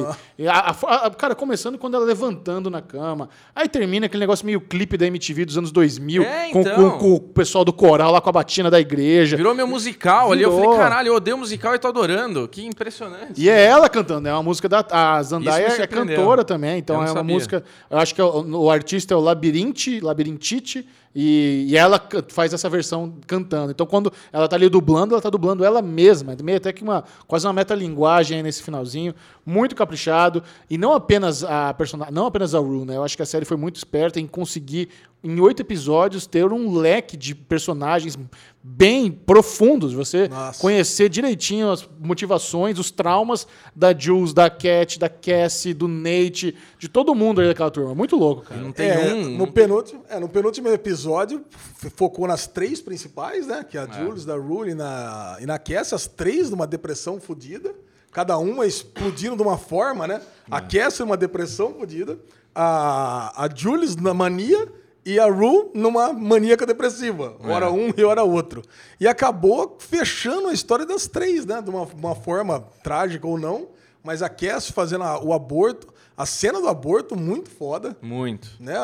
A- 0.48 0.72
a- 0.72 1.06
a- 1.08 1.12
cara, 1.12 1.36
começando 1.36 1.78
quando 1.78 1.96
ela 1.96 2.06
levantando 2.06 2.70
na 2.70 2.82
cama. 2.82 3.30
Aí 3.56 3.68
termina 3.68 4.06
aquele 4.06 4.22
negócio 4.22 4.46
meio 4.46 4.60
clipe 4.62 4.98
da 4.98 5.06
MTV 5.06 5.46
dos 5.46 5.58
anos 5.58 5.72
2000, 5.72 6.24
É, 6.24 6.50
com, 6.52 6.62
então. 6.62 6.92
com- 6.92 6.98
com 6.98 7.14
o 7.16 7.20
pessoal 7.20 7.64
do 7.64 7.74
coral 7.74 8.12
lá 8.12 8.22
com 8.22 8.30
a 8.30 8.34
batina 8.34 8.70
da 8.72 8.80
igreja. 8.80 9.38
Virou 9.38 9.54
meu 9.56 9.68
musical 9.68 10.32
ali. 10.32 10.44
Eu 10.44 10.52
falei, 10.60 10.78
caralho, 10.78 11.08
eu 11.10 11.16
odeio 11.16 11.38
musical 11.38 11.76
e 11.76 11.80
tô 11.80 11.88
adorando. 11.88 12.48
Que 12.48 12.66
impressionante. 12.66 13.40
E 13.42 13.50
é 13.50 13.64
ela 13.66 13.90
cantando, 13.90 14.28
é 14.28 14.34
uma 14.34 14.44
música 14.44 14.68
da. 14.68 14.80
A 14.92 15.22
me 15.40 15.48
é 15.48 15.88
cantora 15.88 16.44
também, 16.44 16.82
então 16.88 16.96
Eu 16.98 17.02
é 17.02 17.06
uma 17.12 17.16
sabia. 17.16 17.34
música. 17.34 17.64
Eu 17.90 17.98
acho 17.98 18.16
que 18.16 18.22
é 18.22 18.24
o, 18.24 18.64
o 18.64 18.72
artista 18.72 19.14
é 19.14 19.18
o 19.18 19.20
Labirinte, 19.20 20.00
Labirintite, 20.00 20.88
e, 21.16 21.66
e 21.70 21.78
ela 21.78 22.02
faz 22.30 22.54
essa 22.54 22.70
versão 22.70 23.16
cantando. 23.26 23.72
Então, 23.72 23.86
quando 23.86 24.12
ela 24.32 24.48
tá 24.48 24.56
ali 24.56 24.70
dublando, 24.70 25.14
ela 25.14 25.22
tá 25.22 25.30
dublando 25.30 25.64
ela 25.64 25.82
mesma. 25.82 26.34
É 26.34 26.44
meio 26.44 26.58
até 26.58 26.72
que 26.72 26.84
uma 26.84 27.04
quase 27.28 27.46
uma 27.48 27.54
metalinguagem 27.54 28.38
aí 28.38 28.44
nesse 28.44 28.62
finalzinho. 28.64 29.14
Muito 29.46 29.76
caprichado. 29.76 30.44
E 30.70 30.78
não 30.78 30.94
apenas 30.94 31.44
a 31.44 31.74
personagem, 31.74 32.14
não 32.14 32.26
apenas 32.26 32.54
a 32.54 32.60
Rue, 32.60 32.86
né? 32.86 32.98
Eu 32.98 33.04
acho 33.04 33.16
que 33.16 33.24
a 33.24 33.26
série 33.26 33.46
foi 33.46 33.58
muito 33.58 33.78
esperta 33.78 34.20
em 34.20 34.28
conseguir, 34.28 34.90
em 35.24 35.40
oito 35.40 35.62
episódios, 35.62 36.28
ter 36.28 36.52
um 36.52 36.78
leque 36.78 37.16
de 37.18 37.34
personagens 37.34 38.18
bem 38.62 39.10
profundos. 39.10 39.94
Você 39.94 40.28
Nossa. 40.28 40.60
conhecer 40.62 41.08
direitinho 41.10 41.72
as 41.72 41.88
motivações, 42.00 42.78
os 42.78 42.92
traumas 42.92 43.48
da 43.74 43.98
Jules, 43.98 44.34
da 44.34 44.50
Cat, 44.50 45.00
da 45.00 45.08
Cassie, 45.08 45.74
do 45.74 45.88
Nate, 45.88 46.54
de 46.78 46.90
todo 46.90 47.16
mundo 47.16 47.40
aí 47.40 47.48
daquela 47.48 47.72
turma. 47.72 47.96
Muito 47.96 48.18
louco, 48.18 48.42
cara. 48.44 48.60
Não 48.60 48.72
tem 48.74 48.90
É, 48.90 49.14
um. 49.14 49.38
no, 49.38 49.48
penúltimo, 49.52 50.04
é, 50.10 50.20
no 50.20 50.28
penúltimo 50.28 50.68
episódio, 50.68 50.97
f- 51.06 51.90
focou 51.96 52.28
nas 52.28 52.48
três 52.48 52.82
principais, 52.82 53.46
né? 53.48 53.64
Que 53.64 53.78
é 53.78 53.82
a 53.82 53.86
Jules, 53.88 54.26
da 54.26 54.36
Rule 54.36 54.72
e 54.72 54.76
na, 54.76 55.38
e 55.40 55.46
na 55.46 55.60
Cassie, 55.60 55.94
as 55.96 56.08
três 56.08 56.50
numa 56.50 56.66
depressão 56.68 57.20
fodida. 57.20 57.74
Cada 58.12 58.38
uma 58.38 58.66
explodindo 58.66 59.36
de 59.36 59.42
uma 59.44 59.58
forma, 59.58 60.08
né? 60.08 60.22
A 60.50 60.60
Cassie 60.62 61.02
numa 61.02 61.18
depressão 61.18 61.74
fodida, 61.74 62.18
a, 62.56 63.44
a 63.46 63.50
Jules 63.54 63.96
na 63.96 64.14
mania 64.14 64.68
e 65.06 65.20
a 65.20 65.26
Rue 65.30 65.70
numa 65.74 66.12
maníaca 66.14 66.66
depressiva. 66.66 67.36
Hora 67.44 67.72
um 67.72 67.94
e 67.96 68.04
hora 68.04 68.24
outro. 68.24 68.62
E 69.00 69.08
acabou 69.08 69.78
fechando 69.80 70.48
a 70.48 70.54
história 70.54 70.86
das 70.86 71.08
três, 71.08 71.46
né? 71.46 71.62
De 71.62 71.70
uma, 71.70 71.84
uma 71.84 72.16
forma 72.16 72.62
trágica 72.84 73.28
ou 73.28 73.38
não. 73.40 73.68
Mas 74.04 74.22
a 74.22 74.30
Cassie 74.30 74.74
fazendo 74.74 75.04
a- 75.04 75.22
o 75.24 75.34
aborto, 75.34 75.88
a 76.16 76.26
cena 76.26 76.60
do 76.62 76.68
aborto, 76.68 77.16
muito 77.16 77.50
foda 77.50 77.96
Muito. 78.02 78.50
né? 78.60 78.76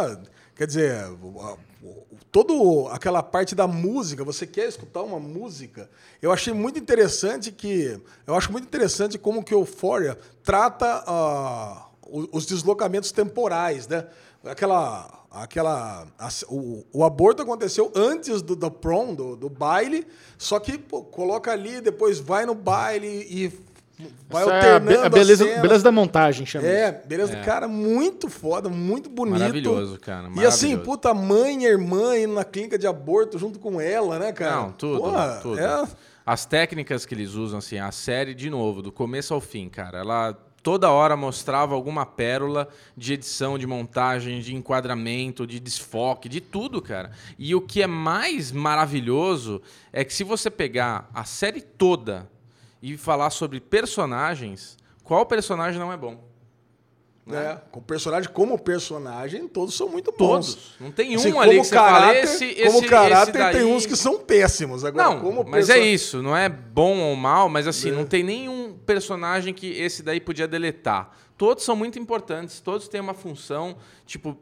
Quer 0.55 0.68
dizer, 0.68 1.05
o- 1.84 1.89
a- 1.89 1.91
o- 1.91 2.17
todo 2.31 2.88
aquela 2.89 3.21
parte 3.21 3.53
da 3.55 3.67
música, 3.67 4.23
você 4.23 4.47
quer 4.47 4.67
escutar 4.67 5.01
uma 5.03 5.19
música? 5.19 5.89
Eu 6.21 6.31
achei 6.31 6.53
muito 6.53 6.79
interessante 6.79 7.51
que 7.51 7.99
eu 8.25 8.36
acho 8.36 8.51
muito 8.51 8.65
interessante 8.65 9.17
como 9.17 9.43
que 9.43 9.53
o 9.53 9.59
Euphoria 9.59 10.17
trata 10.43 11.03
o- 12.05 12.29
os 12.38 12.45
deslocamentos 12.45 13.11
temporais, 13.11 13.88
né? 13.88 14.07
Aquela 14.43 15.19
aquela 15.36 16.05
a- 16.19 16.29
o, 16.47 16.86
o 16.93 17.03
aborto 17.03 17.41
aconteceu 17.41 17.91
antes 17.95 18.41
do, 18.43 18.55
do 18.55 18.69
prom, 18.69 19.15
do, 19.15 19.36
do 19.36 19.49
baile, 19.49 20.05
só 20.38 20.59
que 20.59 20.77
pô, 20.77 21.01
coloca 21.01 21.51
ali, 21.51 21.81
depois 21.81 22.19
vai 22.19 22.45
no 22.45 22.53
baile 22.53 23.07
e 23.07 23.51
Vai 24.29 24.41
Essa 24.43 24.51
é 24.53 24.57
a, 24.75 24.79
be- 24.79 24.93
alternando 24.95 25.05
a 25.05 25.09
beleza, 25.09 25.45
beleza 25.61 25.83
da 25.83 25.91
montagem, 25.91 26.45
chama 26.45 26.67
É, 26.67 26.91
beleza. 26.91 27.35
Cara, 27.37 27.67
muito 27.67 28.27
foda, 28.29 28.67
muito 28.67 29.09
bonito. 29.09 29.39
Maravilhoso, 29.39 29.99
cara, 29.99 30.27
E 30.35 30.45
assim, 30.45 30.67
maravilhoso. 30.69 30.81
puta, 30.83 31.09
a 31.11 31.13
mãe 31.13 31.63
e 31.63 31.67
irmã 31.67 32.17
indo 32.17 32.33
na 32.33 32.43
clínica 32.43 32.77
de 32.77 32.87
aborto 32.87 33.37
junto 33.37 33.59
com 33.59 33.79
ela, 33.79 34.17
né, 34.17 34.31
cara? 34.31 34.55
Não, 34.55 34.71
tudo, 34.71 34.99
Porra, 34.99 35.39
tudo. 35.41 35.59
é- 35.59 35.87
As 36.25 36.45
técnicas 36.45 37.05
que 37.05 37.13
eles 37.13 37.33
usam, 37.33 37.59
assim, 37.59 37.77
a 37.77 37.91
série, 37.91 38.33
de 38.33 38.49
novo, 38.49 38.81
do 38.81 38.91
começo 38.91 39.33
ao 39.33 39.39
fim, 39.41 39.69
cara, 39.69 39.99
ela 39.99 40.33
toda 40.63 40.89
hora 40.89 41.17
mostrava 41.17 41.75
alguma 41.75 42.05
pérola 42.05 42.69
de 42.95 43.13
edição, 43.13 43.57
de 43.59 43.67
montagem, 43.67 44.39
de 44.39 44.55
enquadramento, 44.55 45.45
de 45.45 45.59
desfoque, 45.59 46.29
de 46.29 46.39
tudo, 46.39 46.81
cara. 46.81 47.11
E 47.37 47.53
o 47.53 47.59
que 47.59 47.81
é 47.83 47.87
mais 47.87 48.51
maravilhoso 48.53 49.61
é 49.91 50.03
que 50.05 50.13
se 50.13 50.23
você 50.23 50.49
pegar 50.49 51.09
a 51.13 51.25
série 51.25 51.59
toda 51.61 52.31
e 52.84 52.97
falar 52.97 53.29
sobre 53.29 53.61
personagens, 53.61 54.77
qual 55.05 55.25
personagem 55.25 55.79
não 55.79 55.93
é 55.93 55.95
bom? 55.95 56.21
É, 57.31 57.57
com 57.71 57.81
personagem 57.81 58.29
como 58.29 58.59
personagem, 58.59 59.47
todos 59.47 59.73
são 59.77 59.88
muito 59.88 60.11
bons. 60.11 60.55
Todos. 60.55 60.75
Não 60.81 60.91
tem 60.91 61.15
um 61.15 61.15
Assim, 61.15 61.29
ali 61.29 61.36
como 61.36 61.61
que 61.61 61.67
você 61.67 61.75
fala, 61.75 61.99
caráter, 61.99 62.23
esse, 62.23 62.55
como 62.55 62.79
esse, 62.79 62.88
caráter 62.88 63.29
esse 63.29 63.39
daí... 63.39 63.55
tem 63.55 63.63
uns 63.63 63.86
que 63.86 63.95
são 63.95 64.19
péssimos. 64.19 64.84
Agora, 64.84 65.11
Não, 65.11 65.21
como 65.21 65.45
mas 65.47 65.69
é 65.69 65.79
isso, 65.79 66.21
não 66.21 66.36
é 66.36 66.49
bom 66.49 66.99
ou 66.99 67.15
mal, 67.15 67.47
mas 67.47 67.65
assim, 67.65 67.89
não 67.89 68.03
tem 68.05 68.21
nenhum 68.21 68.77
personagem 68.86 69.53
que 69.53 69.67
esse 69.67 70.03
daí 70.03 70.19
podia 70.19 70.49
deletar. 70.49 71.15
Todos 71.43 71.65
são 71.65 71.75
muito 71.75 71.99
importantes, 71.99 72.61
todos 72.61 72.87
têm 72.87 73.01
uma 73.01 73.13
função, 73.13 73.75
tipo, 74.05 74.37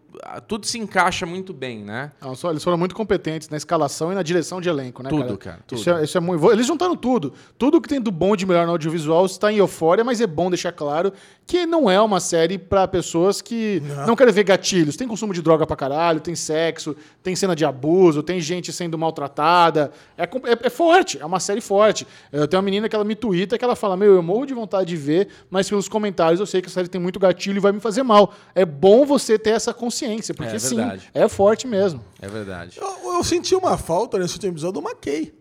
tudo 0.48 0.68
se 0.68 0.78
encaixa 0.78 1.26
muito 1.26 1.52
bem, 1.52 1.80
né? 1.84 2.12
Não, 2.22 2.36
só- 2.36 2.52
eles 2.52 2.64
foram 2.64 2.78
muito 2.78 2.94
competentes 2.94 3.50
na 3.50 3.58
escalação 3.58 4.12
e 4.12 4.16
na 4.16 4.22
direção 4.22 4.62
de 4.62 4.70
elenco, 4.70 5.02
né, 5.02 5.10
Tudo, 5.10 5.36
cara, 5.36 5.62
tudo. 5.66 5.80
Isso 5.80 5.90
é, 5.90 6.04
isso 6.04 6.16
é 6.16 6.22
muito... 6.22 6.52
Eles 6.52 6.68
juntaram 6.68 6.96
tudo. 6.96 7.34
Tudo 7.58 7.82
que 7.82 7.90
tem 7.90 8.00
do 8.00 8.12
bom 8.12 8.36
de 8.36 8.46
melhor 8.46 8.68
no 8.68 8.74
audiovisual 8.74 9.26
está 9.26 9.52
em 9.52 9.58
Eufória, 9.58 10.04
mas 10.04 10.22
é 10.22 10.28
bom 10.28 10.48
deixar 10.52 10.72
claro 10.74 11.12
que 11.48 11.66
não 11.66 11.90
é 11.90 12.00
uma 12.00 12.20
série 12.20 12.60
para 12.60 12.88
pessoas 12.88 13.42
que 13.42 13.82
não. 14.06 14.16
querem 14.16 14.32
ver 14.32 14.44
gatilhos. 14.44 14.96
Tem 14.96 15.08
consumo 15.08 15.34
de 15.34 15.42
droga 15.42 15.66
pra 15.66 15.76
caralho, 15.76 16.20
tem 16.20 16.36
sexo, 16.36 16.96
tem 17.24 17.36
cena 17.36 17.56
de 17.56 17.66
abuso, 17.66 18.22
tem 18.22 18.40
gente 18.40 18.72
sendo 18.72 18.96
maltratada. 18.96 19.92
É, 20.16 20.24
é- 20.26 20.28
é 20.68 20.70
forte, 20.70 21.18
é 21.20 21.26
uma 21.26 21.40
série 21.40 21.62
forte. 21.62 22.06
Eu 22.32 22.48
tenho 22.48 22.60
uma 22.60 22.66
menina 22.66 22.88
que 22.88 22.96
ela 22.96 23.04
me 23.04 23.16
twitta 23.16 23.58
que 23.58 23.66
ela 23.66 23.76
fala: 23.76 23.98
Meu, 23.98 24.14
eu 24.14 24.22
morro 24.22 24.46
de 24.46 24.54
vontade 24.54 24.90
de 24.90 24.96
ver, 24.96 25.28
mas 25.50 25.68
pelos 25.68 25.90
comentários 25.90 26.40
eu 26.40 26.46
sei 26.46 26.62
que 26.62 26.68
a 26.68 26.72
série 26.72 26.88
tem 26.92 27.02
muito 27.02 27.20
gatilho 27.20 27.58
e 27.58 27.60
vai 27.60 27.72
me 27.72 27.80
fazer 27.80 28.04
mal. 28.04 28.34
É 28.54 28.66
bom 28.66 29.06
você 29.06 29.40
ter 29.40 29.52
essa 29.52 29.74
consciência, 29.74 30.34
porque 30.34 30.56
É 30.56 30.60
sim, 30.60 30.76
verdade. 30.76 31.10
é 31.14 31.28
forte 31.28 31.66
mesmo. 31.68 32.04
É 32.22 32.28
verdade. 32.28 32.80
Eu, 32.82 33.14
eu 33.14 33.24
senti 33.24 33.56
uma 33.56 33.78
falta 33.78 34.18
nesse 34.20 34.36
último 34.36 34.54
episódio 34.54 34.82
do 34.82 34.88
McKay. 34.88 35.34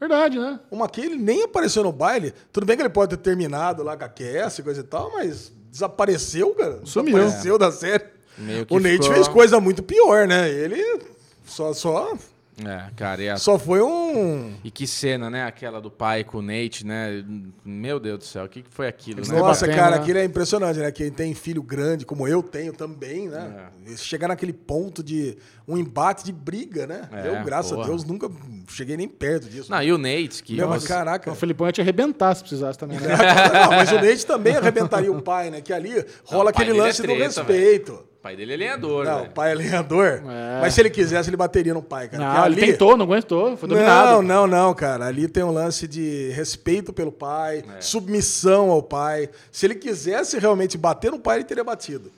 Verdade, 0.00 0.38
né? 0.38 0.60
O 0.70 0.76
McKay 0.76 1.06
ele 1.06 1.16
nem 1.16 1.42
apareceu 1.42 1.82
no 1.82 1.90
baile. 1.92 2.32
Tudo 2.52 2.64
bem 2.66 2.76
que 2.76 2.82
ele 2.82 2.88
pode 2.88 3.16
ter 3.16 3.22
terminado 3.22 3.82
lá 3.82 3.96
com 3.96 4.04
a 4.04 4.08
Cass 4.08 4.58
e 4.58 4.62
coisa 4.62 4.80
e 4.80 4.84
tal, 4.84 5.10
mas 5.12 5.52
desapareceu, 5.70 6.54
cara. 6.54 6.80
Sumiu. 6.84 7.16
Desapareceu 7.18 7.58
da 7.58 7.72
série. 7.72 8.04
Meio 8.36 8.64
que 8.66 8.72
O 8.72 8.78
Nate 8.78 8.98
ficou- 8.98 9.14
fez 9.14 9.26
coisa 9.28 9.60
muito 9.60 9.82
pior, 9.82 10.28
né? 10.28 10.48
Ele 10.48 11.00
só, 11.44 11.72
só, 11.72 12.16
É, 12.64 12.90
cara, 12.96 13.22
e, 13.22 13.28
a- 13.28 13.36
só 13.36 13.58
foi 13.58 13.80
um. 13.80 14.54
e 14.64 14.70
que 14.70 14.86
cena, 14.86 15.30
né? 15.30 15.44
Aquela 15.44 15.80
do 15.80 15.90
pai 15.90 16.24
com 16.24 16.38
o 16.38 16.42
Nate, 16.42 16.84
né? 16.84 17.24
Meu 17.64 18.00
Deus 18.00 18.18
do 18.18 18.24
céu, 18.24 18.44
o 18.44 18.48
que 18.48 18.62
que 18.62 18.70
foi 18.70 18.88
aquilo, 18.88 19.20
né? 19.20 19.38
Nossa, 19.38 19.68
cara, 19.68 19.96
né? 19.96 20.02
aquilo 20.02 20.18
é 20.18 20.24
impressionante, 20.24 20.78
né? 20.78 20.90
Quem 20.90 21.10
tem 21.10 21.34
filho 21.34 21.62
grande, 21.62 22.04
como 22.04 22.26
eu 22.26 22.42
tenho 22.42 22.72
também, 22.72 23.28
né? 23.28 23.68
É. 23.86 23.96
Chegar 23.96 24.28
naquele 24.28 24.52
ponto 24.52 25.02
de 25.02 25.36
um 25.66 25.76
embate 25.76 26.24
de 26.24 26.32
briga, 26.32 26.86
né? 26.86 27.08
É, 27.12 27.28
eu, 27.28 27.44
graças 27.44 27.72
porra. 27.72 27.84
a 27.84 27.86
Deus, 27.86 28.04
nunca 28.04 28.28
cheguei 28.68 28.96
nem 28.96 29.06
perto 29.06 29.48
disso. 29.48 29.70
Não, 29.70 29.82
e 29.82 29.92
o 29.92 29.98
Nate, 29.98 30.42
que... 30.42 30.56
Meu, 30.56 30.68
mas 30.68 30.84
caraca. 30.84 31.30
O 31.30 31.34
Felipão 31.34 31.66
ia 31.66 31.72
te 31.72 31.80
arrebentar 31.80 32.34
se 32.34 32.40
precisasse 32.40 32.78
também, 32.78 32.98
né? 32.98 33.08
Não, 33.52 33.70
mas 33.70 33.92
o 33.92 33.96
Nate 33.96 34.26
também 34.26 34.56
arrebentaria 34.56 35.12
o 35.12 35.22
pai, 35.22 35.50
né? 35.50 35.60
Que 35.60 35.72
ali 35.72 36.04
rola 36.24 36.44
Não, 36.44 36.48
aquele 36.50 36.70
é 36.70 36.82
lance 36.82 37.02
do 37.02 37.06
treta, 37.06 37.24
respeito. 37.24 38.07
O 38.18 38.20
pai 38.20 38.34
dele 38.36 38.54
é 38.54 38.56
lenhador, 38.56 39.04
Não, 39.04 39.18
velho. 39.18 39.30
o 39.30 39.32
pai 39.32 39.52
é 39.52 39.54
lenhador. 39.54 40.06
É. 40.28 40.60
Mas 40.60 40.74
se 40.74 40.80
ele 40.80 40.90
quisesse, 40.90 41.30
ele 41.30 41.36
bateria 41.36 41.72
no 41.72 41.82
pai, 41.82 42.08
cara. 42.08 42.22
Não, 42.24 42.42
Porque 42.46 42.60
ele 42.60 42.72
tentou, 42.72 42.96
não 42.96 43.04
aguentou, 43.04 43.56
foi 43.56 43.68
dominado. 43.68 44.10
Não, 44.10 44.22
não, 44.22 44.46
não, 44.46 44.74
cara. 44.74 45.06
Ali 45.06 45.28
tem 45.28 45.44
um 45.44 45.52
lance 45.52 45.86
de 45.86 46.30
respeito 46.30 46.92
pelo 46.92 47.12
pai, 47.12 47.64
É. 47.76 47.80
submissão 47.80 48.70
ao 48.70 48.82
pai. 48.82 49.30
Se 49.52 49.66
ele 49.66 49.76
quisesse 49.76 50.36
realmente 50.38 50.76
bater 50.76 51.12
no 51.12 51.20
pai, 51.20 51.36
ele 51.38 51.44
teria 51.44 51.62
batido. 51.62 52.10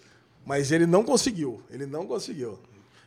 Mas 0.44 0.72
ele 0.72 0.86
não 0.86 1.04
conseguiu. 1.04 1.60
Ele 1.70 1.84
não 1.84 2.06
conseguiu. 2.06 2.58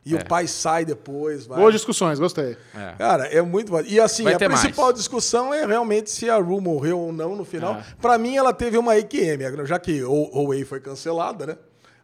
E 0.05 0.13
É. 0.15 0.19
o 0.19 0.25
pai 0.25 0.47
sai 0.47 0.85
depois, 0.85 1.47
vai. 1.47 1.57
Boas 1.59 1.73
discussões, 1.73 2.19
gostei. 2.19 2.55
É. 2.75 2.93
Cara, 2.97 3.25
é 3.25 3.41
muito. 3.41 3.71
bom. 3.71 3.81
E 3.81 3.99
assim, 3.99 4.23
Vai 4.23 4.35
a 4.35 4.37
principal 4.37 4.85
mais. 4.85 4.97
discussão 4.97 5.51
é 5.51 5.65
realmente 5.65 6.11
se 6.11 6.29
a 6.29 6.37
Ru 6.37 6.61
morreu 6.61 6.99
ou 6.99 7.11
não 7.11 7.35
no 7.35 7.43
final. 7.43 7.75
É. 7.75 7.83
Pra 7.99 8.19
mim, 8.19 8.35
ela 8.37 8.53
teve 8.53 8.77
uma 8.77 8.95
EQM, 8.97 9.65
já 9.65 9.79
que 9.79 10.03
o 10.03 10.29
OA 10.31 10.63
foi 10.63 10.79
cancelada, 10.79 11.47
né? 11.47 11.57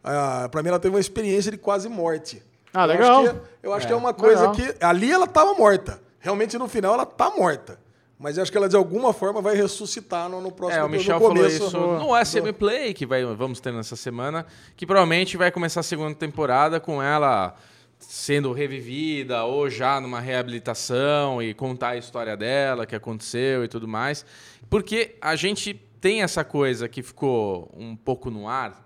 Ah, 0.03 0.47
pra 0.51 0.61
mim, 0.63 0.69
ela 0.69 0.79
teve 0.79 0.93
uma 0.95 0.99
experiência 1.01 1.51
de 1.51 1.57
quase 1.57 1.89
morte. 1.89 2.41
Ah, 2.73 2.83
Eu 2.83 2.87
legal. 2.87 3.21
acho 3.23 3.33
que, 3.33 3.39
eu 3.63 3.73
acho 3.73 3.85
É, 3.85 3.87
que 3.87 3.93
é 3.93 3.95
uma 3.95 4.13
coisa 4.13 4.51
legal. 4.51 4.55
que. 4.55 4.85
Ali 4.85 5.11
ela 5.11 5.27
tava 5.27 5.53
morta. 5.55 6.01
Realmente, 6.19 6.57
no 6.57 6.67
final, 6.67 6.93
ela 6.93 7.05
tá 7.05 7.29
morta. 7.31 7.79
Mas 8.17 8.35
eu 8.35 8.43
acho 8.43 8.51
que 8.51 8.57
ela, 8.57 8.67
de 8.67 8.75
alguma 8.75 9.13
forma, 9.13 9.41
vai 9.41 9.55
ressuscitar 9.55 10.27
no, 10.27 10.41
no 10.41 10.51
próximo 10.51 10.81
É, 10.81 10.83
o 10.83 10.87
no 10.89 10.95
Michel 10.97 11.19
começo. 11.19 11.71
falou 11.71 11.95
isso 11.97 12.05
no 12.05 12.25
SM 12.25 12.51
Play, 12.53 12.93
que 12.93 13.05
vai, 13.05 13.23
vamos 13.23 13.61
ter 13.61 13.71
nessa 13.71 13.95
semana, 13.95 14.45
que 14.75 14.85
provavelmente 14.85 15.37
vai 15.37 15.49
começar 15.51 15.79
a 15.79 15.83
segunda 15.83 16.13
temporada 16.13 16.81
com 16.81 17.01
ela 17.01 17.55
sendo 17.97 18.51
revivida 18.51 19.43
ou 19.45 19.69
já 19.69 19.99
numa 20.01 20.19
reabilitação 20.19 21.41
e 21.41 21.53
contar 21.53 21.89
a 21.89 21.97
história 21.97 22.35
dela, 22.35 22.85
que 22.85 22.95
aconteceu 22.95 23.63
e 23.63 23.67
tudo 23.69 23.87
mais. 23.87 24.25
Porque 24.69 25.15
a 25.21 25.35
gente 25.37 25.73
tem 26.01 26.21
essa 26.21 26.43
coisa 26.43 26.87
que 26.89 27.01
ficou 27.01 27.71
um 27.75 27.95
pouco 27.95 28.29
no 28.29 28.47
ar 28.49 28.85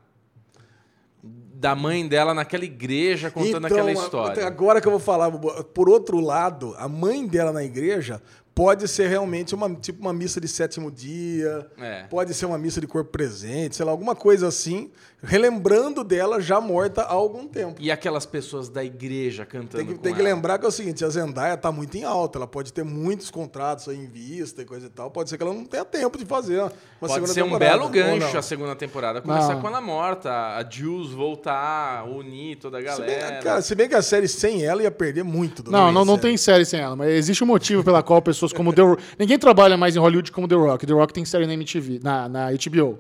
da 1.24 1.74
mãe 1.74 2.06
dela 2.06 2.34
naquela 2.34 2.66
igreja 2.66 3.32
contando 3.32 3.66
aquela 3.66 3.90
Então, 3.90 4.04
história. 4.04 4.46
Agora 4.46 4.82
que 4.82 4.88
eu 4.88 4.92
vou 4.92 5.00
falar, 5.00 5.32
por 5.32 5.88
outro 5.88 6.20
lado, 6.20 6.76
a 6.78 6.90
mãe 6.90 7.26
dela 7.26 7.54
na 7.54 7.64
igreja 7.64 8.22
pode 8.56 8.88
ser 8.88 9.08
realmente 9.08 9.56
uma, 9.56 9.74
tipo 9.74 10.00
uma 10.02 10.14
missa 10.14 10.40
de 10.40 10.48
sétimo 10.48 10.92
dia, 10.92 11.68
É. 11.80 12.04
pode 12.04 12.34
ser 12.34 12.46
uma 12.46 12.58
missa 12.58 12.80
de 12.80 12.88
corpo 12.88 13.10
presente, 13.12 13.76
sei 13.76 13.86
lá, 13.86 13.92
alguma 13.92 14.16
coisa 14.16 14.48
assim, 14.48 14.92
relembrando 15.24 16.04
dela 16.04 16.40
já 16.40 16.62
morta 16.62 17.02
há 17.02 17.12
algum 17.14 17.48
tempo. 17.48 17.76
E 17.80 17.90
aquelas 17.90 18.26
pessoas 18.26 18.70
da 18.70 18.84
igreja 18.84 19.46
cantando 19.46 19.78
Tem 19.78 19.88
que, 19.88 19.94
com 19.96 20.02
tem 20.02 20.14
que 20.14 20.22
lembrar 20.22 20.60
que 20.60 20.66
é 20.66 20.68
o 20.68 20.72
seguinte, 20.72 21.04
a 21.04 21.10
Zendaya 21.10 21.58
tá 21.58 21.72
muito 21.72 21.96
em 21.98 22.04
alta, 22.04 22.38
ela 22.38 22.46
pode 22.48 22.72
ter 22.72 22.84
muitos 22.84 23.32
contratos 23.32 23.88
aí 23.90 23.98
em 23.98 24.06
vista 24.08 24.62
e 24.62 24.66
coisa 24.66 24.86
e 24.86 24.90
tal, 24.90 25.10
pode 25.10 25.30
ser 25.30 25.38
que 25.38 25.44
ela 25.44 25.54
não 25.54 25.66
tenha 25.66 25.86
tempo 25.86 26.18
de 26.18 26.26
fazer 26.26 26.60
uma 26.62 26.72
Pode 27.00 27.14
segunda 27.14 27.34
ser 27.34 27.42
um 27.42 27.46
temporada, 27.46 27.78
belo 27.78 27.90
gancho 27.90 28.38
a 28.38 28.42
segunda 28.42 28.76
temporada. 28.76 29.22
Começar 29.22 29.56
Não. 29.56 29.62
com 29.62 29.68
ela 29.68 29.82
morta, 29.82 30.30
a 30.32 30.66
Jules 30.70 31.12
voltar, 31.12 32.06
unir 32.08 32.58
toda 32.58 32.78
a 32.78 32.96
Se 32.96 33.02
bem, 33.02 33.20
galera. 33.20 33.42
cara, 33.44 33.62
se 33.62 33.76
bem 33.76 33.90
que 33.90 33.96
a 33.96 34.02
série 34.02 34.28
sem 34.28 34.64
ela 34.64 34.84
ia 34.84 34.92
perder 34.92 35.24
muito. 35.24 35.64
do 35.64 35.72
Não, 35.72 35.86
não, 35.92 36.06
não 36.06 36.14
sério. 36.16 36.22
tem 36.22 36.38
série 36.38 36.66
sem 36.66 36.80
ela, 36.80 36.96
mas 36.96 37.10
existe 37.10 37.44
um 37.44 37.48
motivo 37.48 37.84
pela 37.84 38.04
qual 38.04 38.22
pessoas 38.44 38.54
como 38.54 38.74
The 38.74 38.82
Rock. 38.82 39.04
Ninguém 39.18 39.40
trabalha 39.40 39.78
mais 39.78 39.96
em 39.96 40.00
Hollywood 40.00 40.32
como 40.32 40.48
The 40.48 40.56
Rock. 40.56 40.86
The 40.86 40.94
Rock 40.94 41.14
tem 41.14 41.24
série 41.26 41.48
na 41.48 41.54
MTV, 41.54 42.00
na, 42.04 42.28
na 42.28 42.48
HBO. 42.52 43.00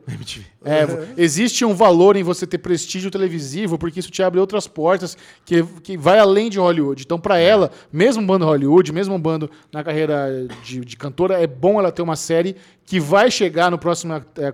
É, 0.64 0.86
existe 1.18 1.66
um 1.66 1.74
valor 1.74 2.16
em 2.16 2.24
você 2.24 2.48
ter 2.48 2.58
prestígio 2.58 3.12
televisivo, 3.12 3.78
porque 3.78 4.00
isso 4.00 4.10
te 4.10 4.24
abre 4.24 4.40
outras 4.40 4.68
portas 4.68 5.18
que, 5.46 5.64
que 5.84 5.98
vai 5.98 6.20
além 6.20 6.50
de 6.50 6.60
Hollywood. 6.60 7.04
Então, 7.04 7.20
pra 7.20 7.38
ela, 7.38 7.72
mesmo 7.92 8.26
bando 8.26 8.46
Hollywood, 8.46 8.92
mesmo 8.92 9.18
bando 9.20 9.50
na 9.72 9.84
carreira 9.84 10.48
de, 10.64 10.80
de 10.82 10.98
cantora, 10.98 11.42
é 11.42 11.48
bom 11.48 11.80
ela 11.80 11.92
ter 11.92 12.02
uma 12.02 12.16
série 12.16 12.56
que 12.86 13.00
vai 13.00 13.32
chegar 13.32 13.72
no 13.72 13.78
próximo, 13.78 14.14
é, 14.14 14.54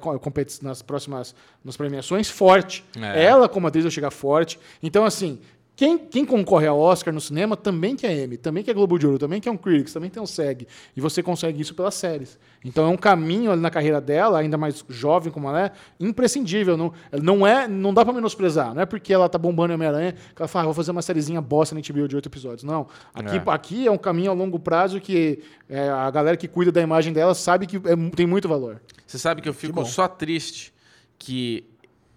nas 0.62 0.82
próximas 0.82 1.36
nas 1.64 1.76
premiações 1.76 2.30
forte. 2.30 2.84
É. 3.00 3.26
Ela, 3.26 3.50
como 3.50 3.68
atriz, 3.68 3.84
vai 3.84 3.92
chegar 3.92 4.12
forte. 4.12 4.60
Então, 4.82 5.04
assim, 5.04 5.40
quem, 5.80 5.98
quem 5.98 6.26
concorre 6.26 6.68
ao 6.68 6.78
Oscar 6.78 7.14
no 7.14 7.22
cinema 7.22 7.56
também 7.56 7.96
quer 7.96 8.12
Emmy, 8.12 8.36
também 8.36 8.62
quer 8.66 8.74
Globo 8.74 9.00
de 9.00 9.06
Ouro, 9.06 9.18
também 9.18 9.40
quer 9.40 9.50
um 9.50 9.56
Critics, 9.56 9.94
também 9.94 10.10
tem 10.10 10.22
um 10.22 10.26
SEG. 10.26 10.68
E 10.94 11.00
você 11.00 11.24
consegue 11.24 11.62
isso 11.62 11.74
pelas 11.74 11.96
séries. 11.96 12.38
Então 12.66 12.84
é 12.84 12.90
um 12.90 12.98
caminho 12.98 13.50
ali 13.50 13.62
na 13.62 13.70
carreira 13.70 14.02
dela, 14.02 14.40
ainda 14.40 14.58
mais 14.58 14.84
jovem 14.90 15.32
como 15.32 15.48
ela 15.48 15.68
é, 15.68 15.72
imprescindível. 15.98 16.76
Não, 16.76 16.92
não, 17.24 17.48
é, 17.48 17.66
não 17.66 17.94
dá 17.94 18.04
pra 18.04 18.14
menosprezar. 18.14 18.74
Não 18.76 18.82
é 18.82 18.86
porque 18.86 19.14
ela 19.14 19.30
tá 19.30 19.38
bombando 19.38 19.72
em 19.72 19.76
Homem-Aranha 19.76 20.12
que 20.36 20.42
ela 20.42 20.50
fala, 20.50 20.64
ah, 20.64 20.66
vou 20.66 20.74
fazer 20.74 20.92
uma 20.92 21.02
sériezinha 21.02 21.40
bosta 21.40 21.74
na 21.74 21.80
HBO 21.80 22.10
de 22.10 22.16
oito 22.18 22.28
episódios. 22.28 22.64
Não. 22.66 22.86
Aqui 23.14 23.38
É. 23.38 23.44
aqui 23.46 23.88
é 23.88 23.92
um 23.92 23.98
caminho 23.98 24.32
a 24.32 24.34
longo 24.34 24.60
prazo 24.60 25.00
que 25.00 25.42
é, 25.70 25.88
a 25.88 26.12
galera 26.12 26.36
que 26.36 26.50
cuida 26.50 26.74
da 26.74 26.82
imagem 26.82 27.14
dela 27.14 27.34
sabe 27.34 27.66
que 27.66 27.78
é 27.78 27.96
tem 28.18 28.28
muito 28.28 28.50
valor. 28.50 28.82
Você 29.08 29.18
sabe 29.18 29.42
que 29.42 29.48
eu 29.48 29.54
fico 29.54 29.76
bom. 29.76 29.86
só 29.86 30.10
triste 30.10 30.74
que 31.18 31.64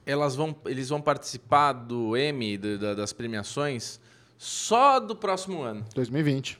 elas 0.04 0.34
vão, 0.34 0.54
eles 0.66 0.88
vão 0.88 1.00
participar 1.00 1.72
do 1.72 2.16
da- 2.78 2.94
das 2.94 3.12
premiações, 3.12 4.00
só 4.38 4.98
do 4.98 5.14
próximo 5.14 5.62
ano. 5.62 5.84
2020. 5.94 6.58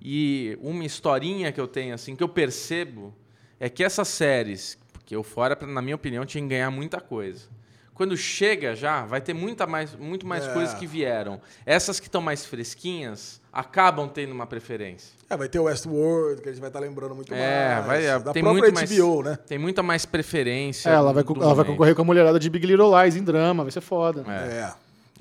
E 0.00 0.58
uma 0.60 0.84
historinha 0.84 1.52
que 1.52 1.60
eu 1.60 1.68
tenho, 1.68 1.94
assim, 1.94 2.14
que 2.16 2.22
eu 2.22 2.28
percebo, 2.28 3.14
é 3.60 3.68
que 3.68 3.84
essas 3.84 4.08
séries, 4.08 4.76
porque 4.92 5.16
o 5.16 5.22
Fora, 5.22 5.56
na 5.66 5.80
minha 5.80 5.94
opinião, 5.94 6.26
tinha 6.26 6.42
que 6.42 6.48
ganhar 6.48 6.70
muita 6.70 7.00
coisa. 7.00 7.48
Quando 7.94 8.16
chega 8.16 8.74
já, 8.74 9.04
vai 9.04 9.20
ter 9.20 9.34
muita 9.34 9.66
mais, 9.66 9.94
muito 9.94 10.26
mais 10.26 10.46
É. 10.46 10.52
coisas 10.52 10.74
que 10.74 10.86
vieram. 10.86 11.40
Essas 11.66 12.00
que 12.00 12.06
estão 12.08 12.22
mais 12.22 12.44
fresquinhas 12.46 13.40
acabam 13.52 14.08
tendo 14.08 14.32
uma 14.32 14.46
preferência. 14.46 15.12
É, 15.28 15.36
vai 15.36 15.48
ter 15.48 15.58
o 15.58 15.64
Westworld, 15.64 16.40
que 16.40 16.48
a 16.48 16.52
gente 16.52 16.60
vai 16.60 16.70
estar 16.70 16.80
lembrando 16.80 17.14
muito 17.14 17.32
É, 17.34 17.74
mais. 17.74 17.86
vai, 17.86 18.02
da 18.22 18.32
tem 18.32 18.42
própria 18.42 18.62
muito 18.62 18.74
mais, 18.74 18.90
HBO, 18.90 19.22
né? 19.22 19.38
Tem 19.46 19.58
muita 19.58 19.82
mais 19.82 20.06
preferência. 20.06 20.88
É, 20.88 20.94
ela 20.94 21.12
vai, 21.12 21.22
ela 21.22 21.54
vai 21.54 21.64
concorrer 21.66 21.94
com 21.94 22.02
a 22.02 22.04
mulherada 22.04 22.38
de 22.38 22.48
Big 22.48 22.66
Little 22.66 22.90
Lies 23.02 23.14
em 23.14 23.22
drama, 23.22 23.62
vai 23.62 23.70
ser 23.72 23.82
foda. 23.82 24.24
É. 24.26 24.74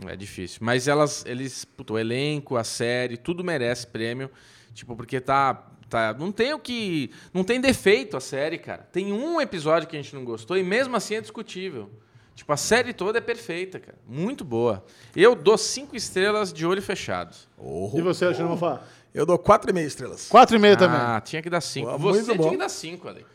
É. 0.08 0.12
É 0.14 0.16
difícil. 0.16 0.60
Mas 0.62 0.88
elas, 0.88 1.24
eles, 1.28 1.66
puto, 1.66 1.94
o 1.94 2.00
elenco, 2.00 2.56
a 2.56 2.64
série, 2.64 3.18
tudo 3.18 3.44
merece 3.44 3.86
prêmio. 3.86 4.32
Tipo, 4.74 4.96
porque 4.96 5.20
tá. 5.20 5.54
tá 5.90 6.16
não 6.18 6.32
tem 6.32 6.54
o 6.54 6.60
que. 6.60 7.12
Não 7.34 7.44
tem 7.44 7.60
defeito 7.62 8.16
a 8.18 8.22
série, 8.22 8.58
cara. 8.58 8.88
Tem 8.92 9.12
um 9.12 9.40
episódio 9.40 9.88
que 9.88 9.96
a 9.96 10.02
gente 10.02 10.16
não 10.16 10.24
gostou 10.24 10.58
e 10.58 10.64
mesmo 10.64 10.96
assim 10.96 11.16
é 11.16 11.22
discutível. 11.22 11.90
Tipo, 12.36 12.54
a 12.54 12.58
série 12.58 12.94
toda 12.94 13.18
é 13.18 13.22
perfeita, 13.22 13.80
cara. 13.80 13.98
Muito 14.08 14.44
boa. 14.44 14.84
Eu 15.16 15.36
dou 15.36 15.58
cinco 15.58 15.96
estrelas 15.96 16.52
de 16.52 16.66
olho 16.66 16.82
fechado. 16.82 17.36
Oh, 17.58 17.92
E 17.94 18.02
você, 18.02 18.26
Alexandre 18.26 18.52
Mofá? 18.52 18.82
Eu 19.14 19.26
dou 19.26 19.38
4,5 19.38 19.86
estrelas. 19.86 20.28
Quatro 20.30 20.56
e 20.56 20.60
meio 20.60 20.78
também. 20.78 20.98
Ah, 20.98 21.20
tinha 21.22 21.42
que 21.42 21.50
dar 21.50 21.60
cinco. 21.62 21.92
Pô, 21.92 21.98
Você 21.98 22.20
muito 22.22 22.36
bom. 22.38 22.44
tinha 22.44 22.52
que 22.54 22.58
dar 22.58 22.70
cinco, 22.70 23.08
Ale. 23.10 23.26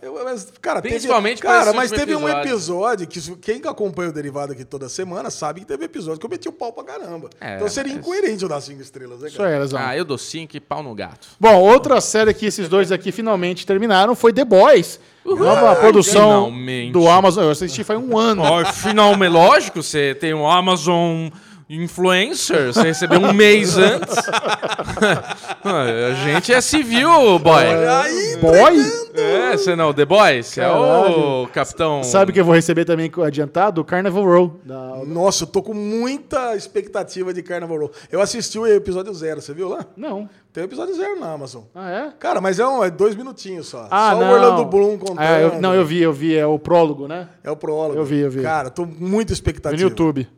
Eu- 0.00 0.24
mas, 0.24 0.46
cara, 0.60 0.80
Principalmente 0.80 1.40
teve, 1.42 1.52
cara, 1.52 1.72
mas 1.72 1.90
teve 1.90 2.14
um 2.16 2.28
episódio. 2.28 2.50
episódio 2.50 3.06
que 3.06 3.36
quem 3.36 3.60
acompanha 3.68 4.10
o 4.10 4.12
Derivado 4.12 4.52
aqui 4.52 4.64
toda 4.64 4.88
semana 4.88 5.30
sabe 5.30 5.60
que 5.60 5.66
teve 5.66 5.84
episódio 5.84 6.18
que 6.20 6.26
eu 6.26 6.30
meti 6.30 6.48
o 6.48 6.52
pau 6.52 6.72
pra 6.72 6.84
caramba. 6.84 7.28
É, 7.40 7.56
então 7.56 7.68
seria 7.68 7.92
mas- 7.94 8.02
incoerente 8.02 8.42
eu 8.42 8.48
dar 8.48 8.60
5 8.60 8.80
estrelas, 8.80 9.20
né, 9.20 9.28
Isso 9.28 9.36
cara? 9.36 9.50
aí, 9.50 9.58
Lesão. 9.58 9.78
Ah, 9.80 9.96
eu 9.96 10.04
dou 10.04 10.16
cinco 10.18 10.56
e 10.56 10.60
pau 10.60 10.82
no 10.82 10.94
gato. 10.94 11.28
Bom, 11.38 11.54
outra 11.60 12.00
série 12.00 12.32
que 12.34 12.46
esses 12.46 12.68
dois 12.68 12.90
aqui 12.92 13.12
finalmente 13.12 13.66
terminaram 13.66 14.14
foi 14.14 14.32
The 14.32 14.44
Boys. 14.44 14.98
Nova 15.24 15.74
produção 15.76 16.44
finalmente. 16.46 16.92
do 16.92 17.08
Amazon. 17.08 17.44
Eu 17.44 17.50
assisti 17.50 17.82
faz 17.82 17.98
um 17.98 18.16
ano. 18.18 18.42
Ó, 18.42 18.64
finalmente, 18.66 19.30
lógico, 19.32 19.82
você 19.82 20.14
tem 20.14 20.34
um 20.34 20.48
Amazon 20.48 21.28
Influencer, 21.68 22.66
você 22.72 22.82
recebeu 22.82 23.20
um 23.20 23.32
mês 23.32 23.78
antes. 23.78 24.14
a 25.64 26.12
gente 26.24 26.52
é 26.52 26.60
civil, 26.60 27.38
boy. 27.38 27.64
Aí, 27.64 28.36
Boy? 28.36 29.04
É, 29.14 29.56
você 29.56 29.74
não, 29.74 29.94
The 29.94 30.04
Boys, 30.04 30.46
você 30.46 30.60
é 30.60 30.70
o 30.70 31.46
capitão. 31.52 32.02
Sabe 32.02 32.30
o 32.30 32.34
que 32.34 32.40
eu 32.40 32.44
vou 32.44 32.54
receber 32.54 32.84
também 32.84 33.10
adiantado? 33.24 33.80
O 33.80 33.84
Carnival 33.84 34.24
Row. 34.24 34.60
Da... 34.64 35.04
Nossa, 35.06 35.44
eu 35.44 35.46
tô 35.46 35.62
com 35.62 35.72
muita 35.72 36.54
expectativa 36.54 37.32
de 37.32 37.42
Carnival 37.42 37.78
Row. 37.78 37.90
Eu 38.10 38.20
assisti 38.20 38.58
o 38.58 38.66
episódio 38.66 39.14
zero, 39.14 39.40
você 39.40 39.54
viu 39.54 39.68
lá? 39.68 39.86
Não. 39.96 40.28
Tem 40.52 40.62
o 40.64 40.66
episódio 40.66 40.94
zero 40.94 41.18
na 41.18 41.32
Amazon. 41.32 41.62
Ah, 41.74 41.90
é? 41.90 42.12
Cara, 42.18 42.40
mas 42.40 42.58
é, 42.58 42.66
um, 42.66 42.84
é 42.84 42.90
dois 42.90 43.14
minutinhos 43.14 43.68
só. 43.68 43.88
Ah, 43.90 44.10
só 44.12 44.20
não. 44.20 44.28
o 44.28 44.32
Orlando 44.32 44.64
Bloom 44.66 44.98
contando. 44.98 45.18
Ah, 45.20 45.40
eu- 45.40 45.60
não, 45.60 45.74
eu 45.74 45.84
vi, 45.84 46.02
eu 46.02 46.12
vi. 46.12 46.36
É 46.36 46.46
o 46.46 46.58
prólogo, 46.58 47.08
né? 47.08 47.28
É 47.42 47.50
o 47.50 47.56
prólogo. 47.56 47.98
Eu 47.98 48.04
vi, 48.04 48.18
eu 48.20 48.30
vi. 48.30 48.42
Cara, 48.42 48.68
tô 48.70 48.84
muito 48.84 49.28
Vi 49.28 49.34
expectativa. 49.34 49.82
no 49.82 49.88
YouTube. 49.88 50.28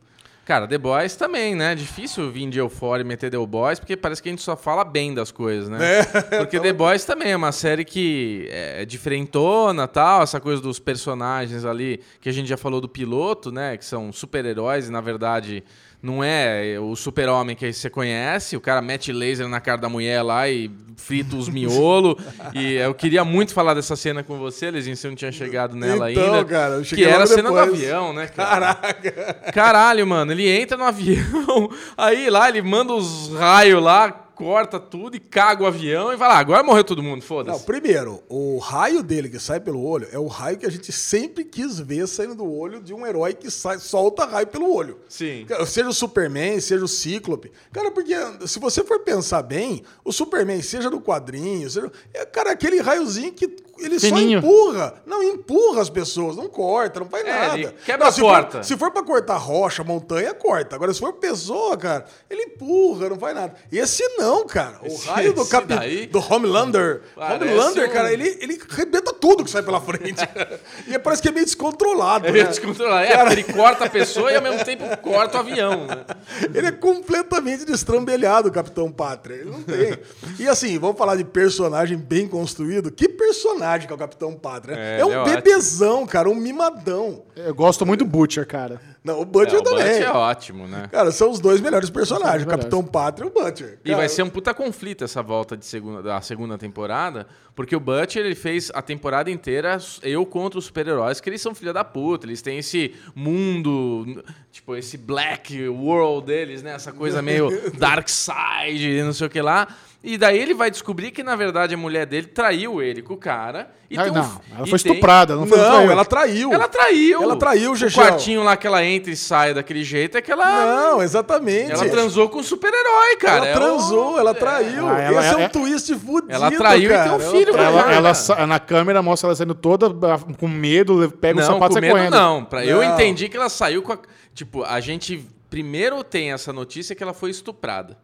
Cara, 0.47 0.65
The 0.65 0.77
Boys 0.77 1.17
também, 1.17 1.55
né? 1.55 1.75
Difícil 1.75 2.31
vir 2.31 2.49
de 2.49 2.57
Euphoria 2.57 3.01
e 3.01 3.05
meter 3.05 3.29
The 3.29 3.37
Boys, 3.37 3.81
porque 3.81 3.97
parece 3.97 4.23
que 4.23 4.29
a 4.29 4.31
gente 4.31 4.41
só 4.41 4.55
fala 4.55 4.85
bem 4.85 5.13
das 5.13 5.29
coisas, 5.29 5.67
né? 5.67 5.77
Porque 6.39 6.57
The 6.57 6.71
Boys 6.71 7.03
também 7.03 7.33
é 7.33 7.35
uma 7.35 7.51
série 7.51 7.83
que 7.83 8.47
é 8.49 8.85
diferentona 8.85 9.89
tal, 9.89 10.23
essa 10.23 10.39
coisa 10.39 10.61
dos 10.61 10.79
personagens 10.79 11.65
ali, 11.65 11.99
que 12.21 12.29
a 12.29 12.31
gente 12.31 12.47
já 12.47 12.55
falou 12.55 12.79
do 12.79 12.87
piloto, 12.87 13.51
né? 13.51 13.75
Que 13.75 13.83
são 13.83 14.13
super-heróis 14.13 14.87
e, 14.87 14.91
na 14.91 15.01
verdade, 15.01 15.65
não 16.01 16.23
é 16.23 16.77
o 16.79 16.95
super-homem 16.95 17.55
que 17.55 17.71
você 17.73 17.89
conhece. 17.89 18.55
O 18.55 18.61
cara 18.61 18.81
mete 18.81 19.11
laser 19.11 19.47
na 19.47 19.59
cara 19.59 19.79
da 19.81 19.89
mulher 19.89 20.21
lá 20.21 20.47
e 20.47 20.69
frita 20.95 21.35
os 21.35 21.49
miolos. 21.49 22.15
e 22.53 22.73
eu 22.75 22.93
queria 22.93 23.23
muito 23.25 23.53
falar 23.53 23.73
dessa 23.73 23.95
cena 23.95 24.23
com 24.23 24.37
você, 24.37 24.69
Lezinho, 24.71 24.95
você 24.95 25.07
não 25.07 25.15
tinha 25.15 25.31
chegado 25.31 25.75
nela 25.75 26.11
Então, 26.11 26.33
ainda. 26.35 26.45
cara, 26.45 26.75
eu 26.75 26.81
que 26.81 26.87
cheguei 26.87 27.05
era 27.05 27.23
a 27.23 27.27
cena 27.27 27.49
do 27.49 27.57
avião, 27.57 28.13
né, 28.13 28.27
cara? 28.27 28.73
Caraca. 28.75 29.51
Caralho, 29.53 30.05
mano, 30.07 30.31
ele 30.31 30.47
entra 30.49 30.77
no 30.77 30.83
avião, 30.83 31.69
aí 31.97 32.29
lá 32.29 32.49
ele 32.49 32.61
manda 32.61 32.93
os 32.93 33.31
raios 33.33 33.81
lá, 33.83 34.26
corta 34.37 34.79
tudo 34.79 35.15
e 35.15 35.19
caga 35.19 35.63
o 35.63 35.65
avião 35.65 36.13
e 36.13 36.15
vai 36.15 36.29
lá, 36.29 36.37
agora 36.37 36.63
morreu 36.63 36.83
todo 36.83 37.01
mundo, 37.01 37.21
Não, 37.21 37.27
foda-se. 37.27 37.65
primeiro, 37.65 38.21
o 38.29 38.57
raio 38.59 39.01
dele 39.01 39.29
que 39.29 39.39
sai 39.39 39.59
pelo 39.59 39.83
olho 39.83 40.07
é 40.11 40.19
o 40.19 40.27
raio 40.27 40.57
que 40.57 40.65
a 40.65 40.69
gente 40.71 40.91
sempre 40.91 41.43
quis 41.43 41.79
ver 41.79 42.07
saindo 42.07 42.35
do 42.35 42.45
olho 42.49 42.79
de 42.81 42.93
um 42.93 43.05
herói 43.05 43.33
que 43.33 43.49
sai, 43.49 43.79
solta 43.79 44.25
raio 44.25 44.47
pelo 44.47 44.71
olho. 44.73 44.99
Sim. 45.09 45.45
Seja 45.65 45.89
o 45.89 45.93
Superman, 45.93 46.59
seja 46.59 46.85
o 46.85 46.87
Cíclope. 46.87 47.51
Cara, 47.71 47.89
porque 47.91 48.13
se 48.47 48.59
você 48.59 48.83
for 48.83 48.99
pensar 48.99 49.41
bem, 49.41 49.83
o 50.05 50.11
Superman, 50.11 50.61
seja 50.61 50.89
no 50.89 51.01
quadrinho, 51.01 51.69
seja. 51.69 51.91
É, 52.13 52.25
cara, 52.25 52.51
aquele 52.51 52.79
raiozinho 52.79 53.33
que 53.33 53.47
ele 53.79 53.99
Fininho. 53.99 54.41
só 54.41 54.47
empurra. 54.47 54.93
Não, 55.05 55.21
empurra 55.23 55.81
as 55.81 55.89
pessoas, 55.89 56.35
não 56.35 56.47
corta, 56.47 56.99
não 56.99 57.07
faz 57.07 57.25
É, 57.25 57.31
nada. 57.31 57.59
ele 57.59 57.67
quebra 57.85 58.03
Não, 58.05 58.07
a 58.07 58.11
se 58.11 58.21
porta. 58.21 58.57
For, 58.57 58.63
se 58.63 58.77
for 58.77 58.91
pra 58.91 59.03
cortar 59.03 59.37
rocha, 59.37 59.83
montanha, 59.83 60.33
corta. 60.33 60.75
Agora, 60.75 60.93
se 60.93 60.99
for 60.99 61.13
pessoa, 61.13 61.75
cara, 61.77 62.05
ele 62.29 62.43
empurra, 62.43 63.09
não 63.09 63.17
faz 63.17 63.35
nada. 63.35 63.55
Esse 63.71 64.03
não, 64.17 64.45
cara. 64.45 64.79
O 64.83 64.87
Esse- 64.87 65.07
raio 65.07 65.33
do 65.33 65.41
esse 65.41 65.51
Cap... 65.51 65.65
daí? 65.67 66.05
do 66.07 66.19
Homelander. 66.19 67.01
Homelander, 67.15 67.89
um- 67.89 67.93
cara, 67.93 68.11
ele, 68.13 68.37
ele 68.41 68.61
arrebenta 68.71 69.13
tudo 69.19 69.43
que 69.43 69.49
sai 69.49 69.63
pela 69.63 69.81
frente. 69.81 70.21
e 70.87 70.97
parece 70.99 71.21
que 71.21 71.29
é 71.29 71.31
meio 71.31 71.45
descontrolado. 71.45 72.27
É 72.27 72.31
né? 72.31 72.43
descontrolar. 72.43 73.03
É, 73.03 73.17
porque 73.17 73.33
ele 73.33 73.43
corta 73.43 73.85
a 73.85 73.89
pessoa 73.89 74.31
e 74.31 74.35
ao 74.35 74.41
mesmo 74.41 74.63
tempo 74.63 74.85
corta 74.97 75.37
o 75.37 75.39
avião, 75.41 75.85
né? 75.85 76.05
Ele 76.53 76.67
é 76.67 76.71
completamente 76.71 77.65
destrambelhado, 77.65 78.49
o 78.49 78.51
Capitão 78.51 78.91
Pátria. 78.91 79.35
Ele 79.35 79.49
não 79.49 79.63
tem. 79.63 79.97
e 80.39 80.47
assim, 80.47 80.77
vamos 80.79 80.97
falar 80.97 81.15
de 81.15 81.23
personagem 81.23 81.97
bem 81.97 82.27
construído. 82.27 82.91
Que 82.91 83.07
personagem 83.09 83.87
que 83.87 83.93
é 83.93 83.95
o 83.95 83.99
Capitão 83.99 84.33
Pátria? 84.33 84.75
É, 84.75 84.99
É, 84.99 85.05
um 85.05 85.11
é 85.11 85.17
ótimo. 85.19 85.35
bebezão, 85.35 86.05
cara, 86.05 86.29
um 86.29 86.35
mimadão. 86.35 87.23
Eu 87.35 87.53
gosto 87.53 87.85
muito 87.85 88.03
do 88.03 88.09
Butcher, 88.09 88.45
cara. 88.45 88.79
Não, 89.07 89.21
o 89.21 89.25
Butcher 89.25 89.55
É, 89.55 89.59
o 89.59 89.63
também. 89.63 89.85
Butch 89.85 90.01
é 90.01 90.11
ótimo, 90.11 90.67
né? 90.67 90.89
Cara, 90.91 91.11
são 91.11 91.31
os 91.31 91.39
dois 91.39 91.61
melhores 91.61 91.89
personagens, 91.89 92.43
o 92.43 92.47
Capitão 92.47 92.83
Pátria 92.83 93.25
e 93.25 93.29
o 93.29 93.31
Butcher. 93.31 93.79
E 93.85 93.95
vai 93.95 94.09
ser 94.09 94.23
um 94.23 94.29
puta 94.29 94.53
conflito 94.53 95.05
essa 95.05 95.23
volta 95.23 95.55
de 95.55 95.65
segunda, 95.65 96.01
da 96.03 96.19
segunda 96.19 96.57
temporada, 96.57 97.25
porque 97.55 97.73
o 97.73 97.79
Butcher 97.79 98.25
ele 98.25 98.35
fez 98.35 98.69
a 98.73 98.81
temporada 98.81 99.31
inteira 99.31 99.77
eu 100.03 100.25
contra 100.25 100.59
os 100.59 100.65
super-heróis, 100.65 101.21
que 101.21 101.29
eles 101.29 101.41
são 101.41 101.55
filha 101.55 101.71
da 101.71 101.85
puta, 101.85 102.25
eles 102.25 102.41
têm 102.41 102.57
esse 102.57 102.93
mundo, 103.15 104.23
tipo, 104.51 104.75
esse 104.75 104.97
black 104.97 105.67
world 105.69 106.27
deles, 106.27 106.61
né? 106.61 106.73
Essa 106.73 106.91
coisa 106.91 107.21
meio 107.21 107.49
dark 107.79 108.09
side, 108.09 109.01
não 109.03 109.13
sei 109.13 109.27
o 109.27 109.29
que 109.29 109.41
lá. 109.41 109.67
E 110.03 110.15
daí 110.17 110.37
ele 110.37 110.53
vai 110.53 110.69
descobrir 110.71 111.11
que, 111.11 111.23
na 111.23 111.35
verdade, 111.35 111.73
a 111.73 111.77
mulher 111.77 112.05
dele 112.05 112.27
traiu 112.27 112.81
ele 112.81 113.01
com 113.01 113.15
o 113.15 113.17
cara. 113.17 113.69
E 113.89 113.97
Ah, 113.97 114.03
tem 114.03 114.11
um 114.11 114.15
não, 114.15 114.41
ela 114.55 114.67
e 114.67 114.69
foi 114.69 114.79
tem- 114.79 114.91
estuprada, 114.91 115.35
não 115.35 115.47
foi 115.47 115.57
Não, 115.57 115.65
traiu. 115.71 115.91
ela 115.91 116.05
traiu. 116.05 116.53
Ela 116.53 116.67
traiu. 116.67 117.23
Ela 117.23 117.35
traiu, 117.35 117.71
O 117.71 117.75
Gegel. 117.75 118.03
quartinho 118.03 118.43
lá 118.43 118.55
que 118.55 118.67
ela 118.67 118.85
entra 118.85 119.11
e 119.11 119.15
sai 119.17 119.53
daquele 119.55 119.83
jeito 119.83 120.15
é 120.17 120.21
que 120.21 120.31
ela... 120.31 120.45
Não, 120.65 121.01
exatamente. 121.01 121.71
Ela 121.71 121.89
transou 121.89 122.29
com 122.29 122.39
um 122.39 122.43
super-herói, 122.43 123.17
cara. 123.17 123.37
Ela 123.37 123.47
É 123.47 123.55
o- 123.55 123.59
transou, 123.59 124.19
ela 124.19 124.33
traiu. 124.35 124.87
Ah, 124.87 124.99
ela- 125.01 125.19
Esse 125.25 125.33
é 125.33 125.37
um 125.37 125.41
é- 125.41 125.49
twist 125.49 125.95
fudido, 125.95 126.31
Ela 126.31 126.51
traiu 126.51 126.89
e 126.91 126.93
cara. 126.93 127.03
tem 127.09 127.27
um 127.27 127.31
filho. 127.31 127.57
Ela, 127.57 127.91
Ela- 127.93 128.13
ela 128.37 128.47
na 128.47 128.59
câmera 128.59 129.01
mostra 129.01 129.27
ela 129.29 129.35
saindo 129.35 129.55
toda 129.55 129.87
ah, 129.87 130.19
com 130.39 130.47
medo, 130.47 131.11
pega 131.19 131.39
o 131.39 131.41
não, 131.41 131.47
sapato 131.53 131.71
e 131.71 131.73
sai 131.73 131.81
medo 131.81 131.91
correndo. 131.93 132.11
não. 132.13 132.45
Pra, 132.45 132.63
Eu 132.63 132.77
Não. 132.83 132.93
entendi 132.93 133.27
que 133.27 133.35
ela 133.35 133.49
saiu 133.49 133.81
com 133.81 133.93
a... 133.93 133.97
Tipo, 134.33 134.63
a 134.63 134.79
gente 134.79 135.25
primeiro 135.49 136.03
tem 136.03 136.31
essa 136.31 136.53
notícia 136.53 136.95
que 136.95 137.01
ela 137.01 137.13
foi 137.13 137.31
estuprada. 137.31 137.97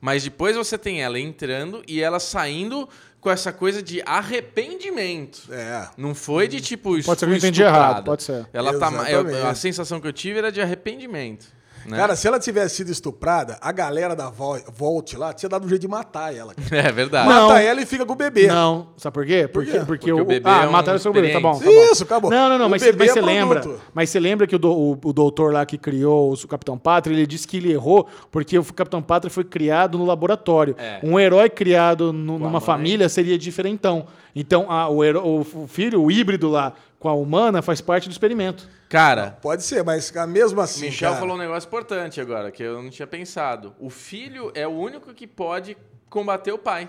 Mas 0.00 0.22
depois 0.24 0.56
você 0.56 0.78
tem 0.78 1.02
ela 1.02 1.18
entrando 1.18 1.82
e 1.86 2.00
ela 2.00 2.20
saindo 2.20 2.88
com 3.20 3.28
essa 3.30 3.52
coisa 3.52 3.82
de 3.82 4.00
arrependimento. 4.06 5.42
É. 5.52 5.88
Não 5.96 6.14
foi 6.14 6.46
de 6.46 6.60
tipo 6.60 6.90
Pode 7.02 7.18
ser 7.20 7.26
que 7.26 7.32
eu 7.32 7.36
entendi 7.36 7.62
errado, 7.62 8.04
pode 8.04 8.22
ser. 8.22 8.46
Ela 8.52 8.78
tá, 8.78 8.90
eu- 9.10 9.46
a 9.48 9.54
sensação 9.54 10.00
que 10.00 10.06
eu 10.06 10.12
tive 10.12 10.38
era 10.38 10.52
de 10.52 10.60
arrependimento. 10.60 11.46
Né? 11.86 11.96
Cara, 11.96 12.14
se 12.16 12.26
ela 12.28 12.38
tivesse 12.38 12.76
sido 12.76 12.90
estuprada, 12.90 13.56
a 13.60 13.72
galera 13.72 14.14
da 14.14 14.28
Vol- 14.28 14.60
Volt 14.74 15.14
lá 15.14 15.32
tinha 15.32 15.48
dado 15.48 15.64
um 15.64 15.68
jeito 15.68 15.80
de 15.82 15.88
matar 15.88 16.34
ela. 16.34 16.52
é 16.70 16.92
verdade. 16.92 17.28
Não. 17.28 17.48
Mata 17.48 17.60
ela 17.62 17.80
e 17.80 17.86
fica 17.86 18.04
com 18.04 18.12
o 18.12 18.16
bebê. 18.16 18.46
Não, 18.46 18.88
sabe 18.96 19.14
por 19.14 19.24
quê? 19.26 19.48
Porque, 19.48 19.70
quê? 19.70 19.78
porque, 19.78 19.86
Porque 19.86 20.12
o, 20.12 20.20
o 20.20 20.24
bebê 20.24 20.48
ah, 20.48 20.64
é 20.64 20.68
um 20.68 20.72
mataram 20.72 20.96
o 20.96 21.00
seu 21.00 21.12
bebê, 21.12 21.30
tá 21.32 21.40
bom, 21.40 21.58
tá 21.58 21.64
bom. 21.64 21.70
Isso, 21.70 22.02
acabou. 22.04 22.30
Não, 22.30 22.48
não, 22.48 22.58
não, 22.58 22.66
O 22.66 22.70
mas, 22.70 22.82
bebê 22.82 22.98
mas 22.98 23.10
é 23.10 23.12
você 23.14 23.20
lembra, 23.20 23.76
mas 23.94 24.10
você 24.10 24.20
lembra 24.20 24.46
que 24.46 24.54
o, 24.56 24.58
do- 24.58 24.72
o, 24.72 24.92
o 25.02 25.12
doutor 25.12 25.52
lá 25.52 25.64
que 25.64 25.78
criou 25.78 26.32
o 26.32 26.48
Capitão 26.48 26.76
Pátria, 26.76 27.14
ele 27.14 27.26
disse 27.26 27.46
que 27.48 27.56
ele 27.56 27.72
errou 27.72 28.06
porque 28.30 28.58
o 28.58 28.64
Capitão 28.72 29.00
Pátria 29.02 29.30
foi 29.30 29.44
criado 29.44 29.96
no 29.96 30.04
laboratório. 30.04 30.74
É. 30.78 31.00
Um 31.02 31.18
herói 31.18 31.48
criado 31.48 32.10
a 32.10 32.12
numa 32.12 32.50
mãe. 32.50 32.60
família 32.60 33.08
seria 33.08 33.38
diferentão. 33.38 34.06
Então, 34.36 34.70
a- 34.70 34.88
o, 34.88 35.40
o 35.40 35.66
filho, 35.66 36.02
o 36.02 36.10
híbrido 36.10 36.48
lá 36.48 36.72
com 36.98 37.08
a 37.08 37.14
humana, 37.14 37.62
faz 37.62 37.80
parte 37.80 38.08
do 38.08 38.12
experimento. 38.12 38.68
Cara, 38.88 39.38
Pode 39.42 39.62
ser, 39.64 39.84
mas 39.84 40.10
mesmo 40.28 40.60
assim. 40.60 40.86
Michel 40.86 41.10
cara, 41.10 41.20
falou 41.20 41.36
um 41.36 41.38
negócio 41.38 41.66
importante 41.66 42.20
agora, 42.20 42.50
que 42.50 42.62
eu 42.62 42.82
não 42.82 42.88
tinha 42.90 43.06
pensado. 43.06 43.74
O 43.78 43.90
filho 43.90 44.50
é 44.54 44.66
o 44.66 44.70
único 44.70 45.12
que 45.12 45.26
pode 45.26 45.76
combater 46.08 46.52
o 46.52 46.58
pai. 46.58 46.88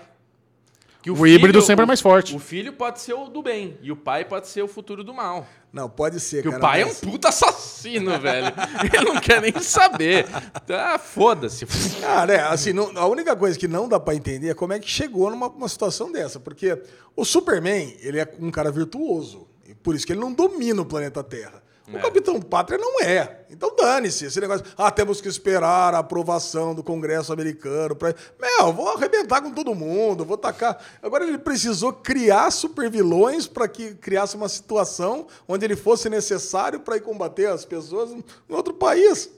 Que 1.02 1.10
O 1.10 1.26
híbrido 1.26 1.62
sempre 1.62 1.84
é 1.84 1.86
mais 1.86 2.00
forte. 2.00 2.34
O 2.36 2.38
filho 2.38 2.74
pode 2.74 3.00
ser 3.00 3.14
o 3.14 3.26
do 3.28 3.42
bem 3.42 3.78
e 3.82 3.90
o 3.90 3.96
pai 3.96 4.22
pode 4.24 4.48
ser 4.48 4.62
o 4.62 4.68
futuro 4.68 5.02
do 5.02 5.14
mal. 5.14 5.46
Não, 5.72 5.88
pode 5.88 6.20
ser, 6.20 6.42
Porque 6.42 6.50
cara. 6.50 6.58
o 6.58 6.60
pai 6.60 6.82
é 6.82 6.84
um 6.84 6.88
mas- 6.88 7.00
puta 7.00 7.28
assassino, 7.30 8.10
velho. 8.20 8.46
Ele 8.92 9.04
não 9.04 9.18
quer 9.20 9.40
nem 9.40 9.52
saber. 9.60 10.26
Ah, 10.68 10.98
foda-se. 10.98 11.64
Cara, 12.00 12.34
é, 12.34 12.40
assim, 12.42 12.72
não- 12.74 12.92
a 12.96 13.06
única 13.06 13.34
coisa 13.34 13.58
que 13.58 13.66
não 13.68 13.88
dá 13.88 13.98
pra 13.98 14.14
entender 14.14 14.48
é 14.50 14.54
como 14.54 14.72
é 14.74 14.78
que 14.78 14.90
chegou 14.90 15.30
numa 15.30 15.48
uma 15.48 15.68
situação 15.68 16.12
dessa. 16.12 16.38
Porque 16.38 16.82
o 17.16 17.24
Superman, 17.24 17.96
ele 18.00 18.18
é 18.20 18.30
um 18.38 18.50
cara 18.50 18.70
virtuoso. 18.70 19.46
E 19.66 19.74
por 19.74 19.94
isso 19.94 20.06
que 20.06 20.12
ele 20.12 20.20
não 20.20 20.32
domina 20.34 20.82
o 20.82 20.86
planeta 20.86 21.22
Terra. 21.24 21.62
O 21.88 21.98
Capitão 22.00 22.40
Pátria 22.40 22.78
não 22.78 23.00
é. 23.00 23.40
Então 23.50 23.74
dane-se. 23.74 24.26
Esse 24.26 24.40
negócio. 24.40 24.64
Ah, 24.76 24.90
temos 24.90 25.20
que 25.20 25.28
esperar 25.28 25.94
a 25.94 25.98
aprovação 25.98 26.74
do 26.74 26.82
Congresso 26.82 27.32
americano. 27.32 27.96
Pra... 27.96 28.14
Meu, 28.40 28.72
vou 28.72 28.88
arrebentar 28.90 29.42
com 29.42 29.50
todo 29.50 29.74
mundo, 29.74 30.24
vou 30.24 30.36
tacar. 30.36 30.78
Agora 31.02 31.24
ele 31.24 31.38
precisou 31.38 31.92
criar 31.92 32.50
supervilões 32.50 33.46
para 33.46 33.66
que 33.66 33.94
criasse 33.94 34.36
uma 34.36 34.48
situação 34.48 35.26
onde 35.48 35.64
ele 35.64 35.76
fosse 35.76 36.08
necessário 36.08 36.80
para 36.80 36.96
ir 36.96 37.00
combater 37.00 37.46
as 37.46 37.64
pessoas 37.64 38.10
em 38.10 38.24
outro 38.48 38.74
país. 38.74 39.30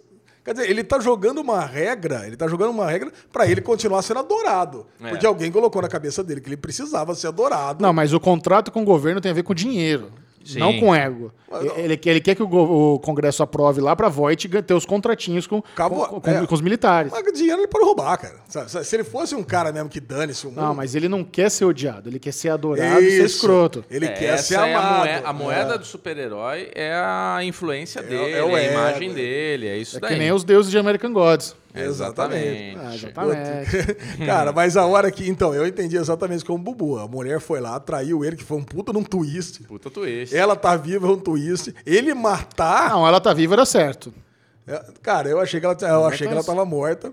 Quer 0.45 0.55
dizer, 0.55 0.69
ele 0.69 0.83
tá 0.83 0.99
jogando 0.99 1.41
uma 1.41 1.65
regra, 1.65 2.27
ele 2.27 2.37
tá 2.37 2.49
jogando 2.49 2.71
uma 2.71 2.91
regra 2.91 3.13
para 3.33 3.47
ele 3.47 3.61
continuar 3.61 4.03
sendo 4.03 4.19
adorado. 4.19 4.87
É. 5.01 5.11
Porque 5.11 5.25
alguém 5.25 5.53
colocou 5.53 5.81
na 5.81 5.89
cabeça 5.89 6.23
dele 6.23 6.41
que 6.41 6.49
ele 6.49 6.57
precisava 6.57 7.15
ser 7.15 7.29
adorado. 7.29 7.81
Não, 7.81 7.93
mas 7.93 8.13
o 8.13 8.19
contrato 8.19 8.73
com 8.73 8.83
o 8.83 8.85
governo 8.85 9.21
tem 9.21 9.31
a 9.31 9.35
ver 9.35 9.45
com 9.45 9.55
dinheiro. 9.55 10.13
Sim. 10.45 10.59
Não 10.59 10.79
com 10.79 10.95
ego. 10.95 11.33
Mas. 11.51 11.65
Ele, 11.77 12.01
ele 12.05 12.21
quer 12.21 12.35
que 12.35 12.43
o, 12.43 12.95
o 12.95 12.99
Congresso 13.01 13.43
aprove 13.43 13.81
lá 13.81 13.95
pra 13.95 14.09
Voight 14.09 14.49
ter 14.49 14.75
os 14.75 14.85
contratinhos 14.87 15.47
com, 15.47 15.59
Acabou- 15.59 16.07
com, 16.07 16.21
com- 16.21 16.31
é. 16.31 16.47
com 16.47 16.55
os 16.55 16.61
militares. 16.61 17.13
Mas 17.13 17.33
dinheiro 17.33 17.61
ele 17.61 17.69
pode 17.69 17.85
roubar, 17.85 18.17
cara. 18.19 18.37
Sabe, 18.49 18.71
Se 18.85 18.97
ele 18.97 19.05
fosse 19.05 19.35
um 19.35 19.43
cara 19.43 19.73
mesmo 19.73 19.89
que 19.89 20.01
dane-se 20.01 20.47
o 20.47 20.51
mundo. 20.51 20.61
Não, 20.63 20.75
mas 20.75 20.95
ele 20.95 21.09
não 21.09 21.23
quer 21.25 21.51
ser 21.51 21.65
odiado, 21.65 22.09
ele 22.09 22.19
quer 22.19 22.33
ser 22.33 22.49
adorado 22.51 23.01
e 23.03 23.11
ser 23.11 23.25
Isso. 23.25 23.37
escroto. 23.37 23.85
Ele 23.91 24.07
É, 24.07 24.13
quer 24.13 24.37
ser 24.39 24.55
é 24.55 24.59
a 24.59 24.65
amado. 24.79 24.99
moeda, 24.99 25.29
a 25.29 25.33
moeda 25.33 25.75
É. 25.75 25.79
do 25.79 25.85
super-herói 25.85 26.71
é 26.75 26.93
a 26.95 27.39
influência 27.43 28.03
dele, 28.03 28.33
é 28.33 28.41
a 28.41 28.63
imagem 28.73 29.11
é. 29.11 29.15
dele, 29.15 29.69
é 29.69 29.77
isso 29.77 29.97
É 29.97 30.01
daí. 30.01 30.13
que 30.15 30.19
nem 30.19 30.33
os 30.33 30.45
deuses 30.45 30.71
de 30.71 30.79
American 30.79 31.13
Gods. 31.13 31.55
Exatamente. 31.75 32.79
Ah, 32.79 32.95
exatamente. 32.95 33.95
Cara, 34.27 34.53
mas 34.53 34.77
a 34.77 34.85
hora 34.85 35.11
que. 35.11 35.29
Então, 35.29 35.55
eu 35.55 35.67
entendi 35.67 35.97
exatamente 35.97 36.45
como 36.45 36.59
o 36.59 36.63
Bubu. 36.63 36.99
A 36.99 37.09
mulher 37.09 37.41
foi 37.41 37.61
lá, 37.61 37.79
traiu 37.81 38.25
ele, 38.25 38.37
que 38.37 38.45
foi 38.45 38.59
um 38.59 38.65
puta 38.65 38.93
num 38.93 39.03
twist. 39.03 39.63
Puta 39.65 39.91
twist. 39.91 40.37
Ela 40.37 40.55
tá 40.55 40.77
viva, 40.77 41.07
é 41.07 41.11
um 41.11 41.19
twist. 41.19 41.75
Ele 41.87 42.13
matar. 42.15 42.91
Não, 42.91 43.07
ela 43.07 43.21
tá 43.21 43.33
viva, 43.33 43.55
era 43.55 43.65
certo. 43.65 44.13
É, 44.67 44.85
Cara, 45.03 45.29
eu 45.29 45.41
achei 45.41 45.59
que 45.61 45.67
ela, 45.67 45.77
eu 45.81 46.05
achei 46.07 46.27
que 46.27 46.33
ela 46.33 46.45
tava 46.45 46.65
morta. 46.65 47.13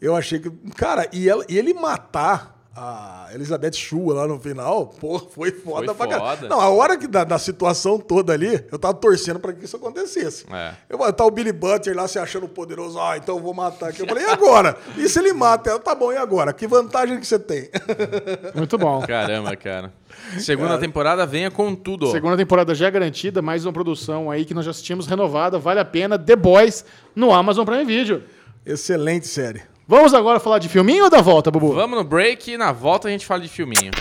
Eu 0.00 0.14
achei 0.14 0.38
que. 0.38 0.50
Cara, 0.76 1.08
e, 1.12 1.28
ela, 1.28 1.44
e 1.48 1.58
ele 1.58 1.74
matar 1.74 2.55
a 2.76 3.28
Elizabeth 3.32 3.72
Shue 3.72 4.12
lá 4.12 4.28
no 4.28 4.38
final, 4.38 4.88
pô, 4.88 5.18
foi 5.18 5.50
foda 5.50 5.94
Foi 5.94 5.94
pra 5.94 6.06
caralho. 6.06 6.46
Não, 6.46 6.60
a 6.60 6.68
hora 6.68 6.98
que 6.98 7.06
da, 7.06 7.24
da 7.24 7.38
situação 7.38 7.98
toda 7.98 8.34
ali, 8.34 8.62
eu 8.70 8.78
tava 8.78 8.92
torcendo 8.92 9.40
pra 9.40 9.54
que 9.54 9.64
isso 9.64 9.76
acontecesse. 9.76 10.44
É. 10.52 10.74
Eu, 10.90 10.98
tá 11.10 11.24
o 11.24 11.30
Billy 11.30 11.52
Butler 11.52 11.96
lá 11.96 12.06
se 12.06 12.18
achando 12.18 12.46
poderoso. 12.46 13.00
Ah, 13.00 13.16
então 13.16 13.36
eu 13.36 13.42
vou 13.42 13.54
matar 13.54 13.88
aqui. 13.88 14.02
Eu 14.02 14.06
falei, 14.06 14.24
e 14.24 14.26
agora? 14.26 14.76
E 14.98 15.08
se 15.08 15.18
ele 15.18 15.32
mata 15.32 15.70
ela? 15.70 15.78
Tá 15.78 15.94
bom, 15.94 16.12
e 16.12 16.18
agora? 16.18 16.52
Que 16.52 16.66
vantagem 16.66 17.18
que 17.18 17.26
você 17.26 17.38
tem? 17.38 17.70
Muito 18.54 18.76
bom. 18.76 19.00
Caramba, 19.06 19.56
cara. 19.56 19.90
Segunda 20.38 20.76
temporada 20.76 21.24
venha 21.24 21.50
com 21.50 21.74
tudo. 21.74 22.10
Segunda 22.10 22.36
temporada 22.36 22.74
já 22.74 22.88
é 22.88 22.90
garantida, 22.90 23.40
mais 23.40 23.64
uma 23.64 23.72
produção 23.72 24.30
aí 24.30 24.44
que 24.44 24.52
nós 24.52 24.66
já 24.66 24.70
assistimos 24.70 25.06
renovada, 25.06 25.58
vale 25.58 25.80
a 25.80 25.84
pena, 25.84 26.18
The 26.18 26.36
Boys, 26.36 26.84
no 27.14 27.32
Amazon 27.32 27.64
Prime 27.64 27.86
Video. 27.86 28.22
Excelente 28.66 29.26
série. 29.26 29.62
Vamos 29.88 30.12
agora 30.14 30.40
falar 30.40 30.58
de 30.58 30.68
filminho 30.68 31.04
ou 31.04 31.10
da 31.10 31.20
volta, 31.20 31.50
Bubu? 31.50 31.72
Vamos 31.72 31.96
no 31.96 32.04
break 32.04 32.50
e 32.52 32.58
na 32.58 32.72
volta 32.72 33.06
a 33.06 33.10
gente 33.10 33.24
fala 33.24 33.40
de 33.40 33.48
filminho. 33.48 33.92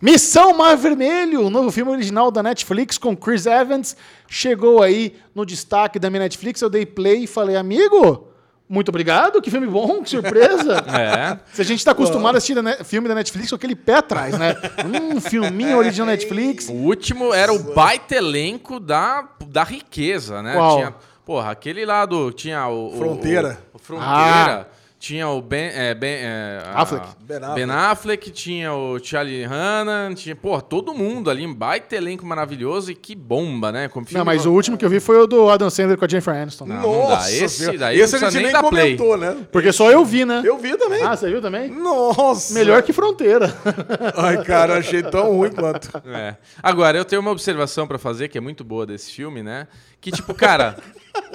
Missão 0.00 0.52
Mar 0.56 0.76
Vermelho, 0.76 1.42
o 1.46 1.50
novo 1.50 1.70
filme 1.70 1.90
original 1.92 2.30
da 2.30 2.42
Netflix 2.42 2.98
com 2.98 3.16
Chris 3.16 3.46
Evans, 3.46 3.96
chegou 4.28 4.82
aí 4.82 5.16
no 5.34 5.44
destaque 5.46 5.98
da 5.98 6.10
minha 6.10 6.20
Netflix. 6.22 6.60
Eu 6.60 6.68
dei 6.70 6.84
play 6.86 7.24
e 7.24 7.26
falei, 7.28 7.56
amigo, 7.56 8.28
muito 8.68 8.88
obrigado, 8.88 9.40
que 9.40 9.50
filme 9.50 9.66
bom, 9.68 10.02
que 10.02 10.10
surpresa. 10.10 10.84
É. 10.90 11.38
Se 11.52 11.62
a 11.62 11.64
gente 11.64 11.84
tá 11.84 11.92
acostumado 11.92 12.34
a 12.34 12.38
assistir 12.38 12.54
da 12.60 12.84
filme 12.84 13.06
da 13.08 13.14
Netflix 13.14 13.48
com 13.50 13.56
aquele 13.56 13.76
pé 13.76 13.94
atrás, 13.94 14.36
né? 14.38 14.56
Um 14.84 15.20
filminho 15.20 15.78
original 15.78 16.06
Netflix. 16.08 16.68
O 16.68 16.72
último 16.72 17.32
era 17.32 17.52
o 17.52 17.58
baita 17.74 18.16
elenco 18.16 18.78
da, 18.80 19.24
da 19.46 19.62
riqueza, 19.62 20.42
né? 20.42 20.54
Qual? 20.54 20.76
Tinha, 20.78 20.94
porra, 21.24 21.50
aquele 21.52 21.84
lá 21.84 22.04
do. 22.06 22.32
Tinha 22.32 22.66
o. 22.68 22.88
o- 22.94 22.98
Fronteira. 22.98 23.58
O, 23.72 23.76
o 23.76 23.80
Fronteira. 23.80 24.66
Ah. 24.72 24.77
Tinha 24.98 25.28
o 25.28 25.40
Ben. 25.40 25.70
É, 25.72 25.94
ben 25.94 26.10
é, 26.10 26.60
a- 26.74 26.82
Affleck. 26.82 27.06
Ben 27.20 27.36
Affleck. 27.36 27.54
Ben 27.54 27.70
Affleck, 27.70 28.30
tinha 28.32 28.72
o 28.74 28.98
Charlie 28.98 29.44
Hannan, 29.44 30.12
tinha, 30.14 30.34
porra, 30.34 30.60
todo 30.60 30.92
mundo 30.92 31.30
ali, 31.30 31.46
um 31.46 31.54
baita 31.54 31.94
elenco 31.94 32.26
maravilhoso 32.26 32.90
e 32.90 32.96
que 32.96 33.14
bomba, 33.14 33.70
né? 33.70 33.86
Como 33.88 34.04
Não, 34.10 34.24
mas 34.24 34.44
o 34.44 34.52
último 34.52 34.76
que 34.76 34.84
eu 34.84 34.90
vi 34.90 34.98
foi 34.98 35.16
o 35.18 35.26
do 35.26 35.48
Adam 35.48 35.70
Sandler 35.70 35.96
com 35.96 36.04
a 36.04 36.08
Jennifer 36.08 36.34
Aniston. 36.34 36.66
Não, 36.66 36.82
não 36.82 37.08
dá. 37.10 37.30
Esse 37.30 37.78
daí 37.78 38.00
Esse 38.00 38.18
não 38.18 38.26
a 38.26 38.30
gente 38.30 38.42
nem 38.42 38.52
nem 38.52 38.62
dar 38.62 38.68
play. 38.68 38.96
comentou, 38.96 39.16
né? 39.16 39.46
Porque 39.52 39.72
só 39.72 39.88
eu 39.90 40.04
vi, 40.04 40.24
né? 40.24 40.42
Eu 40.44 40.58
vi 40.58 40.76
também. 40.76 41.02
Ah, 41.04 41.16
você 41.16 41.28
viu 41.30 41.40
também? 41.40 41.70
Nossa. 41.70 42.52
Melhor 42.54 42.82
que 42.82 42.92
Fronteira. 42.92 43.54
Ai, 44.16 44.42
cara, 44.42 44.74
eu 44.74 44.78
achei 44.80 45.02
tão 45.02 45.32
ruim 45.36 45.52
quanto. 45.52 45.90
É. 46.08 46.36
Agora, 46.60 46.98
eu 46.98 47.04
tenho 47.04 47.20
uma 47.22 47.30
observação 47.30 47.86
pra 47.86 47.98
fazer 47.98 48.26
que 48.28 48.36
é 48.36 48.40
muito 48.40 48.64
boa 48.64 48.84
desse 48.84 49.12
filme, 49.12 49.44
né? 49.44 49.68
Que, 50.00 50.12
tipo, 50.12 50.32
cara, 50.32 50.76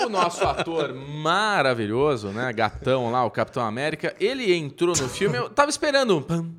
o 0.05 0.07
nosso 0.09 0.41
ator 0.45 0.93
maravilhoso, 0.93 2.29
né? 2.29 2.51
Gatão 2.53 3.11
lá, 3.11 3.25
o 3.25 3.29
Capitão 3.29 3.52
América, 3.61 4.15
ele 4.19 4.53
entrou 4.53 4.95
no 4.95 5.07
filme, 5.09 5.37
eu 5.37 5.49
tava 5.49 5.69
esperando 5.69 6.17
um. 6.17 6.21
pam, 6.21 6.51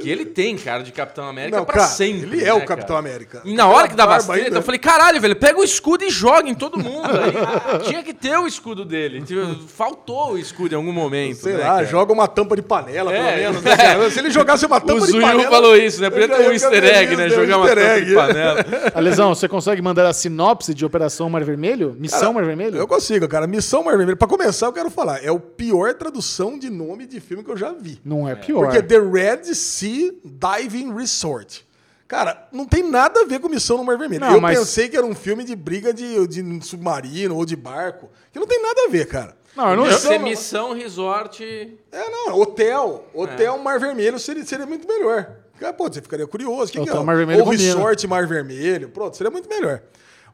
Que 0.00 0.08
ele 0.10 0.24
tem, 0.24 0.56
cara, 0.56 0.82
de 0.82 0.92
Capitão 0.92 1.28
América 1.28 1.56
Não, 1.58 1.64
pra 1.64 1.74
cara, 1.76 1.86
sempre. 1.88 2.38
ele 2.38 2.44
é 2.44 2.54
o 2.54 2.58
né, 2.60 2.64
Capitão 2.64 2.96
cara? 2.96 2.98
América. 3.00 3.42
E 3.44 3.52
na 3.54 3.66
hora 3.66 3.88
que 3.88 3.94
dava 3.96 4.16
as 4.16 4.26
treta, 4.26 4.56
eu 4.58 4.62
falei, 4.62 4.78
caralho, 4.78 5.20
velho, 5.20 5.36
pega 5.36 5.58
o 5.58 5.64
escudo 5.64 6.04
e 6.04 6.10
joga 6.10 6.48
em 6.48 6.54
todo 6.54 6.78
mundo. 6.78 7.08
Aí, 7.08 7.80
tinha 7.88 8.02
que 8.02 8.14
ter 8.14 8.36
o 8.38 8.46
escudo 8.46 8.84
dele. 8.84 9.22
Tipo, 9.22 9.40
Faltou 9.68 10.32
o 10.32 10.38
escudo 10.38 10.74
em 10.74 10.76
algum 10.76 10.92
momento. 10.92 11.36
Sei 11.40 11.54
né, 11.54 11.58
lá, 11.58 11.64
cara? 11.76 11.86
joga 11.86 12.12
uma 12.12 12.28
tampa 12.28 12.54
de 12.56 12.62
panela, 12.62 13.12
É. 13.12 13.16
pelo 13.16 13.36
menos. 13.54 13.62
né, 13.62 13.76
cara? 13.76 14.10
Se 14.10 14.18
ele 14.20 14.30
jogasse 14.30 14.64
uma 14.66 14.80
tampa 14.80 15.02
O 15.02 15.06
de 15.06 15.12
Zuyu 15.12 15.22
panela. 15.22 15.50
falou 15.50 15.76
isso, 15.76 16.00
né? 16.00 16.08
Podia 16.10 16.28
ter 16.28 16.48
um 16.48 16.52
easter 16.52 16.84
egg, 16.84 17.16
né? 17.16 17.24
né? 17.24 17.30
Jogar 17.30 17.56
Um 17.58 17.60
uma 17.62 17.66
easter 17.68 17.84
tampa 17.84 17.96
egg. 17.98 18.06
de 18.06 18.14
panela. 18.14 18.64
Alesão, 18.94 19.34
você 19.34 19.48
consegue 19.48 19.82
mandar 19.82 20.06
a 20.06 20.12
sinopse 20.12 20.72
de 20.72 20.84
Operação 20.84 21.28
Mar 21.28 21.42
Vermelho? 21.44 21.96
Missão 21.98 22.32
Mar 22.32 22.44
Vermelho? 22.44 22.76
Eu 22.76 22.86
consigo, 22.86 23.26
cara. 23.28 23.46
Missão 23.46 23.82
Mar 23.82 23.96
Vermelho. 23.96 24.16
Pra 24.16 24.28
começar, 24.28 24.66
eu 24.66 24.72
quero 24.72 24.90
falar. 24.90 25.22
É 25.24 25.30
o 25.32 25.40
pior 25.40 25.89
tradução 25.94 26.58
de 26.58 26.68
nome 26.70 27.06
de 27.06 27.20
filme 27.20 27.42
que 27.44 27.50
eu 27.50 27.56
já 27.56 27.72
vi. 27.72 28.00
Não 28.04 28.28
é 28.28 28.34
pior. 28.34 28.64
Porque 28.64 28.78
é 28.78 28.82
The 28.82 28.98
Red 28.98 29.54
Sea 29.54 30.12
Diving 30.24 30.94
Resort. 30.94 31.66
Cara, 32.08 32.48
não 32.50 32.66
tem 32.66 32.82
nada 32.82 33.20
a 33.20 33.24
ver 33.24 33.38
com 33.38 33.48
Missão 33.48 33.76
no 33.76 33.84
Mar 33.84 33.96
Vermelho. 33.96 34.20
Não, 34.20 34.34
eu 34.34 34.40
mas- 34.40 34.58
pensei 34.58 34.88
que 34.88 34.96
era 34.96 35.06
um 35.06 35.14
filme 35.14 35.44
de 35.44 35.54
briga 35.54 35.94
de, 35.94 36.26
de 36.26 36.66
submarino 36.66 37.36
ou 37.36 37.46
de 37.46 37.54
barco. 37.54 38.10
Que 38.32 38.38
não 38.40 38.46
tem 38.48 38.60
nada 38.60 38.86
a 38.86 38.90
ver, 38.90 39.06
cara. 39.06 39.36
Não, 39.56 39.70
eu 39.70 39.76
não- 39.76 39.84
Missão 39.84 40.18
missão 40.18 40.72
resort. 40.74 41.44
É, 41.92 42.10
não, 42.10 42.38
hotel. 42.40 43.06
Hotel 43.14 43.58
Mar 43.58 43.78
Vermelho 43.78 44.18
seria, 44.18 44.44
seria 44.44 44.66
muito 44.66 44.88
melhor. 44.88 45.36
Cara, 45.58 45.72
Pô, 45.72 45.88
você 45.88 46.00
ficaria 46.00 46.26
curioso. 46.26 46.70
O 46.70 46.72
que 46.72 46.80
Hotel 46.80 46.94
que 46.94 47.00
é? 47.00 47.04
Mar 47.04 47.16
Vermelho 47.16 47.40
Ou 47.40 47.44
combina. 47.46 47.74
Resort 47.74 48.06
Mar 48.08 48.26
Vermelho. 48.26 48.88
Pronto, 48.88 49.16
seria 49.16 49.30
muito 49.30 49.48
melhor. 49.48 49.82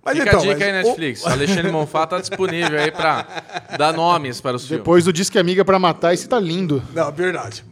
Mas 0.06 0.18
Fica 0.18 0.28
então, 0.28 0.38
a 0.38 0.42
dica 0.44 0.54
mas 0.54 0.62
aí, 0.62 0.72
Netflix. 0.72 1.24
O 1.24 1.26
Alexandre 1.28 1.72
Monfá 1.72 2.06
tá 2.06 2.20
disponível 2.20 2.78
aí 2.78 2.92
pra 2.92 3.26
dar 3.76 3.92
nomes 3.92 4.40
para 4.40 4.54
os 4.54 4.62
filmes. 4.62 4.78
Depois 4.78 5.04
do 5.04 5.12
Disque 5.12 5.36
Amiga 5.36 5.64
pra 5.64 5.80
Matar, 5.80 6.14
esse 6.14 6.28
tá 6.28 6.38
lindo. 6.38 6.80
Não, 6.94 7.10
verdade. 7.10 7.64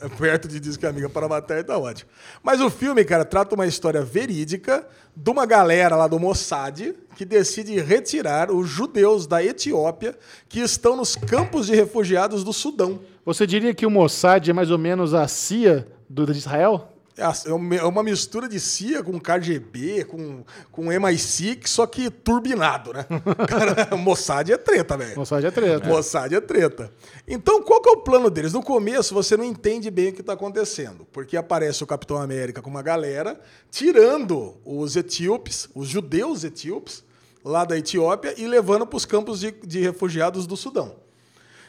É 0.00 0.08
Perto 0.08 0.48
de 0.48 0.58
Diz 0.58 0.78
que 0.78 0.86
Amiga 0.86 1.10
para 1.10 1.28
Matar 1.28 1.62
tá 1.62 1.76
ótimo. 1.76 2.08
Mas 2.42 2.62
o 2.62 2.70
filme, 2.70 3.04
cara, 3.04 3.22
trata 3.22 3.54
uma 3.54 3.66
história 3.66 4.00
verídica 4.00 4.86
de 5.14 5.30
uma 5.30 5.44
galera 5.44 5.94
lá 5.94 6.08
do 6.08 6.18
Mossad 6.18 6.94
que 7.14 7.24
decide 7.26 7.78
retirar 7.78 8.50
os 8.50 8.66
judeus 8.66 9.26
da 9.26 9.44
Etiópia 9.44 10.16
que 10.48 10.60
estão 10.60 10.96
nos 10.96 11.14
campos 11.14 11.66
de 11.66 11.74
refugiados 11.74 12.42
do 12.42 12.52
Sudão. 12.54 12.98
Você 13.26 13.46
diria 13.46 13.74
que 13.74 13.84
o 13.84 13.90
Mossad 13.90 14.48
é 14.48 14.54
mais 14.54 14.70
ou 14.70 14.78
menos 14.78 15.12
a 15.12 15.28
CIA 15.28 15.86
do, 16.08 16.24
de 16.24 16.38
Israel? 16.38 16.93
É 17.16 17.22
é 17.50 17.52
uma- 17.52 17.74
é 17.76 17.82
uma 17.84 18.02
mistura 18.02 18.48
de 18.48 18.58
CIA 18.58 19.02
com 19.02 19.20
KGB, 19.20 20.04
com, 20.04 20.44
com 20.72 20.86
MI6, 20.86 21.66
só 21.68 21.86
que 21.86 22.10
turbinado, 22.10 22.92
né? 22.92 23.06
Cara, 23.48 23.96
Mossad 23.96 24.50
é 24.50 24.56
treta, 24.56 24.96
velho. 24.96 25.16
Mossad 25.16 25.44
é 25.46 25.50
treta. 25.50 25.86
Mossad 25.88 26.32
é 26.34 26.40
treta. 26.40 26.90
Então, 27.28 27.62
qual 27.62 27.80
que 27.80 27.88
é 27.88 27.92
o 27.92 27.98
plano 27.98 28.28
deles? 28.30 28.52
No 28.52 28.62
começo, 28.62 29.14
você 29.14 29.36
não 29.36 29.44
entende 29.44 29.90
bem 29.92 30.08
o 30.08 30.12
que 30.12 30.22
está 30.22 30.32
acontecendo, 30.32 31.06
porque 31.12 31.36
aparece 31.36 31.84
o 31.84 31.86
Capitão 31.86 32.16
América 32.16 32.60
com 32.60 32.68
uma 32.68 32.82
galera 32.82 33.40
tirando 33.70 34.56
os 34.64 34.96
etíopes, 34.96 35.68
os 35.74 35.86
judeus 35.88 36.42
etíopes, 36.42 37.04
lá 37.44 37.64
da 37.64 37.76
Etiópia 37.76 38.34
e 38.38 38.46
levando 38.46 38.86
para 38.86 38.96
os 38.96 39.04
campos 39.04 39.38
de, 39.40 39.50
de 39.52 39.78
refugiados 39.80 40.46
do 40.46 40.56
Sudão. 40.56 40.96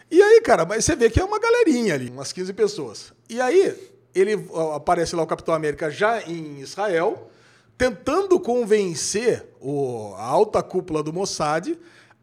E 0.09 0.21
aí, 0.21 0.39
cara, 0.41 0.65
mas 0.65 0.85
você 0.85 0.95
vê 0.95 1.09
que 1.09 1.19
é 1.19 1.23
uma 1.25 1.37
galerinha 1.39 1.93
ali, 1.95 2.09
umas 2.09 2.31
15 2.31 2.53
pessoas. 2.53 3.11
E 3.29 3.41
aí, 3.41 3.75
ele 4.15 4.47
aparece 4.73 5.15
lá 5.15 5.23
o 5.23 5.27
Capitão 5.27 5.53
América 5.53 5.91
já 5.91 6.21
em 6.21 6.61
Israel, 6.61 7.29
tentando 7.77 8.39
convencer 8.39 9.45
o, 9.59 10.13
a 10.17 10.23
alta 10.23 10.63
cúpula 10.63 11.03
do 11.03 11.11
Mossad 11.11 11.77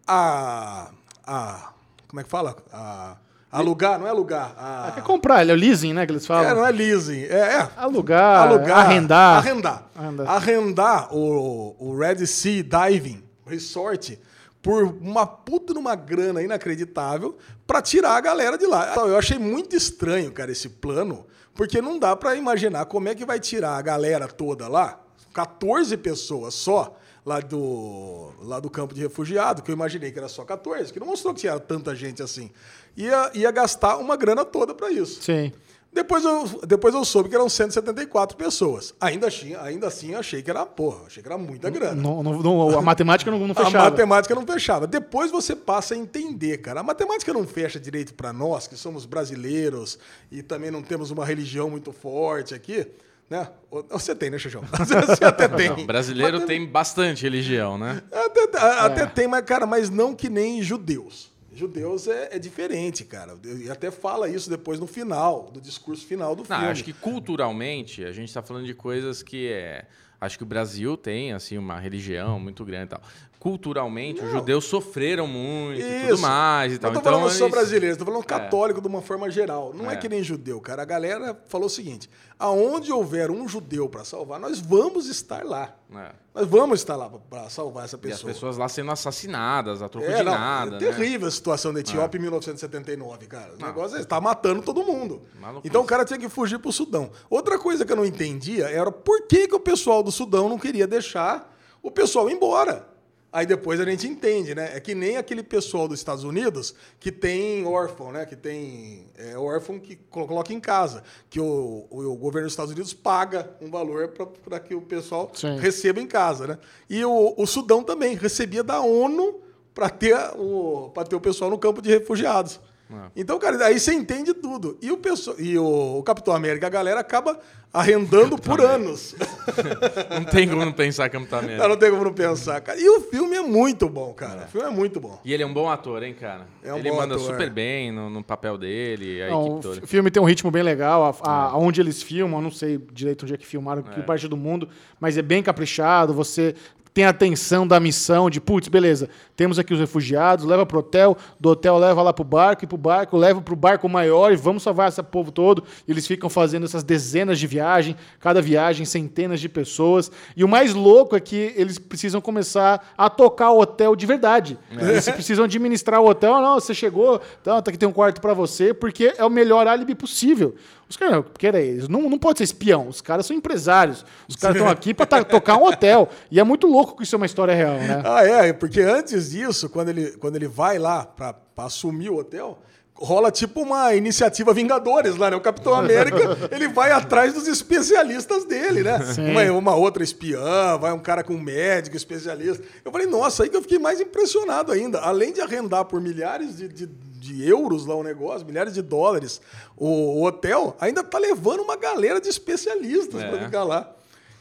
a. 0.07 0.91
a 1.27 1.73
como 2.09 2.21
é 2.21 2.25
que 2.25 2.31
fala? 2.31 2.57
A, 2.73 3.17
alugar, 3.51 3.99
não 3.99 4.07
é 4.07 4.11
alugar. 4.11 4.55
A, 4.59 4.93
Quer 4.95 5.03
comprar, 5.03 5.43
ele 5.43 5.51
é 5.51 5.55
o 5.55 5.57
leasing, 5.57 5.93
né? 5.93 6.05
Que 6.07 6.13
eles 6.13 6.27
falam. 6.27 6.51
é, 6.51 6.55
não 6.55 6.67
é 6.67 6.71
leasing. 6.71 7.25
É, 7.25 7.59
é. 7.59 7.69
Alugar, 7.77 8.49
Alugar. 8.49 8.79
arrendar. 8.79 9.39
Arrendar. 9.39 9.89
Arrendar. 9.95 10.29
Arrendar 10.29 11.15
o, 11.15 11.77
o 11.79 11.97
Red 11.97 12.27
Sea 12.27 12.63
Diving 12.63 13.23
Resort 13.47 14.19
por 14.63 14.85
uma 14.85 15.27
puta 15.27 15.75
numa 15.75 15.95
grana 15.95 16.43
inacreditável 16.43 17.37
pra 17.67 17.83
tirar 17.83 18.17
a 18.17 18.21
galera 18.21 18.57
de 18.57 18.67
lá. 18.67 18.95
Eu 18.95 19.19
achei 19.19 19.39
muito 19.39 19.75
estranho, 19.75 20.31
cara, 20.31 20.53
esse 20.53 20.69
plano, 20.69 21.27
porque 21.55 21.83
não 21.83 21.99
dá 21.99 22.15
pra 22.17 22.35
imaginar 22.35 22.87
como 22.87 23.09
é 23.09 23.15
que 23.15 23.25
vai 23.25 23.39
tirar 23.39 23.77
a 23.77 23.83
galera 23.83 24.29
toda 24.29 24.69
lá. 24.69 25.01
14 25.33 25.97
pessoas 25.97 26.55
só 26.55 26.97
lá 27.25 27.41
do, 27.41 28.33
lá 28.43 28.59
do 28.61 28.69
campo 28.69 28.95
de 28.95 29.01
refugiado, 29.03 29.63
que 29.63 29.71
eu 29.71 29.75
imaginei 29.75 30.11
que 30.11 30.19
era 30.19 30.29
só 30.29 30.45
14, 30.45 30.93
que 30.93 31.01
não 31.01 31.07
mostrou 31.07 31.33
que 31.33 31.41
tinha 31.41 31.59
tanta 31.59 31.95
gente 31.95 32.23
assim. 32.23 32.51
Ia, 32.97 33.31
ia 33.35 33.51
gastar 33.51 33.97
uma 33.97 34.17
grana 34.17 34.45
toda 34.45 34.75
para 34.75 34.91
isso. 34.91 35.23
Sim. 35.23 35.53
Depois 35.95 36.25
eu, 36.25 36.61
depois 36.67 36.95
eu 36.95 37.05
soube 37.05 37.29
que 37.29 37.35
eram 37.35 37.49
174 37.51 38.35
pessoas. 38.37 38.95
Ainda, 38.99 39.27
assim, 39.29 39.55
ainda 39.57 39.89
assim, 39.89 40.15
achei 40.15 40.43
que 40.43 40.49
era, 40.51 40.65
porra, 40.65 41.01
achei 41.07 41.23
que 41.23 41.29
era 41.29 41.37
muita 41.37 41.69
grana. 41.69 42.01
Não, 42.01 42.23
não- 42.23 42.43
não- 42.43 42.79
a 42.79 42.81
matemática 42.81 43.31
não, 43.31 43.39
não 43.41 43.53
A 43.53 43.65
fechava. 43.67 43.91
matemática 43.91 44.35
não 44.35 44.47
fechava. 44.47 44.87
Depois 44.87 45.31
você 45.31 45.55
passa 45.55 45.93
a 45.95 45.97
entender, 45.99 46.59
cara. 46.59 46.81
A 46.81 46.83
matemática 46.83 47.31
não 47.35 47.47
fecha 47.47 47.79
direito 47.79 48.15
para 48.15 48.33
nós, 48.33 48.67
que 48.67 48.75
somos 48.77 49.05
brasileiros 49.05 49.99
e 50.31 50.43
também 50.43 50.71
não 50.71 50.83
temos 50.83 51.11
uma 51.11 51.27
religião 51.27 51.69
muito 51.69 51.93
forte 51.93 52.55
aqui, 52.55 52.87
né? 53.29 53.49
Você 53.91 54.15
tem, 54.15 54.31
né, 54.31 54.39
Xixão? 54.39 54.63
Você 55.07 55.25
até 55.25 55.47
tem. 55.49 55.71
O 55.73 55.87
brasileiro 55.87 56.47
tem 56.47 56.67
bastante 56.67 57.23
religião, 57.23 57.77
né? 57.77 58.03
Até, 58.11 58.59
até 58.59 59.07
tem, 59.07 59.29
mas, 59.29 59.45
cara, 59.45 59.67
mas 59.67 59.91
não 59.91 60.15
que 60.15 60.31
nem 60.31 60.63
judeus. 60.63 61.32
Judeus 61.55 62.07
é, 62.09 62.31
é 62.37 62.39
diferente, 62.39 63.05
cara. 63.05 63.37
E 63.45 63.71
até 63.71 63.91
fala 63.91 64.29
isso 64.29 64.49
depois 64.49 64.81
no 64.81 64.87
final, 64.87 65.51
do 65.53 65.61
discurso 65.61 66.07
final 66.07 66.35
do 66.35 66.43
Não, 66.49 66.57
filme. 66.57 66.67
acho 66.67 66.85
que 66.85 66.93
culturalmente 66.93 68.05
a 68.05 68.13
gente 68.13 68.29
está 68.29 68.43
falando 68.43 68.67
de 68.67 68.75
coisas 68.75 69.23
que 69.23 69.49
é. 69.51 69.87
Acho 70.21 70.39
que 70.39 70.45
o 70.45 70.47
Brasil 70.47 70.97
tem 70.97 71.33
assim 71.33 71.59
uma 71.59 71.79
religião 71.81 72.39
muito 72.39 72.65
grande 72.65 72.85
e 72.85 72.89
tal. 72.91 73.03
Culturalmente, 73.43 74.23
os 74.23 74.31
judeus 74.31 74.65
sofreram 74.67 75.27
muito 75.27 75.81
e 75.81 76.07
tudo 76.07 76.21
mais 76.21 76.75
e 76.75 76.79
tal. 76.79 76.93
Não 76.93 77.01
tô 77.01 77.09
Então, 77.09 77.19
falando 77.19 77.33
só 77.33 77.45
eles- 77.47 77.51
brasileiro, 77.57 77.97
tô 77.97 78.05
falando 78.05 78.23
católico 78.25 78.81
de 78.81 78.87
uma 78.87 79.03
forma 79.03 79.29
geral. 79.29 79.73
Não 79.75 79.91
é. 79.91 79.95
É. 79.95 79.97
que 79.97 80.09
nem 80.09 80.23
judeu, 80.23 80.61
cara. 80.61 80.83
A 80.83 80.85
galera 80.85 81.37
falou 81.49 81.67
o 81.67 81.71
seguinte: 81.71 82.09
aonde 82.39 82.93
houver 82.93 83.33
um 83.33 83.49
judeu 83.49 83.89
para 83.89 84.05
salvar, 84.05 84.39
nós 84.39 84.61
vamos 84.61 85.09
estar 85.09 85.45
lá. 85.45 85.75
É. 85.93 86.13
Nós 86.33 86.47
vamos 86.47 86.79
estar 86.79 86.95
lá 86.95 87.11
para 87.11 87.51
salvar 87.51 87.85
essa 87.85 87.97
E 87.97 87.99
as 87.99 88.03
pessoa. 88.13 88.33
pessoas 88.33 88.57
lá 88.57 88.69
sendo 88.69 88.93
assassinadas 88.93 89.83
a 89.83 89.89
troco 89.89 90.07
É, 90.09 90.19
de 90.19 90.23
não, 90.23 90.33
nada. 90.33 90.77
é 90.77 90.79
né? 90.81 90.87
terrível 90.93 91.27
a 91.27 91.31
situação 91.33 91.75
da 91.75 91.81
Etiópia 91.81 92.19
em 92.19 92.23
1979, 92.23 93.27
cara. 93.27 93.55
O 93.55 93.59
Não. 93.61 93.67
negócio 93.67 93.99
é 93.99 94.05
tá 94.05 94.21
matando 94.21 94.63
todo 94.63 94.85
mundo. 94.85 95.21
Maluquice. 95.41 95.69
Então 95.69 95.83
o 95.83 95.85
cara 95.85 96.05
tinha 96.05 96.19
que 96.19 96.29
fugir 96.29 96.61
pro 96.61 96.71
Sudão. 96.71 97.11
Outra 97.29 97.59
coisa 97.59 97.85
que 97.85 97.91
eu 97.93 97.97
não 97.97 98.07
entendia 98.07 98.67
era 98.71 98.93
por 98.93 99.27
que, 99.27 99.49
que 99.49 99.55
o 99.57 99.61
pessoal 99.61 100.01
do 100.01 100.13
Sudão 100.13 100.49
não 100.49 100.59
queria 100.61 100.87
deixar 100.87 101.53
o 101.83 101.91
pessoal 101.91 102.31
ir 102.31 102.35
embora. 102.35 102.92
Aí 103.33 103.47
depois 103.47 103.81
a 103.81 103.85
gente 103.87 104.07
entende, 104.07 104.55
né? 104.55 104.77
É 104.77 104.81
que 104.81 104.95
nem 104.95 105.17
aquele 105.17 105.43
pessoal 105.43 105.89
dos 105.89 105.99
Estados 105.99 106.23
Unidos 106.23 106.75
que 107.01 107.11
tem 107.11 107.65
órfão, 107.67 108.13
né? 108.13 108.27
Que 108.27 108.37
tem 108.37 109.07
é, 109.17 109.39
órfão 109.39 109.81
que 109.81 109.97
colo- 109.97 110.27
coloca 110.27 110.53
em 110.53 110.61
casa. 110.61 111.03
Que 111.31 111.41
o, 111.41 111.87
o, 111.89 112.01
o 112.13 112.17
governo 112.17 112.47
dos 112.47 112.53
Estados 112.53 112.73
Unidos 112.73 112.93
paga 112.93 113.49
um 113.61 113.71
valor 113.71 114.09
para 114.45 114.61
que 114.61 114.75
o 114.75 114.83
pessoal 114.83 115.31
Sim. 115.33 115.57
receba 115.59 115.99
em 115.99 116.07
casa, 116.07 116.47
né? 116.47 116.59
E 116.91 117.03
o, 117.07 117.33
o 117.37 117.47
Sudão 117.47 117.83
também 117.83 118.15
recebia 118.17 118.63
da 118.63 118.81
ONU 118.83 119.41
para 119.73 119.89
ter, 119.89 120.15
o, 120.37 120.93
ter 121.09 121.17
o 121.17 121.21
pessoal 121.21 121.51
no 121.51 121.59
campo 121.59 121.81
de 121.81 121.89
refugiados. 121.89 122.61
É. 122.93 123.11
Então, 123.17 123.39
cara, 123.39 123.65
aí 123.67 123.79
você 123.81 123.93
entende 123.95 124.35
tudo. 124.35 124.77
E 124.83 124.91
o, 124.91 124.97
pessoal, 124.99 125.37
e 125.39 125.59
o, 125.59 125.99
o 125.99 126.03
Capitão 126.03 126.35
América, 126.35 126.67
a 126.67 126.71
galera 126.71 127.01
acaba 127.01 127.39
arrendando 127.73 128.37
por 128.39 128.61
anos. 128.61 129.15
Não 130.13 130.25
tem 130.25 130.47
como 130.49 130.63
não 130.65 130.73
pensar 130.73 131.09
que 131.09 131.17
é 131.17 131.19
muito 131.19 131.35
merda. 131.37 131.57
Cara, 131.57 131.69
não 131.71 131.77
tem 131.77 131.91
como 131.91 132.05
não 132.05 132.13
pensar, 132.13 132.61
cara. 132.61 132.79
E 132.79 132.87
o 132.89 133.01
filme 133.01 133.35
é 133.37 133.41
muito 133.41 133.89
bom, 133.89 134.13
cara. 134.13 134.45
O 134.45 134.49
filme 134.49 134.67
é 134.67 134.71
muito 134.71 135.01
bom. 135.01 135.19
E 135.25 135.33
ele 135.33 135.43
é 135.43 135.47
um 135.47 135.53
bom 135.55 135.69
ator, 135.71 136.03
hein, 136.03 136.15
cara? 136.19 136.47
É 136.63 136.73
um 136.73 136.79
ele 136.79 136.91
bom 136.91 136.97
manda 136.97 137.15
ator. 137.15 137.27
super 137.27 137.49
bem 137.51 137.91
no, 137.91 138.11
no 138.11 138.23
papel 138.23 138.59
dele, 138.59 139.23
a 139.23 139.31
Não, 139.31 139.41
equipe 139.43 139.57
o 139.57 139.61
toda. 139.61 139.81
fi- 139.81 139.87
filme 139.87 140.11
tem 140.11 140.23
um 140.23 140.27
ritmo 140.27 140.51
bem 140.51 140.63
legal. 140.63 141.05
A, 141.25 141.31
a- 141.31 141.57
Onde 141.57 141.81
eles 141.81 142.03
filmam, 142.03 142.41
eu 142.41 142.45
não 142.45 142.51
sei 142.51 142.79
direito 142.93 143.23
onde 143.25 143.35
é 143.35 143.37
que 143.39 143.47
filmaram, 143.47 143.83
que 143.83 144.03
parte 144.03 144.29
do 144.29 144.37
mundo, 144.37 144.69
mas 145.01 145.17
é 145.17 145.23
bem 145.23 145.43
caprichado. 145.43 146.13
Você 146.13 146.55
tem 146.95 147.05
a 147.05 147.09
atenção 147.09 147.67
da 147.67 147.81
missão 147.81 148.29
de, 148.29 148.41
putz, 148.41 148.69
beleza, 148.69 149.09
temos 149.35 149.59
aqui 149.59 149.73
os 149.73 149.81
refugiados, 149.81 150.45
leva 150.45 150.67
pro 150.67 150.81
hotel, 150.81 151.17
do 151.41 151.51
hotel 151.51 151.79
leva 151.79 152.03
lá 152.03 152.13
pro 152.13 152.25
barco, 152.25 152.65
e 152.65 152.67
pro 152.67 152.77
barco 152.77 153.17
leva 153.17 153.41
pro 153.41 153.57
barco 153.57 153.89
maior 153.89 154.33
e 154.33 154.37
vamos 154.37 154.63
salvar 154.63 154.89
esse 154.89 155.03
povo 155.03 155.33
todo. 155.33 155.65
E 155.87 155.91
eles 155.91 156.07
ficam 156.07 156.29
fazendo 156.29 156.65
essas 156.65 156.85
dezenas 156.85 157.39
de 157.39 157.47
viagens, 157.47 157.97
cada 158.21 158.43
viagem 158.43 158.85
centenas 158.85 159.41
de 159.41 159.49
pessoas. 159.49 160.11
E 160.37 160.45
o 160.45 160.49
mais 160.49 160.75
louco 160.75 161.17
é 161.17 161.21
que 161.21 161.55
eles 161.57 161.79
precisam 161.79 162.21
começar 162.21 162.93
a 162.97 163.09
tocar 163.09 163.51
o 163.51 163.61
hotel 163.61 163.97
de 163.97 164.05
verdade. 164.07 164.59
Eles 164.71 165.09
precisam 165.09 165.45
administrar 165.45 166.01
o 166.01 166.09
hotel. 166.09 166.41
Não, 166.41 166.55
você 166.55 166.75
chegou, 166.75 167.21
então, 167.41 167.61
tá 167.63 167.71
aqui 167.71 167.79
tem 167.79 167.89
um 167.89 167.93
quarto 167.93 168.21
pra 168.21 168.35
você, 168.35 168.75
porque 168.75 169.15
é 169.17 169.25
o 169.25 169.31
melhor 169.31 169.67
álibi 169.67 169.95
possível. 169.95 170.55
Os 170.93 170.97
caras, 170.99 171.25
porque 171.25 171.47
era 171.47 171.59
eles, 171.59 171.89
não, 171.89 172.03
não 172.03 172.19
pode 172.19 172.37
ser 172.37 172.45
espião. 172.45 172.87
Os 172.87 173.01
caras 173.01 173.25
são 173.25 173.35
empresários. 173.35 174.05
Os 174.29 174.37
caras 174.37 174.57
estão 174.57 174.71
aqui 174.71 174.93
pra 174.93 175.07
ta- 175.07 175.25
tocar 175.25 175.57
um 175.57 175.65
hotel. 175.65 176.07
E 176.31 176.39
é 176.39 176.45
muito 176.45 176.67
louco 176.67 176.95
que 176.99 177.03
isso 177.05 177.15
é 177.15 177.17
uma 177.17 177.25
história 177.25 177.55
real, 177.55 177.77
né? 177.77 178.03
Ah, 178.05 178.23
é, 178.27 178.53
porque 178.53 178.83
antes 178.83 179.31
disso, 179.31 179.71
quando 179.71 179.89
ele, 179.89 180.11
quando 180.19 180.37
ele 180.37 180.47
vai 180.47 180.79
lá 180.79 181.07
pra 181.07 181.35
assumir 181.57 182.11
o 182.11 182.19
hotel, 182.19 182.59
rola 182.95 183.31
tipo 183.31 183.63
uma 183.63 183.95
iniciativa 183.95 184.53
Vingadores 184.53 185.17
lá, 185.17 185.31
né? 185.31 185.37
O 185.37 185.41
Capitão 185.41 185.73
América, 185.81 186.19
ele 186.51 186.69
vai 186.69 186.93
atrás 186.93 187.33
dos 187.33 187.49
especialistas 187.49 188.45
dele, 188.45 188.83
né? 188.83 188.99
Uma, 189.19 189.59
uma 189.59 189.75
outra 189.75 190.05
espiã, 190.05 190.77
vai 190.79 190.93
um 190.93 190.99
cara 190.99 191.25
com 191.25 191.33
um 191.33 191.41
médico, 191.41 191.97
especialista. 191.97 192.63
Eu 192.85 192.93
falei, 192.93 193.07
nossa, 193.07 193.45
aí 193.45 193.49
que 193.49 193.57
eu 193.57 193.63
fiquei 193.63 193.79
mais 193.79 193.99
impressionado 193.99 194.71
ainda. 194.71 195.01
Além 195.01 195.33
de 195.33 195.41
arrendar 195.41 195.87
por 195.87 196.03
milhares 196.03 196.59
de, 196.59 196.69
de, 196.69 196.87
de 197.23 197.49
euros 197.49 197.87
lá 197.87 197.95
o 197.95 198.03
negócio, 198.03 198.45
milhares 198.47 198.75
de 198.75 198.83
dólares, 198.83 199.41
o, 199.77 199.87
o 199.87 200.25
hotel 200.25 200.77
ainda 200.81 201.05
tá 201.05 201.19
levando 201.19 201.61
uma 201.61 201.77
galera 201.77 202.21
de 202.21 202.29
especialistas 202.29 203.23
É. 203.23 203.31
pra 203.31 203.45
ficar 203.45 203.63
lá. 203.63 203.95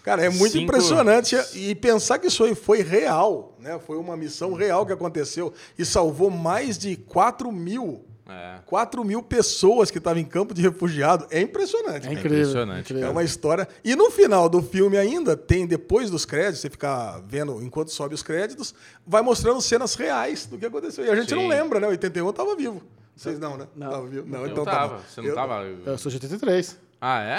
Cara, 0.03 0.25
é 0.25 0.29
muito 0.31 0.53
Cinco- 0.53 0.63
impressionante. 0.63 1.35
E 1.53 1.75
pensar 1.75 2.17
que 2.17 2.25
isso 2.25 2.43
aí 2.43 2.55
foi 2.55 2.81
real, 2.81 3.55
né? 3.59 3.79
Foi 3.85 3.97
uma 3.97 4.17
missão 4.17 4.53
real 4.55 4.83
que 4.83 4.91
aconteceu 4.91 5.53
e 5.77 5.85
salvou 5.85 6.31
mais 6.31 6.75
de 6.75 6.95
4 6.95 7.51
mil, 7.51 8.03
É. 8.31 8.59
4 8.65 9.03
mil 9.03 9.21
pessoas 9.21 9.91
que 9.91 9.97
estavam 9.97 10.21
em 10.21 10.25
campo 10.25 10.53
de 10.53 10.61
refugiado. 10.61 11.27
É 11.29 11.41
impressionante. 11.41 12.07
É 12.07 12.13
incrível. 12.13 12.39
impressionante. 12.39 12.97
É 13.01 13.09
uma 13.09 13.23
história. 13.23 13.67
E 13.83 13.95
no 13.95 14.09
final 14.09 14.47
do 14.47 14.61
filme 14.61 14.97
ainda, 14.97 15.35
tem 15.35 15.67
depois 15.67 16.09
dos 16.09 16.23
créditos, 16.25 16.61
você 16.61 16.69
ficar 16.69 17.21
vendo 17.27 17.61
enquanto 17.61 17.89
sobe 17.91 18.15
os 18.15 18.23
créditos, 18.23 18.73
vai 19.05 19.21
mostrando 19.21 19.61
cenas 19.61 19.95
reais 19.95 20.45
do 20.45 20.57
que 20.57 20.65
aconteceu. 20.65 21.05
E 21.05 21.09
a 21.09 21.15
gente 21.15 21.29
Sim. 21.29 21.35
não 21.35 21.47
lembra, 21.47 21.79
né? 21.79 21.87
81 21.87 22.25
eu 22.27 22.33
tava 22.33 22.55
vivo. 22.55 22.81
Vocês 23.15 23.37
não, 23.37 23.57
né? 23.57 23.67
Não. 23.75 23.89
Tava 23.91 24.07
vivo. 24.07 24.27
Não, 24.27 24.41
Eu 24.41 24.47
então 24.47 24.63
tava. 24.65 24.95
bom. 24.95 25.01
Você 25.07 25.21
não 25.21 25.27
Eu- 25.29 25.35
tava. 25.35 25.63
Eu 25.85 25.97
sou 25.97 26.09
de 26.09 26.15
83. 26.17 26.77
Ah, 27.03 27.23
é? 27.23 27.29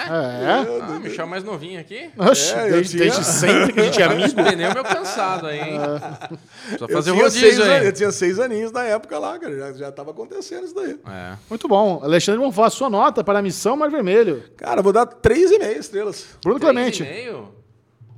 É? 0.44 0.82
Ah, 0.82 0.98
Michel 0.98 1.24
mais 1.28 1.44
novinho 1.44 1.78
aqui. 1.78 2.10
Oxe, 2.18 2.52
É, 2.52 2.66
eu 2.66 2.70
desde, 2.72 2.96
tinha- 2.98 3.02
desde 3.04 3.24
sempre 3.24 3.72
que 3.72 3.78
a 3.78 3.84
gente 3.84 4.02
é 4.02 4.04
amigo. 4.06 4.26
Os 4.26 4.32
pneus 4.34 4.74
meu 4.74 4.82
cansado 4.82 5.46
aí, 5.46 5.60
hein? 5.60 5.78
Só 6.78 6.86
Eu 6.86 6.88
fazer 6.88 7.12
o 7.12 7.14
tinha, 7.14 7.30
seis, 7.30 7.44
rodízio 7.58 7.64
an- 7.72 7.78
eu 7.78 7.86
aí. 7.86 7.92
tinha 7.92 8.10
seis 8.10 8.38
aninhos 8.40 8.72
na 8.72 8.82
época 8.82 9.16
lá, 9.20 9.38
cara. 9.38 9.56
Já, 9.56 9.72
já 9.74 9.92
tava 9.92 10.10
acontecendo 10.10 10.64
isso 10.64 10.74
daí. 10.74 10.98
É. 11.08 11.36
Muito 11.48 11.68
bom. 11.68 12.00
Alexandre, 12.02 12.40
vamos 12.40 12.56
falar 12.56 12.66
a 12.66 12.70
sua 12.70 12.90
nota 12.90 13.22
para 13.22 13.38
a 13.38 13.42
missão 13.42 13.76
Mar 13.76 13.88
Vermelho. 13.88 14.42
Cara, 14.56 14.80
eu 14.80 14.82
vou 14.82 14.92
dar 14.92 15.06
3,5 15.06 15.78
estrelas. 15.78 16.26
Bruno 16.42 16.58
Clemente. 16.58 17.04
3,5? 17.04 17.44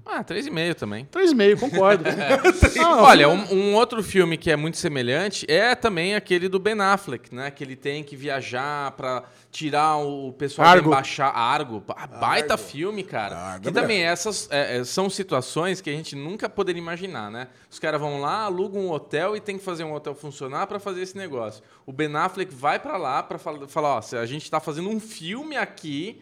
Ah, 0.07 0.23
3,5 0.23 0.75
também. 0.75 1.09
3,5, 1.11 1.59
concordo. 1.61 2.05
Não, 2.77 3.03
Olha, 3.03 3.29
um, 3.29 3.53
um 3.55 3.75
outro 3.75 4.03
filme 4.03 4.37
que 4.37 4.51
é 4.51 4.57
muito 4.57 4.77
semelhante 4.77 5.47
é 5.49 5.75
também 5.75 6.15
aquele 6.15 6.47
do 6.49 6.59
Ben 6.59 6.79
Affleck, 6.81 7.35
né? 7.35 7.51
Que 7.51 7.65
ele 7.65 7.75
tem 7.75 8.05
que 8.05 8.15
viajar 8.15 8.91
pra 8.93 9.25
tirar 9.51 9.97
o 9.99 10.33
pessoal 10.33 10.69
Argo. 10.69 10.91
da 10.91 10.97
embaixada. 10.97 11.39
Argo. 11.39 11.83
Ah, 11.89 12.07
Baita 12.07 12.55
Argo. 12.55 12.65
filme, 12.67 13.03
cara. 13.03 13.37
Argo 13.37 13.63
que 13.63 13.69
é 13.69 13.73
também 13.73 14.03
essas 14.03 14.47
é, 14.51 14.79
é, 14.79 14.85
são 14.85 15.09
situações 15.09 15.81
que 15.81 15.89
a 15.89 15.93
gente 15.93 16.15
nunca 16.15 16.49
poderia 16.51 16.81
imaginar, 16.83 17.31
né? 17.31 17.49
Os 17.71 17.79
caras 17.79 17.99
vão 18.01 18.21
lá, 18.21 18.43
alugam 18.43 18.83
um 18.83 18.91
hotel 18.91 19.35
e 19.37 19.41
tem 19.41 19.57
que 19.57 19.65
fazer 19.65 19.85
um 19.85 19.95
hotel 19.95 20.15
funcionar 20.15 20.67
pra 20.67 20.79
fazer 20.79 21.01
esse 21.03 21.17
negócio. 21.17 21.63
O 21.87 21.93
Ben 21.93 22.15
Affleck 22.15 22.55
vai 22.55 22.79
pra 22.79 22.97
lá 22.99 23.23
pra 23.23 23.39
fal- 23.39 23.67
falar, 23.69 23.97
ó, 23.97 24.01
se 24.03 24.17
a 24.17 24.27
gente 24.27 24.51
tá 24.51 24.61
fazendo 24.61 24.91
um 24.91 25.01
filme 25.01 25.57
aqui 25.57 26.21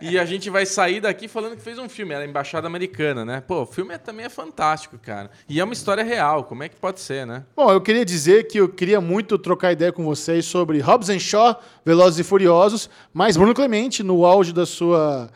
e 0.00 0.18
a 0.18 0.24
gente 0.24 0.48
vai 0.50 0.66
sair 0.66 1.00
daqui 1.00 1.28
falando 1.28 1.56
que 1.56 1.62
fez 1.62 1.78
um 1.78 1.88
filme. 1.88 2.14
Era 2.14 2.24
a 2.24 2.26
Embaixada 2.26 2.66
Americana, 2.66 3.24
né? 3.24 3.42
Pô, 3.46 3.62
o 3.62 3.66
filme 3.66 3.94
é- 3.94 3.98
também 3.98 4.26
é 4.26 4.28
fantástico, 4.28 4.98
cara. 4.98 5.30
E 5.48 5.60
é 5.60 5.64
uma 5.64 5.72
história 5.72 6.02
real. 6.04 6.44
Como 6.44 6.62
é 6.62 6.68
que 6.68 6.76
pode 6.76 7.00
ser, 7.00 7.26
né? 7.26 7.44
Bom, 7.56 7.70
eu 7.70 7.80
queria 7.80 8.04
dizer 8.04 8.46
que 8.48 8.58
eu 8.58 8.68
queria 8.68 9.00
muito 9.00 9.38
trocar 9.38 9.72
ideia 9.72 9.92
com 9.92 10.04
vocês 10.04 10.44
sobre 10.44 10.78
Hobbs 10.80 11.08
and 11.08 11.18
Shaw, 11.18 11.60
Velozes 11.84 12.18
e 12.20 12.24
Furiosos, 12.24 12.88
mas 13.12 13.36
Bruno 13.36 13.54
Clemente, 13.54 14.02
no 14.02 14.24
auge 14.26 14.52
da 14.52 14.66
sua, 14.66 15.30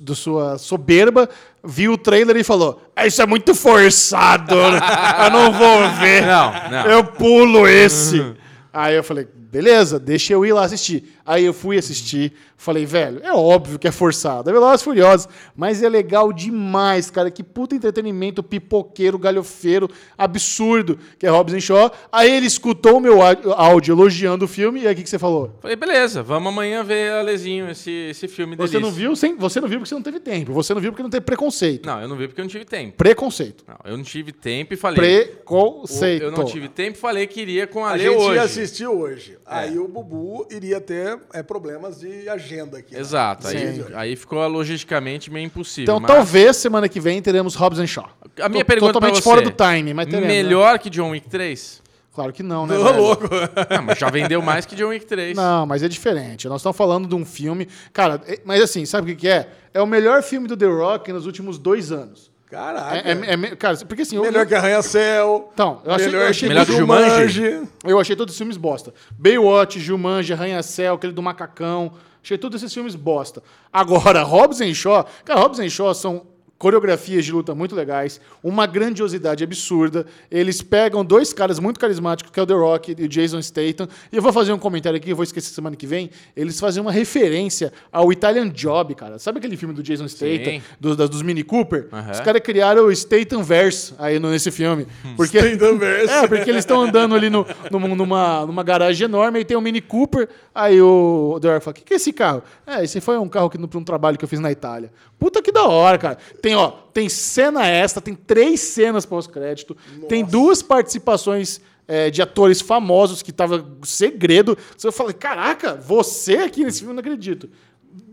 da 0.00 0.14
sua 0.14 0.58
soberba, 0.58 1.28
viu 1.62 1.92
o 1.92 1.98
trailer 1.98 2.36
e 2.36 2.44
falou: 2.44 2.82
"Ah, 2.96 3.06
Isso 3.06 3.22
é 3.22 3.26
muito 3.26 3.54
forçado, 3.54 4.54
eu 4.54 5.30
não 5.30 5.52
vou 5.52 5.88
ver. 6.00 6.22
Não, 6.26 6.52
não. 6.70 6.86
Eu 6.90 7.04
pulo 7.04 7.66
esse. 7.68 8.34
Aí 8.72 8.94
eu 8.94 9.02
falei: 9.04 9.26
beleza, 9.34 9.98
deixa 9.98 10.32
eu 10.32 10.44
ir 10.46 10.52
lá 10.52 10.64
assistir. 10.64 11.16
Aí 11.24 11.44
eu 11.44 11.52
fui 11.52 11.76
assistir, 11.78 12.32
falei, 12.56 12.84
velho, 12.86 13.20
é 13.22 13.32
óbvio 13.32 13.78
que 13.78 13.86
é 13.86 13.92
forçado, 13.92 14.50
é 14.50 14.52
Velozes 14.52 14.80
e 14.80 14.84
Furiosos, 14.84 15.28
mas 15.54 15.82
é 15.82 15.88
legal 15.88 16.32
demais, 16.32 17.10
cara, 17.10 17.30
que 17.30 17.42
puta 17.42 17.74
entretenimento 17.74 18.42
pipoqueiro, 18.42 19.18
galhofeiro, 19.18 19.88
absurdo, 20.16 20.98
que 21.18 21.26
é 21.26 21.30
Hobbs 21.30 21.62
Shaw. 21.62 21.90
Aí 22.10 22.30
ele 22.30 22.46
escutou 22.46 22.96
o 22.96 23.00
meu 23.00 23.18
áudio- 23.22 23.92
elogiando 23.92 24.44
o 24.44 24.48
filme, 24.48 24.80
e 24.82 24.86
aí 24.86 24.92
o 24.92 24.96
que, 24.96 25.02
que 25.02 25.10
você 25.10 25.18
falou? 25.18 25.56
Falei, 25.60 25.76
beleza, 25.76 26.22
vamos 26.22 26.52
amanhã 26.52 26.82
ver, 26.84 27.12
Alezinho, 27.12 27.70
esse, 27.70 27.90
esse 27.90 28.28
filme 28.28 28.56
Você 28.56 28.72
delícia. 28.72 28.80
não 28.80 28.90
viu, 28.90 29.16
sem, 29.16 29.36
você 29.36 29.60
não 29.60 29.68
viu 29.68 29.78
porque 29.78 29.88
você 29.88 29.94
não 29.94 30.02
teve 30.02 30.20
tempo, 30.20 30.52
você 30.52 30.74
não 30.74 30.80
viu 30.80 30.90
porque 30.92 31.02
não 31.02 31.10
teve 31.10 31.24
preconceito. 31.24 31.86
Não, 31.86 32.00
eu 32.00 32.08
não 32.08 32.16
vi 32.16 32.26
porque 32.28 32.40
eu 32.40 32.44
não 32.44 32.50
tive 32.50 32.64
tempo. 32.64 32.96
Preconceito. 32.96 33.64
Não, 33.66 33.76
eu 33.84 33.96
não 33.96 34.04
tive 34.04 34.32
tempo 34.32 34.74
e 34.74 34.76
falei... 34.76 35.24
Preconceito. 35.24 36.22
Eu 36.22 36.30
não 36.30 36.44
tive 36.44 36.68
tempo 36.68 36.96
e 36.96 37.00
falei 37.00 37.26
que 37.26 37.40
iria 37.40 37.66
com 37.66 37.84
a 37.84 37.90
A 37.90 37.92
Ale 37.92 38.04
gente 38.04 38.16
hoje. 38.16 38.34
ia 38.34 38.42
assistir 38.42 38.86
hoje. 38.86 39.38
Aí 39.46 39.78
o 39.78 39.88
Bubu 39.88 40.46
iria 40.50 40.80
ter 40.80 41.09
é, 41.32 41.42
problemas 41.42 42.00
de 42.00 42.28
agenda 42.28 42.78
aqui. 42.78 42.94
né? 42.94 43.00
Exato, 43.00 43.46
aí, 43.48 43.84
aí 43.94 44.16
ficou 44.16 44.46
logisticamente 44.48 45.30
meio 45.30 45.46
impossível. 45.46 45.84
Então 45.84 46.00
mas 46.00 46.10
talvez 46.10 46.56
semana 46.56 46.88
que 46.88 47.00
vem 47.00 47.20
teremos 47.22 47.54
Hobbs 47.54 47.78
and 47.78 47.86
Shaw. 47.86 48.08
A 48.40 48.48
minha 48.48 48.64
Tô- 48.64 48.68
pergunta 48.68 48.92
Totalmente 48.92 49.16
você, 49.16 49.22
fora 49.22 49.42
do 49.42 49.50
time, 49.50 49.92
mas 49.94 50.06
teremos. 50.06 50.28
né? 50.28 50.42
Melhor 50.42 50.78
que 50.78 50.88
John 50.90 51.10
Wick 51.10 51.28
3? 51.28 51.82
Claro 52.12 52.32
que 52.32 52.42
não, 52.42 52.66
né? 52.66 52.76
Ô, 52.76 52.84
velho? 52.84 52.96
louco. 53.02 53.28
Não, 53.70 53.82
mas 53.84 53.96
já 53.98 54.10
vendeu 54.10 54.42
mais 54.42 54.66
que 54.66 54.74
John 54.74 54.88
Wick 54.88 55.06
3. 55.06 55.36
Não, 55.36 55.64
mas 55.64 55.82
é 55.82 55.88
diferente. 55.88 56.48
Nós 56.48 56.60
estamos 56.60 56.76
falando 56.76 57.08
de 57.08 57.14
um 57.14 57.24
filme. 57.24 57.68
Cara, 57.92 58.20
é- 58.26 58.40
mas 58.44 58.60
assim, 58.60 58.84
sabe 58.84 59.12
o 59.12 59.14
que 59.14 59.20
que 59.22 59.28
é? 59.28 59.48
É 59.72 59.80
o 59.80 59.86
melhor 59.86 60.20
filme 60.22 60.48
do 60.48 60.56
The 60.56 60.66
Rock 60.66 61.12
nos 61.12 61.24
últimos 61.24 61.56
dois 61.56 61.92
anos. 61.92 62.29
Caraca. 62.50 62.96
É, 62.96 63.12
é- 63.12 63.32
é 63.52 63.56
cara, 63.56 63.76
porque 63.86 64.02
assim. 64.02 64.16
eu- 64.16 64.22
Melhor 64.22 64.44
que 64.44 64.54
Arranha-Céu. 64.54 65.50
Então, 65.54 65.80
eu 65.84 65.92
achei, 65.92 66.06
melhor 66.08 66.22
eu 66.24 66.28
achei, 66.30 66.48
Melhor 66.48 66.66
que 66.66 66.72
Jumanji. 66.76 67.62
eu 67.84 68.00
achei 68.00 68.16
todos 68.16 68.34
os 68.34 68.38
filmes 68.38 68.56
bosta. 68.56 68.92
Baywatch, 69.16 69.78
Jumanji, 69.78 70.32
Arranha-Céu, 70.32 70.94
aquele 70.94 71.12
do 71.12 71.22
Macacão. 71.22 71.92
Achei 72.22 72.36
todos 72.36 72.60
esses 72.60 72.74
filmes 72.74 72.94
bosta. 72.96 73.42
Agora, 73.72 74.22
Hobbs 74.24 74.60
and 74.60 74.74
Shaw... 74.74 75.06
Cara, 75.24 75.40
Hobbs 75.40 75.60
and 75.60 75.68
Shaw 75.70 75.94
são 75.94 76.22
coreografias 76.60 77.24
de 77.24 77.32
luta 77.32 77.54
muito 77.54 77.74
legais, 77.74 78.20
uma 78.44 78.66
grandiosidade 78.66 79.42
absurda. 79.42 80.04
Eles 80.30 80.60
pegam 80.60 81.02
dois 81.02 81.32
caras 81.32 81.58
muito 81.58 81.80
carismáticos, 81.80 82.30
que 82.30 82.38
é 82.38 82.42
o 82.42 82.46
The 82.46 82.52
Rock 82.52 82.94
e 82.98 83.04
o 83.04 83.08
Jason 83.08 83.40
Statham. 83.40 83.88
E 84.12 84.16
eu 84.16 84.20
vou 84.22 84.30
fazer 84.30 84.52
um 84.52 84.58
comentário 84.58 84.98
aqui, 84.98 85.08
eu 85.10 85.16
vou 85.16 85.22
esquecer 85.24 85.54
semana 85.54 85.74
que 85.74 85.86
vem. 85.86 86.10
Eles 86.36 86.60
fazem 86.60 86.82
uma 86.82 86.92
referência 86.92 87.72
ao 87.90 88.12
Italian 88.12 88.46
Job, 88.50 88.94
cara. 88.94 89.18
Sabe 89.18 89.38
aquele 89.38 89.56
filme 89.56 89.72
do 89.74 89.82
Jason 89.82 90.06
Statham, 90.06 90.44
Sim. 90.52 90.62
dos, 90.78 90.98
das- 90.98 91.08
dos 91.08 91.22
Mini 91.22 91.42
Cooper? 91.42 91.88
Aham. 91.90 92.10
Os 92.12 92.20
caras 92.20 92.42
criaram 92.42 92.84
o 92.84 92.94
Statham 92.94 93.42
Verse 93.42 93.94
aí 93.98 94.18
no- 94.18 94.30
nesse 94.30 94.50
filme. 94.50 94.86
Porque, 95.16 95.38
Stahtamverse. 95.38 96.12
é, 96.12 96.28
porque 96.28 96.50
eles 96.50 96.58
estão 96.60 96.82
andando 96.82 97.14
ali 97.14 97.30
no, 97.30 97.46
num- 97.70 97.94
numa, 97.96 98.44
numa 98.44 98.62
garagem 98.62 99.06
enorme, 99.06 99.38
aí 99.38 99.44
tem 99.46 99.56
um 99.56 99.62
Mini 99.62 99.80
Cooper, 99.80 100.28
aí 100.54 100.78
o 100.82 101.38
The 101.40 101.54
Rock 101.54 101.64
fala, 101.64 101.72
o 101.72 101.74
que, 101.78 101.84
que 101.84 101.94
é 101.94 101.96
esse 101.96 102.12
carro? 102.12 102.42
É, 102.66 102.84
esse 102.84 103.00
foi 103.00 103.16
um 103.16 103.28
carro 103.30 103.48
que, 103.48 103.56
para 103.58 103.78
um 103.78 103.82
trabalho 103.84 104.18
que 104.18 104.24
eu 104.26 104.28
fiz 104.28 104.40
na 104.40 104.52
Itália. 104.52 104.92
Puta 105.18 105.40
que 105.42 105.50
da 105.52 105.64
hora, 105.66 105.96
cara. 105.98 106.18
Tem, 106.42 106.49
ó, 106.54 106.70
tem 106.92 107.08
cena 107.08 107.66
extra, 107.66 108.00
tem 108.00 108.14
três 108.14 108.60
cenas 108.60 109.06
pós-crédito, 109.06 109.76
tem 110.08 110.24
duas 110.24 110.62
participações 110.62 111.60
é, 111.86 112.08
de 112.08 112.22
atores 112.22 112.60
famosos 112.60 113.22
que 113.22 113.32
tava 113.32 113.66
segredo. 113.82 114.56
Eu 114.82 114.92
falei, 114.92 115.12
caraca, 115.12 115.74
você 115.74 116.36
aqui 116.36 116.62
nesse 116.62 116.78
filme, 116.78 116.92
eu 116.92 116.94
não 116.94 117.00
acredito. 117.00 117.50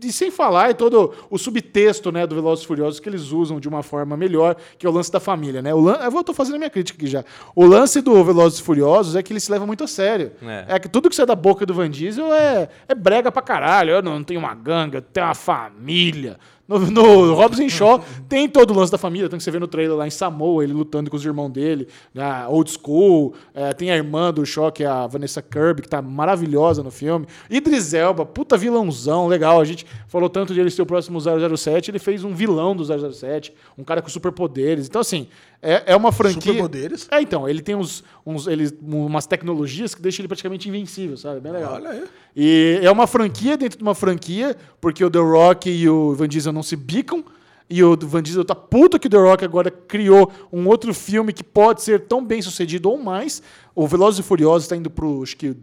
E 0.02 0.12
sem 0.12 0.30
falar 0.30 0.72
em 0.72 0.74
todo 0.74 1.14
o 1.30 1.38
subtexto 1.38 2.10
né, 2.10 2.26
do 2.26 2.34
Velozes 2.34 2.64
e 2.64 2.66
Furiosos 2.66 2.98
que 2.98 3.08
eles 3.08 3.30
usam 3.30 3.60
de 3.60 3.68
uma 3.68 3.82
forma 3.82 4.16
melhor, 4.16 4.56
que 4.76 4.84
é 4.84 4.90
o 4.90 4.92
lance 4.92 5.10
da 5.10 5.20
família. 5.20 5.62
Né? 5.62 5.72
O 5.72 5.80
lan... 5.80 5.98
Eu 6.02 6.20
estou 6.20 6.34
fazendo 6.34 6.56
a 6.56 6.58
minha 6.58 6.70
crítica 6.70 6.98
aqui 6.98 7.06
já. 7.06 7.24
O 7.54 7.64
lance 7.64 8.00
do 8.00 8.24
Velozes 8.24 8.58
e 8.58 8.62
Furiosos 8.62 9.14
é 9.14 9.22
que 9.22 9.32
ele 9.32 9.38
se 9.38 9.52
leva 9.52 9.64
muito 9.64 9.84
a 9.84 9.86
sério. 9.86 10.32
É. 10.42 10.64
É, 10.68 10.78
que 10.80 10.88
tudo 10.88 11.08
que 11.08 11.14
sai 11.14 11.26
da 11.26 11.36
boca 11.36 11.64
do 11.64 11.74
Van 11.74 11.88
Diesel 11.88 12.34
é, 12.34 12.68
é 12.88 12.94
brega 12.94 13.30
pra 13.30 13.40
caralho. 13.40 13.90
Eu 13.90 14.02
não 14.02 14.24
tenho 14.24 14.40
uma 14.40 14.54
ganga, 14.54 14.98
eu 14.98 15.02
tenho 15.02 15.26
uma 15.26 15.34
família. 15.34 16.38
No, 16.68 16.78
no 16.78 17.34
Hobbs 17.34 17.58
and 17.60 17.70
Shaw 17.70 18.04
tem 18.28 18.46
todo 18.46 18.72
o 18.72 18.76
lance 18.76 18.92
da 18.92 18.98
família, 18.98 19.26
tanto 19.26 19.38
que 19.38 19.44
você 19.44 19.50
vê 19.50 19.58
no 19.58 19.66
trailer 19.66 19.96
lá 19.96 20.06
em 20.06 20.10
Samoa, 20.10 20.62
ele 20.62 20.74
lutando 20.74 21.10
com 21.10 21.16
os 21.16 21.24
irmãos 21.24 21.48
dele, 21.48 21.88
na 22.12 22.46
Old 22.46 22.70
School, 22.70 23.34
é, 23.54 23.72
tem 23.72 23.90
a 23.90 23.96
irmã 23.96 24.30
do 24.30 24.44
Shaw, 24.44 24.70
que 24.70 24.84
é 24.84 24.86
a 24.86 25.06
Vanessa 25.06 25.40
Kirby, 25.40 25.80
que 25.80 25.88
tá 25.88 26.02
maravilhosa 26.02 26.82
no 26.82 26.90
filme. 26.90 27.26
Idris 27.48 27.94
Elba, 27.94 28.26
puta 28.26 28.58
vilãozão, 28.58 29.26
legal. 29.28 29.60
A 29.60 29.64
gente 29.64 29.86
falou 30.08 30.28
tanto 30.28 30.52
de 30.52 30.60
ele 30.60 30.70
ser 30.70 30.82
o 30.82 30.86
próximo 30.86 31.18
007, 31.18 31.90
ele 31.90 31.98
fez 31.98 32.22
um 32.22 32.34
vilão 32.34 32.76
do 32.76 32.84
007, 32.84 33.54
um 33.78 33.82
cara 33.82 34.02
com 34.02 34.10
superpoderes. 34.10 34.86
Então, 34.86 35.00
assim, 35.00 35.26
é, 35.60 35.92
é 35.92 35.96
uma 35.96 36.12
franquia... 36.12 36.52
Superpoderes? 36.52 37.08
É, 37.10 37.20
então, 37.20 37.48
ele 37.48 37.60
tem 37.60 37.74
uns, 37.74 38.04
uns, 38.24 38.46
ele, 38.46 38.70
umas 38.80 39.26
tecnologias 39.26 39.94
que 39.94 40.00
deixam 40.00 40.22
ele 40.22 40.28
praticamente 40.28 40.68
invencível, 40.68 41.16
sabe? 41.16 41.40
Bem 41.40 41.52
legal. 41.52 41.74
Olha 41.74 41.90
aí. 41.90 42.04
E 42.36 42.80
é 42.82 42.90
uma 42.90 43.06
franquia 43.06 43.56
dentro 43.56 43.78
de 43.78 43.82
uma 43.82 43.94
franquia, 43.94 44.56
porque 44.80 45.04
o 45.04 45.10
The 45.10 45.18
Rock 45.18 45.70
e 45.70 45.88
o 45.88 46.14
Van 46.14 46.28
Diesel 46.28 46.52
não 46.52 46.62
se 46.62 46.76
bicam. 46.76 47.24
E 47.70 47.84
o 47.84 47.96
Van 47.96 48.22
Diesel 48.22 48.44
tá 48.44 48.54
puto 48.54 48.98
que 48.98 49.08
o 49.08 49.10
The 49.10 49.18
Rock 49.18 49.44
agora 49.44 49.70
criou 49.70 50.32
um 50.50 50.66
outro 50.68 50.94
filme 50.94 51.32
que 51.32 51.44
pode 51.44 51.82
ser 51.82 52.00
tão 52.00 52.24
bem 52.24 52.40
sucedido 52.40 52.88
ou 52.88 52.96
mais. 52.96 53.42
O 53.74 53.86
Velozes 53.86 54.20
e 54.20 54.22
Furiosos 54.22 54.64
está 54.64 54.76
indo 54.76 54.88
pro. 54.88 55.22
Acho 55.22 55.36
que. 55.36 55.54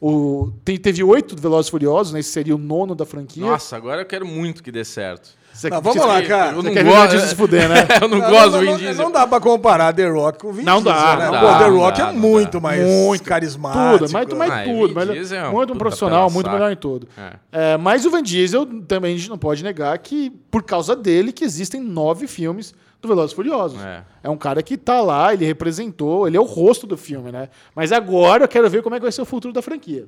O, 0.00 0.50
tem- 0.64 0.76
teve 0.76 1.04
oito 1.04 1.40
Velozes 1.40 1.68
e 1.68 1.70
Furiosos, 1.70 2.12
né? 2.12 2.20
Esse 2.20 2.30
seria 2.30 2.54
o 2.54 2.58
nono 2.58 2.94
da 2.94 3.06
franquia. 3.06 3.46
Nossa, 3.46 3.76
agora 3.76 4.02
eu 4.02 4.06
quero 4.06 4.26
muito 4.26 4.62
que 4.62 4.72
dê 4.72 4.84
certo. 4.84 5.30
Você, 5.56 5.70
Não, 5.70 5.80
vamos 5.80 6.04
lá, 6.06 6.22
cara. 6.22 6.52
Eu 6.56 6.62
não 6.62 6.70
quer 6.72 6.84
gosto- 6.84 7.10
Diesel 7.12 7.28
se 7.28 7.34
fuder, 7.34 7.68
né? 7.68 7.76
eu 8.02 8.08
não, 8.08 8.18
Não, 8.18 8.30
gosto 8.30 8.42
não, 8.44 8.50
do 8.52 8.58
Vin 8.60 8.66
não, 8.72 8.76
Diesel. 8.78 9.04
Não 9.04 9.10
dá 9.10 9.26
pra 9.26 9.40
comparar 9.40 9.92
The 9.94 10.06
Rock 10.08 10.38
com 10.40 10.48
o 10.48 10.52
Vin 10.52 10.62
Não 10.64 10.82
Diesel, 10.82 10.92
dá, 11.00 11.16
né? 11.16 11.24
não 11.30 11.40
Pô, 11.40 11.46
dá, 11.46 11.58
The 11.58 11.70
não 11.70 11.78
Rock 11.78 11.98
dá, 11.98 12.08
é 12.08 12.12
não 12.12 12.20
muito 12.20 12.50
dá. 12.52 12.60
mais 12.60 12.82
Muito. 12.86 13.24
carismático. 13.24 13.98
Tudo, 14.06 14.12
muito 14.12 14.36
mais 14.36 14.52
Ah, 14.52 14.66
e 14.66 14.68
tudo. 14.70 14.88
Vin 14.88 14.94
Mas, 14.94 15.08
Diesel 15.10 15.38
é 15.44 15.48
um 15.48 15.52
muito 15.52 15.72
um 15.72 15.76
profissional, 15.78 16.30
muito 16.30 16.50
melhor 16.50 16.70
em 16.70 16.76
tudo. 16.76 17.08
É. 17.16 17.72
É, 17.72 17.76
mas 17.78 18.04
o 18.04 18.10
Van 18.10 18.22
Diesel 18.22 18.66
também 18.86 19.14
a 19.14 19.16
gente 19.18 19.30
não 19.30 19.38
pode 19.38 19.64
negar 19.64 19.96
que, 19.98 20.30
por 20.50 20.62
causa 20.62 20.94
dele, 20.94 21.32
que 21.32 21.42
existem 21.44 21.80
nove 21.80 22.26
filmes 22.26 22.74
do 23.00 23.08
Velozes 23.08 23.32
e 23.32 23.34
Furiosos. 23.36 23.78
É. 24.22 24.28
um 24.28 24.36
cara 24.36 24.62
que 24.62 24.76
tá 24.76 25.00
lá, 25.00 25.32
ele 25.32 25.44
representou, 25.46 26.26
ele 26.28 26.36
é 26.36 26.40
o 26.40 26.44
rosto 26.44 26.86
do 26.86 26.96
filme, 26.96 27.32
né? 27.32 27.48
Mas 27.74 27.92
agora 27.92 28.44
eu 28.44 28.48
quero 28.48 28.68
ver 28.68 28.82
como 28.82 28.94
é 28.94 28.98
que 28.98 29.02
vai 29.04 29.12
ser 29.12 29.22
o 29.22 29.26
futuro 29.26 29.54
da 29.54 29.62
franquia. 29.62 30.06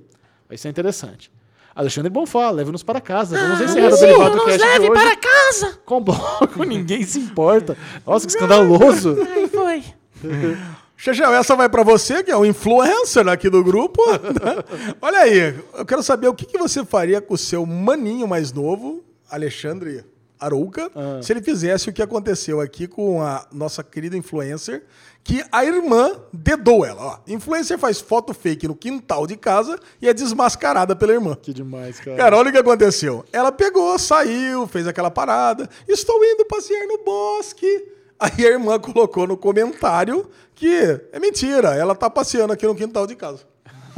Vai 0.48 0.56
ser 0.58 0.68
interessante. 0.68 1.30
Alexandre 1.78 2.10
Bonfá, 2.10 2.50
leve-nos 2.50 2.82
para 2.82 3.00
casa. 3.00 3.38
Vamos 3.38 3.60
encerrar 3.60 3.92
o 3.94 3.96
derivado 4.00 4.36
do 4.36 4.44
cast 4.46 4.58
de 4.80 4.90
hoje. 4.90 5.16
casa! 5.16 5.78
Com 5.86 6.00
bloco, 6.02 6.64
ninguém 6.66 7.04
se 7.04 7.20
importa. 7.20 7.76
Nossa, 8.04 8.26
que 8.26 8.32
escandaloso. 8.32 9.16
Aí 9.22 9.48
foi. 9.48 9.84
Xexel, 10.96 11.32
essa 11.32 11.54
vai 11.54 11.68
pra 11.68 11.84
você, 11.84 12.24
que 12.24 12.32
é 12.32 12.36
o 12.36 12.44
influencer 12.44 13.28
aqui 13.28 13.48
do 13.48 13.62
grupo. 13.62 14.02
né? 14.10 14.94
Olha 15.00 15.18
aí, 15.20 15.54
eu 15.78 15.86
quero 15.86 16.02
saber 16.02 16.26
o 16.26 16.34
que, 16.34 16.44
que 16.44 16.58
você 16.58 16.84
faria 16.84 17.20
com 17.20 17.34
o 17.34 17.38
seu 17.38 17.64
maninho 17.64 18.26
mais 18.26 18.52
novo, 18.52 19.04
Alexandre 19.30 20.04
Arouca, 20.40 20.90
Ah. 20.96 21.20
se 21.22 21.32
ele 21.32 21.40
fizesse 21.42 21.88
o 21.88 21.92
que 21.92 22.02
aconteceu 22.02 22.60
aqui 22.60 22.88
com 22.88 23.22
a 23.22 23.46
nossa 23.52 23.84
querida 23.84 24.16
influencer, 24.16 24.82
que 25.22 25.44
a 25.52 25.64
irmã 25.64 26.12
dedou 26.32 26.84
ela. 26.84 27.02
Ó, 27.02 27.18
influencer 27.26 27.78
faz 27.78 28.00
foto 28.00 28.32
fake 28.32 28.66
no 28.66 28.74
quintal 28.74 29.26
de 29.26 29.36
casa 29.36 29.78
e 30.00 30.08
é 30.08 30.14
desmascarada 30.14 30.96
pela 30.96 31.12
irmã. 31.12 31.36
Que 31.40 31.52
demais, 31.52 32.00
cara. 32.00 32.16
Cara, 32.16 32.36
olha 32.36 32.48
o 32.48 32.52
que 32.52 32.58
aconteceu. 32.58 33.24
Ela 33.32 33.52
pegou, 33.52 33.98
saiu, 33.98 34.66
fez 34.66 34.86
aquela 34.86 35.10
parada. 35.10 35.68
Estou 35.86 36.24
indo 36.24 36.46
passear 36.46 36.86
no 36.86 37.04
bosque. 37.04 37.88
Aí 38.18 38.46
a 38.46 38.50
irmã 38.50 38.78
colocou 38.80 39.26
no 39.26 39.36
comentário 39.36 40.28
que 40.54 41.00
é 41.12 41.20
mentira. 41.20 41.74
Ela 41.74 41.94
tá 41.94 42.08
passeando 42.08 42.52
aqui 42.52 42.66
no 42.66 42.74
quintal 42.74 43.06
de 43.06 43.14
casa. 43.14 43.40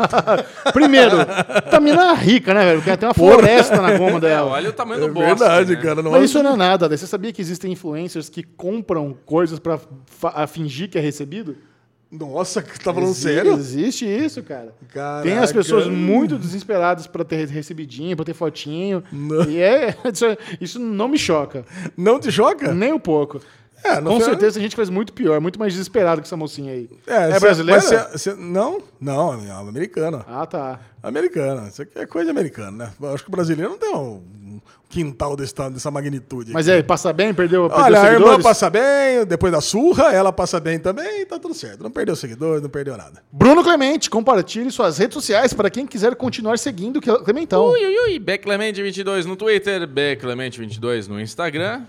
Primeiro, 0.72 1.16
tá 1.70 1.81
mina 1.81 2.12
rica, 2.14 2.55
né, 2.55 2.64
velho? 2.64 2.82
Porque 2.82 2.97
tem 2.97 3.09
uma 3.09 3.14
floresta 3.14 3.81
na 3.81 3.97
goma 3.97 4.18
É, 4.18 4.20
dela. 4.20 4.51
olha 4.52 4.70
o 4.70 4.72
tamanho 4.72 5.05
É 5.05 5.06
do 5.09 5.12
bosta. 5.14 5.28
verdade, 5.28 5.77
né? 5.77 5.82
cara. 5.82 6.02
Não 6.02 6.10
Mas 6.10 6.22
é- 6.22 6.24
isso 6.24 6.43
não 6.43 6.55
é 6.55 6.56
nada. 6.56 6.89
Daí 6.89 6.98
Você 6.98 7.06
sabia 7.06 7.32
que 7.32 7.40
existem 7.40 7.72
influencers 7.72 8.28
que 8.28 8.43
compram 8.43 9.16
coisas 9.27 9.59
pra 9.59 9.78
fingir 10.47 10.89
que 10.90 10.98
é 10.98 11.01
recebido? 11.01 11.56
Nossa, 12.12 12.60
que 12.60 12.77
tá 12.81 12.93
falando 12.93 13.10
Exi- 13.10 13.22
sério? 13.22 13.52
Existe 13.52 14.05
isso, 14.05 14.43
cara. 14.43 14.74
Caraca. 14.93 15.22
Tem 15.22 15.39
as 15.39 15.52
pessoas 15.52 15.86
muito 15.86 16.36
desesperadas 16.36 17.06
pra 17.06 17.22
ter 17.22 17.47
recebidinho, 17.47 18.16
pra 18.16 18.24
ter 18.24 18.35
fotinho. 18.35 19.05
Não. 19.12 19.44
E 19.48 19.60
é, 19.62 19.94
isso, 20.12 20.24
isso 20.60 20.78
não 20.81 21.06
me 21.06 21.16
choca. 21.16 21.64
Não 21.97 22.18
te 22.18 22.32
choca? 22.32 22.74
Nem 22.74 22.93
um 22.93 22.98
pouco. 22.98 23.40
É, 23.82 24.01
não 24.01 24.12
Com 24.12 24.20
foi- 24.20 24.31
certeza 24.31 24.55
tem 24.55 24.62
gente 24.62 24.73
que 24.73 24.77
faz 24.77 24.90
muito 24.90 25.12
pior, 25.12 25.40
muito 25.40 25.59
mais 25.59 25.73
desesperado 25.73 26.20
que 26.20 26.27
essa 26.27 26.36
mocinha 26.36 26.73
aí. 26.73 26.89
É, 27.07 27.32
cê- 27.32 27.40
brasileira? 27.40 27.81
cê- 27.81 28.19
cê- 28.19 28.35
não, 28.35 28.82
não, 29.01 29.35
é 29.43 29.51
americana. 29.52 30.24
Ah, 30.28 30.44
tá. 30.47 30.81
Americana. 31.02 31.69
Isso 31.69 31.82
aqui 31.82 31.98
é 31.98 32.07
coisa 32.07 32.27
de 32.27 32.31
americana, 32.31 32.70
né? 32.86 32.93
Eu 33.01 33.15
acho 33.15 33.23
que 33.24 33.28
o 33.31 33.32
brasileiro 33.32 33.70
não 33.73 33.78
tem 33.78 33.94
um 33.94 34.20
quintal 34.89 35.35
dessa, 35.36 35.70
dessa 35.70 35.90
magnitude. 35.90 36.52
Mas 36.52 36.69
aqui. 36.69 36.78
é, 36.78 36.82
passa 36.82 37.12
bem? 37.12 37.32
Perdeu, 37.32 37.69
perdeu 37.69 37.85
Olha, 37.86 38.01
a 38.01 38.05
irmã 38.07 38.19
seguidores? 38.19 38.43
passa 38.43 38.69
bem, 38.69 39.24
depois 39.24 39.52
da 39.52 39.61
surra, 39.61 40.12
ela 40.12 40.32
passa 40.32 40.59
bem 40.61 40.78
também, 40.78 41.24
tá 41.24 41.39
tudo 41.39 41.55
certo. 41.55 41.82
Não 41.82 41.90
perdeu 41.90 42.15
seguidores, 42.16 42.61
não 42.61 42.69
perdeu 42.69 42.97
nada. 42.97 43.23
Bruno 43.32 43.62
Clemente, 43.62 44.11
compartilhe 44.11 44.70
suas 44.70 44.98
redes 44.98 45.15
sociais 45.15 45.52
para 45.55 45.70
quem 45.70 45.86
quiser 45.86 46.15
continuar 46.16 46.59
seguindo 46.59 46.97
o 46.98 47.01
Clementão. 47.24 47.70
Ui, 47.70 47.81
ui, 47.86 47.97
ui. 48.11 48.19
Beclemente22 48.20 49.24
no 49.24 49.36
Twitter, 49.36 49.86
Beclemente22 49.89 51.07
no 51.09 51.20
Instagram. 51.20 51.82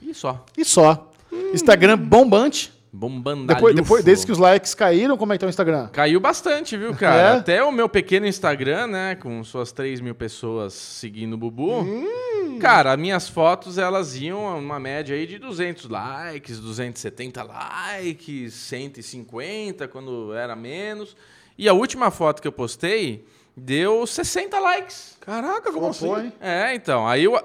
E 0.00 0.12
só. 0.14 0.44
E 0.58 0.64
só. 0.64 1.11
Instagram 1.52 1.98
bombante. 1.98 2.72
Bombando. 2.94 3.46
Depois, 3.46 3.74
depois 3.74 4.04
desde 4.04 4.26
que 4.26 4.32
os 4.32 4.36
likes 4.36 4.74
caíram, 4.74 5.16
como 5.16 5.32
é 5.32 5.36
que 5.36 5.40
tá 5.40 5.46
o 5.46 5.48
Instagram? 5.48 5.88
Caiu 5.88 6.20
bastante, 6.20 6.76
viu, 6.76 6.94
cara? 6.94 7.36
É? 7.36 7.38
Até 7.38 7.64
o 7.64 7.72
meu 7.72 7.88
pequeno 7.88 8.26
Instagram, 8.26 8.86
né? 8.88 9.14
Com 9.14 9.42
suas 9.42 9.72
3 9.72 10.02
mil 10.02 10.14
pessoas 10.14 10.74
seguindo 10.74 11.32
o 11.32 11.38
Bubu. 11.38 11.80
Hum. 11.80 12.58
Cara, 12.60 12.92
as 12.92 12.98
minhas 12.98 13.30
fotos, 13.30 13.78
elas 13.78 14.14
iam 14.16 14.58
uma 14.58 14.78
média 14.78 15.16
aí 15.16 15.26
de 15.26 15.38
200 15.38 15.88
likes, 15.88 16.60
270 16.60 17.42
likes, 17.42 18.52
150 18.52 19.88
quando 19.88 20.34
era 20.34 20.54
menos. 20.54 21.16
E 21.56 21.70
a 21.70 21.72
última 21.72 22.10
foto 22.10 22.42
que 22.42 22.48
eu 22.48 22.52
postei 22.52 23.24
deu 23.56 24.06
60 24.06 24.58
likes. 24.58 25.16
Caraca, 25.20 25.72
como 25.72 25.94
Flopou, 25.94 26.16
assim? 26.16 26.26
hein? 26.26 26.32
É, 26.40 26.74
então. 26.74 27.08
Aí 27.08 27.24
eu... 27.24 27.40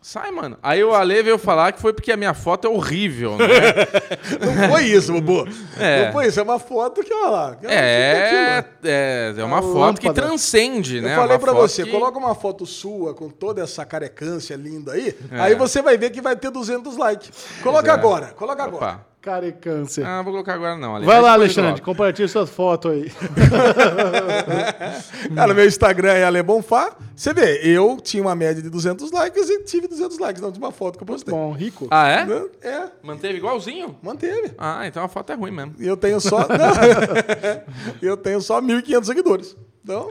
Sai, 0.00 0.30
mano. 0.30 0.56
Aí 0.62 0.82
o 0.82 0.94
Ale 0.94 1.22
veio 1.22 1.38
falar 1.38 1.72
que 1.72 1.80
foi 1.80 1.92
porque 1.92 2.12
a 2.12 2.16
minha 2.16 2.32
foto 2.32 2.66
é 2.66 2.70
horrível, 2.70 3.36
né? 3.36 3.46
Não 4.40 4.68
foi 4.70 4.84
isso, 4.84 5.12
Bubu. 5.12 5.46
É. 5.78 6.06
Não 6.06 6.12
foi 6.12 6.28
isso, 6.28 6.38
é 6.38 6.42
uma 6.42 6.58
foto 6.58 7.02
que, 7.02 7.12
olha 7.12 7.28
lá. 7.30 7.56
É, 7.64 8.64
é, 8.84 9.34
é 9.36 9.44
uma 9.44 9.58
A 9.58 9.62
foto 9.62 10.00
que 10.00 10.10
transcende, 10.12 10.96
Eu 10.98 11.02
né? 11.02 11.16
falei 11.16 11.32
Uma 11.36 11.38
pra 11.40 11.52
você, 11.52 11.84
que- 11.84 11.90
coloca 11.90 12.16
uma 12.18 12.34
foto 12.34 12.64
sua 12.64 13.12
com 13.12 13.28
toda 13.28 13.60
essa 13.62 13.84
carecância 13.84 14.54
linda 14.54 14.92
aí, 14.92 15.14
É. 15.32 15.40
aí 15.40 15.54
você 15.56 15.82
vai 15.82 15.98
ver 15.98 16.10
que 16.10 16.20
vai 16.20 16.36
ter 16.36 16.50
200 16.50 16.96
likes. 16.96 17.30
Coloca 17.62 17.90
é. 17.90 17.94
agora, 17.94 18.26
coloca 18.28 18.62
agora. 18.62 19.07
Carecância. 19.20 20.06
Ah, 20.06 20.18
não 20.18 20.24
vou 20.24 20.32
colocar 20.32 20.54
agora 20.54 20.76
não. 20.76 20.94
Ale. 20.96 21.04
Vai 21.04 21.16
Mas 21.16 21.24
lá, 21.24 21.32
Alexandre, 21.32 21.82
compartilha 21.82 22.28
suas 22.28 22.48
fotos 22.48 22.92
aí. 22.92 23.10
Cara, 25.34 25.54
meu 25.54 25.66
Instagram 25.66 26.12
é 26.12 26.24
Ale 26.24 26.42
Bonfá. 26.42 26.92
Você 27.14 27.34
vê, 27.34 27.60
eu 27.62 27.98
tinha 28.02 28.22
uma 28.22 28.34
média 28.34 28.62
de 28.62 28.70
200 28.70 29.10
likes 29.10 29.48
e 29.50 29.62
tive 29.64 29.88
200 29.88 30.18
likes 30.18 30.40
na 30.40 30.48
última 30.48 30.70
foto 30.70 30.96
que 30.98 31.02
eu 31.02 31.06
postei. 31.06 31.34
Bom, 31.34 31.52
rico. 31.52 31.88
Ah, 31.90 32.08
é? 32.08 32.26
É, 32.62 32.84
Manteve 33.02 33.38
igualzinho? 33.38 33.96
manteve. 34.02 34.52
Ah, 34.56 34.86
então 34.86 35.02
a 35.02 35.08
foto 35.08 35.32
é 35.32 35.34
ruim 35.34 35.50
mesmo. 35.50 35.74
E 35.78 35.86
eu 35.86 35.96
tenho 35.96 36.20
só. 36.20 36.46
Eu 38.00 38.16
tenho 38.16 38.40
só 38.40 38.60
1.500 38.60 39.04
seguidores. 39.04 39.56
Então. 39.82 40.10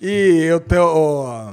E 0.00 0.46
eu 0.48 0.60
tenho. 0.60 0.82
ó, 0.84 1.52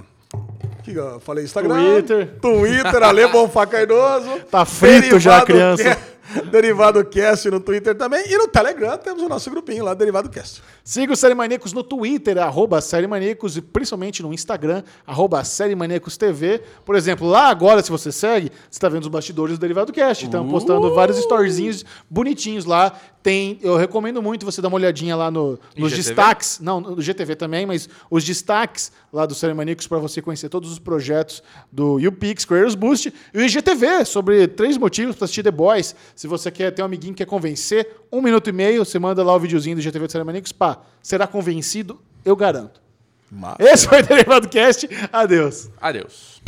que 0.84 0.93
eu 0.93 1.19
falei 1.19 1.43
Instagram. 1.43 1.76
Twitter. 1.76 2.39
Twitter, 2.39 3.03
Ale 3.03 3.27
Bonfá 3.27 3.65
Cardoso. 3.65 4.39
Tá 4.51 4.63
frito 4.65 5.19
já, 5.19 5.41
criança. 5.43 5.84
Ca- 5.84 5.97
Derivado 6.52 7.03
Cast 7.06 7.49
no 7.49 7.60
Twitter 7.60 7.95
também. 7.95 8.23
E 8.27 8.38
no 8.38 8.47
Telegram 8.47 8.97
temos 8.97 9.22
o 9.22 9.30
nosso 9.30 9.49
grupinho 9.49 9.84
lá, 9.84 9.93
Derivado 9.93 10.30
Cast. 10.30 10.61
Siga 10.84 11.14
o 11.14 11.15
Série 11.15 11.35
Maníacos 11.35 11.73
no 11.73 11.84
Twitter, 11.84 12.38
arroba 12.38 12.81
Série 12.81 13.07
Maníacos, 13.07 13.57
e 13.57 13.61
principalmente 13.61 14.23
no 14.23 14.34
Instagram, 14.34 14.84
arroba 15.06 15.43
Série 15.43 15.76
Maníacos 15.76 16.18
TV. 16.18 16.61
Por 16.84 16.95
exemplo, 16.95 17.27
lá 17.27 17.49
agora, 17.49 17.81
se 17.81 17.91
você 17.91 18.11
segue, 18.11 18.52
você 18.69 18.77
está 18.77 18.89
vendo 18.89 19.03
os 19.03 19.10
bastidores 19.10 19.57
do 19.57 19.61
Derivado 19.61 19.93
Cast. 19.93 20.26
Estamos 20.26 20.52
postando 20.52 20.93
vários 20.93 21.18
storyzinhos 21.19 21.85
bonitinhos 22.10 22.65
lá. 22.65 22.93
Tem, 23.26 23.57
eu 23.64 23.76
recomendo 23.76 24.22
muito 24.22 24.45
você 24.45 24.61
dar 24.61 24.68
uma 24.68 24.76
olhadinha 24.77 25.15
lá 25.15 25.31
no- 25.31 25.57
nos 25.76 25.91
destaques. 25.93 26.60
Não, 26.60 26.80
no 26.80 27.02
GTV 27.02 27.35
também, 27.35 27.65
mas 27.65 27.89
os 28.07 28.23
destaques 28.23 28.91
lá 29.11 29.26
do 29.26 29.34
Série 29.34 29.52
Maníacos 29.52 29.88
para 29.88 29.97
você 29.97 30.22
conhecer 30.22 30.47
todos 30.47 30.72
os 30.72 30.77
projetos 30.77 31.41
do 31.72 31.97
YouPix, 31.97 32.45
Careers 32.45 32.76
Boost 32.76 33.11
e 33.34 33.38
o 33.39 33.41
IGTV 33.41 34.06
sobre 34.06 34.47
três 34.47 34.77
motivos 34.77 35.15
para 35.15 35.26
assistir 35.26 35.41
The 35.41 35.49
Boys. 35.49 35.95
Se 36.15 36.27
você 36.27 36.52
quer 36.52 36.69
ter 36.69 36.84
um 36.84 36.85
amiguinho 36.85 37.15
que 37.15 37.23
quer 37.23 37.27
convencer, 37.27 37.95
um 38.11 38.22
minuto 38.22 38.47
e 38.47 38.53
meio, 38.53 38.85
você 38.85 38.99
manda 38.99 39.23
lá 39.23 39.34
o 39.35 39.39
videozinho 39.39 39.76
do 39.76 39.80
IGTV 39.81 40.06
do 40.06 40.11
Série 40.11 40.23
Maníacos, 40.23 40.52
pá, 40.52 40.77
será 41.02 41.26
convencido, 41.26 41.99
eu 42.23 42.35
garanto. 42.35 42.80
Mas... 43.31 43.56
Esse 43.60 43.88
foi 43.88 44.03
o 44.03 44.06
Derivado 44.06 44.47
Cast. 44.47 44.88
Adeus. 45.11 45.68
Adeus. 45.81 46.43